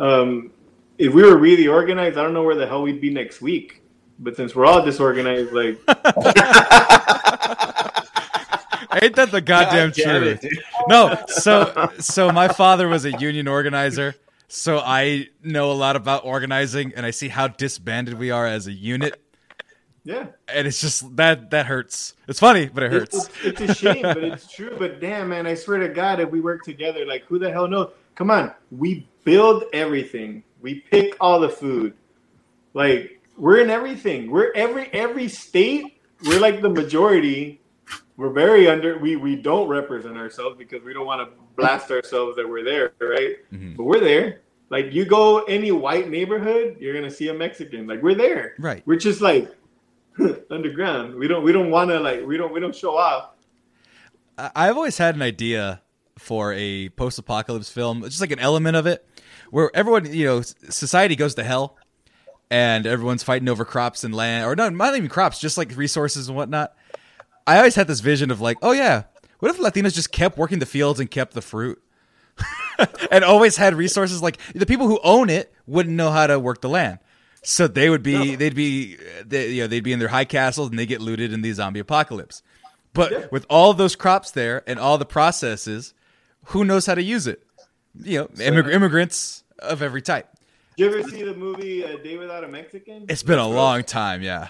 um, 0.00 0.50
if 0.98 1.14
we 1.14 1.22
were 1.22 1.36
really 1.36 1.68
organized, 1.68 2.18
I 2.18 2.22
don't 2.24 2.34
know 2.34 2.42
where 2.42 2.56
the 2.56 2.66
hell 2.66 2.82
we'd 2.82 3.00
be 3.00 3.10
next 3.10 3.40
week. 3.40 3.81
But 4.18 4.36
since 4.36 4.54
we're 4.54 4.66
all 4.66 4.84
disorganized, 4.84 5.52
like, 5.52 5.80
Ain't 9.00 9.16
that 9.16 9.30
the 9.30 9.40
goddamn 9.40 9.88
God 9.90 9.94
truth? 9.94 10.44
it, 10.44 10.58
no, 10.88 11.18
so 11.26 11.90
so 11.98 12.30
my 12.30 12.48
father 12.48 12.88
was 12.88 13.04
a 13.04 13.12
union 13.18 13.48
organizer, 13.48 14.14
so 14.48 14.78
I 14.78 15.28
know 15.42 15.70
a 15.70 15.74
lot 15.74 15.96
about 15.96 16.24
organizing, 16.24 16.92
and 16.94 17.06
I 17.06 17.10
see 17.10 17.28
how 17.28 17.48
disbanded 17.48 18.18
we 18.18 18.30
are 18.30 18.46
as 18.46 18.66
a 18.66 18.72
unit, 18.72 19.18
yeah, 20.04 20.26
and 20.46 20.66
it's 20.66 20.80
just 20.80 21.16
that 21.16 21.50
that 21.50 21.66
hurts. 21.66 22.14
It's 22.28 22.38
funny, 22.40 22.66
but 22.66 22.82
it 22.82 22.92
it's, 22.92 23.26
hurts. 23.26 23.44
it's, 23.44 23.60
it's 23.60 23.72
a 23.72 23.74
shame, 23.74 24.02
but 24.02 24.24
it's 24.24 24.52
true. 24.52 24.76
But 24.78 25.00
damn, 25.00 25.30
man, 25.30 25.46
I 25.46 25.54
swear 25.54 25.78
to 25.78 25.88
God, 25.88 26.20
if 26.20 26.30
we 26.30 26.40
work 26.40 26.62
together, 26.62 27.06
like, 27.06 27.24
who 27.24 27.38
the 27.38 27.50
hell 27.50 27.68
knows? 27.68 27.92
Come 28.14 28.30
on, 28.30 28.52
we 28.70 29.06
build 29.24 29.64
everything. 29.72 30.42
We 30.60 30.80
pick 30.80 31.16
all 31.18 31.40
the 31.40 31.48
food. 31.48 31.94
Like, 32.74 33.21
we're 33.36 33.60
in 33.60 33.70
everything. 33.70 34.30
We're 34.30 34.52
every 34.54 34.88
every 34.92 35.28
state. 35.28 36.00
We're 36.24 36.40
like 36.40 36.62
the 36.62 36.68
majority. 36.68 37.60
We're 38.16 38.30
very 38.32 38.68
under. 38.68 38.98
We 38.98 39.16
we 39.16 39.36
don't 39.36 39.68
represent 39.68 40.16
ourselves 40.16 40.56
because 40.58 40.82
we 40.84 40.92
don't 40.92 41.06
want 41.06 41.28
to 41.28 41.36
blast 41.56 41.90
ourselves 41.90 42.36
that 42.36 42.48
we're 42.48 42.64
there, 42.64 42.92
right? 43.00 43.36
Mhm. 43.52 43.76
But 43.76 43.84
we're 43.84 44.00
there. 44.00 44.42
Like 44.70 44.92
you 44.92 45.04
go 45.04 45.42
any 45.44 45.72
white 45.72 46.08
neighborhood, 46.08 46.76
you're 46.80 46.94
gonna 46.94 47.10
see 47.10 47.28
a 47.28 47.34
Mexican. 47.34 47.86
Like 47.86 48.02
we're 48.02 48.14
there. 48.14 48.54
Right. 48.58 48.82
We're 48.86 48.96
just 48.98 49.20
like 49.20 49.50
underground. 50.50 51.14
We 51.14 51.28
don't 51.28 51.42
we 51.42 51.52
don't 51.52 51.70
want 51.70 51.90
to 51.90 52.00
like 52.00 52.24
we 52.26 52.36
don't 52.36 52.52
we 52.52 52.60
don't 52.60 52.74
show 52.74 52.96
off. 52.96 53.30
I've 54.38 54.76
always 54.76 54.96
had 54.98 55.14
an 55.14 55.22
idea 55.22 55.82
for 56.18 56.52
a 56.54 56.88
post-apocalypse 56.90 57.70
film, 57.70 58.02
just 58.02 58.20
like 58.20 58.30
an 58.32 58.38
element 58.38 58.76
of 58.76 58.86
it, 58.86 59.06
where 59.50 59.70
everyone, 59.74 60.12
you 60.12 60.24
know, 60.24 60.40
society 60.42 61.16
goes 61.16 61.34
to 61.34 61.44
hell, 61.44 61.76
and 62.52 62.86
everyone's 62.86 63.22
fighting 63.22 63.48
over 63.48 63.64
crops 63.64 64.04
and 64.04 64.14
land, 64.14 64.44
or 64.46 64.54
not, 64.54 64.74
not 64.74 64.94
even 64.94 65.08
crops, 65.08 65.38
just 65.38 65.56
like 65.56 65.74
resources 65.74 66.28
and 66.28 66.36
whatnot. 66.36 66.74
I 67.46 67.56
always 67.56 67.74
had 67.74 67.86
this 67.86 68.00
vision 68.00 68.30
of 68.30 68.42
like, 68.42 68.58
oh 68.60 68.72
yeah, 68.72 69.04
what 69.38 69.50
if 69.50 69.58
Latinos 69.58 69.94
just 69.94 70.12
kept 70.12 70.36
working 70.36 70.58
the 70.58 70.66
fields 70.66 71.00
and 71.00 71.10
kept 71.10 71.32
the 71.32 71.40
fruit, 71.40 71.82
and 73.10 73.24
always 73.24 73.56
had 73.56 73.74
resources? 73.74 74.22
Like 74.22 74.36
the 74.54 74.66
people 74.66 74.86
who 74.86 75.00
own 75.02 75.30
it 75.30 75.52
wouldn't 75.66 75.96
know 75.96 76.10
how 76.10 76.26
to 76.26 76.38
work 76.38 76.60
the 76.60 76.68
land. 76.68 76.98
So 77.42 77.66
they 77.66 77.88
would 77.90 78.02
be, 78.02 78.12
No. 78.32 78.36
they'd 78.36 78.54
be, 78.54 78.96
they, 79.26 79.50
you 79.52 79.62
know, 79.62 79.66
they'd 79.66 79.80
be 79.82 79.92
in 79.92 79.98
their 79.98 80.08
high 80.08 80.24
castles 80.26 80.68
and 80.70 80.78
they 80.78 80.86
get 80.86 81.00
looted 81.00 81.32
in 81.32 81.40
the 81.42 81.52
zombie 81.52 81.80
apocalypse. 81.80 82.42
But 82.92 83.10
Yeah. 83.12 83.26
with 83.32 83.46
all 83.48 83.72
those 83.74 83.96
crops 83.96 84.30
there 84.30 84.62
and 84.66 84.78
all 84.78 84.98
the 84.98 85.06
processes, 85.06 85.94
who 86.46 86.64
knows 86.64 86.86
how 86.86 86.94
to 86.94 87.02
use 87.02 87.26
it? 87.26 87.42
You 87.98 88.18
know, 88.20 88.26
immig- 88.26 88.72
immigrants 88.72 89.42
of 89.58 89.82
every 89.82 90.02
type. 90.02 90.28
Did 90.76 90.92
you 90.92 90.98
ever 91.00 91.08
see 91.08 91.22
the 91.22 91.34
movie 91.34 91.82
A 91.82 91.98
Day 92.02 92.16
Without 92.16 92.44
a 92.44 92.48
Mexican? 92.48 93.04
It's 93.08 93.22
been 93.22 93.38
a 93.38 93.46
long 93.48 93.82
time, 93.84 94.22
yeah. 94.22 94.48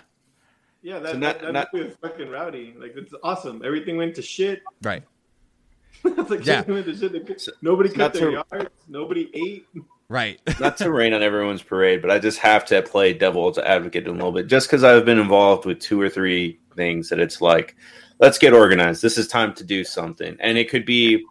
Yeah, 0.82 0.98
that, 1.00 1.12
So 1.12 1.18
not- 1.18 1.38
that, 1.38 1.46
that 1.46 1.52
not- 1.52 1.68
movie 1.72 1.86
was 1.86 1.96
fucking 2.00 2.28
rowdy. 2.30 2.74
Like 2.78 2.94
it's 2.96 3.12
awesome. 3.22 3.62
Everything 3.64 3.96
went 3.96 4.14
to 4.16 4.22
shit. 4.22 4.62
Right. 4.82 5.02
it's 6.04 6.30
like 6.30 6.44
Yeah. 6.46 6.62
went 6.62 6.86
to 6.86 6.96
shit. 6.96 7.12
They- 7.26 7.34
So- 7.36 7.52
Nobody 7.62 7.88
cut 7.88 8.12
their 8.14 8.30
to- 8.30 8.44
yards. 8.50 8.70
Nobody 8.88 9.30
ate. 9.34 9.66
Right. 10.08 10.40
Not 10.60 10.76
to 10.78 10.90
rain 10.92 11.12
on 11.12 11.22
everyone's 11.22 11.62
parade, 11.62 12.02
but 12.02 12.10
I 12.10 12.18
just 12.18 12.38
have 12.38 12.64
to 12.66 12.82
play 12.82 13.12
devil's 13.12 13.58
advocate 13.58 14.06
a 14.06 14.12
little 14.12 14.32
bit, 14.32 14.46
just 14.46 14.68
because 14.68 14.84
I've 14.84 15.04
been 15.04 15.18
involved 15.18 15.66
with 15.66 15.80
two 15.80 16.00
or 16.00 16.08
three 16.08 16.58
things 16.76 17.08
that 17.08 17.18
it's 17.20 17.40
like, 17.40 17.76
let's 18.18 18.38
get 18.38 18.52
organized. 18.52 19.02
This 19.02 19.18
is 19.18 19.26
time 19.28 19.54
to 19.54 19.64
do 19.64 19.84
something, 19.84 20.36
and 20.40 20.56
it 20.58 20.68
could 20.70 20.84
be 20.86 21.24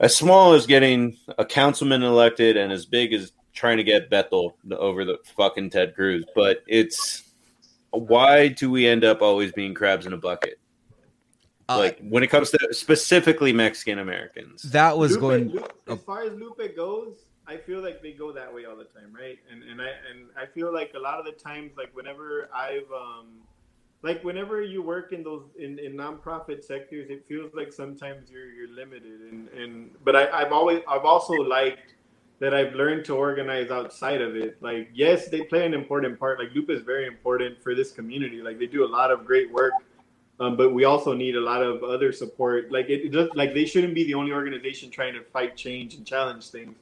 as 0.00 0.14
small 0.14 0.52
as 0.54 0.66
getting 0.66 1.16
a 1.38 1.44
councilman 1.44 2.02
elected, 2.02 2.56
and 2.56 2.72
as 2.72 2.84
big 2.86 3.12
as 3.12 3.32
trying 3.58 3.76
to 3.76 3.84
get 3.84 4.08
Beto 4.08 4.54
over 4.70 5.04
the 5.04 5.18
fucking 5.36 5.70
Ted 5.70 5.94
Cruz. 5.94 6.24
But 6.34 6.62
it's 6.68 7.32
why 7.90 8.48
do 8.48 8.70
we 8.70 8.86
end 8.86 9.04
up 9.04 9.20
always 9.20 9.52
being 9.52 9.74
crabs 9.74 10.06
in 10.06 10.12
a 10.12 10.16
bucket? 10.16 10.60
Uh, 11.68 11.78
like 11.78 11.98
when 12.00 12.22
it 12.22 12.28
comes 12.28 12.50
to 12.50 12.68
specifically 12.70 13.52
Mexican 13.52 13.98
Americans. 13.98 14.62
that 14.62 14.96
was 14.96 15.12
Lupe- 15.12 15.20
going. 15.20 15.48
Lupe- 15.50 15.72
as 15.88 16.02
far 16.02 16.22
as 16.22 16.32
Lupe 16.32 16.76
goes, 16.76 17.16
I 17.46 17.56
feel 17.56 17.82
like 17.82 18.00
they 18.00 18.12
go 18.12 18.32
that 18.32 18.54
way 18.54 18.64
all 18.64 18.76
the 18.76 18.84
time, 18.84 19.12
right? 19.12 19.38
And 19.50 19.62
and 19.64 19.82
I 19.82 19.88
and 20.10 20.28
I 20.36 20.46
feel 20.46 20.72
like 20.72 20.92
a 20.94 20.98
lot 20.98 21.18
of 21.18 21.26
the 21.26 21.32
times, 21.32 21.72
like 21.76 21.94
whenever 21.94 22.48
I've 22.54 22.90
um, 22.94 23.42
like 24.02 24.22
whenever 24.22 24.62
you 24.62 24.82
work 24.82 25.12
in 25.12 25.22
those 25.22 25.42
in, 25.58 25.78
in 25.78 25.94
nonprofit 25.94 26.64
sectors, 26.64 27.10
it 27.10 27.26
feels 27.28 27.52
like 27.52 27.72
sometimes 27.72 28.30
you're 28.30 28.50
you're 28.50 28.72
limited. 28.72 29.20
And 29.30 29.48
and 29.48 29.90
but 30.04 30.14
I, 30.16 30.30
I've 30.30 30.52
always 30.52 30.80
I've 30.88 31.04
also 31.04 31.34
liked 31.34 31.94
that 32.40 32.54
I've 32.54 32.74
learned 32.74 33.04
to 33.06 33.16
organize 33.16 33.70
outside 33.70 34.20
of 34.20 34.36
it. 34.36 34.62
Like 34.62 34.90
yes, 34.94 35.28
they 35.28 35.42
play 35.42 35.66
an 35.66 35.74
important 35.74 36.18
part. 36.18 36.38
Like 36.38 36.54
Lupe 36.54 36.70
is 36.70 36.82
very 36.82 37.06
important 37.06 37.62
for 37.62 37.74
this 37.74 37.90
community. 37.92 38.42
Like 38.42 38.58
they 38.58 38.66
do 38.66 38.84
a 38.84 38.90
lot 38.98 39.10
of 39.10 39.24
great 39.24 39.52
work. 39.52 39.72
Um, 40.40 40.56
but 40.56 40.72
we 40.72 40.84
also 40.84 41.14
need 41.14 41.34
a 41.34 41.40
lot 41.40 41.62
of 41.62 41.82
other 41.82 42.12
support. 42.12 42.70
Like 42.70 42.88
it, 42.88 43.10
does, 43.10 43.28
like 43.34 43.54
they 43.54 43.64
shouldn't 43.64 43.94
be 43.94 44.04
the 44.04 44.14
only 44.14 44.30
organization 44.30 44.88
trying 44.90 45.14
to 45.14 45.22
fight 45.22 45.56
change 45.56 45.94
and 45.94 46.06
challenge 46.06 46.50
things. 46.50 46.76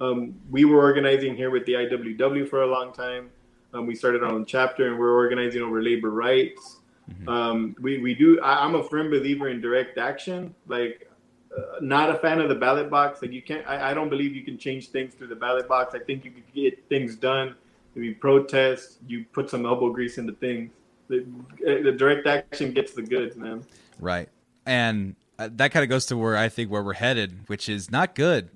Um, 0.00 0.34
we 0.50 0.64
were 0.64 0.78
organizing 0.78 1.36
here 1.36 1.50
with 1.50 1.66
the 1.66 1.74
IWW 1.74 2.48
for 2.48 2.62
a 2.62 2.66
long 2.66 2.92
time. 2.92 3.30
Um, 3.74 3.86
we 3.86 3.94
started 3.94 4.22
our 4.22 4.30
own 4.30 4.46
chapter, 4.46 4.88
and 4.88 4.98
we're 4.98 5.14
organizing 5.14 5.62
over 5.62 5.82
labor 5.82 6.10
rights. 6.10 6.78
Mhm. 7.10 7.28
Um, 7.28 7.76
we 7.80 7.98
we 7.98 8.14
do. 8.14 8.40
I, 8.40 8.64
I'm 8.64 8.74
a 8.76 8.82
firm 8.82 9.10
believer 9.10 9.48
in 9.48 9.60
direct 9.60 9.98
action. 9.98 10.54
Like, 10.66 11.10
uh, 11.56 11.62
not 11.80 12.10
a 12.10 12.14
fan 12.14 12.40
of 12.40 12.48
the 12.48 12.54
ballot 12.54 12.90
box. 12.90 13.22
Like 13.22 13.32
you 13.32 13.42
can't. 13.42 13.66
I, 13.66 13.90
I 13.90 13.94
don't 13.94 14.08
believe 14.08 14.34
you 14.34 14.42
can 14.42 14.58
change 14.58 14.88
things 14.88 15.14
through 15.14 15.28
the 15.28 15.36
ballot 15.36 15.68
box. 15.68 15.94
I 15.94 15.98
think 15.98 16.24
you 16.24 16.30
could 16.30 16.52
get 16.54 16.88
things 16.88 17.16
done. 17.16 17.54
If 17.94 18.02
you 18.02 18.14
protest, 18.16 18.98
you 19.06 19.24
put 19.32 19.48
some 19.48 19.64
elbow 19.66 19.90
grease 19.90 20.18
into 20.18 20.32
things. 20.32 20.72
The, 21.08 21.24
the 21.60 21.92
direct 21.92 22.26
action 22.26 22.72
gets 22.72 22.92
the 22.92 23.02
goods, 23.02 23.36
man. 23.36 23.64
Right. 24.00 24.28
And 24.66 25.14
uh, 25.38 25.50
that 25.52 25.70
kind 25.70 25.84
of 25.84 25.90
goes 25.90 26.06
to 26.06 26.16
where 26.16 26.36
I 26.36 26.48
think 26.48 26.70
where 26.70 26.82
we're 26.82 26.94
headed, 26.94 27.48
which 27.48 27.68
is 27.68 27.90
not 27.90 28.14
good. 28.14 28.50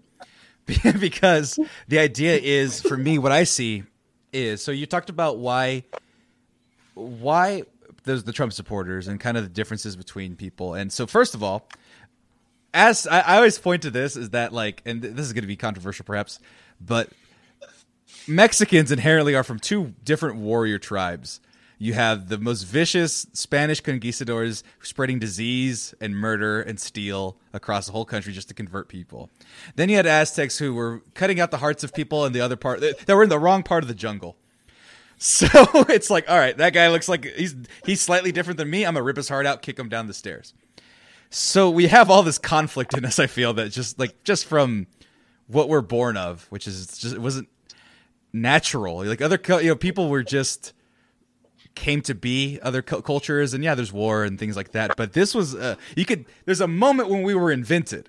because 1.00 1.58
the 1.86 1.98
idea 1.98 2.36
is 2.36 2.82
for 2.82 2.96
me 2.96 3.18
what 3.18 3.32
I 3.32 3.44
see 3.44 3.84
is 4.34 4.62
so 4.62 4.70
you 4.70 4.84
talked 4.84 5.08
about 5.08 5.38
why 5.38 5.82
why 6.92 7.62
there's 8.04 8.24
the 8.24 8.32
Trump 8.32 8.52
supporters 8.52 9.08
and 9.08 9.18
kind 9.18 9.36
of 9.36 9.44
the 9.44 9.48
differences 9.48 9.96
between 9.96 10.36
people. 10.36 10.74
And 10.74 10.92
so 10.92 11.06
first 11.06 11.34
of 11.34 11.42
all, 11.42 11.68
as 12.74 13.06
I, 13.06 13.20
I 13.20 13.36
always 13.36 13.58
point 13.58 13.82
to 13.82 13.90
this 13.90 14.16
is 14.16 14.30
that 14.30 14.52
like 14.52 14.82
and 14.84 15.02
this 15.02 15.26
is 15.26 15.32
going 15.32 15.42
to 15.42 15.48
be 15.48 15.56
controversial 15.56 16.04
perhaps, 16.04 16.38
but 16.80 17.10
Mexicans 18.26 18.92
inherently 18.92 19.34
are 19.34 19.44
from 19.44 19.58
two 19.58 19.94
different 20.04 20.36
warrior 20.36 20.78
tribes. 20.78 21.40
You 21.80 21.94
have 21.94 22.28
the 22.28 22.38
most 22.38 22.64
vicious 22.64 23.26
Spanish 23.32 23.80
conquistadors 23.80 24.64
spreading 24.82 25.20
disease 25.20 25.94
and 26.00 26.16
murder 26.16 26.60
and 26.60 26.78
steal 26.78 27.38
across 27.52 27.86
the 27.86 27.92
whole 27.92 28.04
country 28.04 28.32
just 28.32 28.48
to 28.48 28.54
convert 28.54 28.88
people. 28.88 29.30
Then 29.76 29.88
you 29.88 29.96
had 29.96 30.06
Aztecs 30.06 30.58
who 30.58 30.74
were 30.74 31.02
cutting 31.14 31.38
out 31.38 31.52
the 31.52 31.58
hearts 31.58 31.84
of 31.84 31.94
people 31.94 32.26
in 32.26 32.32
the 32.32 32.40
other 32.40 32.56
part 32.56 32.80
that 32.80 33.08
were 33.08 33.22
in 33.22 33.28
the 33.28 33.38
wrong 33.38 33.62
part 33.62 33.84
of 33.84 33.88
the 33.88 33.94
jungle. 33.94 34.36
So 35.20 35.48
it's 35.88 36.10
like, 36.10 36.30
all 36.30 36.38
right, 36.38 36.56
that 36.58 36.72
guy 36.72 36.88
looks 36.90 37.08
like 37.08 37.24
he's 37.24 37.56
he's 37.84 38.00
slightly 38.00 38.30
different 38.30 38.56
than 38.56 38.70
me. 38.70 38.86
I'm 38.86 38.94
gonna 38.94 39.02
rip 39.02 39.16
his 39.16 39.28
heart 39.28 39.46
out, 39.46 39.62
kick 39.62 39.76
him 39.76 39.88
down 39.88 40.06
the 40.06 40.14
stairs. 40.14 40.54
So 41.30 41.70
we 41.70 41.88
have 41.88 42.10
all 42.10 42.22
this 42.22 42.38
conflict 42.38 42.96
in 42.96 43.04
us. 43.04 43.18
I 43.18 43.26
feel 43.26 43.52
that 43.54 43.70
just 43.70 43.98
like 43.98 44.24
just 44.24 44.46
from 44.46 44.86
what 45.46 45.68
we're 45.68 45.82
born 45.82 46.16
of, 46.16 46.46
which 46.50 46.66
is 46.66 46.86
just 46.98 47.14
it 47.14 47.20
wasn't 47.20 47.48
natural. 48.32 49.04
Like 49.04 49.20
other 49.20 49.40
you 49.60 49.68
know 49.68 49.76
people 49.76 50.08
were 50.08 50.22
just 50.22 50.72
came 51.74 52.00
to 52.02 52.14
be 52.14 52.58
other 52.62 52.82
cu- 52.82 53.02
cultures 53.02 53.54
and 53.54 53.62
yeah 53.62 53.74
there's 53.74 53.92
war 53.92 54.24
and 54.24 54.38
things 54.38 54.56
like 54.56 54.72
that. 54.72 54.96
But 54.96 55.12
this 55.12 55.34
was 55.34 55.54
uh, 55.54 55.76
you 55.96 56.04
could 56.04 56.24
there's 56.44 56.60
a 56.60 56.68
moment 56.68 57.08
when 57.10 57.22
we 57.22 57.34
were 57.34 57.52
invented. 57.52 58.08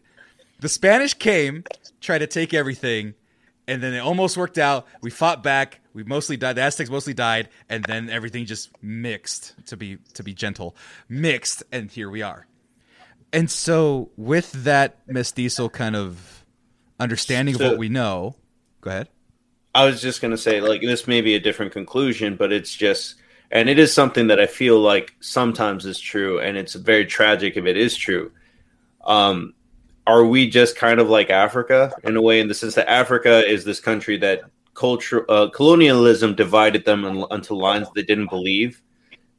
The 0.59 0.69
spanish 0.69 1.13
came 1.13 1.63
tried 2.01 2.19
to 2.19 2.27
take 2.27 2.53
everything 2.53 3.15
and 3.67 3.83
then 3.83 3.93
it 3.93 3.99
almost 3.99 4.35
worked 4.35 4.57
out. 4.57 4.87
We 5.01 5.11
fought 5.11 5.43
back. 5.43 5.81
We 5.93 6.03
mostly 6.03 6.37
died. 6.37 6.55
The 6.55 6.63
aztecs 6.63 6.89
mostly 6.89 7.13
died 7.13 7.49
and 7.69 7.83
then 7.83 8.09
everything 8.09 8.45
just 8.45 8.71
mixed 8.81 9.55
to 9.67 9.77
be 9.77 9.97
to 10.13 10.23
be 10.23 10.33
gentle. 10.33 10.75
Mixed 11.09 11.63
and 11.71 11.91
here 11.91 12.09
we 12.09 12.21
are 12.21 12.48
and 13.31 13.49
so 13.49 14.09
with 14.17 14.51
that 14.63 14.99
mestizo 15.07 15.69
kind 15.69 15.95
of 15.95 16.45
understanding 16.99 17.55
of 17.55 17.61
what 17.61 17.77
we 17.77 17.89
know 17.89 18.35
go 18.81 18.89
ahead 18.89 19.07
I 19.75 19.85
was 19.85 20.01
just 20.01 20.21
going 20.21 20.31
to 20.31 20.37
say, 20.37 20.61
like, 20.61 20.81
this 20.81 21.07
may 21.07 21.21
be 21.21 21.35
a 21.35 21.39
different 21.39 21.71
conclusion, 21.71 22.35
but 22.35 22.51
it's 22.51 22.75
just, 22.75 23.15
and 23.51 23.69
it 23.69 23.77
is 23.77 23.93
something 23.93 24.27
that 24.27 24.39
I 24.39 24.47
feel 24.47 24.79
like 24.79 25.15
sometimes 25.19 25.85
is 25.85 25.99
true, 25.99 26.39
and 26.39 26.57
it's 26.57 26.73
very 26.73 27.05
tragic 27.05 27.55
if 27.55 27.65
it 27.65 27.77
is 27.77 27.95
true. 27.95 28.31
Um, 29.05 29.53
are 30.07 30.25
we 30.25 30.49
just 30.49 30.75
kind 30.75 30.99
of 30.99 31.09
like 31.09 31.29
Africa 31.29 31.93
in 32.03 32.15
a 32.15 32.21
way, 32.21 32.39
in 32.39 32.47
the 32.47 32.55
sense 32.55 32.75
that 32.75 32.89
Africa 32.89 33.47
is 33.47 33.63
this 33.63 33.79
country 33.79 34.17
that 34.17 34.41
culture, 34.73 35.29
uh, 35.29 35.49
colonialism 35.49 36.33
divided 36.33 36.83
them 36.85 37.05
onto 37.05 37.53
lines 37.53 37.87
they 37.93 38.03
didn't 38.03 38.29
believe? 38.29 38.81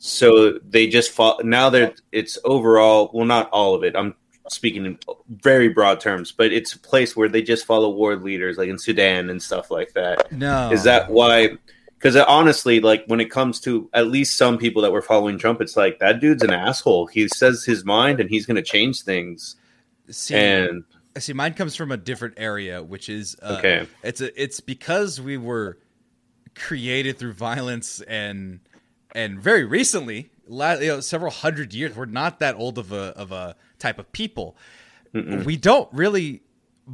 So 0.02 0.58
they 0.66 0.86
just 0.86 1.10
fought. 1.10 1.44
Now 1.44 1.68
that 1.70 2.00
it's 2.10 2.38
overall, 2.42 3.10
well, 3.12 3.26
not 3.26 3.50
all 3.50 3.74
of 3.74 3.84
it. 3.84 3.94
I'm 3.94 4.14
speaking 4.48 4.86
in 4.86 4.98
very 5.28 5.68
broad 5.68 6.00
terms, 6.00 6.32
but 6.32 6.52
it's 6.52 6.72
a 6.72 6.78
place 6.78 7.14
where 7.14 7.28
they 7.28 7.42
just 7.42 7.66
follow 7.66 7.94
world 7.94 8.22
leaders, 8.22 8.56
like 8.56 8.70
in 8.70 8.78
Sudan 8.78 9.28
and 9.28 9.42
stuff 9.42 9.70
like 9.70 9.92
that. 9.92 10.32
no 10.32 10.70
Is 10.72 10.84
that 10.84 11.10
why? 11.10 11.50
Because 11.98 12.16
honestly, 12.16 12.80
like 12.80 13.04
when 13.08 13.20
it 13.20 13.30
comes 13.30 13.60
to 13.60 13.90
at 13.92 14.06
least 14.06 14.38
some 14.38 14.56
people 14.56 14.80
that 14.80 14.90
were 14.90 15.02
following 15.02 15.36
Trump, 15.36 15.60
it's 15.60 15.76
like 15.76 15.98
that 15.98 16.18
dude's 16.18 16.42
an 16.42 16.52
asshole. 16.54 17.06
He 17.06 17.28
says 17.28 17.62
his 17.62 17.84
mind 17.84 18.20
and 18.20 18.30
he's 18.30 18.46
going 18.46 18.56
to 18.56 18.62
change 18.62 19.02
things. 19.02 19.56
See, 20.08 20.34
And 20.34 20.84
see, 21.18 21.34
mine 21.34 21.52
comes 21.52 21.76
from 21.76 21.92
a 21.92 21.98
different 21.98 22.34
area, 22.38 22.82
which 22.82 23.10
is 23.10 23.36
uh, 23.42 23.56
Okay. 23.58 23.86
It's 24.02 24.22
a, 24.22 24.42
it's 24.42 24.60
because 24.60 25.20
we 25.20 25.36
were 25.36 25.76
created 26.54 27.18
through 27.18 27.34
violence 27.34 28.00
and 28.00 28.60
and 29.14 29.40
very 29.40 29.64
recently, 29.64 30.30
la- 30.46 30.74
you 30.74 30.88
know, 30.88 31.00
several 31.00 31.30
hundred 31.30 31.74
years. 31.74 31.96
We're 31.96 32.06
not 32.06 32.38
that 32.40 32.54
old 32.56 32.78
of 32.78 32.92
a 32.92 33.14
of 33.16 33.32
a 33.32 33.56
type 33.78 33.98
of 33.98 34.10
people. 34.12 34.56
Mm-mm. 35.14 35.44
We 35.44 35.56
don't 35.56 35.92
really 35.92 36.42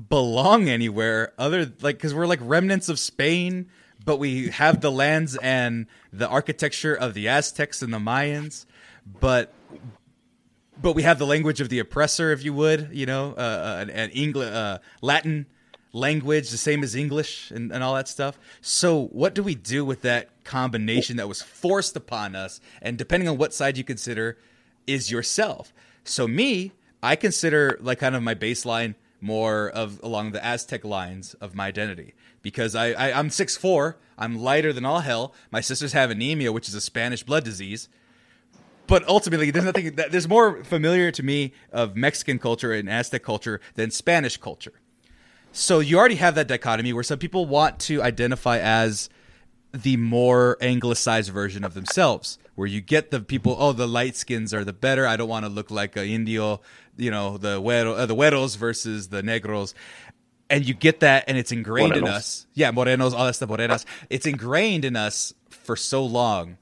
belong 0.08 0.68
anywhere 0.68 1.32
other 1.38 1.70
like 1.80 1.96
because 1.96 2.14
we're 2.14 2.26
like 2.26 2.40
remnants 2.42 2.88
of 2.88 2.98
Spain, 2.98 3.68
but 4.04 4.18
we 4.18 4.48
have 4.48 4.80
the 4.80 4.90
lands 4.90 5.36
and 5.36 5.86
the 6.12 6.28
architecture 6.28 6.94
of 6.94 7.14
the 7.14 7.28
Aztecs 7.28 7.82
and 7.82 7.92
the 7.92 7.98
Mayans, 7.98 8.66
but 9.20 9.52
but 10.80 10.92
we 10.92 11.02
have 11.02 11.18
the 11.18 11.26
language 11.26 11.60
of 11.60 11.68
the 11.68 11.78
oppressor, 11.78 12.32
if 12.32 12.44
you 12.44 12.52
would, 12.52 12.90
you 12.92 13.06
know, 13.06 13.32
uh, 13.36 13.86
uh, 13.88 14.08
English, 14.12 14.52
uh, 14.52 14.78
Latin 15.00 15.46
language, 15.96 16.50
the 16.50 16.56
same 16.56 16.82
as 16.82 16.94
English 16.94 17.50
and, 17.50 17.72
and 17.72 17.82
all 17.82 17.94
that 17.94 18.08
stuff. 18.08 18.38
So, 18.60 19.06
what 19.06 19.34
do 19.34 19.42
we 19.42 19.54
do 19.54 19.84
with 19.84 20.02
that 20.02 20.44
combination 20.44 21.16
that 21.16 21.28
was 21.28 21.42
forced 21.42 21.96
upon 21.96 22.36
us? 22.36 22.60
And 22.82 22.96
depending 22.96 23.28
on 23.28 23.38
what 23.38 23.54
side 23.54 23.78
you 23.78 23.84
consider, 23.84 24.38
is 24.86 25.10
yourself. 25.10 25.72
So, 26.04 26.28
me, 26.28 26.72
I 27.02 27.16
consider 27.16 27.78
like 27.80 27.98
kind 27.98 28.14
of 28.14 28.22
my 28.22 28.34
baseline 28.34 28.94
more 29.20 29.68
of 29.70 29.98
along 30.02 30.32
the 30.32 30.44
Aztec 30.44 30.84
lines 30.84 31.34
of 31.34 31.54
my 31.54 31.66
identity 31.66 32.14
because 32.42 32.74
I, 32.74 32.92
I 32.92 33.18
I'm 33.18 33.30
six 33.30 33.56
four. 33.56 33.96
I'm 34.18 34.38
lighter 34.38 34.72
than 34.72 34.84
all 34.84 35.00
hell. 35.00 35.34
My 35.50 35.60
sisters 35.60 35.92
have 35.92 36.10
anemia, 36.10 36.52
which 36.52 36.68
is 36.68 36.74
a 36.74 36.80
Spanish 36.80 37.22
blood 37.22 37.44
disease 37.44 37.88
but 38.86 39.06
ultimately 39.08 39.50
there's 39.50 39.64
nothing 39.64 39.94
that 39.96 40.12
there's 40.12 40.28
more 40.28 40.62
familiar 40.64 41.10
to 41.10 41.22
me 41.22 41.52
of 41.72 41.96
Mexican 41.96 42.38
culture 42.38 42.72
and 42.72 42.88
Aztec 42.88 43.22
culture 43.22 43.60
than 43.74 43.90
Spanish 43.90 44.36
culture. 44.36 44.74
So 45.56 45.80
you 45.80 45.96
already 45.96 46.16
have 46.16 46.34
that 46.34 46.48
dichotomy 46.48 46.92
where 46.92 47.02
some 47.02 47.18
people 47.18 47.46
want 47.46 47.78
to 47.80 48.02
identify 48.02 48.58
as 48.58 49.08
the 49.72 49.96
more 49.96 50.58
anglicized 50.60 51.32
version 51.32 51.64
of 51.64 51.72
themselves, 51.72 52.38
where 52.56 52.68
you 52.68 52.82
get 52.82 53.10
the 53.10 53.20
people, 53.20 53.56
oh, 53.58 53.72
the 53.72 53.88
light 53.88 54.16
skins 54.16 54.52
are 54.52 54.64
the 54.64 54.74
better. 54.74 55.06
I 55.06 55.16
don't 55.16 55.30
want 55.30 55.46
to 55.46 55.50
look 55.50 55.70
like 55.70 55.96
a 55.96 56.06
Indio, 56.06 56.60
you 56.98 57.10
know, 57.10 57.38
the 57.38 57.58
güero, 57.58 57.98
uh, 57.98 58.04
the 58.04 58.14
güeros 58.14 58.58
versus 58.58 59.08
the 59.08 59.22
negros. 59.22 59.72
And 60.50 60.68
you 60.68 60.74
get 60.74 61.00
that, 61.00 61.24
and 61.26 61.38
it's 61.38 61.52
ingrained 61.52 61.96
in 61.96 62.06
us. 62.06 62.46
Yeah, 62.52 62.70
morenos, 62.70 63.14
all 63.14 63.24
that 63.24 63.34
stuff, 63.34 63.48
morenas. 63.48 63.86
It's 64.10 64.26
ingrained 64.26 64.84
in 64.84 64.94
us 64.94 65.32
for 65.48 65.74
so 65.74 66.04
long 66.04 66.58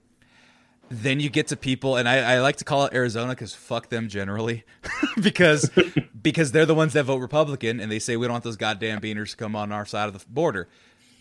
then 0.99 1.21
you 1.21 1.31
get 1.31 1.49
to 1.49 1.57
people 1.57 1.97
and 1.97 2.09
I, 2.09 2.35
I 2.35 2.41
like 2.41 2.57
to 2.57 2.65
call 2.65 2.85
it 2.85 2.95
Arizona 2.95 3.31
because 3.33 3.55
fuck 3.55 3.89
them 3.89 4.09
generally 4.09 4.65
because 5.23 5.71
because 6.23 6.53
they're 6.53 6.66
the 6.66 6.75
ones 6.75 6.93
that 6.93 7.05
vote 7.05 7.21
Republican 7.21 7.81
and 7.81 7.91
they 7.91 7.99
say 7.99 8.16
we 8.16 8.27
don't 8.27 8.35
want 8.35 8.45
those 8.45 8.57
goddamn 8.57 9.01
beaners 9.01 9.31
to 9.31 9.37
come 9.37 9.57
on 9.57 9.73
our 9.73 9.87
side 9.87 10.09
of 10.09 10.12
the 10.12 10.25
border. 10.29 10.69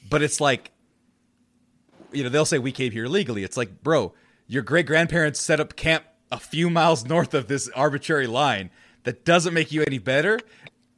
But 0.10 0.22
it's 0.22 0.41
like 0.41 0.72
you 2.14 2.24
know, 2.24 2.30
they'll 2.30 2.45
say 2.45 2.60
we 2.60 2.72
came 2.72 2.91
here 2.91 3.08
legally. 3.08 3.44
It's 3.44 3.58
like, 3.58 3.84
bro, 3.84 4.14
your 4.48 4.62
great 4.62 4.86
grandparents 4.86 5.40
set 5.40 5.60
up 5.60 5.76
camp 5.76 6.06
a 6.32 6.40
few 6.40 6.70
miles 6.70 7.06
north 7.06 7.34
of 7.34 7.48
this 7.48 7.70
arbitrary 7.70 8.28
line 8.28 8.70
that 9.04 9.26
doesn't 9.26 9.54
make 9.54 9.72
you 9.72 9.84
any 9.84 10.00
better. 10.00 10.40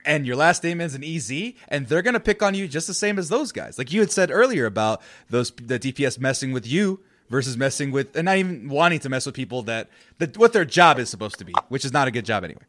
And 0.06 0.28
your 0.28 0.36
last 0.36 0.64
name 0.64 0.82
ends 0.82 0.94
in 0.94 1.04
EZ, 1.04 1.54
and 1.68 1.88
they're 1.88 2.04
gonna 2.04 2.20
pick 2.20 2.44
on 2.44 2.54
you 2.54 2.68
just 2.68 2.86
the 2.86 2.94
same 2.94 3.18
as 3.18 3.30
those 3.30 3.52
guys. 3.52 3.80
Like 3.80 3.92
you 3.92 4.02
had 4.02 4.12
said 4.12 4.30
earlier 4.30 4.68
about 4.68 5.02
those 5.30 5.52
the 5.52 5.80
DPS 5.80 6.20
messing 6.20 6.52
with 6.52 6.68
you 6.68 7.00
versus 7.30 7.58
messing 7.58 7.92
with 7.92 8.16
and 8.16 8.26
not 8.26 8.38
even 8.38 8.70
wanting 8.70 9.00
to 9.00 9.10
mess 9.10 9.26
with 9.26 9.36
people 9.36 9.64
that 9.64 9.90
that 10.20 10.38
what 10.38 10.54
their 10.54 10.66
job 10.66 11.00
is 11.00 11.10
supposed 11.10 11.38
to 11.40 11.46
be, 11.46 11.54
which 11.70 11.86
is 11.86 11.94
not 11.94 12.08
a 12.08 12.12
good 12.12 12.26
job 12.26 12.44
anyway. 12.44 12.64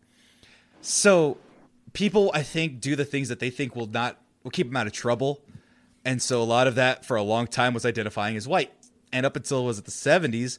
So 0.80 1.38
people 1.92 2.30
I 2.34 2.42
think 2.42 2.80
do 2.80 2.96
the 2.96 3.04
things 3.04 3.28
that 3.28 3.40
they 3.40 3.50
think 3.50 3.76
will 3.76 3.86
not 3.86 4.18
will 4.42 4.50
keep 4.50 4.68
them 4.68 4.76
out 4.76 4.86
of 4.86 4.92
trouble. 4.92 5.40
And 6.04 6.22
so 6.22 6.40
a 6.40 6.44
lot 6.44 6.68
of 6.68 6.76
that 6.76 7.04
for 7.04 7.16
a 7.16 7.22
long 7.22 7.46
time 7.48 7.74
was 7.74 7.84
identifying 7.84 8.36
as 8.36 8.46
white. 8.46 8.72
And 9.12 9.26
up 9.26 9.34
until 9.34 9.64
was 9.64 9.78
it 9.78 9.84
the 9.86 9.90
70s, 9.90 10.58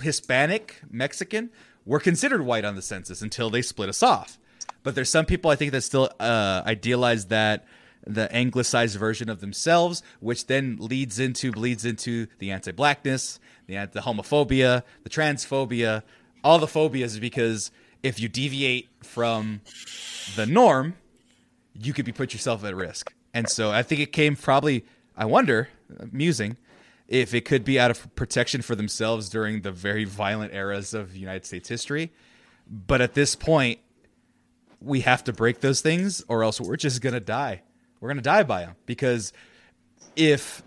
Hispanic, 0.00 0.80
Mexican 0.90 1.50
were 1.84 1.98
considered 1.98 2.42
white 2.42 2.64
on 2.64 2.76
the 2.76 2.82
census 2.82 3.22
until 3.22 3.50
they 3.50 3.62
split 3.62 3.88
us 3.88 4.02
off. 4.02 4.38
But 4.82 4.94
there's 4.94 5.10
some 5.10 5.24
people 5.24 5.50
I 5.50 5.56
think 5.56 5.72
that 5.72 5.80
still 5.80 6.10
uh, 6.20 6.62
idealize 6.64 7.26
that 7.26 7.64
the 8.06 8.32
anglicized 8.34 8.98
version 8.98 9.28
of 9.28 9.40
themselves, 9.40 10.02
which 10.20 10.46
then 10.46 10.76
leads 10.78 11.18
into 11.18 11.52
bleeds 11.52 11.84
into 11.84 12.28
the 12.38 12.50
anti-blackness, 12.50 13.40
the, 13.66 13.74
the 13.92 14.00
homophobia, 14.00 14.82
the 15.02 15.10
transphobia, 15.10 16.02
all 16.44 16.58
the 16.58 16.68
phobias 16.68 17.18
because 17.18 17.70
if 18.02 18.20
you 18.20 18.28
deviate 18.28 18.88
from 19.02 19.60
the 20.36 20.46
norm, 20.46 20.94
you 21.74 21.92
could 21.92 22.04
be 22.04 22.12
put 22.12 22.32
yourself 22.32 22.64
at 22.64 22.74
risk. 22.74 23.12
And 23.34 23.48
so 23.48 23.70
I 23.70 23.82
think 23.82 24.00
it 24.00 24.12
came 24.12 24.36
probably, 24.36 24.84
I 25.16 25.24
wonder, 25.24 25.68
musing, 26.12 26.56
if 27.08 27.34
it 27.34 27.44
could 27.44 27.64
be 27.64 27.78
out 27.78 27.90
of 27.90 28.14
protection 28.14 28.62
for 28.62 28.74
themselves 28.74 29.28
during 29.28 29.62
the 29.62 29.72
very 29.72 30.04
violent 30.04 30.54
eras 30.54 30.94
of 30.94 31.16
United 31.16 31.44
States 31.44 31.68
history. 31.68 32.12
But 32.68 33.00
at 33.00 33.14
this 33.14 33.36
point, 33.36 33.80
we 34.80 35.00
have 35.00 35.24
to 35.24 35.32
break 35.32 35.60
those 35.60 35.80
things 35.80 36.24
or 36.28 36.42
else 36.42 36.60
we're 36.60 36.76
just 36.76 37.02
to 37.02 37.20
die. 37.20 37.62
We're 38.00 38.08
going 38.08 38.18
to 38.18 38.22
die 38.22 38.42
by 38.42 38.60
them 38.62 38.76
because 38.86 39.32
if 40.16 40.62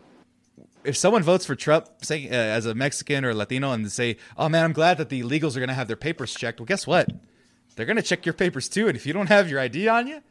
if 0.83 0.95
someone 0.95 1.23
votes 1.23 1.45
for 1.45 1.55
Trump, 1.55 1.87
say 2.01 2.27
uh, 2.29 2.33
as 2.33 2.65
a 2.65 2.73
Mexican 2.73 3.25
or 3.25 3.33
Latino, 3.33 3.71
and 3.71 3.91
say, 3.91 4.17
"Oh 4.37 4.49
man, 4.49 4.63
I'm 4.63 4.73
glad 4.73 4.97
that 4.97 5.09
the 5.09 5.21
illegals 5.21 5.55
are 5.55 5.59
going 5.59 5.69
to 5.69 5.75
have 5.75 5.87
their 5.87 5.95
papers 5.95 6.33
checked," 6.33 6.59
well, 6.59 6.65
guess 6.65 6.87
what? 6.87 7.09
They're 7.75 7.85
going 7.85 7.97
to 7.97 8.03
check 8.03 8.25
your 8.25 8.33
papers 8.33 8.67
too, 8.69 8.87
and 8.87 8.95
if 8.95 9.05
you 9.05 9.13
don't 9.13 9.27
have 9.27 9.49
your 9.49 9.59
ID 9.59 9.87
on 9.87 10.07
you, 10.07 10.21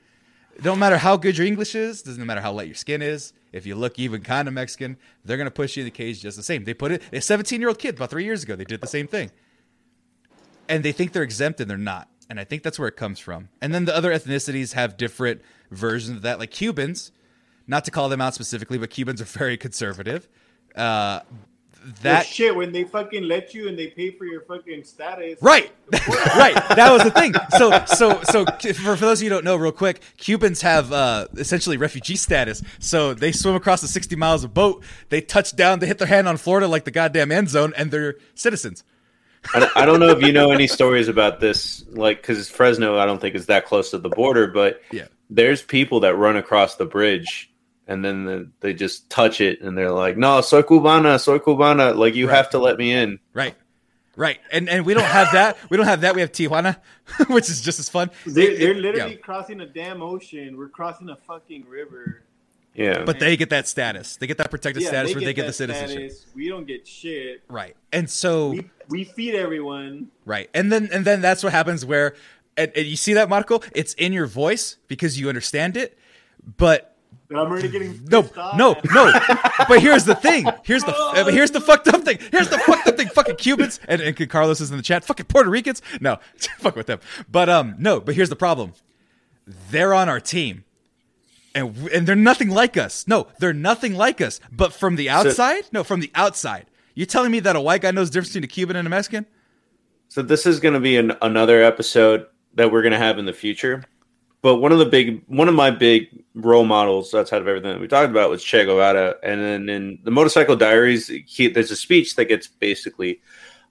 don't 0.62 0.78
matter 0.78 0.98
how 0.98 1.16
good 1.16 1.38
your 1.38 1.46
English 1.46 1.74
is, 1.74 2.02
doesn't 2.02 2.24
matter 2.24 2.40
how 2.40 2.52
light 2.52 2.66
your 2.66 2.74
skin 2.74 3.02
is. 3.02 3.32
If 3.52 3.64
you 3.64 3.74
look 3.74 3.98
even 3.98 4.22
kind 4.22 4.48
of 4.48 4.54
Mexican, 4.54 4.98
they're 5.24 5.36
going 5.36 5.46
to 5.46 5.50
push 5.50 5.76
you 5.76 5.82
in 5.82 5.86
the 5.86 5.90
cage 5.90 6.20
just 6.20 6.36
the 6.36 6.42
same. 6.42 6.64
They 6.64 6.74
put 6.74 6.92
it 6.92 7.02
a 7.12 7.20
17 7.20 7.60
year 7.60 7.68
old 7.68 7.78
kid 7.78 7.96
about 7.96 8.10
three 8.10 8.24
years 8.24 8.42
ago. 8.42 8.56
They 8.56 8.64
did 8.64 8.80
the 8.80 8.86
same 8.86 9.06
thing, 9.06 9.30
and 10.68 10.84
they 10.84 10.92
think 10.92 11.12
they're 11.12 11.22
exempt, 11.22 11.60
and 11.60 11.70
they're 11.70 11.78
not. 11.78 12.08
And 12.28 12.38
I 12.38 12.44
think 12.44 12.62
that's 12.62 12.78
where 12.78 12.88
it 12.88 12.96
comes 12.96 13.18
from. 13.18 13.48
And 13.60 13.72
then 13.74 13.86
the 13.86 13.96
other 13.96 14.12
ethnicities 14.12 14.74
have 14.74 14.96
different 14.96 15.40
versions 15.70 16.18
of 16.18 16.22
that, 16.22 16.38
like 16.38 16.50
Cubans. 16.50 17.10
Not 17.66 17.84
to 17.84 17.90
call 17.90 18.08
them 18.08 18.20
out 18.20 18.34
specifically, 18.34 18.78
but 18.78 18.90
Cubans 18.90 19.20
are 19.20 19.24
very 19.38 19.56
conservative. 19.56 20.28
Uh, 20.74 21.20
Well, 21.80 21.92
that 22.02 22.26
shit 22.26 22.54
when 22.54 22.72
they 22.72 22.84
fucking 22.84 23.22
let 23.24 23.54
you 23.54 23.68
and 23.68 23.78
they 23.78 23.86
pay 23.86 24.10
for 24.10 24.24
your 24.24 24.42
fucking 24.42 24.84
status. 24.84 25.38
Right, 25.40 25.70
right. 25.92 26.54
That 26.74 26.90
was 26.92 27.04
the 27.04 27.10
thing. 27.10 27.34
So, 27.56 27.84
so, 27.86 28.22
so 28.24 28.44
for, 28.74 28.96
for 28.96 29.06
those 29.06 29.20
of 29.20 29.22
you 29.22 29.30
who 29.30 29.36
don't 29.36 29.44
know, 29.44 29.56
real 29.56 29.72
quick, 29.72 30.00
Cubans 30.18 30.60
have 30.62 30.92
uh, 30.92 31.28
essentially 31.36 31.76
refugee 31.76 32.16
status. 32.16 32.62
So 32.78 33.14
they 33.14 33.32
swim 33.32 33.54
across 33.54 33.80
the 33.80 33.88
60 33.88 34.16
miles 34.16 34.44
of 34.44 34.52
boat. 34.52 34.82
They 35.08 35.20
touch 35.20 35.54
down. 35.56 35.78
They 35.78 35.86
hit 35.86 35.98
their 35.98 36.08
hand 36.08 36.28
on 36.28 36.36
Florida 36.36 36.68
like 36.68 36.84
the 36.84 36.90
goddamn 36.90 37.30
end 37.32 37.48
zone, 37.48 37.72
and 37.76 37.90
they're 37.90 38.16
citizens. 38.34 38.84
I, 39.54 39.70
I 39.76 39.86
don't 39.86 40.00
know 40.00 40.08
if 40.08 40.22
you 40.22 40.32
know 40.32 40.50
any 40.50 40.66
stories 40.66 41.08
about 41.08 41.40
this, 41.40 41.84
like 41.90 42.20
because 42.20 42.50
Fresno, 42.50 42.98
I 42.98 43.06
don't 43.06 43.20
think 43.20 43.34
is 43.34 43.46
that 43.46 43.66
close 43.66 43.90
to 43.90 43.98
the 43.98 44.08
border, 44.08 44.46
but 44.48 44.80
Yeah. 44.92 45.06
there's 45.30 45.62
people 45.62 46.00
that 46.00 46.16
run 46.16 46.36
across 46.36 46.76
the 46.76 46.84
bridge 46.86 47.50
and 47.86 48.04
then 48.04 48.24
the, 48.24 48.50
they 48.60 48.74
just 48.74 49.08
touch 49.08 49.40
it 49.40 49.60
and 49.62 49.76
they're 49.78 49.90
like, 49.92 50.16
"No, 50.18 50.40
soy 50.42 50.62
cubana, 50.62 51.18
soy 51.20 51.38
cubana." 51.38 51.96
Like 51.96 52.14
you 52.14 52.28
Right. 52.28 52.36
have 52.36 52.50
to 52.50 52.58
let 52.58 52.76
me 52.76 52.92
in. 52.92 53.18
Right, 53.32 53.54
right. 54.16 54.38
And 54.52 54.68
and 54.68 54.84
we 54.84 54.92
don't 54.92 55.04
have 55.04 55.32
that. 55.32 55.56
We 55.70 55.76
don't 55.78 55.86
have 55.86 56.02
that. 56.02 56.14
We 56.14 56.20
have 56.20 56.32
Tijuana, 56.32 56.76
which 57.28 57.48
is 57.48 57.62
just 57.62 57.78
as 57.78 57.88
fun. 57.88 58.10
They, 58.26 58.42
It- 58.48 58.58
they're 58.58 58.74
literally 58.74 59.12
yeah. 59.14 59.20
crossing 59.20 59.60
a 59.62 59.66
damn 59.66 60.02
ocean. 60.02 60.56
We're 60.58 60.68
crossing 60.68 61.08
a 61.08 61.16
fucking 61.16 61.64
river. 61.66 62.22
Yeah, 62.78 63.02
But 63.04 63.18
they 63.18 63.36
get 63.36 63.50
that 63.50 63.66
status. 63.66 64.16
They 64.16 64.26
get 64.28 64.38
that 64.38 64.50
protected 64.50 64.82
Yeah, 64.84 64.88
status 64.90 65.14
where 65.14 65.24
they 65.24 65.34
get 65.34 65.46
the 65.46 65.52
citizenship. 65.52 66.10
status. 66.12 66.26
We 66.34 66.48
don't 66.48 66.66
get 66.66 66.86
shit. 66.86 67.42
Right. 67.48 67.76
And 67.92 68.08
so 68.08 68.50
We, 68.50 68.70
we 68.88 69.04
feed 69.04 69.34
everyone. 69.34 70.08
Right. 70.24 70.48
And 70.54 70.70
then 70.70 70.88
and 70.92 71.04
then 71.04 71.20
that's 71.20 71.42
what 71.42 71.52
happens 71.52 71.84
where 71.84 72.14
and, 72.56 72.70
and 72.76 72.86
you 72.86 72.96
see 72.96 73.14
that 73.14 73.28
Marco, 73.28 73.60
it's 73.74 73.94
in 73.94 74.12
your 74.12 74.26
voice 74.26 74.76
because 74.86 75.18
you 75.18 75.28
understand 75.28 75.76
it, 75.76 75.98
but 76.56 76.96
But 77.28 77.38
I'm 77.38 77.50
already 77.50 77.68
getting 77.68 78.00
no, 78.10 78.22
no, 78.56 78.76
no. 78.94 79.12
but 79.68 79.80
here's 79.80 80.04
the 80.04 80.14
thing. 80.14 80.46
Here's 80.62 80.82
the 80.84 80.94
uh, 80.96 81.24
here's 81.26 81.50
the 81.50 81.60
fucked 81.60 81.88
up 81.88 82.02
thing. 82.02 82.18
Here's 82.30 82.48
the 82.48 82.58
fucked 82.58 82.86
up 82.88 82.96
thing. 82.96 83.08
Fucking 83.08 83.36
Cubans 83.36 83.80
and, 83.88 84.00
and 84.00 84.30
Carlos 84.30 84.60
is 84.60 84.70
in 84.70 84.76
the 84.76 84.82
chat. 84.84 85.04
Fucking 85.04 85.26
Puerto 85.26 85.50
Ricans. 85.50 85.82
No, 86.00 86.18
fuck 86.58 86.76
with 86.76 86.86
them. 86.86 87.00
But 87.30 87.48
um, 87.48 87.74
no. 87.78 87.98
But 88.00 88.14
here's 88.14 88.28
the 88.30 88.36
problem. 88.36 88.72
They're 89.70 89.94
on 89.94 90.08
our 90.08 90.20
team, 90.20 90.64
and 91.54 91.76
and 91.88 92.06
they're 92.06 92.16
nothing 92.16 92.50
like 92.50 92.76
us. 92.76 93.06
No, 93.06 93.28
they're 93.38 93.52
nothing 93.52 93.94
like 93.94 94.20
us. 94.20 94.40
But 94.52 94.72
from 94.72 94.96
the 94.96 95.10
outside, 95.10 95.64
no, 95.72 95.84
from 95.84 96.00
the 96.00 96.10
outside. 96.14 96.66
You 96.94 97.06
telling 97.06 97.30
me 97.30 97.40
that 97.40 97.54
a 97.54 97.60
white 97.60 97.82
guy 97.82 97.92
knows 97.92 98.10
the 98.10 98.14
difference 98.14 98.30
between 98.30 98.44
a 98.44 98.48
Cuban 98.48 98.76
and 98.76 98.86
a 98.86 98.90
Mexican? 98.90 99.26
So 100.08 100.22
this 100.22 100.46
is 100.46 100.58
going 100.58 100.74
to 100.74 100.80
be 100.80 100.96
an, 100.96 101.12
another 101.22 101.62
episode 101.62 102.26
that 102.54 102.72
we're 102.72 102.82
going 102.82 102.92
to 102.92 102.98
have 102.98 103.18
in 103.18 103.26
the 103.26 103.32
future. 103.32 103.84
But 104.40 104.56
one 104.56 104.72
of 104.72 104.78
the 104.78 104.86
big, 104.86 105.22
one 105.26 105.48
of 105.48 105.54
my 105.54 105.70
big 105.70 106.24
role 106.34 106.64
models 106.64 107.12
outside 107.12 107.40
of 107.40 107.48
everything 107.48 107.70
that 107.70 107.80
we 107.80 107.88
talked 107.88 108.10
about 108.10 108.30
was 108.30 108.42
Che 108.42 108.64
Guevara. 108.64 109.16
And 109.22 109.40
then 109.40 109.68
in 109.68 109.98
the 110.04 110.10
Motorcycle 110.10 110.56
Diaries, 110.56 111.08
he, 111.26 111.48
there's 111.48 111.70
a 111.70 111.76
speech 111.76 112.16
that 112.16 112.26
gets 112.26 112.46
basically 112.46 113.20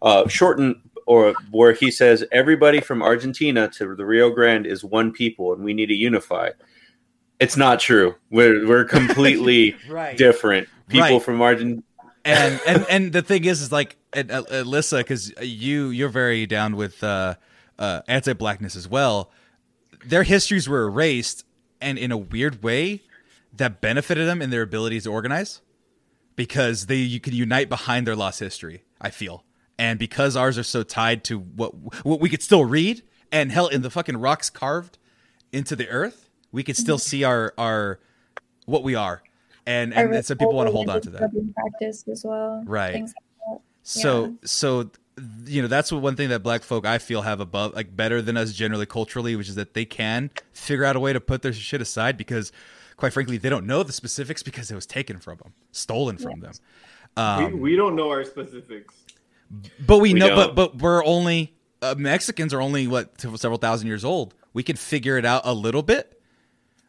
uh, 0.01 0.27
shortened, 0.27 0.75
or 1.05 1.33
where 1.51 1.73
he 1.73 1.89
says, 1.89 2.25
"Everybody 2.31 2.81
from 2.81 3.01
Argentina 3.01 3.69
to 3.69 3.95
the 3.95 4.05
Rio 4.05 4.29
Grande 4.29 4.67
is 4.67 4.83
one 4.83 5.11
people, 5.11 5.53
and 5.53 5.63
we 5.63 5.73
need 5.73 5.87
to 5.87 5.95
unify." 5.95 6.51
It's 7.39 7.55
not 7.57 7.79
true. 7.79 8.15
We're 8.31 8.67
we're 8.67 8.85
completely 8.97 9.75
Right. 9.89 10.17
different. 10.17 10.67
People 10.89 11.01
Right. 11.17 11.21
from 11.23 11.41
Argentina. 11.41 11.83
and 12.25 12.59
and 12.67 12.85
and 12.89 13.13
the 13.13 13.21
thing 13.21 13.45
is, 13.45 13.61
is 13.61 13.71
like, 13.71 13.95
and, 14.13 14.31
uh, 14.31 14.43
Alyssa, 14.43 14.99
because 14.99 15.33
you 15.41 15.89
you're 15.89 16.09
very 16.09 16.45
down 16.45 16.75
with 16.75 17.03
uh, 17.03 17.35
uh, 17.77 18.01
anti-blackness 18.07 18.75
as 18.75 18.87
well. 18.87 19.31
Their 20.05 20.23
histories 20.23 20.67
were 20.67 20.83
erased, 20.87 21.43
and 21.81 21.97
in 21.97 22.11
a 22.11 22.17
weird 22.17 22.63
way, 22.63 23.01
that 23.53 23.81
benefited 23.81 24.27
them 24.27 24.41
in 24.41 24.49
their 24.49 24.61
ability 24.61 25.01
to 25.01 25.11
organize, 25.11 25.61
because 26.35 26.85
they 26.87 26.95
you 26.97 27.19
could 27.19 27.33
unite 27.33 27.69
behind 27.69 28.07
their 28.07 28.15
lost 28.15 28.39
history. 28.39 28.83
I 28.99 29.09
feel, 29.11 29.43
and 29.77 29.99
because 29.99 30.35
ours 30.35 30.57
are 30.57 30.63
so 30.63 30.83
tied 30.83 31.23
to 31.25 31.37
what 31.39 32.05
what 32.05 32.19
we 32.19 32.29
could 32.29 32.41
still 32.41 32.65
read, 32.65 33.03
and 33.31 33.51
hell, 33.51 33.67
in 33.67 33.81
the 33.83 33.89
fucking 33.91 34.17
rocks 34.17 34.49
carved 34.49 34.97
into 35.51 35.75
the 35.75 35.87
earth, 35.89 36.26
we 36.51 36.63
could 36.63 36.77
still 36.77 36.97
see 36.97 37.23
our 37.23 37.53
our 37.57 37.99
what 38.65 38.83
we 38.83 38.95
are, 38.95 39.21
and 39.65 39.93
Our 39.93 40.11
and 40.11 40.25
so 40.25 40.35
people 40.35 40.53
want 40.53 40.67
to 40.67 40.73
hold 40.73 40.89
on 40.89 41.01
to 41.01 41.09
that. 41.11 41.31
practice 41.55 42.03
as 42.11 42.23
well. 42.25 42.63
Right. 42.65 43.01
Like 43.03 43.09
So 43.83 44.25
Yeah. 44.25 44.31
so 44.43 44.91
you 45.47 45.61
know 45.63 45.67
that's 45.67 45.91
what 45.91 46.01
one 46.03 46.15
thing 46.15 46.29
that 46.29 46.43
black 46.43 46.61
folk 46.63 46.85
I 46.85 46.99
feel 46.99 47.23
have 47.23 47.39
above 47.39 47.73
like 47.73 47.95
better 47.95 48.21
than 48.21 48.37
us 48.37 48.53
generally 48.53 48.85
culturally, 48.85 49.35
which 49.35 49.49
is 49.49 49.55
that 49.55 49.73
they 49.73 49.85
can 49.85 50.29
figure 50.53 50.85
out 50.85 50.95
a 50.95 50.99
way 50.99 51.11
to 51.13 51.19
put 51.19 51.41
their 51.41 51.53
shit 51.53 51.81
aside 51.81 52.17
because 52.17 52.51
quite 52.97 53.13
frankly 53.13 53.37
they 53.37 53.49
don't 53.49 53.65
know 53.65 53.81
the 53.83 53.93
specifics 53.93 54.43
because 54.43 54.69
it 54.69 54.75
was 54.75 54.85
taken 54.85 55.17
from 55.19 55.37
them, 55.37 55.53
stolen 55.71 56.17
from 56.17 56.39
them. 56.41 56.51
Um, 57.15 57.53
we, 57.53 57.59
we 57.71 57.75
don't 57.75 57.95
know 57.95 58.09
our 58.09 58.23
specifics. 58.23 58.93
but 59.87 59.97
we, 59.97 60.13
We 60.13 60.19
know, 60.19 60.27
don't. 60.27 60.55
but 60.55 60.55
but 60.55 60.81
we're 60.81 61.03
only 61.03 61.55
uh, 61.81 61.95
Mexicans 61.97 62.53
are 62.53 62.61
only 62.61 62.85
what 62.87 63.19
several 63.19 63.57
thousand 63.57 63.87
years 63.87 64.05
old. 64.05 64.35
We 64.53 64.61
can 64.63 64.75
figure 64.75 65.17
it 65.17 65.25
out 65.25 65.41
a 65.45 65.53
little 65.53 65.81
bit. 65.83 66.16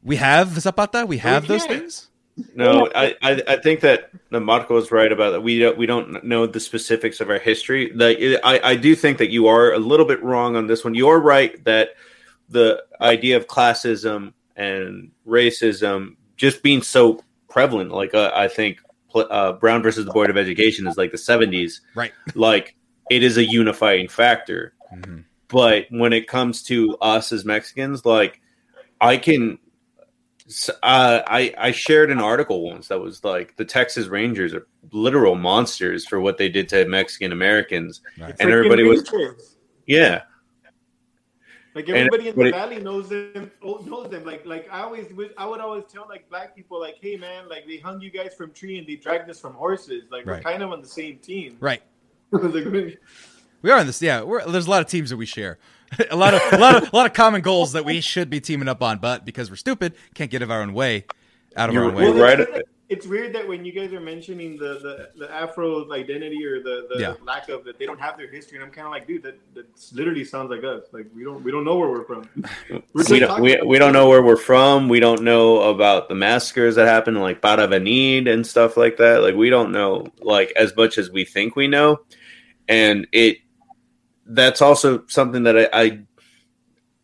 We 0.02 0.16
have 0.16 0.58
Zapata. 0.60 1.06
We 1.06 1.18
have 1.18 1.46
those 1.46 1.64
things. 1.64 2.08
No, 2.54 2.88
I, 2.94 3.16
I, 3.20 3.42
I 3.48 3.56
think 3.56 3.80
that 3.80 4.10
the 4.30 4.38
Marco 4.40 4.76
is 4.76 4.92
right 4.92 5.10
about 5.10 5.32
that. 5.32 5.40
We 5.40 5.58
don't 5.58 5.76
we 5.76 5.86
don't 5.86 6.22
know 6.24 6.46
the 6.46 6.60
specifics 6.60 7.20
of 7.20 7.30
our 7.30 7.38
history. 7.38 7.90
Like 7.92 8.18
I, 8.20 8.60
I 8.62 8.76
do 8.76 8.94
think 8.94 9.18
that 9.18 9.30
you 9.30 9.48
are 9.48 9.72
a 9.72 9.78
little 9.78 10.06
bit 10.06 10.22
wrong 10.22 10.54
on 10.54 10.68
this 10.68 10.84
one. 10.84 10.94
You 10.94 11.08
are 11.08 11.20
right 11.20 11.62
that 11.64 11.90
the 12.48 12.82
idea 13.00 13.36
of 13.36 13.48
classism 13.48 14.34
and 14.54 15.10
racism 15.26 16.16
just 16.36 16.62
being 16.62 16.82
so 16.82 17.22
prevalent. 17.48 17.90
Like 17.90 18.14
uh, 18.14 18.30
I 18.34 18.46
think 18.46 18.78
uh, 19.14 19.52
Brown 19.54 19.82
versus 19.82 20.04
the 20.04 20.12
Board 20.12 20.30
of 20.30 20.36
Education 20.36 20.86
is 20.86 20.96
like 20.96 21.10
the 21.10 21.18
seventies. 21.18 21.80
Right. 21.96 22.12
Like 22.34 22.76
it 23.10 23.24
is 23.24 23.36
a 23.36 23.44
unifying 23.44 24.06
factor. 24.08 24.74
Mhm. 24.94 25.24
But 25.48 25.86
when 25.90 26.12
it 26.12 26.28
comes 26.28 26.62
to 26.64 26.96
us 27.00 27.32
as 27.32 27.44
Mexicans, 27.44 28.04
like 28.04 28.40
I 29.00 29.16
can, 29.16 29.58
s- 30.48 30.70
uh, 30.82 31.22
I 31.26 31.54
I 31.56 31.70
shared 31.72 32.10
an 32.10 32.18
article 32.20 32.62
once 32.62 32.88
that 32.88 33.00
was 33.00 33.22
like 33.22 33.56
the 33.56 33.64
Texas 33.64 34.06
Rangers 34.08 34.52
are 34.54 34.66
literal 34.92 35.34
monsters 35.36 36.06
for 36.06 36.18
what 36.20 36.38
they 36.38 36.48
did 36.48 36.68
to 36.70 36.84
Mexican 36.86 37.32
Americans, 37.32 38.00
Right. 38.18 38.34
and 38.40 38.50
everybody 38.50 38.82
was 38.82 39.02
racist. 39.04 39.54
yeah. 39.86 40.22
Like 41.74 41.86
And 41.88 41.96
everybody 41.98 42.28
in 42.28 42.34
the 42.34 42.40
everybody- 42.46 42.50
valley 42.76 42.82
knows 42.82 43.08
them. 43.08 43.50
oh, 43.62 43.76
Knows 43.86 44.10
them. 44.10 44.24
Like 44.24 44.44
like 44.46 44.68
I 44.72 44.80
always 44.80 45.12
would- 45.12 45.34
I 45.38 45.46
would 45.46 45.60
always 45.60 45.84
tell 45.84 46.06
like 46.08 46.28
black 46.28 46.56
people 46.56 46.80
like, 46.80 46.96
hey 47.00 47.16
man, 47.16 47.48
like 47.48 47.66
they 47.66 47.76
hung 47.76 48.00
you 48.00 48.10
guys 48.10 48.34
from 48.34 48.52
tree 48.52 48.78
and 48.78 48.86
they 48.86 48.96
dragged 48.96 49.30
us 49.30 49.38
from 49.38 49.52
horses. 49.54 50.04
Like 50.10 50.26
Right. 50.26 50.38
we're 50.44 50.50
kind 50.50 50.62
of 50.62 50.72
on 50.72 50.80
the 50.80 50.88
same 50.88 51.18
team. 51.18 51.56
Right. 51.60 51.82
Like, 52.32 52.98
we- 53.62 53.68
We 53.68 53.72
are 53.72 53.80
in 53.80 53.86
this. 53.86 54.00
Yeah, 54.02 54.22
we're, 54.22 54.44
there's 54.46 54.66
a 54.66 54.70
lot 54.70 54.80
of 54.82 54.88
teams 54.88 55.10
that 55.10 55.16
we 55.16 55.26
share. 55.26 55.58
a 56.10 56.16
lot 56.16 56.34
of 56.34 56.42
a 56.52 56.58
lot 56.58 56.82
of 56.82 56.92
a 56.92 56.96
lot 56.96 57.06
of 57.06 57.14
common 57.14 57.40
goals 57.40 57.72
that 57.72 57.84
we 57.84 58.00
should 58.02 58.28
be 58.28 58.40
teaming 58.40 58.68
up 58.68 58.82
on, 58.82 58.98
but 58.98 59.24
because 59.24 59.48
we're 59.48 59.56
stupid, 59.56 59.94
can't 60.14 60.30
get 60.30 60.42
of 60.42 60.50
our 60.50 60.60
own 60.60 60.74
way, 60.74 61.06
out 61.56 61.70
of 61.70 61.74
our 61.76 61.82
You're- 61.84 61.88
own 61.88 61.94
way. 61.94 62.10
Well, 62.10 62.22
right. 62.22 62.40
it's, 62.40 62.50
weird 62.50 62.54
that, 62.56 62.64
it's 62.90 63.06
weird 63.06 63.32
that 63.34 63.48
when 63.48 63.64
you 63.64 63.72
guys 63.72 63.90
are 63.94 64.00
mentioning 64.00 64.58
the, 64.58 65.08
the, 65.16 65.26
the 65.26 65.32
Afro 65.32 65.90
identity 65.90 66.44
or 66.44 66.62
the, 66.62 66.88
the 66.92 67.00
Yeah. 67.00 67.14
lack 67.24 67.48
of 67.48 67.64
that, 67.64 67.78
they 67.78 67.86
don't 67.86 68.00
have 68.00 68.18
their 68.18 68.30
history, 68.30 68.58
and 68.58 68.64
I'm 68.66 68.70
kind 68.70 68.86
of 68.86 68.92
like, 68.92 69.06
dude, 69.06 69.22
that, 69.22 69.38
that 69.54 69.66
literally 69.94 70.24
sounds 70.26 70.50
like 70.50 70.62
us. 70.62 70.84
Like 70.92 71.06
we 71.16 71.24
don't 71.24 71.42
we 71.42 71.50
don't 71.50 71.64
know 71.64 71.76
where 71.76 71.88
we're 71.88 72.04
from. 72.04 72.28
We're 72.92 73.04
we 73.08 73.18
don't, 73.18 73.40
we, 73.40 73.58
we 73.64 73.78
don't 73.78 73.94
know 73.94 74.10
where 74.10 74.22
we're 74.22 74.36
from. 74.36 74.90
We 74.90 75.00
don't 75.00 75.22
know 75.22 75.70
about 75.70 76.10
the 76.10 76.14
massacres 76.14 76.74
that 76.74 76.86
happened, 76.86 77.16
in, 77.16 77.22
like 77.22 77.40
Porvenir 77.40 78.28
and 78.30 78.46
stuff 78.46 78.76
like 78.76 78.98
that. 78.98 79.22
Like 79.22 79.36
we 79.36 79.48
don't 79.48 79.72
know 79.72 80.06
like 80.20 80.52
as 80.54 80.76
much 80.76 80.98
as 80.98 81.10
we 81.10 81.24
think 81.24 81.56
we 81.56 81.66
know, 81.66 82.00
and 82.68 83.06
it 83.12 83.38
that's 84.28 84.62
also 84.62 85.04
something 85.06 85.42
that 85.44 85.58
I, 85.58 85.68
I 85.72 86.00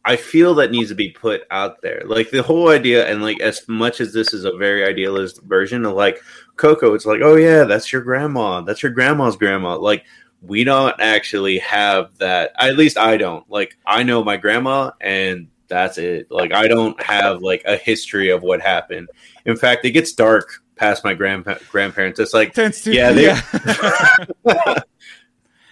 I 0.07 0.17
feel 0.17 0.55
that 0.57 0.71
needs 0.71 0.91
to 0.91 0.95
be 0.95 1.11
put 1.11 1.43
out 1.51 1.81
there. 1.81 2.03
Like 2.05 2.31
the 2.31 2.43
whole 2.43 2.69
idea, 2.69 3.07
and 3.09 3.23
like 3.23 3.41
as 3.41 3.67
much 3.69 4.01
as 4.01 4.13
this 4.13 4.35
is 4.35 4.45
a 4.45 4.57
very 4.57 4.85
idealist 4.85 5.43
version 5.43 5.85
of 5.87 5.95
like 5.95 6.21
Coco, 6.57 6.93
it's 6.95 7.07
like, 7.07 7.23
oh 7.23 7.37
yeah, 7.37 7.65
that's 7.65 7.93
your 7.93 8.03
grandma, 8.03 8.61
that's 8.61 8.83
your 8.83 8.93
grandma's 8.93 9.37
grandma. 9.37 9.77
Like 9.77 10.05
we 10.43 10.63
don't 10.63 10.95
actually 11.01 11.59
have 11.61 12.17
that. 12.19 12.53
At 12.59 12.77
least 12.77 12.99
I 12.99 13.17
don't. 13.17 13.49
Like 13.51 13.79
I 13.87 14.03
know 14.03 14.23
my 14.23 14.37
grandma, 14.37 14.91
and 15.01 15.49
that's 15.69 15.97
it. 15.97 16.31
Like 16.31 16.53
I 16.53 16.69
don't 16.69 17.01
have 17.03 17.41
like 17.41 17.63
a 17.65 17.77
history 17.77 18.29
of 18.29 18.43
what 18.43 18.61
happened. 18.61 19.09
In 19.47 19.57
fact, 19.57 19.87
it 19.87 19.93
gets 19.93 20.13
dark 20.13 20.51
past 20.77 21.03
my 21.03 21.15
grandpa- 21.15 21.59
grandparents. 21.71 22.21
It's 22.21 22.35
like 22.35 22.55
Yeah, 22.85 23.13
they- 23.13 24.79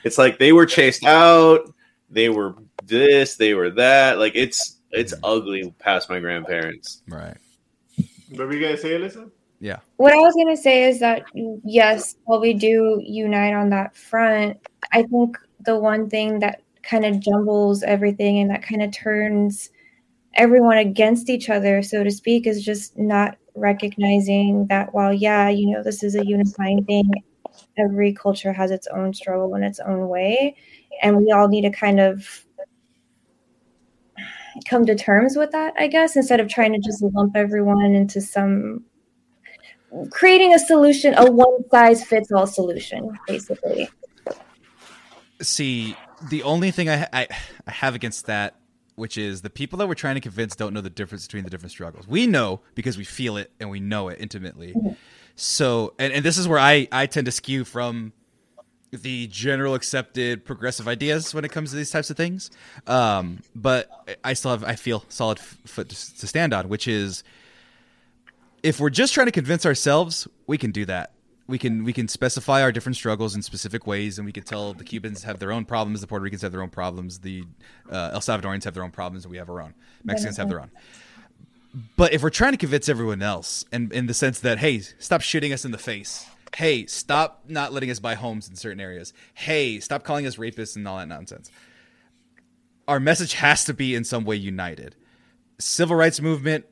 it's 0.05 0.19
like 0.19 0.39
they 0.39 0.53
were 0.53 0.67
chased 0.67 1.05
out. 1.05 1.73
They 2.11 2.29
were 2.29 2.55
this. 2.85 3.37
They 3.37 3.55
were 3.55 3.71
that. 3.71 4.19
Like 4.19 4.33
it's 4.35 4.81
it's 4.91 5.15
mm-hmm. 5.15 5.25
ugly 5.25 5.75
past 5.79 6.11
my 6.11 6.21
grandparents. 6.21 7.03
right. 7.09 7.37
What 8.31 8.47
were 8.47 8.55
you 8.55 8.67
guys 8.67 8.81
say, 8.81 8.91
Alyssa? 8.91 9.31
Yeah. 9.61 9.79
What 9.97 10.13
I 10.13 10.17
was 10.17 10.35
gonna 10.35 10.57
say 10.57 10.85
is 10.85 10.99
that 11.01 11.25
yes, 11.65 12.17
while 12.25 12.41
we 12.41 12.55
do 12.55 13.01
unite 13.05 13.55
on 13.55 13.71
that 13.71 13.97
front, 13.97 14.59
I 14.93 15.03
think 15.05 15.39
the 15.61 15.79
one 15.79 16.11
thing 16.11 16.41
that 16.41 16.63
kind 16.83 17.05
of 17.05 17.21
jumbles 17.21 17.83
everything 17.83 18.39
and 18.39 18.51
that 18.51 18.63
kind 18.63 18.83
of 18.83 18.91
turns 18.91 19.71
everyone 20.35 20.79
against 20.79 21.31
each 21.31 21.49
other, 21.49 21.83
so 21.83 22.03
to 22.03 22.11
speak, 22.11 22.47
is 22.47 22.65
just 22.65 22.99
not 22.99 23.37
recognizing 23.55 24.67
that 24.67 24.93
while 24.95 25.13
yeah, 25.13 25.49
you 25.49 25.71
know, 25.71 25.83
this 25.83 26.03
is 26.03 26.17
a 26.17 26.27
unifying 26.27 26.85
thing, 26.85 27.09
every 27.79 28.13
culture 28.13 28.53
has 28.53 28.71
its 28.71 28.87
own 28.89 29.15
struggle 29.15 29.55
in 29.55 29.63
its 29.63 29.81
own 29.81 30.09
way, 30.09 30.57
and 31.03 31.17
we 31.17 31.31
all 31.33 31.49
need 31.49 31.63
to 31.63 31.71
kind 31.71 32.01
of 32.01 32.45
come 34.69 34.85
to 34.87 34.95
terms 34.95 35.37
with 35.37 35.51
that, 35.53 35.75
I 35.79 35.87
guess, 35.87 36.17
instead 36.17 36.41
of 36.41 36.49
trying 36.49 36.73
to 36.73 36.79
just 36.79 37.03
lump 37.03 37.37
everyone 37.37 37.95
into 37.95 38.21
some 38.21 38.85
creating 40.11 40.55
a 40.55 40.59
solution, 40.59 41.15
a 41.17 41.31
one 41.31 41.69
size 41.71 42.05
fits 42.05 42.33
all 42.33 42.47
solution, 42.47 43.19
basically. 43.27 43.89
See, 45.41 45.97
the 46.29 46.43
only 46.45 46.71
thing 46.71 46.89
I, 46.89 47.07
I 47.13 47.29
I 47.67 47.71
have 47.71 47.95
against 47.95 48.27
that, 48.27 48.57
which 48.95 49.19
is 49.19 49.43
the 49.43 49.51
people 49.51 49.79
that 49.79 49.89
we're 49.89 49.95
trying 49.95 50.15
to 50.15 50.21
convince 50.21 50.57
don't 50.57 50.73
know 50.73 50.81
the 50.81 50.91
difference 50.91 51.27
between 51.27 51.45
the 51.45 51.51
different 51.51 51.73
struggles. 51.73 52.07
We 52.07 52.27
know 52.27 52.61
because 52.75 52.97
we 52.97 53.05
feel 53.05 53.37
it 53.37 53.51
and 53.61 53.71
we 53.71 53.81
know 53.81 54.09
it 54.09 54.21
intimately. 54.21 54.73
Mm-hmm. 54.73 54.93
So, 55.37 55.95
and, 55.99 56.13
and 56.13 56.25
this 56.25 56.39
is 56.39 56.47
where 56.47 56.59
I 56.59 56.89
I 56.93 57.07
tend 57.07 57.27
to 57.27 57.33
skew 57.33 57.65
from 57.65 58.13
the 58.93 59.27
general 59.29 59.75
accepted 59.75 60.45
progressive 60.45 60.87
ideas 60.87 61.35
when 61.35 61.45
it 61.45 61.51
comes 61.51 61.71
to 61.71 61.77
these 61.77 61.91
types 61.91 62.11
of 62.11 62.17
things. 62.17 62.51
Um, 62.87 63.43
but 63.55 63.91
I 64.23 64.35
still 64.35 64.51
have 64.51 64.65
I 64.65 64.77
feel 64.77 65.05
solid 65.09 65.39
f- 65.39 65.59
foot 65.65 65.89
to, 65.89 66.19
to 66.19 66.27
stand 66.27 66.53
on, 66.53 66.69
which 66.69 66.87
is 66.87 67.25
if 68.63 68.79
we're 68.79 68.91
just 68.91 69.15
trying 69.15 69.27
to 69.27 69.33
convince 69.33 69.67
ourselves, 69.67 70.29
we 70.47 70.59
can 70.59 70.71
do 70.71 70.85
that. 70.87 71.13
We 71.49 71.59
can 71.59 71.85
we 71.85 71.93
can 71.93 72.07
specify 72.07 72.63
our 72.63 72.71
different 72.71 72.97
struggles 72.97 73.35
in 73.35 73.43
specific 73.43 73.87
ways, 73.87 74.19
and 74.19 74.27
we 74.27 74.33
can 74.33 74.45
tell 74.45 74.75
the 74.75 74.85
Cubans 74.85 75.25
have 75.25 75.39
their 75.39 75.53
own 75.53 75.65
problems, 75.65 76.01
the 76.01 76.07
Puerto 76.07 76.23
Ricans 76.23 76.43
have 76.43 76.53
their 76.53 76.63
own 76.63 76.71
problems, 76.71 77.19
the 77.19 77.45
uh, 77.91 78.11
El 78.13 78.21
Salvadorians 78.21 78.65
have 78.65 78.75
their 78.75 78.85
own 78.85 78.93
problems, 78.93 79.25
and 79.25 79.33
we 79.33 79.39
have 79.39 79.51
our 79.51 79.61
own. 79.61 79.75
Mexicans 80.05 80.37
have 80.37 80.49
their 80.49 80.61
own. 80.61 80.71
But 81.97 82.13
if 82.13 82.23
we're 82.23 82.31
trying 82.31 82.53
to 82.53 82.59
convince 82.59 82.89
everyone 82.89 83.23
else, 83.23 83.65
and 83.73 83.93
in 83.93 84.07
the 84.07 84.15
sense 84.15 84.41
that 84.41 84.59
hey, 84.59 84.81
stop 84.81 85.23
shooting 85.23 85.53
us 85.53 85.65
in 85.65 85.71
the 85.71 85.79
face. 85.79 86.27
Hey, 86.55 86.85
stop 86.85 87.45
not 87.49 87.73
letting 87.73 87.91
us 87.91 87.99
buy 87.99 88.15
homes 88.15 88.49
in 88.49 88.57
certain 88.57 88.81
areas. 88.81 89.15
Hey, 89.33 89.81
stop 89.81 90.05
calling 90.05 90.27
us 90.27 90.37
rapists 90.37 90.77
and 90.77 90.87
all 90.87 90.99
that 90.99 91.09
nonsense. 91.09 91.51
Our 92.87 93.01
message 93.01 93.35
has 93.35 93.65
to 93.65 93.75
be 93.75 93.95
in 93.95 94.05
some 94.05 94.25
way 94.25 94.37
united. 94.37 94.95
Civil 95.59 95.97
rights 95.97 96.21
movement 96.21 96.67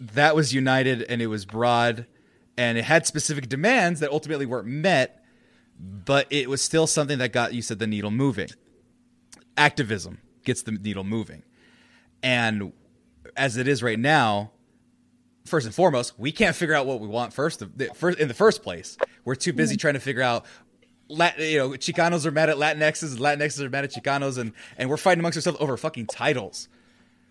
that 0.00 0.34
was 0.34 0.52
united 0.52 1.02
and 1.02 1.22
it 1.22 1.28
was 1.28 1.44
broad 1.44 2.06
and 2.56 2.76
it 2.76 2.84
had 2.84 3.06
specific 3.06 3.48
demands 3.48 4.00
that 4.00 4.10
ultimately 4.10 4.46
weren't 4.46 4.66
met, 4.66 5.24
but 5.78 6.26
it 6.30 6.48
was 6.48 6.60
still 6.60 6.86
something 6.86 7.18
that 7.18 7.32
got 7.32 7.54
you 7.54 7.62
said 7.62 7.78
the 7.78 7.86
needle 7.86 8.10
moving. 8.10 8.48
Activism 9.56 10.18
gets 10.44 10.62
the 10.62 10.72
needle 10.72 11.04
moving. 11.04 11.42
And 12.22 12.72
as 13.40 13.56
it 13.56 13.66
is 13.66 13.82
right 13.82 13.98
now, 13.98 14.50
first 15.46 15.64
and 15.64 15.74
foremost, 15.74 16.12
we 16.18 16.30
can't 16.30 16.54
figure 16.54 16.74
out 16.74 16.84
what 16.84 17.00
we 17.00 17.08
want 17.08 17.32
first, 17.32 17.62
first 17.94 18.18
in 18.18 18.28
the 18.28 18.34
first 18.34 18.62
place. 18.62 18.98
We're 19.24 19.34
too 19.34 19.54
busy 19.54 19.78
trying 19.78 19.94
to 19.94 20.00
figure 20.00 20.22
out 20.22 20.44
Lat, 21.08 21.38
you 21.40 21.58
know, 21.58 21.70
Chicanos 21.70 22.26
are 22.26 22.30
mad 22.30 22.50
at 22.50 22.56
Latinxes, 22.56 23.16
Latinxes 23.16 23.60
are 23.60 23.70
mad 23.70 23.84
at 23.84 23.92
Chicanos, 23.92 24.36
and 24.36 24.52
and 24.76 24.90
we're 24.90 24.98
fighting 24.98 25.20
amongst 25.20 25.38
ourselves 25.38 25.58
over 25.58 25.76
fucking 25.78 26.06
titles 26.06 26.68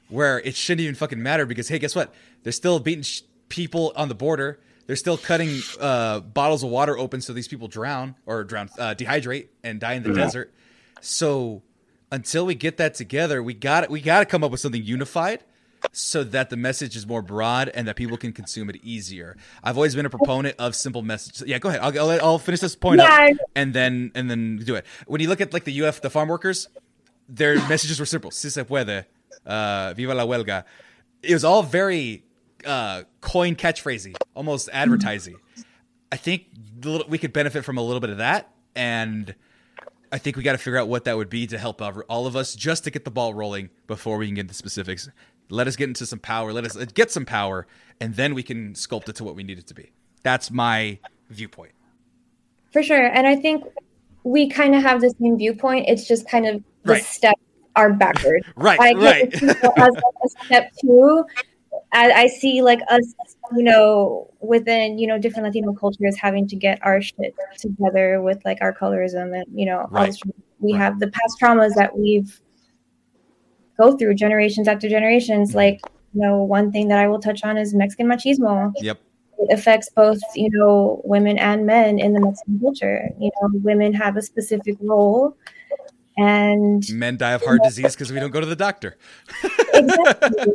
where 0.10 0.40
it 0.40 0.56
shouldn't 0.56 0.82
even 0.82 0.96
fucking 0.96 1.22
matter 1.22 1.46
because 1.46 1.68
hey, 1.68 1.78
guess 1.78 1.96
what? 1.96 2.12
They're 2.42 2.52
still 2.52 2.80
beating 2.80 3.04
sh- 3.04 3.22
people 3.48 3.94
on 3.96 4.10
the 4.10 4.16
border. 4.16 4.60
They're 4.88 4.96
still 4.96 5.18
cutting 5.18 5.62
uh, 5.80 6.22
bottles 6.22 6.64
of 6.64 6.72
water 6.72 6.98
open 6.98 7.22
so 7.22 7.34
these 7.34 7.48
people 7.48 7.68
drown 7.68 8.16
or 8.26 8.44
drown, 8.44 8.70
uh, 8.80 8.96
dehydrate 8.96 9.50
and 9.64 9.80
die 9.80 9.94
in 9.94 10.02
the 10.02 10.14
desert. 10.14 10.52
So 11.02 11.62
until 12.12 12.48
we 12.48 12.56
get 12.56 12.78
that 12.78 12.96
together, 12.96 13.44
we 13.44 13.54
got 13.54 13.92
we 13.92 14.02
got 14.02 14.20
to 14.20 14.26
come 14.26 14.44
up 14.44 14.50
with 14.50 14.60
something 14.60 14.84
unified 14.84 15.44
so 15.92 16.24
that 16.24 16.50
the 16.50 16.58
message 16.58 16.96
is 16.96 17.08
more 17.08 17.22
broad 17.22 17.70
and 17.70 17.88
that 17.88 17.96
people 17.96 18.18
can 18.18 18.32
consume 18.34 18.70
it 18.70 18.78
easier. 18.84 19.38
I've 19.64 19.78
always 19.78 19.96
been 19.96 20.06
a 20.06 20.10
proponent 20.10 20.56
of 20.60 20.76
simple 20.76 21.02
messages. 21.02 21.44
Yeah, 21.48 21.60
go 21.60 21.70
ahead. 21.70 21.82
I'll, 21.82 21.98
I'll, 22.12 22.22
I'll 22.22 22.40
finish 22.40 22.60
this 22.60 22.76
point 22.76 23.02
Yeah. 23.02 23.30
up 23.32 23.38
and 23.56 23.74
then 23.74 24.12
and 24.16 24.30
then 24.30 24.58
do 24.58 24.76
it. 24.76 24.86
When 25.08 25.22
you 25.22 25.30
look 25.30 25.42
at 25.42 25.54
like 25.54 25.64
the 25.64 25.82
UF, 25.84 26.02
the 26.02 26.10
farm 26.10 26.30
workers, 26.30 26.68
their 27.28 27.56
messages 27.70 28.00
were 28.00 28.06
simple. 28.06 28.32
Si 28.32 28.50
se 28.50 28.64
puede, 28.64 29.06
uh, 29.46 29.94
viva 29.96 30.14
la 30.14 30.26
huelga. 30.26 30.64
It 31.22 31.34
was 31.34 31.44
all 31.44 31.64
very 31.64 32.24
uh, 32.66 33.04
coin 33.22 33.56
catchphrasy, 33.56 34.16
almost 34.36 34.70
advertising. 34.74 35.38
I 36.12 36.18
think 36.18 36.46
little, 36.84 37.08
we 37.08 37.18
could 37.18 37.34
benefit 37.34 37.64
from 37.64 37.78
a 37.78 37.82
little 37.82 38.00
bit 38.00 38.10
of 38.10 38.18
that, 38.18 38.52
and 38.76 39.36
I 40.12 40.18
think 40.18 40.38
we 40.38 40.44
got 40.44 40.54
to 40.54 40.58
figure 40.58 40.80
out 40.80 40.88
what 40.88 41.04
that 41.04 41.18
would 41.18 41.30
be 41.30 41.46
to 41.48 41.58
help 41.58 41.82
all 42.10 42.26
of 42.26 42.36
us, 42.36 42.56
just 42.56 42.84
to 42.86 42.92
get 42.92 43.06
the 43.06 43.12
ball 43.12 43.34
rolling 43.34 43.70
before 43.86 44.18
we 44.18 44.26
can 44.26 44.36
get 44.36 44.42
into 44.42 44.54
specifics. 44.56 45.08
Let 45.50 45.68
us 45.68 45.76
get 45.76 45.88
into 45.88 46.06
some 46.06 46.20
power. 46.20 46.54
Let 46.54 46.66
us 46.66 46.76
uh, 46.76 46.86
get 46.94 47.12
some 47.12 47.26
power, 47.26 47.68
and 48.00 48.16
then 48.16 48.34
we 48.36 48.44
can 48.44 48.74
sculpt 48.74 49.10
it 49.10 49.16
to 49.16 49.24
what 49.24 49.36
we 49.36 49.44
need 49.44 49.58
it 49.60 49.68
to 49.68 49.74
be. 49.74 49.92
That's 50.24 50.52
my 50.52 51.00
viewpoint. 51.30 51.72
For 52.72 52.84
sure. 52.84 53.08
And 53.08 53.26
I 53.26 53.36
think 53.36 53.64
we 54.24 54.50
kind 54.50 54.76
of 54.76 54.84
have 54.84 55.02
the 55.02 55.14
same 55.22 55.38
viewpoint. 55.38 55.86
It's 55.88 56.08
just 56.08 56.30
kind 56.30 56.46
of 56.46 56.64
the 56.84 56.94
Right. 56.94 57.04
steps 57.04 57.42
are 57.76 57.94
backwards. 57.94 58.46
Right, 58.56 58.80
I 58.80 58.94
right. 58.94 59.34
as 59.34 59.42
like 59.42 60.16
a 60.24 60.46
step 60.46 60.72
two. 60.82 61.24
I, 61.94 62.12
I 62.12 62.28
see 62.28 62.62
like 62.62 62.80
us, 62.90 63.14
you 63.56 63.64
know, 63.64 64.32
within, 64.42 64.98
you 64.98 65.08
know, 65.08 65.18
different 65.18 65.46
Latino 65.46 65.74
cultures 65.74 66.18
having 66.18 66.48
to 66.48 66.56
get 66.56 66.80
our 66.84 67.02
shit 67.02 67.34
together 67.58 68.22
with 68.22 68.44
like 68.44 68.58
our 68.62 68.74
colorism 68.74 69.36
and, 69.36 69.46
you 69.54 69.66
know, 69.66 69.80
all 69.82 69.88
Right. 69.92 70.16
we 70.60 70.74
Right. 70.74 70.80
have 70.82 71.00
the 71.00 71.08
past 71.08 71.38
traumas 71.42 71.76
that 71.76 71.98
we've 71.98 72.40
go 73.80 73.96
through 73.98 74.16
generations 74.16 74.68
after 74.68 74.88
Mm-hmm. 74.88 74.98
generations. 74.98 75.56
Like, 75.56 75.80
you 76.14 76.22
know, 76.22 76.36
one 76.44 76.72
thing 76.72 76.88
that 76.90 77.00
I 77.00 77.08
will 77.08 77.20
touch 77.20 77.44
on 77.44 77.58
is 77.58 77.74
Mexican 77.74 78.08
machismo 78.08 78.74
Yep. 78.82 78.98
it 79.44 79.54
affects 79.58 79.90
both 79.96 80.20
you 80.36 80.50
know 80.52 81.02
women 81.14 81.38
and 81.38 81.66
men 81.66 81.98
in 82.06 82.10
the 82.16 82.20
mexican 82.20 82.60
culture 82.60 82.98
you 83.24 83.32
know 83.36 83.50
women 83.70 83.94
have 83.94 84.18
a 84.18 84.22
specific 84.22 84.76
role 84.82 85.38
and 86.18 86.84
Men 86.92 87.16
die 87.18 87.32
of 87.38 87.42
heart 87.44 87.62
disease 87.64 87.94
because 87.96 88.12
we 88.12 88.20
don't 88.20 88.32
go 88.32 88.42
to 88.42 88.46
the 88.46 88.56
doctor. 88.68 88.98
exactly. 89.74 90.54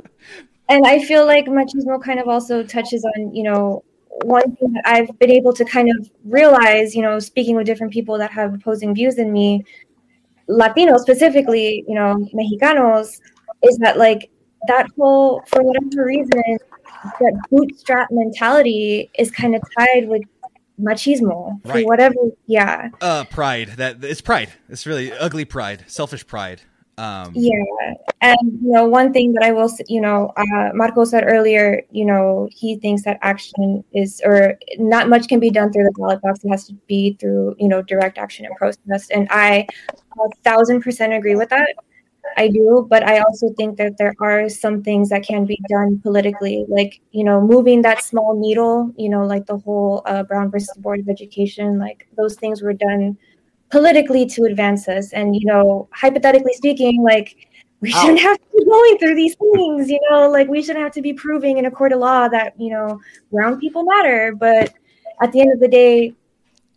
and 0.69 0.87
i 0.87 0.99
feel 1.09 1.25
like 1.27 1.47
machismo 1.47 2.03
kind 2.03 2.19
of 2.21 2.29
also 2.29 2.63
touches 2.63 3.03
on 3.13 3.35
you 3.35 3.43
know 3.49 3.83
one 4.23 4.49
thing 4.57 4.73
that 4.75 4.85
i've 4.87 5.11
been 5.19 5.31
able 5.31 5.53
to 5.61 5.65
kind 5.65 5.89
of 5.95 6.11
realize 6.25 6.95
you 6.95 7.03
know 7.03 7.19
speaking 7.19 7.57
with 7.57 7.67
different 7.67 7.93
people 7.93 8.19
that 8.19 8.31
have 8.31 8.55
opposing 8.55 8.95
views 8.95 9.15
than 9.17 9.33
me 9.33 9.65
latinos 10.49 11.01
specifically 11.01 11.85
you 11.89 11.95
know 11.95 12.17
mexicanos 12.35 13.21
is 13.63 13.79
that 13.79 13.97
like 13.97 14.31
that 14.69 14.87
whole 14.97 15.43
for 15.47 15.63
whatever 15.63 16.05
reason 16.07 16.59
that 17.21 17.35
bootstrap 17.51 18.09
mentality 18.11 19.11
is 19.19 19.31
kind 19.31 19.55
of 19.55 19.63
tied 19.79 20.09
with 20.09 20.23
machismo 20.81 21.61
for 21.67 21.81
whatever 21.83 22.17
yeah 22.47 22.89
Uh, 23.01 23.25
pride. 23.25 23.69
That 23.77 24.03
it's 24.03 24.21
pride. 24.21 24.51
It's 24.69 24.87
really 24.87 25.13
ugly 25.13 25.45
pride, 25.45 25.85
selfish 25.87 26.27
pride. 26.27 26.63
Um, 26.97 27.33
Yeah, 27.35 27.95
and 28.21 28.39
you 28.63 28.73
know, 28.73 28.87
one 28.87 29.13
thing 29.13 29.33
that 29.35 29.43
I 29.43 29.51
will, 29.51 29.71
you 29.89 30.01
know, 30.01 30.33
uh, 30.37 30.71
Marco 30.75 31.05
said 31.05 31.25
earlier, 31.27 31.83
you 31.91 32.05
know, 32.05 32.49
he 32.53 32.77
thinks 32.77 33.03
that 33.05 33.19
action 33.23 33.83
is, 33.93 34.23
or 34.25 34.57
not 34.79 35.09
much 35.09 35.27
can 35.27 35.41
be 35.41 35.51
done 35.51 35.73
through 35.73 35.85
the 35.85 35.93
ballot 35.99 36.23
box. 36.23 36.45
It 36.45 36.51
has 36.51 36.67
to 36.69 36.75
be 36.87 37.17
through, 37.19 37.57
you 37.59 37.69
know, 37.69 37.83
direct 37.83 38.19
action 38.19 38.47
and 38.47 38.55
protest. 38.57 39.11
And 39.11 39.27
I 39.31 39.67
a 39.93 40.29
thousand 40.45 40.83
percent 40.83 41.13
agree 41.13 41.35
with 41.35 41.49
that. 41.51 41.75
I 42.37 42.49
do, 42.49 42.87
but 42.89 43.07
I 43.07 43.19
also 43.19 43.51
think 43.51 43.77
that 43.79 43.99
there 43.99 44.15
are 44.21 44.49
some 44.49 44.83
things 44.83 45.09
that 45.11 45.25
can 45.25 45.45
be 45.45 45.59
done 45.69 46.01
politically, 46.01 46.65
like 46.69 47.01
you 47.13 47.25
know, 47.25 47.41
moving 47.41 47.83
that 47.83 48.03
small 48.03 48.39
needle. 48.39 48.93
You 48.97 49.09
know, 49.09 49.25
like 49.27 49.47
the 49.47 49.59
whole 49.59 50.03
uh, 50.07 50.23
Brown 50.23 50.51
versus 50.51 50.77
Board 50.79 51.01
of 51.01 51.09
Education. 51.09 51.79
Like 51.79 52.07
those 52.17 52.37
things 52.37 52.63
were 52.63 52.73
done 52.73 53.19
politically 53.75 54.25
to 54.25 54.45
advance 54.45 54.87
us. 54.89 55.13
And 55.13 55.35
you 55.35 55.47
know, 55.47 55.89
hypothetically 55.93 56.53
speaking, 56.53 57.03
like 57.03 57.49
we 57.81 57.93
Ow. 57.93 58.01
shouldn't 58.01 58.21
have 58.21 58.39
to 58.39 58.47
be 58.57 58.65
going 58.65 58.99
through 58.99 59.17
these 59.17 59.35
things. 59.35 59.91
You 59.91 60.01
know, 60.09 60.31
like 60.31 60.47
we 60.47 60.63
shouldn't 60.63 60.85
have 60.85 60.93
to 60.93 61.03
be 61.03 61.13
proving 61.13 61.59
in 61.59 61.67
a 61.67 61.73
court 61.73 61.93
of 61.93 61.99
law 61.99 62.29
that 62.29 62.55
you 62.57 62.71
know 62.71 63.01
brown 63.33 63.59
people 63.59 63.83
matter. 63.85 64.33
But 64.39 64.73
at 65.21 65.33
the 65.33 65.41
end 65.41 65.53
of 65.53 65.59
the 65.59 65.67
day, 65.67 66.15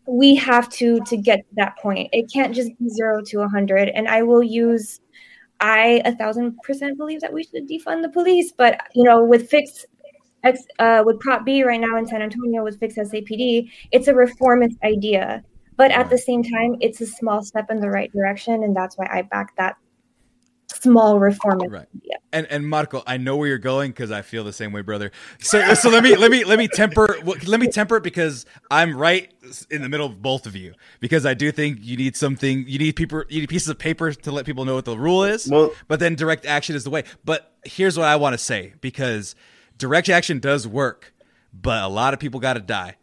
we 0.07 0.33
have 0.35 0.69
to 0.79 0.99
to 1.01 1.17
get 1.17 1.47
to 1.47 1.55
that 1.57 1.77
point. 1.77 2.09
It 2.13 2.31
can't 2.33 2.55
just 2.55 2.71
be 2.79 2.89
zero 2.89 3.21
to 3.27 3.41
a 3.41 3.47
hundred. 3.47 3.89
And 3.89 4.07
I 4.07 4.23
will 4.23 4.43
use. 4.43 4.99
I 5.59 6.01
a 6.05 6.15
thousand 6.15 6.57
percent 6.63 6.97
believe 6.97 7.21
that 7.21 7.33
we 7.33 7.43
should 7.43 7.67
defund 7.67 8.03
the 8.03 8.09
police, 8.09 8.51
but 8.51 8.79
you 8.93 9.03
know, 9.03 9.23
with 9.23 9.49
fix 9.49 9.85
X, 10.43 10.63
uh, 10.79 11.03
with 11.05 11.19
Prop 11.19 11.45
B 11.45 11.63
right 11.63 11.79
now 11.79 11.97
in 11.97 12.05
San 12.05 12.21
Antonio 12.21 12.63
with 12.63 12.79
Fix 12.79 12.95
SAPD, 12.95 13.71
it's 13.91 14.07
a 14.07 14.13
reformist 14.13 14.77
idea, 14.83 15.43
but 15.77 15.91
at 15.91 16.09
the 16.09 16.17
same 16.17 16.43
time, 16.43 16.75
it's 16.81 16.99
a 17.01 17.07
small 17.07 17.43
step 17.43 17.69
in 17.69 17.79
the 17.79 17.89
right 17.89 18.11
direction, 18.11 18.63
and 18.63 18.75
that's 18.75 18.97
why 18.97 19.07
I 19.09 19.21
back 19.21 19.55
that 19.57 19.77
small 20.69 21.19
reform 21.19 21.59
Right. 21.69 21.87
idea. 21.95 22.17
And 22.33 22.45
and 22.47 22.67
Marco, 22.67 23.01
I 23.07 23.17
know 23.17 23.37
where 23.37 23.47
you're 23.47 23.57
going 23.57 23.91
because 23.91 24.11
I 24.11 24.21
feel 24.21 24.43
the 24.43 24.53
same 24.53 24.73
way, 24.73 24.81
brother. 24.81 25.11
So 25.39 25.73
so 25.75 25.89
let 25.89 26.03
me 26.03 26.15
let 26.15 26.29
me 26.29 26.43
let 26.43 26.59
me 26.59 26.67
temper 26.67 27.17
let 27.45 27.59
me 27.59 27.67
temper 27.67 27.97
it 27.97 28.03
because 28.03 28.45
I'm 28.69 28.95
right 28.97 29.31
in 29.71 29.81
the 29.81 29.89
middle 29.89 30.07
of 30.07 30.21
both 30.21 30.45
of 30.45 30.55
you 30.55 30.73
because 30.99 31.25
I 31.25 31.33
do 31.33 31.51
think 31.51 31.79
you 31.81 31.95
need 31.95 32.15
something 32.17 32.65
you 32.67 32.79
need 32.79 32.95
people 32.95 33.23
you 33.29 33.39
need 33.41 33.49
pieces 33.49 33.69
of 33.69 33.79
paper 33.79 34.11
to 34.11 34.31
let 34.31 34.45
people 34.45 34.65
know 34.65 34.75
what 34.75 34.85
the 34.85 34.97
rule 34.97 35.23
is. 35.23 35.47
Well- 35.49 35.71
but 35.87 35.99
then 35.99 36.15
direct 36.15 36.45
action 36.45 36.75
is 36.75 36.83
the 36.83 36.89
way. 36.89 37.03
But 37.23 37.53
here's 37.63 37.97
what 37.97 38.07
I 38.07 38.17
want 38.17 38.33
to 38.33 38.37
say 38.37 38.73
because 38.81 39.35
direct 39.77 40.09
action 40.09 40.39
does 40.39 40.67
work, 40.67 41.13
but 41.53 41.81
a 41.81 41.87
lot 41.87 42.13
of 42.13 42.19
people 42.19 42.39
got 42.39 42.53
to 42.53 42.59
die. 42.61 42.97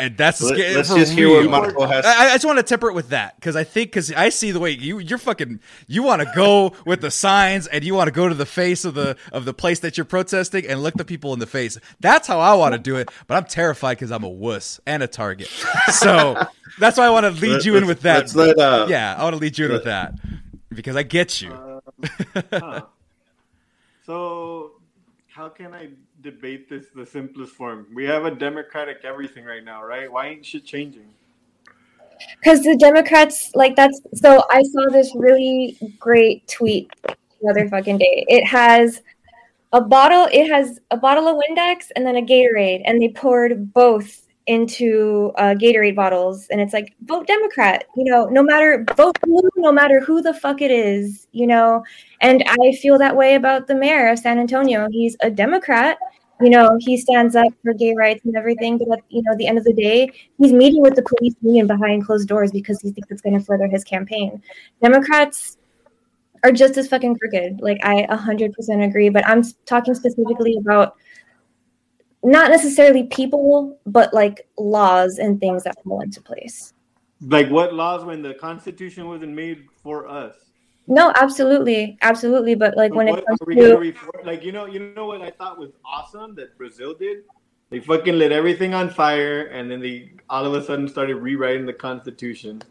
And 0.00 0.16
that's 0.16 0.40
Let- 0.40 0.54
scary. 0.54 0.74
let's 0.76 0.94
just 0.94 1.12
hear 1.12 1.28
what 1.28 1.40
real. 1.40 1.50
Marco 1.50 1.86
has. 1.86 2.06
I, 2.06 2.28
I 2.28 2.34
just 2.34 2.44
want 2.44 2.58
to 2.58 2.62
temper 2.62 2.88
it 2.88 2.94
with 2.94 3.08
that 3.08 3.34
because 3.34 3.56
I 3.56 3.64
think 3.64 3.90
because 3.90 4.12
I 4.12 4.28
see 4.28 4.52
the 4.52 4.60
way 4.60 4.70
you 4.70 5.00
you're 5.00 5.18
fucking 5.18 5.58
you 5.88 6.04
want 6.04 6.22
to 6.22 6.30
go 6.36 6.72
with 6.86 7.00
the 7.00 7.10
signs 7.10 7.66
and 7.66 7.82
you 7.82 7.94
want 7.94 8.06
to 8.06 8.12
go 8.12 8.28
to 8.28 8.34
the 8.34 8.46
face 8.46 8.84
of 8.84 8.94
the 8.94 9.16
of 9.32 9.44
the 9.44 9.52
place 9.52 9.80
that 9.80 9.96
you're 9.98 10.04
protesting 10.04 10.66
and 10.66 10.82
look 10.84 10.94
the 10.94 11.04
people 11.04 11.32
in 11.32 11.40
the 11.40 11.48
face. 11.48 11.76
That's 11.98 12.28
how 12.28 12.38
I 12.38 12.54
want 12.54 12.74
to 12.74 12.78
do 12.78 12.94
it, 12.94 13.10
but 13.26 13.36
I'm 13.36 13.44
terrified 13.44 13.96
because 13.96 14.12
I'm 14.12 14.22
a 14.22 14.28
wuss 14.28 14.78
and 14.86 15.02
a 15.02 15.08
target. 15.08 15.48
So 15.92 16.46
that's 16.78 16.96
why 16.96 17.06
I 17.06 17.10
want 17.10 17.24
to 17.24 17.30
lead 17.32 17.64
you 17.64 17.76
in 17.76 17.86
with 17.88 18.02
that. 18.02 18.18
Let's 18.18 18.34
let, 18.36 18.58
uh, 18.58 18.86
yeah, 18.88 19.16
I 19.18 19.24
want 19.24 19.34
to 19.34 19.40
lead 19.40 19.58
you 19.58 19.66
in 19.66 19.72
with 19.72 19.84
that 19.84 20.14
because 20.68 20.94
I 20.94 21.02
get 21.02 21.42
you. 21.42 21.52
Uh, 21.52 21.80
huh. 22.52 22.80
So, 24.06 24.72
how 25.26 25.50
can 25.50 25.74
I 25.74 25.90
debate 26.22 26.68
this 26.68 26.86
the 26.94 27.06
simplest 27.06 27.52
form? 27.52 27.86
We 27.94 28.04
have 28.04 28.24
a 28.24 28.30
democratic 28.30 29.04
everything 29.04 29.44
right 29.44 29.64
now, 29.64 29.84
right? 29.84 30.10
Why 30.10 30.28
ain't 30.28 30.44
shit 30.44 30.64
changing? 30.64 31.08
Because 32.40 32.62
the 32.62 32.76
Democrats, 32.76 33.52
like 33.54 33.76
that's 33.76 34.00
so. 34.14 34.42
I 34.50 34.62
saw 34.62 34.90
this 34.90 35.12
really 35.14 35.76
great 35.98 36.46
tweet 36.48 36.90
the 37.04 37.50
other 37.50 37.68
fucking 37.68 37.98
day. 37.98 38.24
It 38.28 38.44
has 38.46 39.02
a 39.72 39.80
bottle. 39.80 40.28
It 40.32 40.48
has 40.48 40.80
a 40.90 40.96
bottle 40.96 41.28
of 41.28 41.36
Windex 41.36 41.90
and 41.94 42.04
then 42.06 42.16
a 42.16 42.22
Gatorade, 42.22 42.82
and 42.84 43.00
they 43.00 43.08
poured 43.08 43.72
both 43.72 44.27
into 44.48 45.30
uh, 45.36 45.54
Gatorade 45.54 45.94
bottles, 45.94 46.48
and 46.48 46.60
it's 46.60 46.72
like 46.72 46.94
vote 47.02 47.26
Democrat. 47.26 47.84
You 47.96 48.04
know, 48.04 48.26
no 48.26 48.42
matter 48.42 48.84
vote 48.96 49.18
blue, 49.20 49.48
no 49.56 49.70
matter 49.70 50.00
who 50.00 50.22
the 50.22 50.34
fuck 50.34 50.62
it 50.62 50.70
is. 50.70 51.28
You 51.32 51.46
know, 51.46 51.84
and 52.20 52.42
I 52.46 52.72
feel 52.72 52.98
that 52.98 53.14
way 53.14 53.34
about 53.34 53.66
the 53.66 53.74
mayor 53.74 54.08
of 54.08 54.18
San 54.18 54.38
Antonio. 54.38 54.88
He's 54.90 55.16
a 55.20 55.30
Democrat. 55.30 55.98
You 56.40 56.50
know, 56.50 56.78
he 56.80 56.96
stands 56.96 57.34
up 57.34 57.52
for 57.62 57.74
gay 57.74 57.94
rights 57.96 58.24
and 58.24 58.36
everything, 58.36 58.78
but 58.78 58.98
at 58.98 59.04
you 59.08 59.22
know, 59.22 59.36
the 59.36 59.46
end 59.46 59.58
of 59.58 59.64
the 59.64 59.72
day, 59.72 60.08
he's 60.38 60.52
meeting 60.52 60.82
with 60.82 60.94
the 60.94 61.02
police 61.02 61.34
union 61.42 61.66
behind 61.66 62.06
closed 62.06 62.28
doors 62.28 62.52
because 62.52 62.80
he 62.80 62.92
thinks 62.92 63.10
it's 63.10 63.20
going 63.20 63.36
to 63.36 63.44
further 63.44 63.66
his 63.66 63.82
campaign. 63.82 64.40
Democrats 64.80 65.58
are 66.44 66.52
just 66.52 66.76
as 66.76 66.88
fucking 66.88 67.16
crooked. 67.18 67.60
Like 67.60 67.78
I 67.82 68.06
100% 68.08 68.86
agree, 68.86 69.08
but 69.08 69.26
I'm 69.26 69.42
talking 69.66 69.94
specifically 69.94 70.56
about 70.56 70.94
not 72.28 72.50
necessarily 72.50 73.04
people, 73.04 73.78
but 73.86 74.12
like 74.12 74.46
laws 74.58 75.18
and 75.18 75.40
things 75.40 75.64
that 75.64 75.82
fall 75.82 76.02
into 76.02 76.20
place. 76.20 76.74
Like 77.22 77.48
what 77.48 77.74
laws 77.74 78.04
when 78.04 78.22
the 78.22 78.34
Constitution 78.34 79.08
wasn't 79.08 79.32
made 79.32 79.64
for 79.82 80.06
us? 80.06 80.36
No, 80.86 81.12
absolutely, 81.16 81.98
absolutely. 82.02 82.54
But 82.54 82.76
like 82.76 82.94
when 82.94 83.08
what 83.08 83.20
it 83.20 83.26
comes 83.26 83.40
are 83.42 83.46
we 83.46 83.56
gonna 83.56 83.68
to 83.68 83.78
reform? 83.78 84.12
Like 84.24 84.44
you 84.44 84.52
know, 84.52 84.66
you 84.66 84.92
know 84.94 85.06
what 85.06 85.22
I 85.22 85.30
thought 85.30 85.58
was 85.58 85.70
awesome 85.84 86.34
that 86.36 86.56
Brazil 86.58 86.94
did. 86.94 87.24
They 87.70 87.80
fucking 87.80 88.18
lit 88.18 88.32
everything 88.32 88.74
on 88.74 88.88
fire, 88.88 89.46
and 89.46 89.70
then 89.70 89.80
they 89.80 90.12
all 90.30 90.44
of 90.44 90.54
a 90.54 90.64
sudden 90.64 90.86
started 90.88 91.16
rewriting 91.16 91.66
the 91.66 91.72
Constitution. 91.72 92.62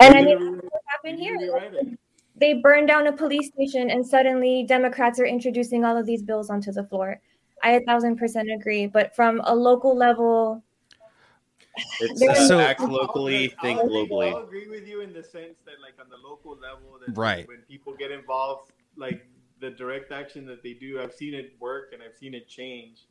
and 0.00 0.14
I 0.14 0.24
They're 0.24 0.38
mean, 0.38 0.56
what 0.56 0.82
happened 0.86 1.18
here? 1.18 1.34
gonna 1.34 1.46
rewrite 1.52 1.74
it. 1.74 1.98
They 2.36 2.54
burned 2.54 2.88
down 2.88 3.06
a 3.06 3.12
police 3.12 3.48
station, 3.48 3.90
and 3.90 4.04
suddenly 4.04 4.64
Democrats 4.64 5.20
are 5.20 5.26
introducing 5.26 5.84
all 5.84 5.96
of 5.96 6.04
these 6.04 6.22
bills 6.22 6.50
onto 6.50 6.72
the 6.72 6.84
floor. 6.84 7.20
I 7.62 7.72
a 7.72 7.80
thousand 7.84 8.16
percent 8.16 8.50
agree. 8.50 8.86
But 8.86 9.14
from 9.14 9.40
a 9.44 9.54
local 9.54 9.96
level, 9.96 10.62
It's 12.00 12.20
There's- 12.20 12.38
uh, 12.38 12.46
So- 12.48 12.58
act 12.60 12.78
locally, 12.80 13.52
I'll 13.52 13.62
think 13.62 13.80
agree- 13.82 13.98
I'll 13.98 14.06
globally. 14.06 14.44
agree 14.44 14.68
with 14.68 14.86
you 14.86 15.00
in 15.00 15.12
the 15.12 15.24
sense 15.24 15.58
that, 15.64 15.80
like, 15.82 15.94
on 16.00 16.08
the 16.08 16.16
local 16.16 16.54
level, 16.56 17.00
that 17.04 17.16
Right. 17.18 17.48
when 17.48 17.62
people 17.62 17.94
get 17.94 18.12
involved, 18.12 18.70
like 18.96 19.26
the 19.58 19.70
direct 19.70 20.12
action 20.12 20.46
that 20.46 20.62
they 20.62 20.74
do, 20.74 21.00
I've 21.00 21.12
seen 21.12 21.34
it 21.34 21.58
work 21.58 21.92
and 21.92 22.00
I've 22.00 22.16
seen 22.16 22.32
it 22.32 22.46
change. 22.46 23.06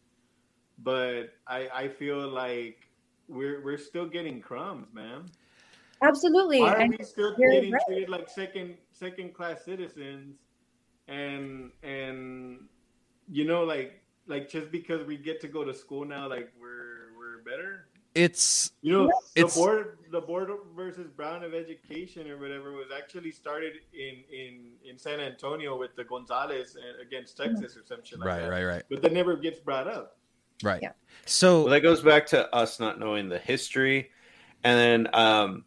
But 0.77 1.33
I, 1.45 1.67
I 1.73 1.87
feel 1.89 2.25
like 2.27 2.87
we're 3.27 3.61
we're 3.65 3.77
still 3.77 4.05
getting 4.07 4.39
crumbs, 4.39 4.93
man. 4.93 5.25
absolutely. 6.01 6.59
Why 6.61 6.73
are 6.73 6.77
and- 6.77 6.95
we 6.97 7.03
still 7.03 7.35
getting 7.35 7.71
right. 7.71 7.81
treated 7.85 8.07
like 8.09 8.29
second 8.29 8.77
second 8.93 9.33
class 9.33 9.65
citizens? 9.65 10.39
And 11.09 11.71
and 11.83 12.67
you 13.29 13.43
know, 13.45 13.63
like 13.65 14.01
like 14.27 14.49
just 14.49 14.71
because 14.71 15.05
we 15.05 15.17
get 15.17 15.41
to 15.41 15.47
go 15.47 15.63
to 15.63 15.73
school 15.73 16.05
now, 16.05 16.29
like 16.29 16.51
we're 16.59 17.11
we're 17.17 17.43
better. 17.43 17.87
It's 18.15 18.71
You 18.81 18.93
know, 18.93 19.11
the 19.35 19.45
board, 19.47 19.97
the 20.11 20.21
board 20.21 20.51
versus 20.75 21.07
Brown 21.15 21.43
of 21.43 21.55
Education 21.55 22.29
or 22.29 22.37
whatever 22.37 22.71
was 22.73 22.87
actually 22.95 23.31
started 23.31 23.73
in 23.93 24.23
in 24.31 24.71
in 24.87 24.99
San 24.99 25.19
Antonio 25.19 25.77
with 25.77 25.95
the 25.95 26.03
Gonzalez 26.03 26.77
uh, 26.77 27.01
against 27.01 27.37
Texas 27.37 27.75
or 27.75 27.83
some 27.85 28.03
shit 28.03 28.19
like 28.19 28.27
right, 28.27 28.41
that. 28.41 28.49
right, 28.49 28.65
right, 28.65 28.83
But 28.89 29.01
that 29.01 29.13
never 29.13 29.35
gets 29.35 29.59
brought 29.59 29.87
up. 29.87 30.17
right. 30.61 30.79
Yeah. 30.81 30.91
So 31.25 31.61
Well, 31.61 31.71
that 31.71 31.81
goes 31.81 32.01
back 32.01 32.27
to 32.27 32.53
us 32.53 32.79
not 32.79 32.99
knowing 32.99 33.29
the 33.29 33.39
history, 33.39 34.11
and 34.63 34.77
then 34.77 35.15
um, 35.15 35.65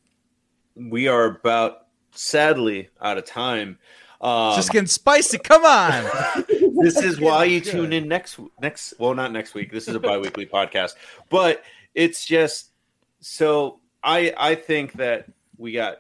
we 0.77 1.09
are 1.09 1.25
about 1.25 1.89
sadly 2.13 2.91
out 3.01 3.19
of 3.19 3.25
time. 3.25 3.79
Um, 4.21 4.55
just 4.55 4.73
getting 4.73 4.87
spicy. 4.87 5.39
Come 5.39 5.65
on. 5.65 6.05
this 6.77 6.97
is 6.97 7.21
why 7.21 7.45
you 7.45 7.61
Good. 7.61 7.71
tune 7.73 7.93
in 7.93 8.09
next 8.09 8.39
next 8.61 8.95
well 8.99 9.15
not 9.15 9.33
next 9.33 9.55
week 9.55 9.73
this 9.73 9.89
is 9.89 9.95
a 9.95 10.01
bi-weekly 10.01 10.47
podcast 10.53 10.93
but 11.29 11.63
it's 11.95 12.25
just 12.25 12.71
so 13.21 13.81
i 14.03 14.33
i 14.39 14.55
think 14.55 14.93
that 14.95 15.27
we 15.59 15.73
got 15.73 15.99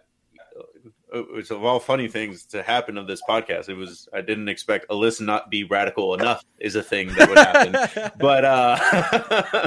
it 1.14 1.32
was 1.32 1.50
of 1.50 1.64
all 1.64 1.78
funny 1.78 2.08
things 2.08 2.44
to 2.46 2.62
happen 2.62 2.98
of 2.98 3.06
this 3.06 3.22
podcast 3.28 3.68
it 3.68 3.74
was 3.74 4.08
i 4.12 4.20
didn't 4.20 4.48
expect 4.48 4.88
alyssa 4.88 5.22
not 5.22 5.50
be 5.50 5.64
radical 5.64 6.14
enough 6.14 6.44
is 6.58 6.76
a 6.76 6.82
thing 6.82 7.08
that 7.14 7.28
would 7.28 7.38
happen 7.38 8.12
but 8.18 8.44
uh 8.44 8.76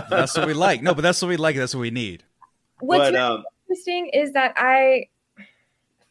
that's 0.10 0.38
what 0.38 0.48
we 0.48 0.54
like. 0.54 0.82
No, 0.82 0.94
but 0.94 1.02
that's 1.02 1.22
what 1.22 1.30
we 1.30 1.38
like. 1.38 1.56
That's 1.56 1.74
what 1.74 1.82
we 1.82 1.92
need. 1.92 2.24
What's 2.80 3.00
but 3.00 3.14
really 3.14 3.18
um 3.18 3.44
interesting 3.68 4.08
is 4.10 4.34
that 4.34 4.54
I 4.58 5.08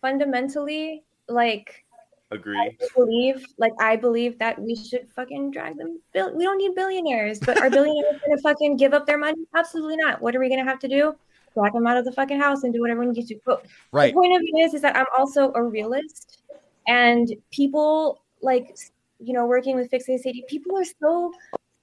fundamentally 0.01 1.05
like 1.29 1.85
agree 2.31 2.77
believe 2.95 3.47
like 3.59 3.73
I 3.81 3.97
believe 3.97 4.39
that 4.39 4.61
we 4.61 4.75
should 4.75 5.09
fucking 5.15 5.51
drag 5.51 5.77
them. 5.79 6.01
We 6.15 6.45
don't 6.45 6.59
need 6.59 6.75
billionaires, 6.75 7.39
but 7.39 7.61
are 7.61 7.71
billionaires 7.71 8.21
gonna 8.27 8.41
fucking 8.43 8.77
give 8.77 8.93
up 8.93 9.07
their 9.07 9.19
money? 9.19 9.45
Absolutely 9.55 9.97
not. 9.97 10.21
What 10.21 10.37
are 10.37 10.41
we 10.41 10.49
gonna 10.49 10.65
have 10.65 10.79
to 10.81 10.89
do? 10.89 11.15
Drag 11.55 11.73
them 11.73 11.87
out 11.87 11.97
of 11.97 12.05
the 12.05 12.13
fucking 12.13 12.41
house 12.41 12.63
and 12.65 12.73
do 12.73 12.81
whatever 12.81 13.01
we 13.01 13.07
need 13.07 13.27
to. 13.27 13.41
But 13.45 13.65
Right. 13.93 14.13
the 14.13 14.15
point 14.15 14.37
of 14.37 14.43
it 14.43 14.59
is, 14.59 14.75
is 14.75 14.83
that 14.83 14.97
I'm 14.97 15.07
also 15.17 15.53
a 15.55 15.63
realist, 15.63 16.43
and 16.87 17.33
people 17.51 18.23
like 18.43 18.77
you 19.19 19.33
know 19.33 19.47
working 19.47 19.77
with 19.77 19.91
Fix 19.91 20.07
city, 20.07 20.45
people 20.49 20.77
are 20.77 20.85
so 20.85 21.33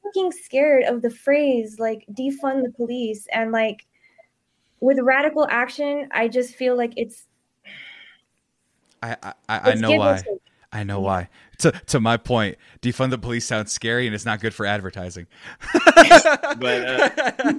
fucking 0.03 0.31
scared 0.31 0.84
of 0.84 1.01
the 1.01 1.09
phrase 1.09 1.80
like 1.80 2.05
defund 2.13 2.63
the 2.63 2.72
police 2.76 3.27
and 3.34 3.51
like 3.51 3.85
with 4.80 4.99
radical 4.99 5.47
action, 5.49 6.07
I 6.11 6.27
just 6.27 6.55
feel 6.55 6.77
like 6.77 6.93
it's. 6.95 7.27
I 9.11 9.34
I, 9.49 9.72
I 9.72 9.73
know 9.76 9.91
why. 9.91 10.18
take. 10.18 10.40
I 10.76 10.84
know 10.84 10.99
why. 10.99 11.30
To 11.60 11.72
to 11.72 12.02
my 12.02 12.18
point, 12.18 12.57
defund 12.82 13.11
the 13.11 13.18
police 13.18 13.45
sounds 13.45 13.72
scary 13.72 14.07
and 14.07 14.14
it's 14.14 14.26
not 14.26 14.41
good 14.41 14.53
for 14.53 14.65
advertising. 14.65 15.27
But 16.57 16.88
uh, 16.88 17.10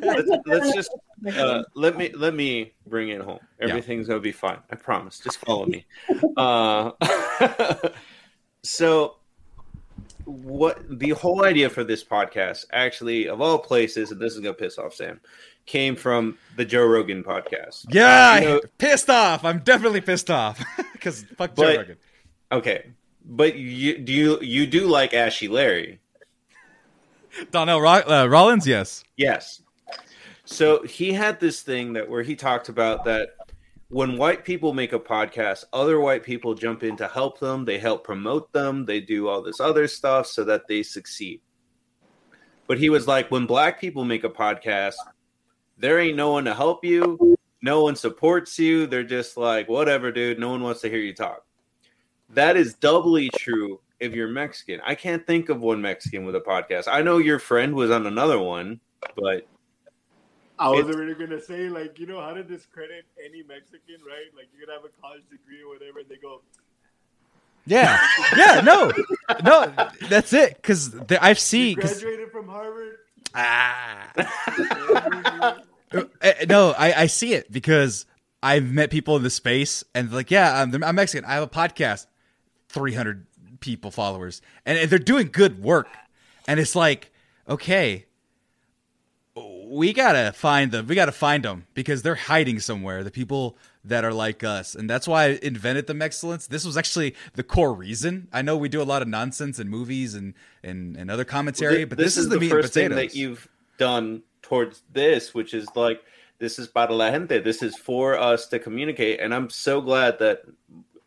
let's, 0.02 0.31
let's 0.47 0.74
just 0.74 0.90
uh, 1.36 1.62
let 1.74 1.97
me 1.97 2.10
let 2.14 2.35
me 2.35 2.73
bring 2.86 3.09
it 3.10 3.20
home. 3.20 3.40
Yeah. 3.60 3.68
Everything's 3.68 4.09
gonna 4.09 4.20
be 4.20 4.32
fine. 4.32 4.59
I 4.70 4.77
promise. 4.77 5.18
Just 5.18 5.39
follow 5.39 5.66
me. 5.66 5.86
Uh, 6.36 6.93
so, 8.62 9.16
what 10.24 10.78
the 10.98 11.10
whole 11.10 11.44
idea 11.44 11.68
for 11.68 11.85
this 11.85 12.05
podcast, 12.05 12.66
actually, 12.73 13.28
of 13.28 13.40
all 13.40 13.59
places, 13.59 14.12
and 14.12 14.20
this 14.20 14.35
is 14.35 14.40
gonna 14.40 14.55
piss 14.55 14.78
off 14.78 14.94
Sam, 14.94 15.20
came 15.66 15.97
from 15.97 16.38
the 16.56 16.64
Joe 16.64 16.86
Rogan 16.86 17.22
podcast. 17.24 17.86
yeah, 17.90 18.38
You 18.38 18.44
know- 18.47 18.60
pissed 18.78 19.10
off. 19.10 19.44
I'm 19.44 19.59
definitely 19.60 20.01
pissed 20.01 20.30
off 20.30 20.62
because 20.93 21.24
fuck 21.36 21.55
Joe 21.56 21.76
Rogan. 21.76 21.97
Okay, 22.52 22.93
but 23.24 23.56
you 23.56 23.98
do 23.98 24.12
you 24.12 24.40
you 24.40 24.66
do 24.66 24.86
like 24.86 25.12
Ashy 25.12 25.48
Larry? 25.48 26.01
Donnell 27.51 27.80
Ro- 27.80 28.02
uh, 28.09 28.26
Rawlings, 28.30 28.66
yes. 28.66 29.05
Yes. 29.16 29.62
So 30.44 30.82
he 30.84 31.12
had 31.12 31.40
this 31.40 31.60
thing 31.62 31.93
that 31.94 32.09
where 32.09 32.22
he 32.22 32.34
talked 32.36 32.68
about 32.68 33.05
that 33.05 33.30
when 33.88 34.16
white 34.16 34.44
people 34.44 34.72
make 34.72 34.93
a 34.93 34.98
podcast, 34.98 35.64
other 35.72 36.01
white 36.01 36.22
people 36.22 36.55
jump 36.55 36.82
in 36.82 36.97
to 36.97 37.09
help 37.09 37.38
them. 37.40 37.64
They 37.64 37.78
help 37.78 38.05
promote 38.05 38.52
them. 38.52 38.84
They 38.86 39.01
do 39.01 39.28
all 39.28 39.43
this 39.43 39.60
other 39.60 39.86
stuff 39.88 40.26
so 40.28 40.44
that 40.44 40.66
they 40.68 40.82
succeed. 40.82 41.40
But 42.68 42.78
he 42.78 42.88
was 42.90 43.06
like, 43.06 43.30
when 43.30 43.47
black 43.47 43.80
people 43.80 44.05
make 44.05 44.24
a 44.24 44.28
podcast, 44.30 44.94
there 45.78 45.98
ain't 45.98 46.16
no 46.16 46.31
one 46.32 46.44
to 46.44 46.55
help 46.55 46.85
you. 46.85 47.36
No 47.62 47.82
one 47.82 47.97
supports 47.97 48.59
you. 48.59 48.86
They're 48.86 49.03
just 49.05 49.36
like, 49.36 49.69
whatever, 49.69 50.12
dude. 50.12 50.39
No 50.39 50.51
one 50.51 50.62
wants 50.62 50.81
to 50.82 50.89
hear 50.90 50.98
you 51.01 51.15
talk. 51.15 51.44
That 52.31 52.57
is 52.57 52.74
doubly 52.74 53.31
true 53.36 53.81
if 54.01 54.15
you're 54.15 54.28
Mexican. 54.28 54.81
I 54.85 54.94
can't 54.94 55.27
think 55.27 55.48
of 55.48 55.61
one 55.61 55.81
Mexican 55.81 56.24
with 56.27 56.35
a 56.36 56.40
podcast. 56.40 56.85
I 56.89 57.03
know 57.03 57.19
your 57.19 57.39
friend 57.39 57.74
was 57.74 57.90
on 57.90 58.07
another 58.07 58.39
one, 58.39 58.81
but 59.16 59.47
I 60.59 60.70
was 60.70 60.81
It's- 60.81 60.94
already 60.97 61.15
gonna 61.15 61.40
say, 61.40 61.69
like, 61.69 61.98
you 61.98 62.07
know 62.07 62.20
how 62.20 62.32
to 62.32 62.43
discredit 62.43 63.05
any 63.23 63.43
Mexican, 63.43 63.97
right? 64.07 64.27
Like, 64.36 64.47
you're 64.57 64.66
gonna 64.66 64.78
have 64.78 64.85
a 64.89 65.01
college 65.03 65.23
degree 65.31 65.62
or 65.62 65.69
whatever, 65.69 65.98
and 66.01 66.09
they 66.09 66.16
go, 66.16 66.40
Yeah, 67.69 67.98
yeah, 68.36 68.61
no, 68.65 68.93
no, 69.43 69.73
that's 70.09 70.32
it. 70.32 70.55
Because 70.57 70.94
I've 71.20 71.31
"You 71.36 71.40
seen. 71.40 71.77
'cause- 71.77 72.01
graduated 72.01 72.31
from 72.31 72.47
Harvard." 72.48 72.98
Ah. 73.36 74.12
No, 76.48 76.74
I, 76.76 77.02
I 77.02 77.06
see 77.06 77.32
it 77.32 77.50
because 77.50 78.06
I've 78.42 78.70
met 78.70 78.90
people 78.90 79.16
in 79.16 79.22
the 79.22 79.30
space 79.30 79.84
and 79.94 80.12
like, 80.12 80.30
yeah, 80.30 80.60
I'm, 80.60 80.82
I'm 80.82 80.96
Mexican. 80.96 81.24
I 81.24 81.34
have 81.34 81.44
a 81.44 81.48
podcast, 81.48 82.06
300 82.68 83.26
people 83.60 83.90
followers, 83.90 84.42
and 84.64 84.90
they're 84.90 84.98
doing 84.98 85.30
good 85.32 85.62
work. 85.62 85.88
And 86.48 86.60
it's 86.60 86.74
like, 86.74 87.12
okay, 87.48 88.06
we 89.68 89.92
gotta 89.92 90.32
find 90.32 90.72
them. 90.72 90.86
We 90.86 90.94
gotta 90.94 91.12
find 91.12 91.44
them 91.44 91.66
because 91.74 92.02
they're 92.02 92.14
hiding 92.14 92.60
somewhere. 92.60 93.04
The 93.04 93.10
people 93.10 93.56
that 93.86 94.04
are 94.04 94.12
like 94.12 94.42
us, 94.44 94.74
and 94.74 94.88
that's 94.90 95.06
why 95.06 95.24
I 95.24 95.38
invented 95.42 95.86
the 95.86 95.94
Mexcellence. 95.94 96.48
This 96.48 96.64
was 96.64 96.76
actually 96.76 97.14
the 97.34 97.42
core 97.42 97.72
reason. 97.72 98.28
I 98.32 98.42
know 98.42 98.56
we 98.56 98.68
do 98.68 98.82
a 98.82 98.84
lot 98.84 99.02
of 99.02 99.08
nonsense 99.08 99.58
in 99.58 99.68
movies 99.68 100.14
and 100.14 100.34
and, 100.62 100.96
and 100.96 101.10
other 101.10 101.24
commentary, 101.24 101.84
but 101.84 101.98
this, 101.98 102.16
is 102.16 102.28
the, 102.28 102.40
meat 102.40 102.50
first 102.50 102.76
and 102.76 102.88
thing 102.88 102.96
that 102.96 103.14
you've 103.14 103.48
done 103.78 104.22
towards 104.42 104.82
this, 104.92 105.34
which 105.34 105.54
is 105.54 105.68
like 105.74 106.02
this 106.38 106.58
is 106.58 106.68
para 106.68 106.92
la 106.92 107.10
gente. 107.10 107.40
This 107.40 107.62
is 107.62 107.76
for 107.76 108.18
us 108.18 108.46
to 108.48 108.58
communicate, 108.58 109.20
and 109.20 109.34
I'm 109.34 109.50
so 109.50 109.80
glad 109.80 110.18
that 110.18 110.42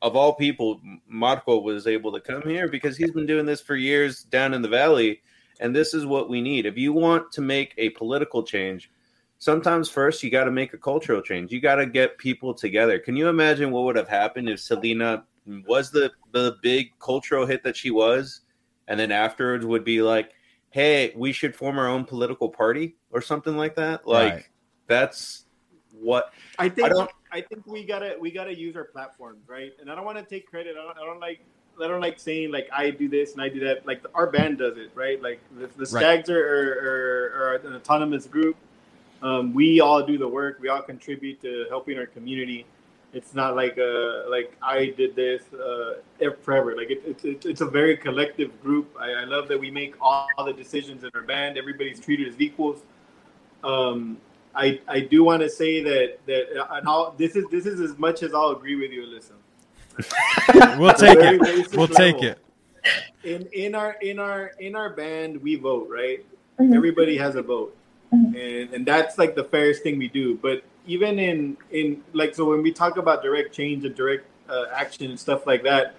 of 0.02 0.16
all 0.16 0.34
people, 0.34 0.80
Marco 1.08 1.60
was 1.60 1.86
able 1.86 2.12
to 2.14 2.22
come 2.22 2.44
here 2.44 2.70
because 2.70 2.96
he's 2.96 3.12
been 3.12 3.26
doing 3.26 3.46
this 3.46 3.62
for 3.62 3.76
years 3.76 4.24
down 4.24 4.54
in 4.54 4.62
the 4.62 4.70
valley, 4.70 5.22
and 5.60 5.76
this 5.76 5.94
is 5.94 6.06
what 6.06 6.30
we 6.30 6.42
need. 6.42 6.66
If 6.66 6.78
you 6.78 6.94
want 6.94 7.32
to 7.34 7.42
make 7.42 7.74
a 7.78 7.90
political 7.92 8.44
change. 8.44 8.90
Sometimes 9.40 9.90
first 9.90 10.22
you 10.22 10.30
got 10.30 10.44
to 10.44 10.52
make 10.52 10.74
a 10.74 10.78
cultural 10.78 11.22
change. 11.22 11.52
You 11.52 11.62
got 11.62 11.76
to 11.76 11.86
get 11.86 12.18
people 12.18 12.54
together. 12.54 13.00
Can 13.00 13.16
you 13.16 13.30
imagine 13.30 13.72
what 13.72 13.86
would 13.86 13.96
have 13.96 14.10
happened 14.10 14.50
if 14.50 14.60
Selena 14.60 15.24
was 15.66 15.90
the 15.92 16.12
the 16.32 16.58
big 16.62 16.92
cultural 17.00 17.46
hit 17.46 17.64
that 17.64 17.76
she 17.76 17.90
was, 17.90 18.42
and 18.90 19.00
then 19.00 19.12
afterwards 19.12 19.66
would 19.66 19.84
be 19.86 20.02
like, 20.02 20.32
hey, 20.72 21.14
we 21.16 21.32
should 21.32 21.56
form 21.56 21.80
our 21.80 21.88
own 21.88 22.04
political 22.04 22.50
party 22.50 22.96
or 23.12 23.22
something 23.22 23.56
like 23.58 23.76
that. 23.76 24.06
Like 24.06 24.34
Right. 24.34 24.46
that's 24.88 25.46
what 25.94 26.34
I 26.60 26.70
think 26.70 26.88
I 26.88 26.90
don't- 26.90 27.12
I 27.32 27.42
think 27.42 27.66
we 27.68 27.86
gotta 27.86 28.18
we 28.20 28.32
gotta 28.32 28.58
use 28.58 28.76
our 28.76 28.86
platforms, 28.86 29.48
right? 29.48 29.72
And 29.80 29.90
I 29.90 29.96
don't 29.96 30.04
want 30.06 30.18
to 30.18 30.24
take 30.24 30.48
credit. 30.50 30.76
I 30.78 30.84
don't, 30.84 30.98
I 30.98 31.06
don't 31.06 31.20
like 31.20 31.40
I 31.82 31.88
don't 31.88 32.02
like 32.02 32.20
saying 32.20 32.52
like 32.52 32.68
I 32.74 32.90
do 32.90 33.08
this 33.08 33.34
and 33.34 33.42
I 33.42 33.48
do 33.50 33.60
that. 33.62 33.86
Like 33.86 34.02
our 34.14 34.30
band 34.30 34.58
does 34.58 34.78
it, 34.78 34.92
right? 34.96 35.22
Like 35.22 35.40
the, 35.58 35.68
the 35.68 35.90
Right. 35.94 36.28
Are, 36.30 36.34
are, 36.36 37.54
are 37.54 37.56
an 37.56 37.76
autonomous 37.76 38.26
group. 38.26 38.58
Um, 39.22 39.54
we 39.54 39.80
all 39.80 40.06
do 40.06 40.18
the 40.18 40.28
work. 40.28 40.60
We 40.62 40.70
all 40.70 40.82
contribute 40.82 41.42
to 41.42 41.66
helping 41.70 41.98
our 41.98 42.06
community. 42.06 42.66
It's 43.12 43.34
not 43.34 43.56
like 43.56 43.78
uh 43.80 44.30
like 44.30 44.56
I 44.62 44.94
did 44.96 45.16
this 45.16 45.42
uh, 45.54 45.96
forever. 46.44 46.76
Like 46.76 46.92
it, 46.92 47.02
it's 47.06 47.26
it's 47.26 47.46
it's 47.46 47.62
a 47.62 47.66
very 47.66 47.98
collective 47.98 48.62
group. 48.62 48.96
I, 49.00 49.12
I 49.12 49.24
love 49.24 49.48
that 49.48 49.60
we 49.60 49.72
make 49.72 49.96
all, 50.00 50.28
all 50.38 50.46
the 50.46 50.54
decisions 50.54 51.04
in 51.04 51.10
our 51.16 51.24
band. 51.24 51.58
Everybody's 51.58 52.00
treated 52.00 52.28
as 52.28 52.40
equals. 52.40 52.84
Um, 53.64 54.18
I 54.56 54.80
I 54.88 55.00
do 55.00 55.24
want 55.24 55.42
to 55.42 55.50
say 55.50 55.82
that 55.84 56.20
that 56.28 56.68
and 56.78 56.88
I'll, 56.88 57.12
this 57.18 57.36
is 57.36 57.46
this 57.50 57.66
is 57.66 57.80
as 57.80 57.98
much 57.98 58.22
as 58.24 58.34
I'll 58.34 58.52
agree 58.52 58.76
with 58.76 58.92
you, 58.92 59.02
Alyssa. 59.02 59.34
we'll 60.80 60.94
take 60.94 61.18
it. 61.20 61.76
We'll 61.76 61.88
take 61.88 62.22
it. 62.22 62.40
In 63.24 63.48
in 63.54 63.76
our 63.76 63.94
in 64.02 64.20
our 64.20 64.52
in 64.60 64.76
our 64.76 64.92
band, 64.92 65.42
we 65.42 65.56
vote, 65.56 65.90
right? 65.90 66.24
Mhm. 66.60 66.76
Everybody 66.76 67.18
has 67.18 67.36
a 67.36 67.42
vote, 67.42 67.76
Mhm. 68.14 68.36
and 68.36 68.74
and 68.74 68.86
that's 68.86 69.18
like 69.18 69.36
the 69.36 69.44
fairest 69.44 69.84
thing 69.84 69.98
we 69.98 70.08
do. 70.08 70.36
But 70.36 70.64
even 70.88 71.20
in 71.20 71.58
in 71.72 72.04
like 72.14 72.36
so 72.36 72.46
when 72.46 72.64
we 72.64 72.72
talk 72.72 72.98
about 72.98 73.22
direct 73.22 73.54
change 73.54 73.86
and 73.86 73.96
direct 73.96 74.26
uh, 74.50 74.66
action 74.74 75.10
and 75.10 75.20
stuff 75.20 75.46
like 75.46 75.64
that, 75.64 75.96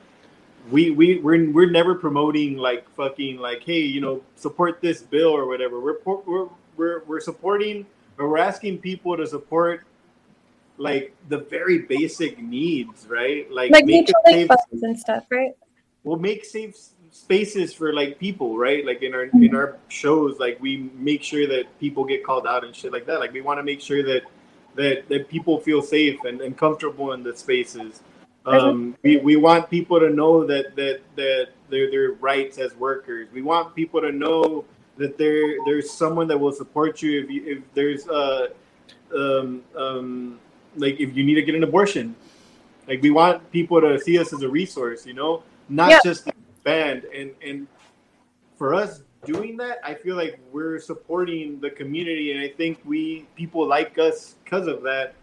we 0.71 0.91
we 0.91 1.19
we're 1.19 1.51
we're 1.51 1.71
never 1.71 1.95
promoting 1.95 2.57
like 2.57 2.89
fucking 2.97 3.39
like 3.39 3.63
hey 3.63 3.81
you 3.81 4.01
know 4.01 4.23
support 4.37 4.81
this 4.81 5.03
bill 5.03 5.31
or 5.31 5.47
whatever. 5.47 5.81
We're 5.81 5.99
we're 6.05 6.49
we're 6.77 7.05
we're 7.05 7.21
supporting 7.21 7.87
or 8.19 8.29
we're 8.29 8.39
asking 8.39 8.79
people 8.79 9.17
to 9.17 9.27
support 9.27 9.85
like 10.79 11.15
the 11.29 11.39
very 11.39 11.81
basic 11.81 12.39
needs, 12.43 13.07
right? 13.07 13.51
Like, 13.51 13.71
like 13.71 13.85
make 13.85 14.07
mutual 14.07 14.23
safe 14.27 14.49
funds 14.49 14.83
and 14.83 14.99
stuff, 14.99 15.25
right? 15.31 15.53
we'll 16.05 16.19
make 16.19 16.45
safe 16.45 16.77
spaces 17.13 17.73
for 17.75 17.93
like 17.93 18.19
people, 18.19 18.59
right? 18.59 18.85
Like 18.85 19.03
in 19.03 19.15
our 19.15 19.27
Mm-hmm. 19.27 19.45
in 19.45 19.55
our 19.55 19.77
shows, 19.89 20.39
like 20.39 20.61
we 20.61 20.91
make 20.95 21.23
sure 21.23 21.47
that 21.47 21.65
people 21.79 22.05
get 22.05 22.25
called 22.25 22.47
out 22.47 22.65
and 22.65 22.75
shit 22.75 22.93
like 22.93 23.07
that. 23.07 23.21
Like 23.21 23.33
we 23.33 23.41
want 23.41 23.59
to 23.59 23.63
make 23.63 23.81
sure 23.81 24.03
that 24.03 24.23
that 24.75 25.09
that 25.09 25.29
people 25.29 25.61
feel 25.61 25.83
safe 25.83 26.19
and, 26.25 26.41
and 26.41 26.57
comfortable 26.57 27.13
in 27.13 27.23
the 27.23 27.37
spaces. 27.37 28.03
Um, 28.47 28.97
we, 29.03 29.19
we 29.19 29.37
want 29.37 29.69
people 29.71 30.01
to 30.01 30.11
know 30.11 30.47
that 30.47 30.75
that 30.77 31.01
that 31.17 31.49
their 31.69 31.91
their 31.91 32.13
rights 32.13 32.59
as 32.59 32.75
workers. 32.77 33.29
We 33.33 33.43
want 33.43 33.75
people 33.75 34.01
to 34.01 34.11
know 34.11 34.65
that 34.97 35.19
there 35.19 35.57
there's 35.67 35.91
someone 35.91 36.27
that 36.29 36.39
will 36.39 36.53
support 36.53 37.03
you 37.03 37.23
if 37.23 37.31
you, 37.31 37.43
if 37.47 37.59
there's 37.75 38.09
uh 38.09 38.49
um 39.15 39.63
um 39.77 40.41
like 40.77 40.99
if 41.01 41.17
you 41.17 41.25
need 41.25 41.35
to 41.35 41.43
get 41.43 41.55
an 41.55 41.65
abortion. 41.65 42.17
Like 42.89 43.03
we 43.03 43.11
want 43.11 43.49
people 43.53 43.81
to 43.81 44.01
see 44.01 44.19
us 44.19 44.33
as 44.33 44.43
a 44.43 44.49
resource, 44.49 45.07
you 45.07 45.13
know, 45.15 45.43
not 45.69 46.03
just 46.03 46.29
band. 46.65 47.05
And 47.05 47.33
and 47.43 47.67
for 48.57 48.75
us 48.75 49.03
doing 49.25 49.57
that, 49.59 49.81
I 49.85 49.95
feel 49.95 50.17
like 50.17 50.39
we're 50.53 50.79
supporting 50.79 51.61
the 51.61 51.71
community, 51.71 52.33
and 52.33 52.41
I 52.41 52.49
think 52.49 52.81
we 52.85 53.27
people 53.37 53.67
like 53.67 53.99
us 53.99 54.37
because 54.45 54.67
of 54.67 54.83
that. 54.83 55.15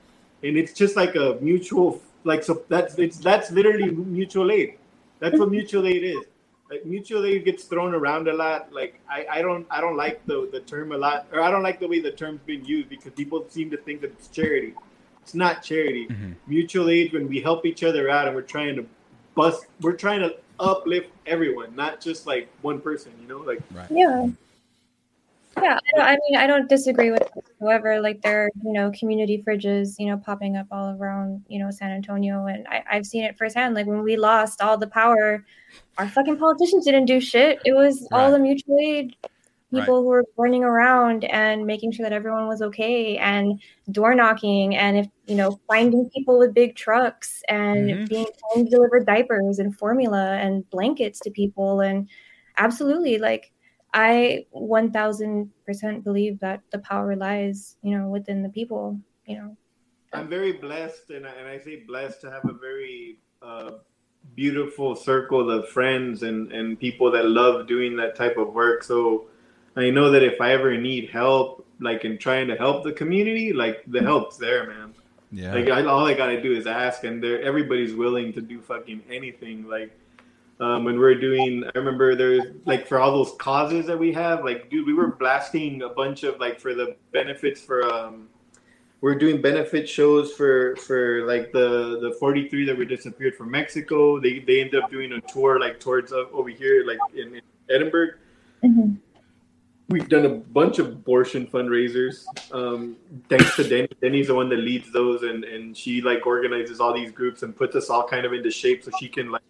And 0.43 0.55
it's 0.55 0.73
just 0.73 0.95
like 0.95 1.15
a 1.15 1.38
mutual, 1.41 2.01
like 2.23 2.43
so 2.43 2.64
that's 2.69 2.97
it's 2.99 3.18
that's 3.18 3.51
literally 3.51 3.89
mutual 3.89 4.51
aid. 4.51 4.77
That's 5.19 5.39
what 5.39 5.49
mutual 5.49 5.88
aid 5.88 6.03
is. 6.03 6.23
Like 6.69 6.85
mutual 6.85 7.26
aid 7.26 7.45
gets 7.45 7.64
thrown 7.64 7.95
around 7.95 8.27
a 8.27 8.34
lot. 8.34 8.72
Like 8.72 8.99
I, 9.09 9.26
I 9.31 9.41
don't 9.41 9.65
I 9.72 9.81
don't 9.81 9.95
like 9.97 10.26
the 10.26 10.49
the 10.51 10.59
term 10.59 10.91
a 10.91 10.97
lot, 10.97 11.27
or 11.31 11.41
I 11.41 11.49
don't 11.49 11.64
like 11.64 11.80
the 11.80 11.88
way 11.88 11.99
the 12.01 12.11
term's 12.11 12.41
been 12.45 12.64
used 12.65 12.89
because 12.89 13.14
people 13.14 13.45
seem 13.49 13.72
to 13.72 13.77
think 13.77 14.01
that 14.01 14.11
it's 14.11 14.27
charity. 14.27 14.73
It's 15.23 15.34
not 15.34 15.64
charity. 15.64 16.07
Mhm. 16.07 16.35
Mutual 16.45 16.89
aid 16.89 17.14
when 17.14 17.27
we 17.27 17.41
help 17.41 17.65
each 17.65 17.84
other 17.84 18.09
out 18.09 18.27
and 18.27 18.35
we're 18.35 18.43
trying 18.43 18.76
to 18.76 18.85
bust. 19.34 19.65
We're 19.81 19.95
trying 19.95 20.19
to 20.22 20.35
uplift 20.59 21.09
everyone, 21.25 21.75
not 21.75 22.01
just 22.01 22.27
like 22.27 22.49
one 22.61 22.79
person. 22.81 23.11
You 23.21 23.27
know, 23.27 23.38
like 23.39 23.61
Yeah. 23.89 24.27
Yeah, 25.59 25.79
I, 25.79 25.97
don't, 25.97 26.05
I 26.05 26.17
mean, 26.29 26.38
I 26.38 26.45
don't 26.45 26.69
disagree 26.69 27.09
with 27.09 27.27
whoever. 27.59 27.99
Like, 27.99 28.21
there 28.21 28.45
are, 28.45 28.49
you 28.63 28.73
know, 28.73 28.91
community 28.91 29.43
fridges, 29.45 29.95
you 29.97 30.05
know, 30.05 30.17
popping 30.17 30.55
up 30.55 30.67
all 30.71 30.95
around, 30.95 31.43
you 31.47 31.57
know, 31.57 31.71
San 31.71 31.89
Antonio. 31.89 32.45
And 32.45 32.67
I, 32.67 32.84
I've 32.91 33.07
seen 33.07 33.23
it 33.23 33.35
firsthand. 33.39 33.73
Like, 33.73 33.88
when 33.88 34.03
we 34.03 34.17
lost 34.17 34.61
all 34.61 34.77
the 34.77 34.85
power, 34.85 35.43
our 35.97 36.07
fucking 36.09 36.38
politicians 36.38 36.85
didn't 36.85 37.05
do 37.05 37.19
shit. 37.19 37.59
It 37.65 37.73
was 37.73 38.07
all 38.11 38.29
the 38.29 38.38
mutual 38.38 38.77
aid 38.79 39.15
people 39.72 39.95
Right. 39.95 40.02
who 40.02 40.07
were 40.07 40.26
running 40.38 40.64
around 40.64 41.26
and 41.26 41.65
making 41.65 41.91
sure 41.91 42.03
that 42.03 42.14
everyone 42.14 42.48
was 42.48 42.61
okay 42.61 43.18
and 43.18 43.61
door 43.91 44.15
knocking 44.15 44.76
and 44.76 44.98
if 44.98 45.07
you 45.26 45.35
know 45.35 45.60
finding 45.68 46.10
people 46.15 46.39
with 46.39 46.53
big 46.53 46.76
trucks 46.76 47.44
and 47.49 47.89
Mhm. 47.89 48.07
being 48.07 48.26
trying 48.53 48.65
to 48.65 48.72
deliver 48.72 48.99
diapers 49.02 49.60
and 49.60 49.77
formula 49.77 50.38
and 50.38 50.69
blankets 50.69 51.19
to 51.19 51.31
people 51.31 51.81
and 51.81 52.10
absolutely 52.57 53.18
like 53.18 53.52
i 53.94 54.45
1000% 54.52 56.03
believe 56.03 56.39
that 56.39 56.61
the 56.72 56.80
power 56.80 57.15
lies 57.15 57.76
you 57.81 57.98
know 57.98 58.07
within 58.07 58.41
the 58.44 58.49
people 58.49 58.99
you 59.26 59.38
know 59.38 59.57
I'm 60.14 60.30
very 60.30 60.53
blessed, 60.53 61.10
and 61.10 61.27
I, 61.27 61.31
and 61.31 61.48
I 61.48 61.60
say 61.60 61.84
blessed 61.85 62.22
to 62.22 62.31
have 62.31 62.45
a 62.45 62.53
very 62.53 63.19
uh, 63.41 63.72
beautiful 64.35 64.95
circle 64.95 65.52
of 65.52 65.68
friends 65.69 66.23
and, 66.23 66.52
and 66.52 66.80
people 66.80 67.11
that 67.11 67.26
love 67.26 67.68
doing 67.68 67.95
that 67.98 68.15
type 68.15 68.38
of 68.38 68.53
work. 68.53 68.84
So 68.84 69.27
I 69.77 69.91
know 69.91 70.09
that 70.09 70.23
if 70.23 70.41
I 70.41 70.53
ever 70.53 70.75
need 70.75 71.09
help, 71.09 71.65
like 71.79 72.03
in 72.03 72.17
trying 72.17 72.47
to 72.47 72.55
help 72.55 72.83
the 72.83 72.91
community, 72.91 73.53
like 73.53 73.83
the 73.87 74.01
help's 74.01 74.37
there, 74.37 74.67
man. 74.67 74.93
Yeah. 75.31 75.53
Like 75.53 75.69
I, 75.69 75.85
all 75.85 76.05
I 76.05 76.13
gotta 76.13 76.41
do 76.41 76.51
is 76.51 76.65
ask, 76.65 77.03
and 77.03 77.23
they're, 77.23 77.41
everybody's 77.41 77.93
willing 77.93 78.33
to 78.33 78.41
do 78.41 78.59
fucking 78.59 79.03
anything. 79.09 79.67
Like 79.67 79.91
um, 80.59 80.83
when 80.83 80.97
we're 80.97 81.15
doing, 81.15 81.63
I 81.63 81.77
remember 81.77 82.15
there's 82.15 82.43
like 82.65 82.87
for 82.87 82.99
all 82.99 83.11
those 83.11 83.35
causes 83.37 83.85
that 83.85 83.99
we 83.99 84.11
have, 84.13 84.43
like 84.43 84.69
dude, 84.69 84.87
we 84.87 84.93
were 84.93 85.11
blasting 85.11 85.83
a 85.83 85.89
bunch 85.89 86.23
of 86.23 86.39
like 86.39 86.59
for 86.59 86.73
the 86.73 86.95
benefits 87.11 87.61
for 87.61 87.85
um, 87.93 88.29
we're 89.01 89.15
doing 89.15 89.41
benefit 89.41 89.87
shows 89.87 90.33
for 90.33 90.75
for 90.77 91.23
like 91.25 91.51
the 91.51 91.99
the 92.01 92.15
43 92.19 92.65
that 92.65 92.77
were 92.77 92.85
disappeared 92.85 93.35
from 93.35 93.51
Mexico. 93.51 94.19
They 94.19 94.39
they 94.39 94.61
ended 94.61 94.81
up 94.81 94.89
doing 94.89 95.11
a 95.11 95.21
tour 95.21 95.59
like 95.59 95.79
towards 95.79 96.11
uh, 96.11 96.23
over 96.31 96.49
here, 96.49 96.83
like 96.83 96.97
in, 97.15 97.35
in 97.35 97.41
Edinburg. 97.69 98.15
We've 99.89 100.09
done 100.09 100.26
a 100.26 100.30
bunch 100.30 100.80
of 100.80 100.88
abortion 100.88 101.47
fundraisers. 101.47 102.26
Um, 102.51 102.97
thanks 103.30 103.55
to 103.55 103.64
Denny. 103.64 103.88
Denny's 104.01 104.27
the 104.27 104.35
one 104.35 104.49
that 104.49 104.57
leads 104.57 104.91
those, 104.91 105.23
and 105.23 105.43
and 105.45 105.77
she 105.77 106.01
like 106.01 106.26
organizes 106.27 106.81
all 106.81 106.93
these 106.93 107.11
groups 107.11 107.43
and 107.43 107.55
puts 107.55 107.76
us 107.76 107.89
all 107.89 108.05
kind 108.05 108.26
of 108.26 108.34
into 108.34 108.51
shape 108.51 108.84
so 108.84 108.91
she 108.99 109.07
can 109.07 109.31
like 109.31 109.43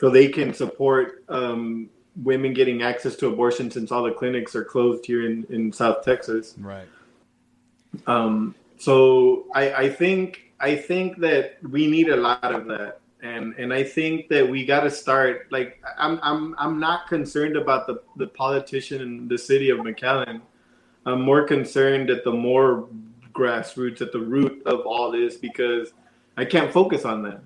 so 0.00 0.08
they 0.08 0.28
can 0.28 0.54
support 0.54 1.24
um, 1.28 1.90
women 2.22 2.54
getting 2.54 2.82
access 2.82 3.16
to 3.16 3.26
abortion 3.26 3.70
since 3.70 3.92
all 3.92 4.02
the 4.02 4.12
clinics 4.12 4.56
are 4.56 4.64
closed 4.64 5.04
here 5.04 5.26
in 5.26 5.46
in 5.50 5.72
South 5.72 6.02
Texas. 6.04 6.54
right. 6.58 6.88
Um, 8.06 8.54
so 8.78 9.46
I, 9.54 9.72
I 9.72 9.88
think 9.90 10.52
I 10.60 10.76
think 10.76 11.18
that 11.18 11.58
we 11.68 11.86
need 11.86 12.08
a 12.08 12.16
lot 12.16 12.54
of 12.54 12.66
that, 12.66 13.00
and 13.22 13.54
and 13.54 13.72
I 13.72 13.82
think 13.82 14.28
that 14.28 14.48
we 14.48 14.64
got 14.64 14.80
to 14.80 14.90
start. 14.90 15.48
Like 15.50 15.82
I'm 15.98 16.18
I'm 16.22 16.54
I'm 16.58 16.78
not 16.78 17.08
concerned 17.08 17.56
about 17.56 17.86
the 17.86 18.02
the 18.16 18.26
politician 18.26 19.02
in 19.02 19.28
the 19.28 19.38
city 19.38 19.70
of 19.70 19.78
McAllen. 19.78 20.40
I'm 21.06 21.22
more 21.22 21.44
concerned 21.44 22.10
at 22.10 22.24
the 22.24 22.32
more 22.32 22.88
grassroots, 23.32 24.00
at 24.00 24.12
the 24.12 24.20
root 24.20 24.62
of 24.66 24.80
all 24.86 25.10
this, 25.10 25.36
because 25.36 25.92
I 26.36 26.44
can't 26.44 26.72
focus 26.72 27.04
on 27.04 27.22
that. 27.22 27.40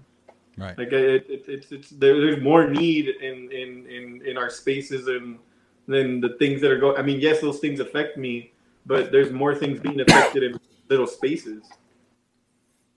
Right. 0.59 0.77
Like 0.77 0.93
it, 0.93 1.27
it, 1.29 1.45
it's 1.49 1.73
it's 1.73 1.91
there, 1.91 2.21
there's 2.21 2.43
more 2.43 2.69
need 2.69 3.09
in 3.09 3.51
in 3.51 3.87
in 3.87 4.23
in 4.27 4.37
our 4.37 4.51
spaces 4.51 5.09
and 5.09 5.39
than 5.87 6.21
the 6.21 6.37
things 6.39 6.61
that 6.61 6.71
are 6.71 6.79
going. 6.79 6.97
I 6.97 7.03
mean, 7.03 7.21
yes, 7.21 7.41
those 7.41 7.59
things 7.59 7.81
affect 7.81 8.17
me, 8.17 8.53
but 8.87 9.11
there's 9.11 9.33
more 9.33 9.55
things 9.55 9.81
being 9.81 10.01
affected 10.01 10.43
in 10.43 10.61
little 10.89 11.07
spaces. 11.07 11.65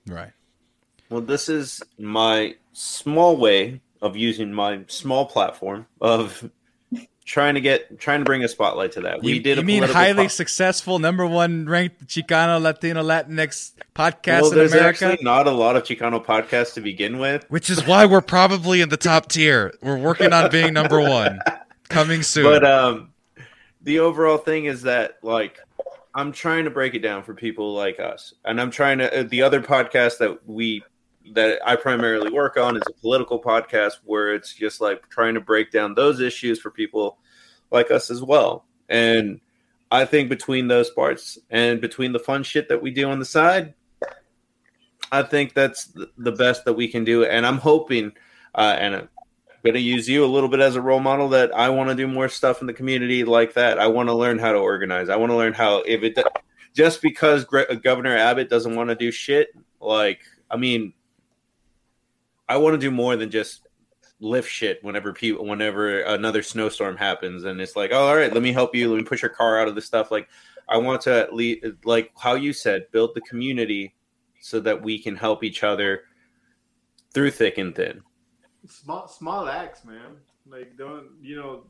Right. 0.08 0.32
Well, 1.10 1.22
this 1.22 1.50
is 1.50 1.82
my 1.98 2.56
small 2.74 3.38
way 3.38 3.82
of 4.02 4.16
using 4.16 4.54
my 4.54 4.82
small 4.88 5.26
platform 5.26 5.88
of 6.02 6.50
trying 7.26 7.56
to 7.56 7.62
get 7.62 8.00
trying 8.00 8.20
to 8.20 8.26
bring 8.26 8.44
a 8.44 8.48
spotlight 8.48 8.94
to 8.94 9.02
that. 9.02 9.22
We 9.22 9.34
you, 9.34 9.40
did 9.42 9.58
you 9.58 9.64
a 9.64 9.66
mean 9.66 9.84
highly 9.84 10.26
po- 10.26 10.30
successful, 10.30 11.00
number 11.00 11.26
one 11.26 11.66
ranked 11.66 12.06
Chicano, 12.08 12.62
Latino, 12.62 13.04
Latinx 13.04 13.74
podcast 13.96 14.42
well, 14.42 14.52
in 14.52 14.58
there's 14.58 14.74
America? 14.74 15.06
actually 15.08 15.24
not 15.24 15.48
a 15.48 15.52
lot 15.52 15.76
of 15.76 15.84
Chicano 15.84 16.24
podcasts 16.24 16.74
to 16.76 16.82
begin 16.82 17.18
with. 17.18 17.46
Which 17.50 17.70
is 17.70 17.86
why 17.86 18.06
we're 18.06 18.22
probably 18.22 18.82
in 18.82 18.90
the 18.90 18.98
top 18.98 19.28
tier. 19.28 19.74
We're 19.82 19.98
working 19.98 20.32
on 20.32 20.50
being 20.52 20.74
number 20.74 21.02
one. 21.02 21.40
Coming 21.90 22.24
soon. 22.24 22.46
But 22.46 22.66
um, 22.66 23.14
the 23.84 24.00
overall 24.00 24.38
thing 24.38 24.66
is 24.66 24.82
that 24.84 25.20
like 25.22 25.60
I'm 26.16 26.32
trying 26.32 26.64
to 26.64 26.72
break 26.72 26.96
it 26.96 27.00
down 27.00 27.24
for 27.24 27.34
people 27.34 27.74
like 27.74 28.00
us, 28.00 28.34
and 28.44 28.60
I'm 28.60 28.72
trying 28.72 29.00
to. 29.00 29.20
Uh, 29.20 29.24
the 29.24 29.44
other 29.44 29.62
podcast 29.62 30.18
that 30.20 30.48
we 30.48 30.84
that 31.34 31.60
I 31.66 31.76
primarily 31.76 32.32
work 32.32 32.58
on 32.58 32.76
is 32.76 32.84
a 32.88 32.94
political 32.94 33.42
podcast 33.42 33.94
where 34.04 34.34
it's 34.34 34.54
just 34.54 34.82
like 34.82 35.10
trying 35.10 35.34
to 35.34 35.42
break 35.42 35.72
down 35.72 35.96
those 35.96 36.20
issues 36.20 36.60
for 36.60 36.72
people 36.72 37.18
like 37.72 37.92
us 37.92 38.10
as 38.10 38.22
well. 38.22 38.66
And 38.90 39.42
I 39.92 40.06
think 40.06 40.30
between 40.30 40.68
those 40.68 40.90
parts 40.90 41.38
and 41.50 41.82
between 41.82 42.12
the 42.12 42.20
fun 42.20 42.44
shit 42.44 42.70
that 42.70 42.82
we 42.82 42.92
do 42.92 43.10
on 43.10 43.20
the 43.20 43.26
side, 43.26 43.74
I 45.12 45.24
think 45.24 45.54
that's 45.54 45.94
the 46.18 46.32
best 46.32 46.66
that 46.66 46.74
we 46.74 46.88
can 46.88 47.04
do. 47.04 47.26
And 47.26 47.46
I'm 47.46 47.58
hoping, 47.58 48.12
uh, 48.54 48.76
and 48.80 48.96
I'm 48.96 49.10
going 49.64 49.76
to 49.76 49.80
use 49.80 50.10
you 50.10 50.26
a 50.26 50.28
little 50.28 50.50
bit 50.50 50.60
as 50.60 50.76
a 50.76 50.82
role 50.82 51.00
model 51.00 51.30
that 51.30 51.56
I 51.56 51.70
want 51.70 51.90
to 51.90 51.96
do 51.96 52.08
more 52.08 52.30
stuff 52.30 52.62
in 52.62 52.68
the 52.68 52.74
community 52.74 53.24
like 53.24 53.54
that. 53.54 53.80
I 53.80 53.88
want 53.88 54.10
to 54.10 54.16
learn 54.16 54.40
how 54.40 54.52
to 54.52 54.60
organize. 54.60 55.10
I 55.10 55.16
want 55.16 55.32
to 55.32 55.36
learn 55.36 55.54
how, 55.54 55.78
if 55.82 56.04
it 56.04 56.18
just 56.74 57.02
because 57.02 57.46
Governor 57.46 58.18
Abbott 58.18 58.50
doesn't 58.50 58.76
want 58.76 58.90
to 58.90 58.96
do 58.96 59.12
shit, 59.12 59.50
like, 59.80 60.20
I 60.52 60.58
mean, 60.58 60.94
I 62.48 62.58
want 62.58 62.74
to 62.74 62.78
do 62.78 62.92
more 62.92 63.16
than 63.16 63.30
just 63.30 63.68
lift 64.20 64.50
shit 64.50 64.84
whenever 64.84 65.12
people 65.12 65.46
whenever 65.46 66.02
another 66.02 66.42
snowstorm 66.42 66.96
happens 66.96 67.44
and 67.44 67.60
it's 67.60 67.76
like 67.76 67.92
oh, 67.92 68.08
all 68.08 68.16
right 68.16 68.34
let 68.34 68.42
me 68.42 68.54
help 68.54 68.74
you 68.74 68.90
let 68.90 68.98
me 68.98 69.04
push 69.04 69.22
your 69.22 69.30
car 69.30 69.60
out 69.60 69.68
of 69.68 69.76
the 69.76 69.82
stuff 69.82 70.10
like 70.10 70.30
i 70.70 70.78
want 70.78 71.02
to 71.02 71.14
at 71.14 71.34
least 71.34 71.66
like 71.84 72.12
how 72.18 72.34
you 72.34 72.54
said 72.54 72.90
build 72.94 73.14
the 73.14 73.20
community 73.22 73.94
so 74.40 74.62
that 74.62 74.82
we 74.82 74.98
can 74.98 75.18
help 75.18 75.44
each 75.44 75.64
other 75.66 76.04
through 77.14 77.30
thick 77.30 77.58
and 77.58 77.76
thin 77.76 78.02
Small 78.68 79.08
small 79.08 79.48
acts, 79.48 79.86
man. 79.86 80.18
Like 80.48 80.78
don't 80.78 81.08
you 81.22 81.36
know? 81.36 81.64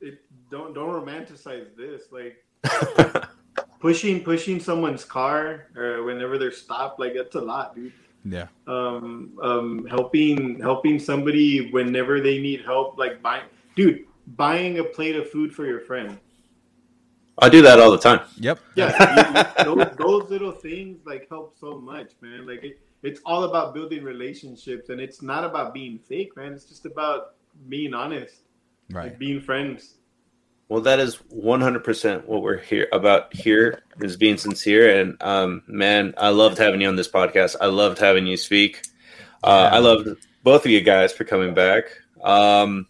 It 0.00 0.20
don't 0.50 0.74
don't 0.74 0.88
romanticize 0.88 1.74
this. 1.76 2.04
Like 2.12 2.44
pushing 3.80 4.22
pushing 4.22 4.60
someone's 4.60 5.04
car 5.04 5.66
or 5.76 6.04
whenever 6.04 6.38
they're 6.38 6.52
stopped. 6.52 7.00
Like 7.00 7.14
that's 7.14 7.34
a 7.34 7.40
lot, 7.40 7.74
dude. 7.74 7.92
Yeah. 8.32 8.46
um, 8.66 9.32
um, 9.42 9.86
helping 9.86 10.60
helping 10.60 10.98
somebody 10.98 11.70
whenever 11.70 12.20
they 12.20 12.38
need 12.38 12.64
help, 12.64 12.98
like 12.98 13.22
buying, 13.22 13.44
dude, 13.76 14.04
buying 14.36 14.78
a 14.78 14.84
plate 14.84 15.16
of 15.16 15.28
food 15.30 15.54
for 15.54 15.64
your 15.66 15.80
friend. 15.80 16.18
i 17.40 17.48
do 17.48 17.62
that 17.62 17.78
all 17.78 17.90
the 17.92 17.98
time 17.98 18.20
Yep. 18.38 18.58
Yeah, 18.74 18.90
you- 19.58 19.64
those, 19.64 19.96
those 19.96 20.30
little 20.30 20.52
things 20.52 20.98
like 21.06 21.28
help 21.28 21.56
so 21.58 21.78
much, 21.78 22.12
man. 22.20 22.46
Like 22.46 22.64
it, 22.64 22.80
it's 23.02 23.20
all 23.24 23.44
about 23.44 23.74
building 23.74 24.02
relationships, 24.02 24.88
and 24.90 25.00
it's 25.00 25.22
not 25.22 25.44
about 25.44 25.72
being 25.72 25.98
fake, 25.98 26.36
man. 26.36 26.52
It's 26.52 26.64
just 26.64 26.84
about 26.86 27.34
being 27.68 27.94
honest, 27.94 28.36
Right. 28.90 29.04
like 29.10 29.18
being 29.18 29.40
friends. 29.40 29.97
Well 30.68 30.82
that 30.82 31.00
is 31.00 31.16
100% 31.34 32.24
what 32.26 32.42
we're 32.42 32.58
here 32.58 32.88
about 32.92 33.34
here 33.34 33.82
is 34.00 34.16
being 34.16 34.36
sincere. 34.36 35.00
And 35.00 35.22
um, 35.22 35.62
man 35.66 36.14
i 36.16 36.28
loved 36.28 36.58
having 36.58 36.80
you 36.80 36.88
on 36.88 36.96
this 36.96 37.08
podcast. 37.08 37.56
I 37.60 37.66
loved 37.66 37.98
having 37.98 38.26
you 38.26 38.36
speak. 38.36 38.82
Uh, 39.42 39.70
i 39.72 39.78
loved 39.78 40.08
both 40.42 40.64
of 40.64 40.70
you 40.70 40.80
guys 40.80 41.12
for 41.12 41.24
coming 41.24 41.54
back. 41.54 41.84
Um, 42.22 42.86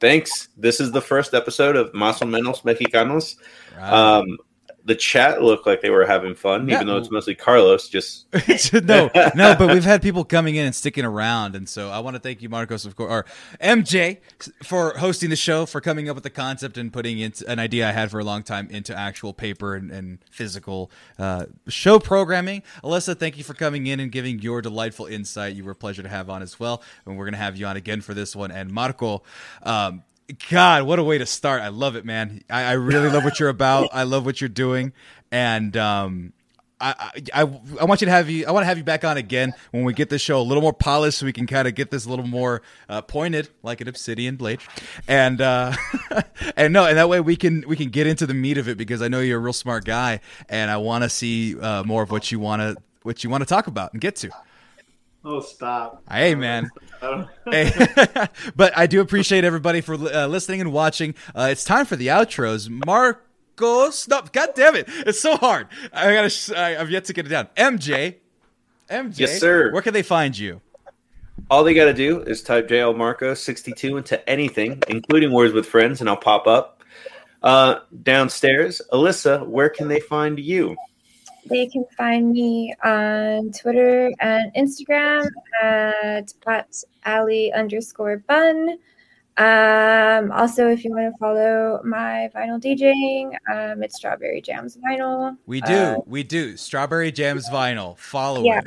thanks. 0.00 0.48
This 0.56 0.80
is 0.80 0.92
the 0.92 1.00
first 1.00 1.34
episode 1.34 1.76
of 1.76 1.92
Más 1.92 2.22
o 2.22 2.26
menos 2.26 2.62
mexicanos. 2.62 3.36
Right. 3.76 3.92
Um, 3.92 4.38
the 4.86 4.94
chat 4.94 5.42
looked 5.42 5.66
like 5.66 5.80
they 5.80 5.90
were 5.90 6.04
having 6.04 6.34
fun, 6.34 6.68
Yeah. 6.68 6.74
even 6.76 6.86
though 6.86 6.98
it's 6.98 7.10
mostly 7.10 7.34
Carlos. 7.34 7.88
Just 7.88 8.26
no, 8.84 9.10
no, 9.34 9.54
but 9.58 9.72
we've 9.72 9.84
had 9.84 10.02
people 10.02 10.24
coming 10.24 10.56
in 10.56 10.66
and 10.66 10.74
sticking 10.74 11.04
around, 11.04 11.56
and 11.56 11.68
so 11.68 11.88
I 11.90 12.00
want 12.00 12.16
to 12.16 12.20
thank 12.20 12.42
you, 12.42 12.48
Marcos, 12.48 12.84
of 12.84 12.94
course, 12.94 13.10
or 13.10 13.24
MJ, 13.62 14.18
for 14.62 14.94
hosting 14.98 15.30
the 15.30 15.36
show, 15.36 15.64
for 15.64 15.80
coming 15.80 16.08
up 16.08 16.14
with 16.16 16.24
the 16.24 16.30
concept 16.30 16.76
and 16.76 16.92
putting 16.92 17.18
it, 17.18 17.40
an 17.42 17.58
idea 17.58 17.88
I 17.88 17.92
had 17.92 18.10
for 18.10 18.20
a 18.20 18.24
long 18.24 18.42
time 18.42 18.68
into 18.70 18.94
actual 18.96 19.32
paper 19.32 19.74
and, 19.74 19.90
and 19.90 20.18
physical 20.30 20.90
uh, 21.18 21.46
show 21.68 21.98
programming. 21.98 22.62
Alyssa, 22.82 23.18
thank 23.18 23.38
you 23.38 23.44
for 23.44 23.54
coming 23.54 23.86
in 23.86 24.00
and 24.00 24.12
giving 24.12 24.40
your 24.40 24.60
delightful 24.60 25.06
insight. 25.06 25.54
You 25.54 25.64
were 25.64 25.72
a 25.72 25.76
pleasure 25.76 26.02
to 26.02 26.08
have 26.08 26.28
on 26.28 26.42
as 26.42 26.60
well, 26.60 26.82
and 27.06 27.16
we're 27.16 27.24
gonna 27.24 27.36
have 27.38 27.56
you 27.56 27.66
on 27.66 27.76
again 27.76 28.00
for 28.02 28.12
this 28.14 28.36
one. 28.36 28.50
And 28.50 28.70
Marco, 28.70 29.22
um, 29.62 30.02
God, 30.48 30.84
what 30.84 30.98
a 30.98 31.04
way 31.04 31.18
to 31.18 31.26
start! 31.26 31.60
I 31.60 31.68
love 31.68 31.96
it, 31.96 32.04
man. 32.04 32.42
I, 32.48 32.62
I 32.62 32.72
really 32.72 33.10
love 33.10 33.24
what 33.24 33.38
you're 33.38 33.50
about. 33.50 33.90
I 33.92 34.04
love 34.04 34.24
what 34.24 34.40
you're 34.40 34.48
doing, 34.48 34.92
and 35.30 35.76
um, 35.76 36.32
I, 36.80 37.20
I, 37.32 37.40
I 37.80 37.84
want 37.84 38.00
you 38.00 38.06
to 38.06 38.10
have 38.10 38.28
you. 38.28 38.46
I 38.46 38.50
want 38.50 38.62
to 38.62 38.66
have 38.66 38.78
you 38.78 38.84
back 38.84 39.04
on 39.04 39.16
again 39.16 39.52
when 39.70 39.84
we 39.84 39.92
get 39.92 40.10
this 40.10 40.22
show 40.22 40.40
a 40.40 40.42
little 40.42 40.62
more 40.62 40.72
polished, 40.72 41.18
so 41.18 41.26
we 41.26 41.32
can 41.32 41.46
kind 41.46 41.68
of 41.68 41.74
get 41.74 41.90
this 41.90 42.06
a 42.06 42.10
little 42.10 42.26
more 42.26 42.62
uh, 42.88 43.02
pointed, 43.02 43.48
like 43.62 43.80
an 43.80 43.88
obsidian 43.88 44.36
blade, 44.36 44.60
and 45.06 45.40
uh, 45.40 45.74
and 46.56 46.72
no, 46.72 46.86
and 46.86 46.96
that 46.96 47.08
way 47.08 47.20
we 47.20 47.36
can 47.36 47.64
we 47.66 47.76
can 47.76 47.90
get 47.90 48.06
into 48.06 48.26
the 48.26 48.34
meat 48.34 48.58
of 48.58 48.68
it 48.68 48.78
because 48.78 49.02
I 49.02 49.08
know 49.08 49.20
you're 49.20 49.38
a 49.38 49.42
real 49.42 49.52
smart 49.52 49.84
guy, 49.84 50.20
and 50.48 50.70
I 50.70 50.78
want 50.78 51.04
to 51.04 51.10
see 51.10 51.58
uh, 51.58 51.84
more 51.84 52.02
of 52.02 52.10
what 52.10 52.32
you 52.32 52.40
want 52.40 52.60
to 52.60 52.76
what 53.02 53.24
you 53.24 53.30
want 53.30 53.42
to 53.42 53.46
talk 53.46 53.66
about 53.66 53.92
and 53.92 54.00
get 54.00 54.16
to. 54.16 54.30
Oh, 55.24 55.40
stop! 55.40 56.02
Hey, 56.10 56.34
man. 56.34 56.70
hey. 57.50 57.70
but 58.56 58.76
I 58.76 58.86
do 58.86 59.00
appreciate 59.00 59.44
everybody 59.44 59.80
for 59.80 59.94
uh, 59.94 60.26
listening 60.26 60.60
and 60.60 60.72
watching. 60.72 61.14
Uh, 61.34 61.48
it's 61.50 61.64
time 61.64 61.86
for 61.86 61.96
the 61.96 62.08
outros. 62.08 62.68
Mark 62.86 63.26
go 63.56 63.90
stop. 63.90 64.32
God 64.32 64.50
damn 64.54 64.74
it. 64.74 64.86
It's 64.88 65.20
so 65.20 65.36
hard. 65.36 65.68
I 65.92 66.12
gotta, 66.12 66.58
I, 66.60 66.70
have 66.70 66.90
yet 66.90 67.04
to 67.06 67.12
get 67.12 67.26
it 67.26 67.30
down. 67.30 67.48
MJ. 67.56 68.16
MJ. 68.90 69.18
Yes, 69.18 69.40
sir. 69.40 69.72
Where 69.72 69.82
can 69.82 69.94
they 69.94 70.02
find 70.02 70.36
you? 70.36 70.60
All 71.50 71.64
they 71.64 71.74
got 71.74 71.86
to 71.86 71.94
do 71.94 72.20
is 72.22 72.42
type 72.42 72.68
JL 72.68 72.96
Marco 72.96 73.34
62 73.34 73.96
into 73.96 74.28
anything, 74.28 74.82
including 74.88 75.32
Words 75.32 75.52
with 75.52 75.66
Friends, 75.66 76.00
and 76.00 76.08
I'll 76.08 76.16
pop 76.16 76.46
up. 76.46 76.82
Uh, 77.42 77.80
downstairs, 78.02 78.80
Alyssa, 78.92 79.46
where 79.46 79.68
can 79.68 79.88
they 79.88 80.00
find 80.00 80.38
you? 80.38 80.76
They 81.46 81.66
can 81.66 81.84
find 81.96 82.32
me 82.32 82.74
on 82.82 83.52
Twitter 83.52 84.12
and 84.20 84.52
Instagram 84.54 85.28
at, 85.62 86.32
at 86.46 86.84
Ali 87.04 87.52
underscore 87.52 88.18
bun. 88.18 88.78
Um, 89.36 90.30
also, 90.30 90.68
if 90.68 90.84
you 90.84 90.92
want 90.92 91.12
to 91.12 91.18
follow 91.18 91.80
my 91.84 92.30
vinyl 92.34 92.62
DJing, 92.62 93.34
um, 93.52 93.82
it's 93.82 93.96
Strawberry 93.96 94.40
Jams 94.40 94.76
Vinyl. 94.76 95.36
We 95.46 95.60
do, 95.60 95.74
uh, 95.74 95.96
we 96.06 96.22
do. 96.22 96.56
Strawberry 96.56 97.10
Jams 97.10 97.48
Vinyl. 97.50 97.98
Follow 97.98 98.44
yeah. 98.44 98.58
it. 98.58 98.64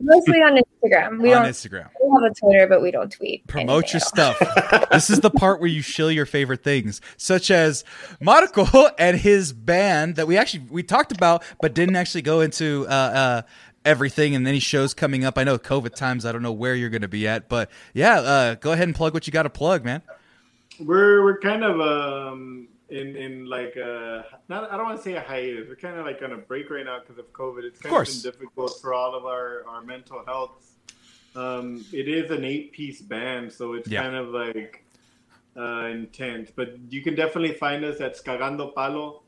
Mostly 0.00 0.38
on 0.42 0.56
Instagram. 0.56 1.20
We 1.20 1.32
on 1.32 1.42
don't, 1.42 1.52
Instagram. 1.52 1.88
We 2.00 2.22
have 2.22 2.30
a 2.30 2.34
Twitter, 2.34 2.66
but 2.68 2.80
we 2.80 2.90
don't 2.90 3.10
tweet. 3.10 3.46
Promote 3.46 3.92
your 3.92 4.00
stuff. 4.00 4.38
this 4.90 5.10
is 5.10 5.20
the 5.20 5.30
part 5.30 5.60
where 5.60 5.68
you 5.68 5.82
shill 5.82 6.10
your 6.10 6.26
favorite 6.26 6.62
things, 6.62 7.00
such 7.16 7.50
as 7.50 7.84
Marco 8.20 8.88
and 8.98 9.18
his 9.18 9.52
band 9.52 10.16
that 10.16 10.26
we 10.28 10.36
actually 10.36 10.64
we 10.70 10.82
talked 10.82 11.12
about, 11.12 11.42
but 11.60 11.74
didn't 11.74 11.96
actually 11.96 12.22
go 12.22 12.40
into 12.40 12.86
uh, 12.88 12.92
uh, 12.92 13.42
everything 13.84 14.36
and 14.36 14.46
any 14.46 14.60
shows 14.60 14.94
coming 14.94 15.24
up. 15.24 15.36
I 15.36 15.44
know 15.44 15.58
COVID 15.58 15.94
times. 15.94 16.24
I 16.24 16.32
don't 16.32 16.42
know 16.42 16.52
where 16.52 16.76
you're 16.76 16.90
going 16.90 17.02
to 17.02 17.08
be 17.08 17.26
at, 17.26 17.48
but 17.48 17.70
yeah, 17.92 18.20
uh, 18.20 18.54
go 18.54 18.72
ahead 18.72 18.86
and 18.86 18.94
plug 18.94 19.14
what 19.14 19.26
you 19.26 19.32
got 19.32 19.44
to 19.44 19.50
plug, 19.50 19.84
man. 19.84 20.02
We're 20.78 21.24
we're 21.24 21.40
kind 21.40 21.64
of 21.64 21.80
um 21.80 22.68
in 22.90 23.16
in 23.16 23.46
like 23.46 23.76
a 23.76 24.24
not 24.48 24.72
I 24.72 24.76
don't 24.76 24.86
want 24.86 24.98
to 24.98 25.02
say 25.02 25.14
a 25.14 25.20
hiatus. 25.20 25.68
We're 25.68 25.76
kind 25.76 25.98
of 25.98 26.06
like 26.06 26.22
on 26.22 26.32
a 26.32 26.38
break 26.38 26.70
right 26.70 26.84
now 26.84 27.00
because 27.00 27.18
of 27.18 27.32
COVID. 27.32 27.64
It's 27.64 27.80
kind 27.80 27.94
of, 27.94 28.02
of 28.02 28.08
been 28.08 28.32
difficult 28.32 28.80
for 28.80 28.94
all 28.94 29.14
of 29.14 29.24
our 29.24 29.64
our 29.68 29.82
mental 29.82 30.24
health. 30.24 30.72
Um, 31.36 31.84
it 31.92 32.08
is 32.08 32.30
an 32.30 32.44
eight 32.44 32.72
piece 32.72 33.00
band, 33.00 33.52
so 33.52 33.74
it's 33.74 33.88
yeah. 33.88 34.02
kind 34.02 34.16
of 34.16 34.28
like 34.28 34.84
uh, 35.56 35.86
intense. 35.86 36.50
But 36.54 36.76
you 36.88 37.02
can 37.02 37.14
definitely 37.14 37.54
find 37.54 37.84
us 37.84 38.00
at 38.00 38.16
Skagando 38.16 38.74
Palo. 38.74 39.22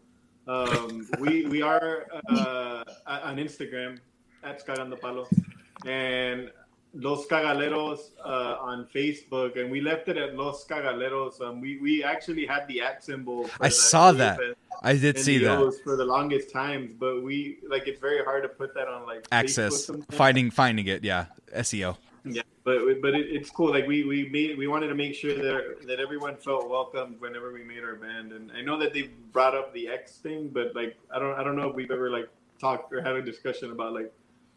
Um, 0.47 1.07
we 1.19 1.47
we 1.47 1.63
are 1.63 2.07
uh, 2.31 2.85
on 3.07 3.37
Instagram 3.37 3.99
at 4.43 4.67
Cagando 4.67 4.99
Palo, 4.99 5.29
and 5.87 6.51
Los 6.93 7.27
Skagaleros 7.27 8.11
uh, 8.25 8.57
on 8.61 8.87
Facebook, 8.93 9.61
and 9.61 9.71
we 9.71 9.81
left 9.81 10.09
it 10.09 10.17
at 10.17 10.37
Los 10.37 10.65
Skagaleros. 10.65 11.41
Um, 11.41 11.61
we 11.61 11.79
we 11.79 12.03
actually 12.03 12.47
had 12.47 12.67
the 12.67 12.81
at 12.81 13.05
symbol. 13.05 13.49
I 13.61 13.69
saw 13.69 14.13
that. 14.13 14.41
And, 14.41 14.57
I 14.83 14.97
did 14.97 15.19
see 15.19 15.39
that 15.39 15.81
for 15.85 15.97
the 15.97 16.05
longest 16.05 16.51
times, 16.51 16.91
but 16.99 17.23
we 17.23 17.59
like 17.69 17.87
it's 17.87 18.01
very 18.01 18.25
hard 18.25 18.43
to 18.43 18.49
put 18.49 18.75
that 18.75 18.89
on 18.89 19.07
like 19.07 19.27
access 19.31 19.91
finding 20.11 20.51
finding 20.51 20.87
it. 20.87 21.05
Yeah, 21.05 21.27
SEO. 21.55 21.97
Yeah, 22.25 22.43
but 22.65 23.01
but 23.01 23.15
it, 23.15 23.29
it's 23.31 23.51
cool. 23.51 23.71
Like 23.71 23.87
we 23.87 24.05
we 24.05 24.29
made 24.29 24.59
we 24.59 24.67
wanted 24.67 24.89
to 24.89 24.95
make 24.95 25.15
sure 25.15 25.35
that 25.35 25.87
that 25.87 26.01
everyone 26.01 26.37
felt 26.37 26.69
welcome 26.69 27.17
whenever 27.19 27.53
we 27.53 27.63
made 27.63 27.85
our 27.85 27.95
band, 27.95 28.33
and 28.33 28.51
I 28.53 28.63
know 28.63 28.79
that 28.79 28.93
they 28.93 29.11
brought 29.33 29.55
up 29.55 29.73
the 29.73 29.89
X 29.89 30.17
thing, 30.17 30.49
but 30.49 30.75
like 30.75 30.97
I 31.15 31.19
don't 31.19 31.39
I 31.39 31.45
don't 31.45 31.57
know 31.57 31.69
if 31.69 31.77
we've 31.77 31.91
ever 31.91 32.11
like 32.11 32.29
talked 32.59 32.93
or 32.93 33.03
had 33.03 33.17
a 33.17 33.23
discussion 33.23 33.71
about 33.71 33.93
like 33.93 34.13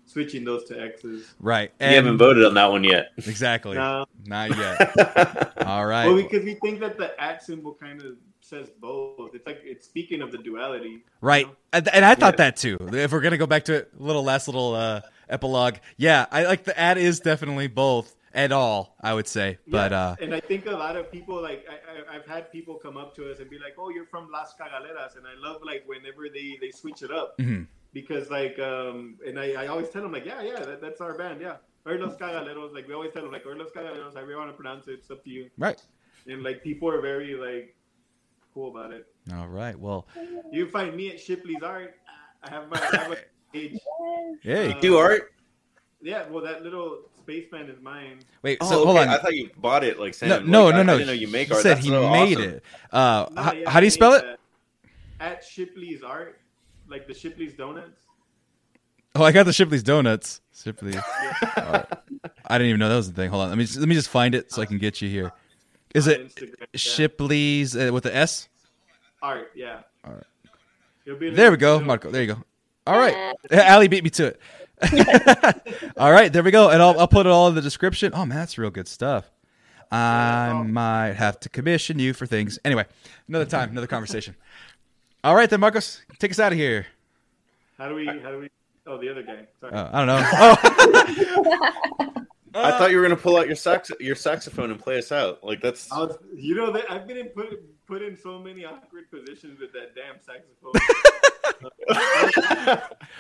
switching 0.06 0.44
those 0.44 0.64
to 0.66 0.80
X's. 0.80 1.34
Right. 1.40 1.72
And 1.80 1.92
you 1.92 1.98
haven't 1.98 2.18
voted 2.18 2.46
on 2.46 2.54
that 2.56 2.72
one 2.72 2.84
yet. 2.84 3.12
Exactly. 3.18 3.76
No. 3.76 4.06
Not 4.26 4.56
yet. 4.58 5.54
All 5.66 5.86
right. 5.86 6.06
Well, 6.06 6.16
because 6.16 6.44
we 6.44 6.56
think 6.56 6.80
that 6.80 6.98
the 6.98 7.20
at 7.22 7.44
symbol 7.44 7.74
kind 7.74 8.02
of 8.02 8.16
says 8.42 8.70
both. 8.80 9.34
It's 9.34 9.46
like 9.48 9.62
it's 9.64 9.86
speaking 9.86 10.22
of 10.22 10.32
the 10.32 10.38
duality. 10.38 11.04
Right. 11.22 11.46
You 11.46 11.52
know? 11.52 11.58
and, 11.74 11.88
and, 11.90 12.06
I 12.06 12.16
thought 12.16 12.34
yeah. 12.34 12.50
that 12.50 12.58
too. 12.58 12.78
If 12.92 13.12
we're 13.12 13.22
gonna 13.22 13.38
go 13.38 13.48
back 13.48 13.66
to 13.66 13.84
a 13.84 13.86
little 13.98 14.24
last 14.24 14.48
little 14.48 14.76
uh, 14.76 15.02
epilogue, 15.30 15.76
yeah, 15.98 16.26
I 16.32 16.46
like 16.46 16.64
the 16.64 16.78
at 16.80 16.98
is 16.98 17.20
definitely 17.20 17.68
both 17.68 18.16
at 18.34 18.52
all. 18.52 18.96
I 19.02 19.14
would 19.14 19.28
say, 19.28 19.58
but 19.68 19.92
yeah. 19.92 20.00
uh, 20.00 20.16
and 20.22 20.34
I 20.34 20.40
think 20.40 20.66
a 20.66 20.72
lot 20.72 20.96
of 20.96 21.12
people 21.12 21.42
like 21.42 21.66
I, 21.70 22.14
have 22.14 22.26
had 22.26 22.52
people 22.52 22.76
come 22.76 22.98
up 22.98 23.16
to 23.16 23.32
us 23.32 23.40
and 23.40 23.50
be 23.50 23.58
like, 23.60 23.76
"Oh, 23.78 23.90
you're 23.90 24.06
from 24.06 24.30
Las 24.32 24.54
Cagaleras," 24.60 25.16
and 25.18 25.26
I 25.26 25.40
love 25.40 25.62
like 25.64 25.84
whenever 25.88 26.30
they 26.30 26.58
they 26.62 26.72
switch 26.72 27.02
it 27.02 27.12
up. 27.12 27.38
Mm-hmm 27.38 27.64
because 27.94 28.30
like 28.30 28.60
um 28.60 29.18
and 29.26 29.40
I, 29.40 29.64
I 29.64 29.68
always 29.68 29.90
tell 29.90 30.02
them 30.02 30.12
like 30.12 30.26
yeah 30.26 30.42
yeah 30.42 30.60
that, 30.60 30.82
that's 30.82 31.00
our 31.00 31.18
band 31.18 31.40
yeah. 31.42 31.58
Or 31.86 31.98
los 31.98 32.16
cagaleros 32.16 32.74
like 32.74 32.88
we 32.88 32.94
always 32.94 33.12
tell 33.12 33.24
them 33.24 33.32
like 33.32 33.46
or 33.46 33.56
los 33.56 33.70
cagaleros 33.72 34.14
however 34.14 34.32
you 34.32 34.38
want 34.38 34.50
to 34.50 34.56
pronounce 34.56 34.88
it 34.88 34.94
it's 34.94 35.12
up 35.12 35.24
to 35.24 35.30
you. 35.30 35.50
Right. 35.58 35.82
And 36.28 36.44
like 36.44 36.64
people 36.64 36.90
are 36.90 37.02
very 37.02 37.36
like 37.36 37.76
cool 38.54 38.70
about 38.76 38.92
it. 38.92 39.08
All 39.34 39.48
right 39.48 39.78
well. 39.78 40.08
You 40.52 40.68
find 40.68 40.96
me 40.96 41.10
at 41.12 41.20
Shipley's 41.20 41.62
art. 41.62 41.96
I 42.44 42.50
have 42.50 42.70
my 42.70 42.78
I 42.78 42.98
have 42.98 43.12
a 43.12 43.18
page. 43.54 43.80
Hey. 44.42 44.72
Uh, 44.72 44.80
do 44.80 44.98
art? 44.98 45.34
Yeah 46.02 46.28
well 46.30 46.44
that 46.44 46.64
little 46.64 47.10
spaceman 47.20 47.70
is 47.70 47.82
mine. 47.82 48.20
Wait 48.42 48.58
oh, 48.62 48.70
so 48.70 48.76
okay. 48.78 48.86
hold 48.86 48.98
on. 48.98 49.10
I 49.10 49.18
thought 49.18 49.34
you 49.34 49.50
bought 49.58 49.84
it 49.84 50.00
like 50.00 50.14
Sam 50.14 50.30
no 50.30 50.38
like, 50.38 50.46
no 50.48 50.72
no, 50.72 50.80
I, 50.80 50.84
no. 50.84 50.94
I 50.94 50.98
didn't 50.98 51.08
know 51.08 51.14
you 51.14 51.28
make 51.28 51.50
he 51.50 51.54
art. 51.54 51.64
said 51.64 51.78
That's 51.78 51.86
he 51.86 51.92
made 51.92 52.38
awesome. 52.38 52.42
it. 52.44 52.64
Uh 52.92 53.28
no, 53.30 53.42
how, 53.42 53.54
yeah, 53.54 53.70
how 53.70 53.80
do 53.80 53.86
you 53.86 53.92
spell 53.92 54.14
it? 54.14 54.40
at 55.20 55.44
Shipley's 55.44 56.04
art 56.04 56.40
like 56.94 57.08
the 57.08 57.14
Shipley's 57.14 57.54
donuts 57.54 58.04
Oh, 59.16 59.24
I 59.24 59.32
got 59.32 59.46
the 59.46 59.54
Shipley's 59.54 59.84
donuts. 59.84 60.42
Shipley. 60.56 60.94
oh, 61.58 61.84
I 62.48 62.58
didn't 62.58 62.70
even 62.70 62.80
know 62.80 62.90
that 62.90 62.96
was 62.96 63.12
the 63.12 63.16
thing. 63.16 63.30
Hold 63.30 63.44
on. 63.44 63.50
Let 63.50 63.58
me 63.58 63.66
just, 63.66 63.78
let 63.78 63.88
me 63.88 63.94
just 63.94 64.10
find 64.10 64.34
it 64.34 64.52
so 64.52 64.62
I 64.62 64.66
can 64.66 64.80
get 64.80 65.02
you 65.02 65.10
here. 65.10 65.32
Is 65.94 66.08
it 66.08 66.34
yeah. 66.42 66.66
Shipley's 66.74 67.76
uh, 67.76 67.92
with 67.94 68.04
the 68.04 68.16
S? 68.16 68.50
Art, 69.22 69.52
yeah. 69.56 69.82
All 70.04 70.14
right. 70.14 71.36
There 71.36 71.52
we 71.52 71.58
go, 71.58 71.80
Marco. 71.80 72.10
There 72.10 72.24
you 72.24 72.34
go. 72.34 72.44
All 72.88 72.98
right. 72.98 73.36
Ali 73.70 73.88
beat 73.88 74.04
me 74.04 74.10
to 74.12 74.28
it. 74.28 74.40
all 75.98 76.12
right, 76.12 76.34
there 76.34 76.42
we 76.42 76.50
go. 76.50 76.70
And 76.70 76.82
I'll, 76.82 77.00
I'll 77.00 77.08
put 77.08 77.28
it 77.28 77.30
all 77.30 77.48
in 77.50 77.56
the 77.56 77.62
description. 77.62 78.14
Oh, 78.16 78.26
man, 78.26 78.40
that's 78.40 78.58
real 78.58 78.72
good 78.72 78.88
stuff. 78.88 79.30
I 79.92 80.64
might 80.66 81.14
have 81.14 81.40
to 81.42 81.50
commission 81.50 82.00
you 82.00 82.14
for 82.14 82.26
things. 82.26 82.58
Anyway, 82.66 82.86
another 83.28 83.46
time, 83.46 83.70
another 83.70 83.86
conversation. 83.86 84.36
All 85.24 85.36
right, 85.36 85.50
then, 85.50 85.60
Marcos, 85.60 86.02
take 86.20 86.32
us 86.32 86.40
out 86.40 86.52
of 86.52 86.58
here. 86.58 86.88
How 87.78 87.88
do 87.88 87.96
we, 87.96 88.06
how 88.06 88.32
do 88.32 88.40
we 88.40 88.50
Oh, 88.86 88.98
the 88.98 89.10
other 89.10 89.24
guy. 89.24 89.48
Sorry. 89.60 89.74
Oh, 89.74 89.90
I 89.92 90.06
don't 90.06 90.08
know. 90.08 90.26
Oh. 92.56 92.64
I 92.66 92.78
thought 92.78 92.92
you 92.92 92.98
were 92.98 93.04
gonna 93.04 93.16
pull 93.16 93.38
out 93.38 93.48
your 93.48 93.56
sax 93.56 93.90
your 94.00 94.14
saxophone 94.14 94.70
and 94.70 94.80
play 94.80 95.00
us 95.00 95.12
out. 95.12 95.44
Like 95.44 95.60
that's 95.60 95.90
was, 95.90 96.16
you 96.36 96.54
know 96.54 96.72
that 96.72 96.86
I've 96.88 97.08
been 97.08 97.18
in 97.18 97.30
put 97.30 97.48
put 97.88 98.04
in 98.04 98.16
so 98.16 98.38
many 98.38 98.64
awkward 98.64 99.10
positions 99.10 99.60
with 99.60 99.74
that 99.74 99.96
damn 99.96 100.22
saxophone. 100.22 100.74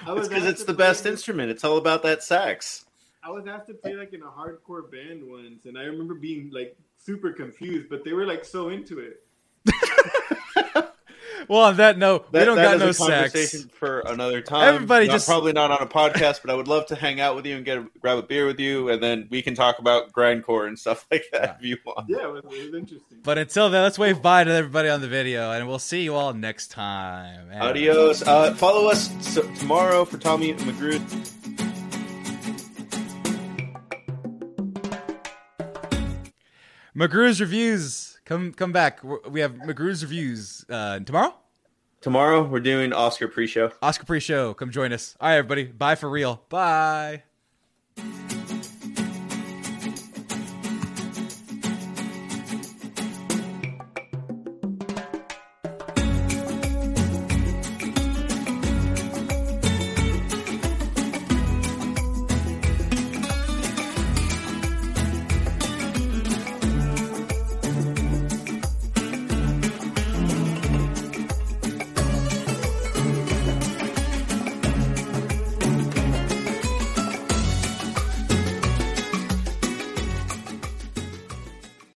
It's 0.06 0.28
because 0.28 0.46
it's 0.46 0.66
the 0.66 0.74
best 0.74 1.08
instrument. 1.08 1.50
It's 1.50 1.64
all 1.64 1.78
about 1.78 2.04
that 2.04 2.22
sax. 2.22 2.86
I 3.24 3.32
was 3.32 3.48
asked 3.48 3.66
to 3.68 3.74
play 3.74 3.96
like 3.96 4.14
in 4.14 4.22
a 4.22 4.28
hardcore 4.28 4.92
band 4.92 5.24
once, 5.24 5.66
and 5.66 5.80
I 5.80 5.84
remember 5.84 6.14
being 6.14 6.52
like 6.52 6.78
super 6.98 7.32
confused, 7.32 7.90
but 7.90 8.04
they 8.04 8.14
were 8.14 8.28
like 8.28 8.46
so 8.46 8.70
into 8.70 9.00
it. 9.00 9.23
Well, 11.48 11.62
on 11.62 11.78
that 11.78 11.98
note, 11.98 12.32
that, 12.32 12.40
we 12.40 12.46
don't 12.46 12.56
got 12.56 12.80
no 12.80 12.94
conversation 12.94 13.62
sex 13.62 13.72
for 13.74 14.00
another 14.02 14.42
time. 14.42 14.74
Everybody 14.74 15.08
not, 15.08 15.14
just 15.14 15.28
probably 15.28 15.54
not 15.54 15.72
on 15.72 15.82
a 15.82 15.88
podcast, 15.88 16.42
but 16.42 16.50
I 16.50 16.56
would 16.56 16.68
love 16.68 16.86
to 16.88 16.96
hang 16.96 17.20
out 17.20 17.36
with 17.36 17.46
you 17.46 17.56
and 17.56 17.66
get 17.66 17.78
a, 17.78 17.88
grab 18.00 18.18
a 18.18 18.24
beer 18.24 18.46
with 18.46 18.60
you, 18.60 18.90
and 18.90 19.02
then 19.02 19.28
we 19.30 19.42
can 19.42 19.56
talk 19.56 19.80
about 19.80 20.12
grindcore 20.12 20.68
and 20.68 20.78
stuff 20.78 21.06
like 21.12 21.26
that 21.32 21.42
yeah. 21.42 21.56
if 21.58 21.64
you 21.64 21.78
want. 21.86 22.10
Yeah, 22.10 22.28
it 22.28 22.32
was, 22.32 22.44
it 22.46 22.72
was, 22.72 22.80
interesting. 22.80 23.20
But 23.24 23.38
until 23.38 23.70
then, 23.70 23.84
let's 23.84 24.00
wave 24.00 24.22
bye 24.22 24.44
to 24.44 24.52
everybody 24.52 24.90
on 24.90 25.02
the 25.02 25.08
video, 25.08 25.52
and 25.52 25.68
we'll 25.68 25.80
see 25.80 26.04
you 26.04 26.16
all 26.16 26.34
next 26.34 26.72
time. 26.72 27.50
Adios. 27.54 28.22
Uh, 28.22 28.54
follow 28.56 28.90
us 28.90 29.10
tomorrow 29.60 30.06
for 30.06 30.18
Tommy 30.18 30.54
McGrew. 30.54 31.00
McGrew's 36.96 37.42
reviews. 37.42 38.13
Come 38.26 38.54
come 38.54 38.72
back. 38.72 39.02
We 39.30 39.42
have 39.42 39.54
McGrew's 39.54 40.04
reviews 40.04 40.66
uh, 40.70 41.00
tomorrow. 41.00 41.36
Tomorrow 42.02 42.44
we're 42.44 42.60
doing 42.60 42.92
Oscar 42.92 43.28
pre-show. 43.28 43.72
Oscar 43.82 44.06
pre-show. 44.06 44.54
Come 44.54 44.72
join 44.72 44.92
us. 44.92 45.16
All 45.22 45.30
right, 45.30 45.38
everybody. 45.38 45.66
Bye 45.66 45.96
for 45.96 46.10
real. 46.10 46.42
Bye. 46.50 47.24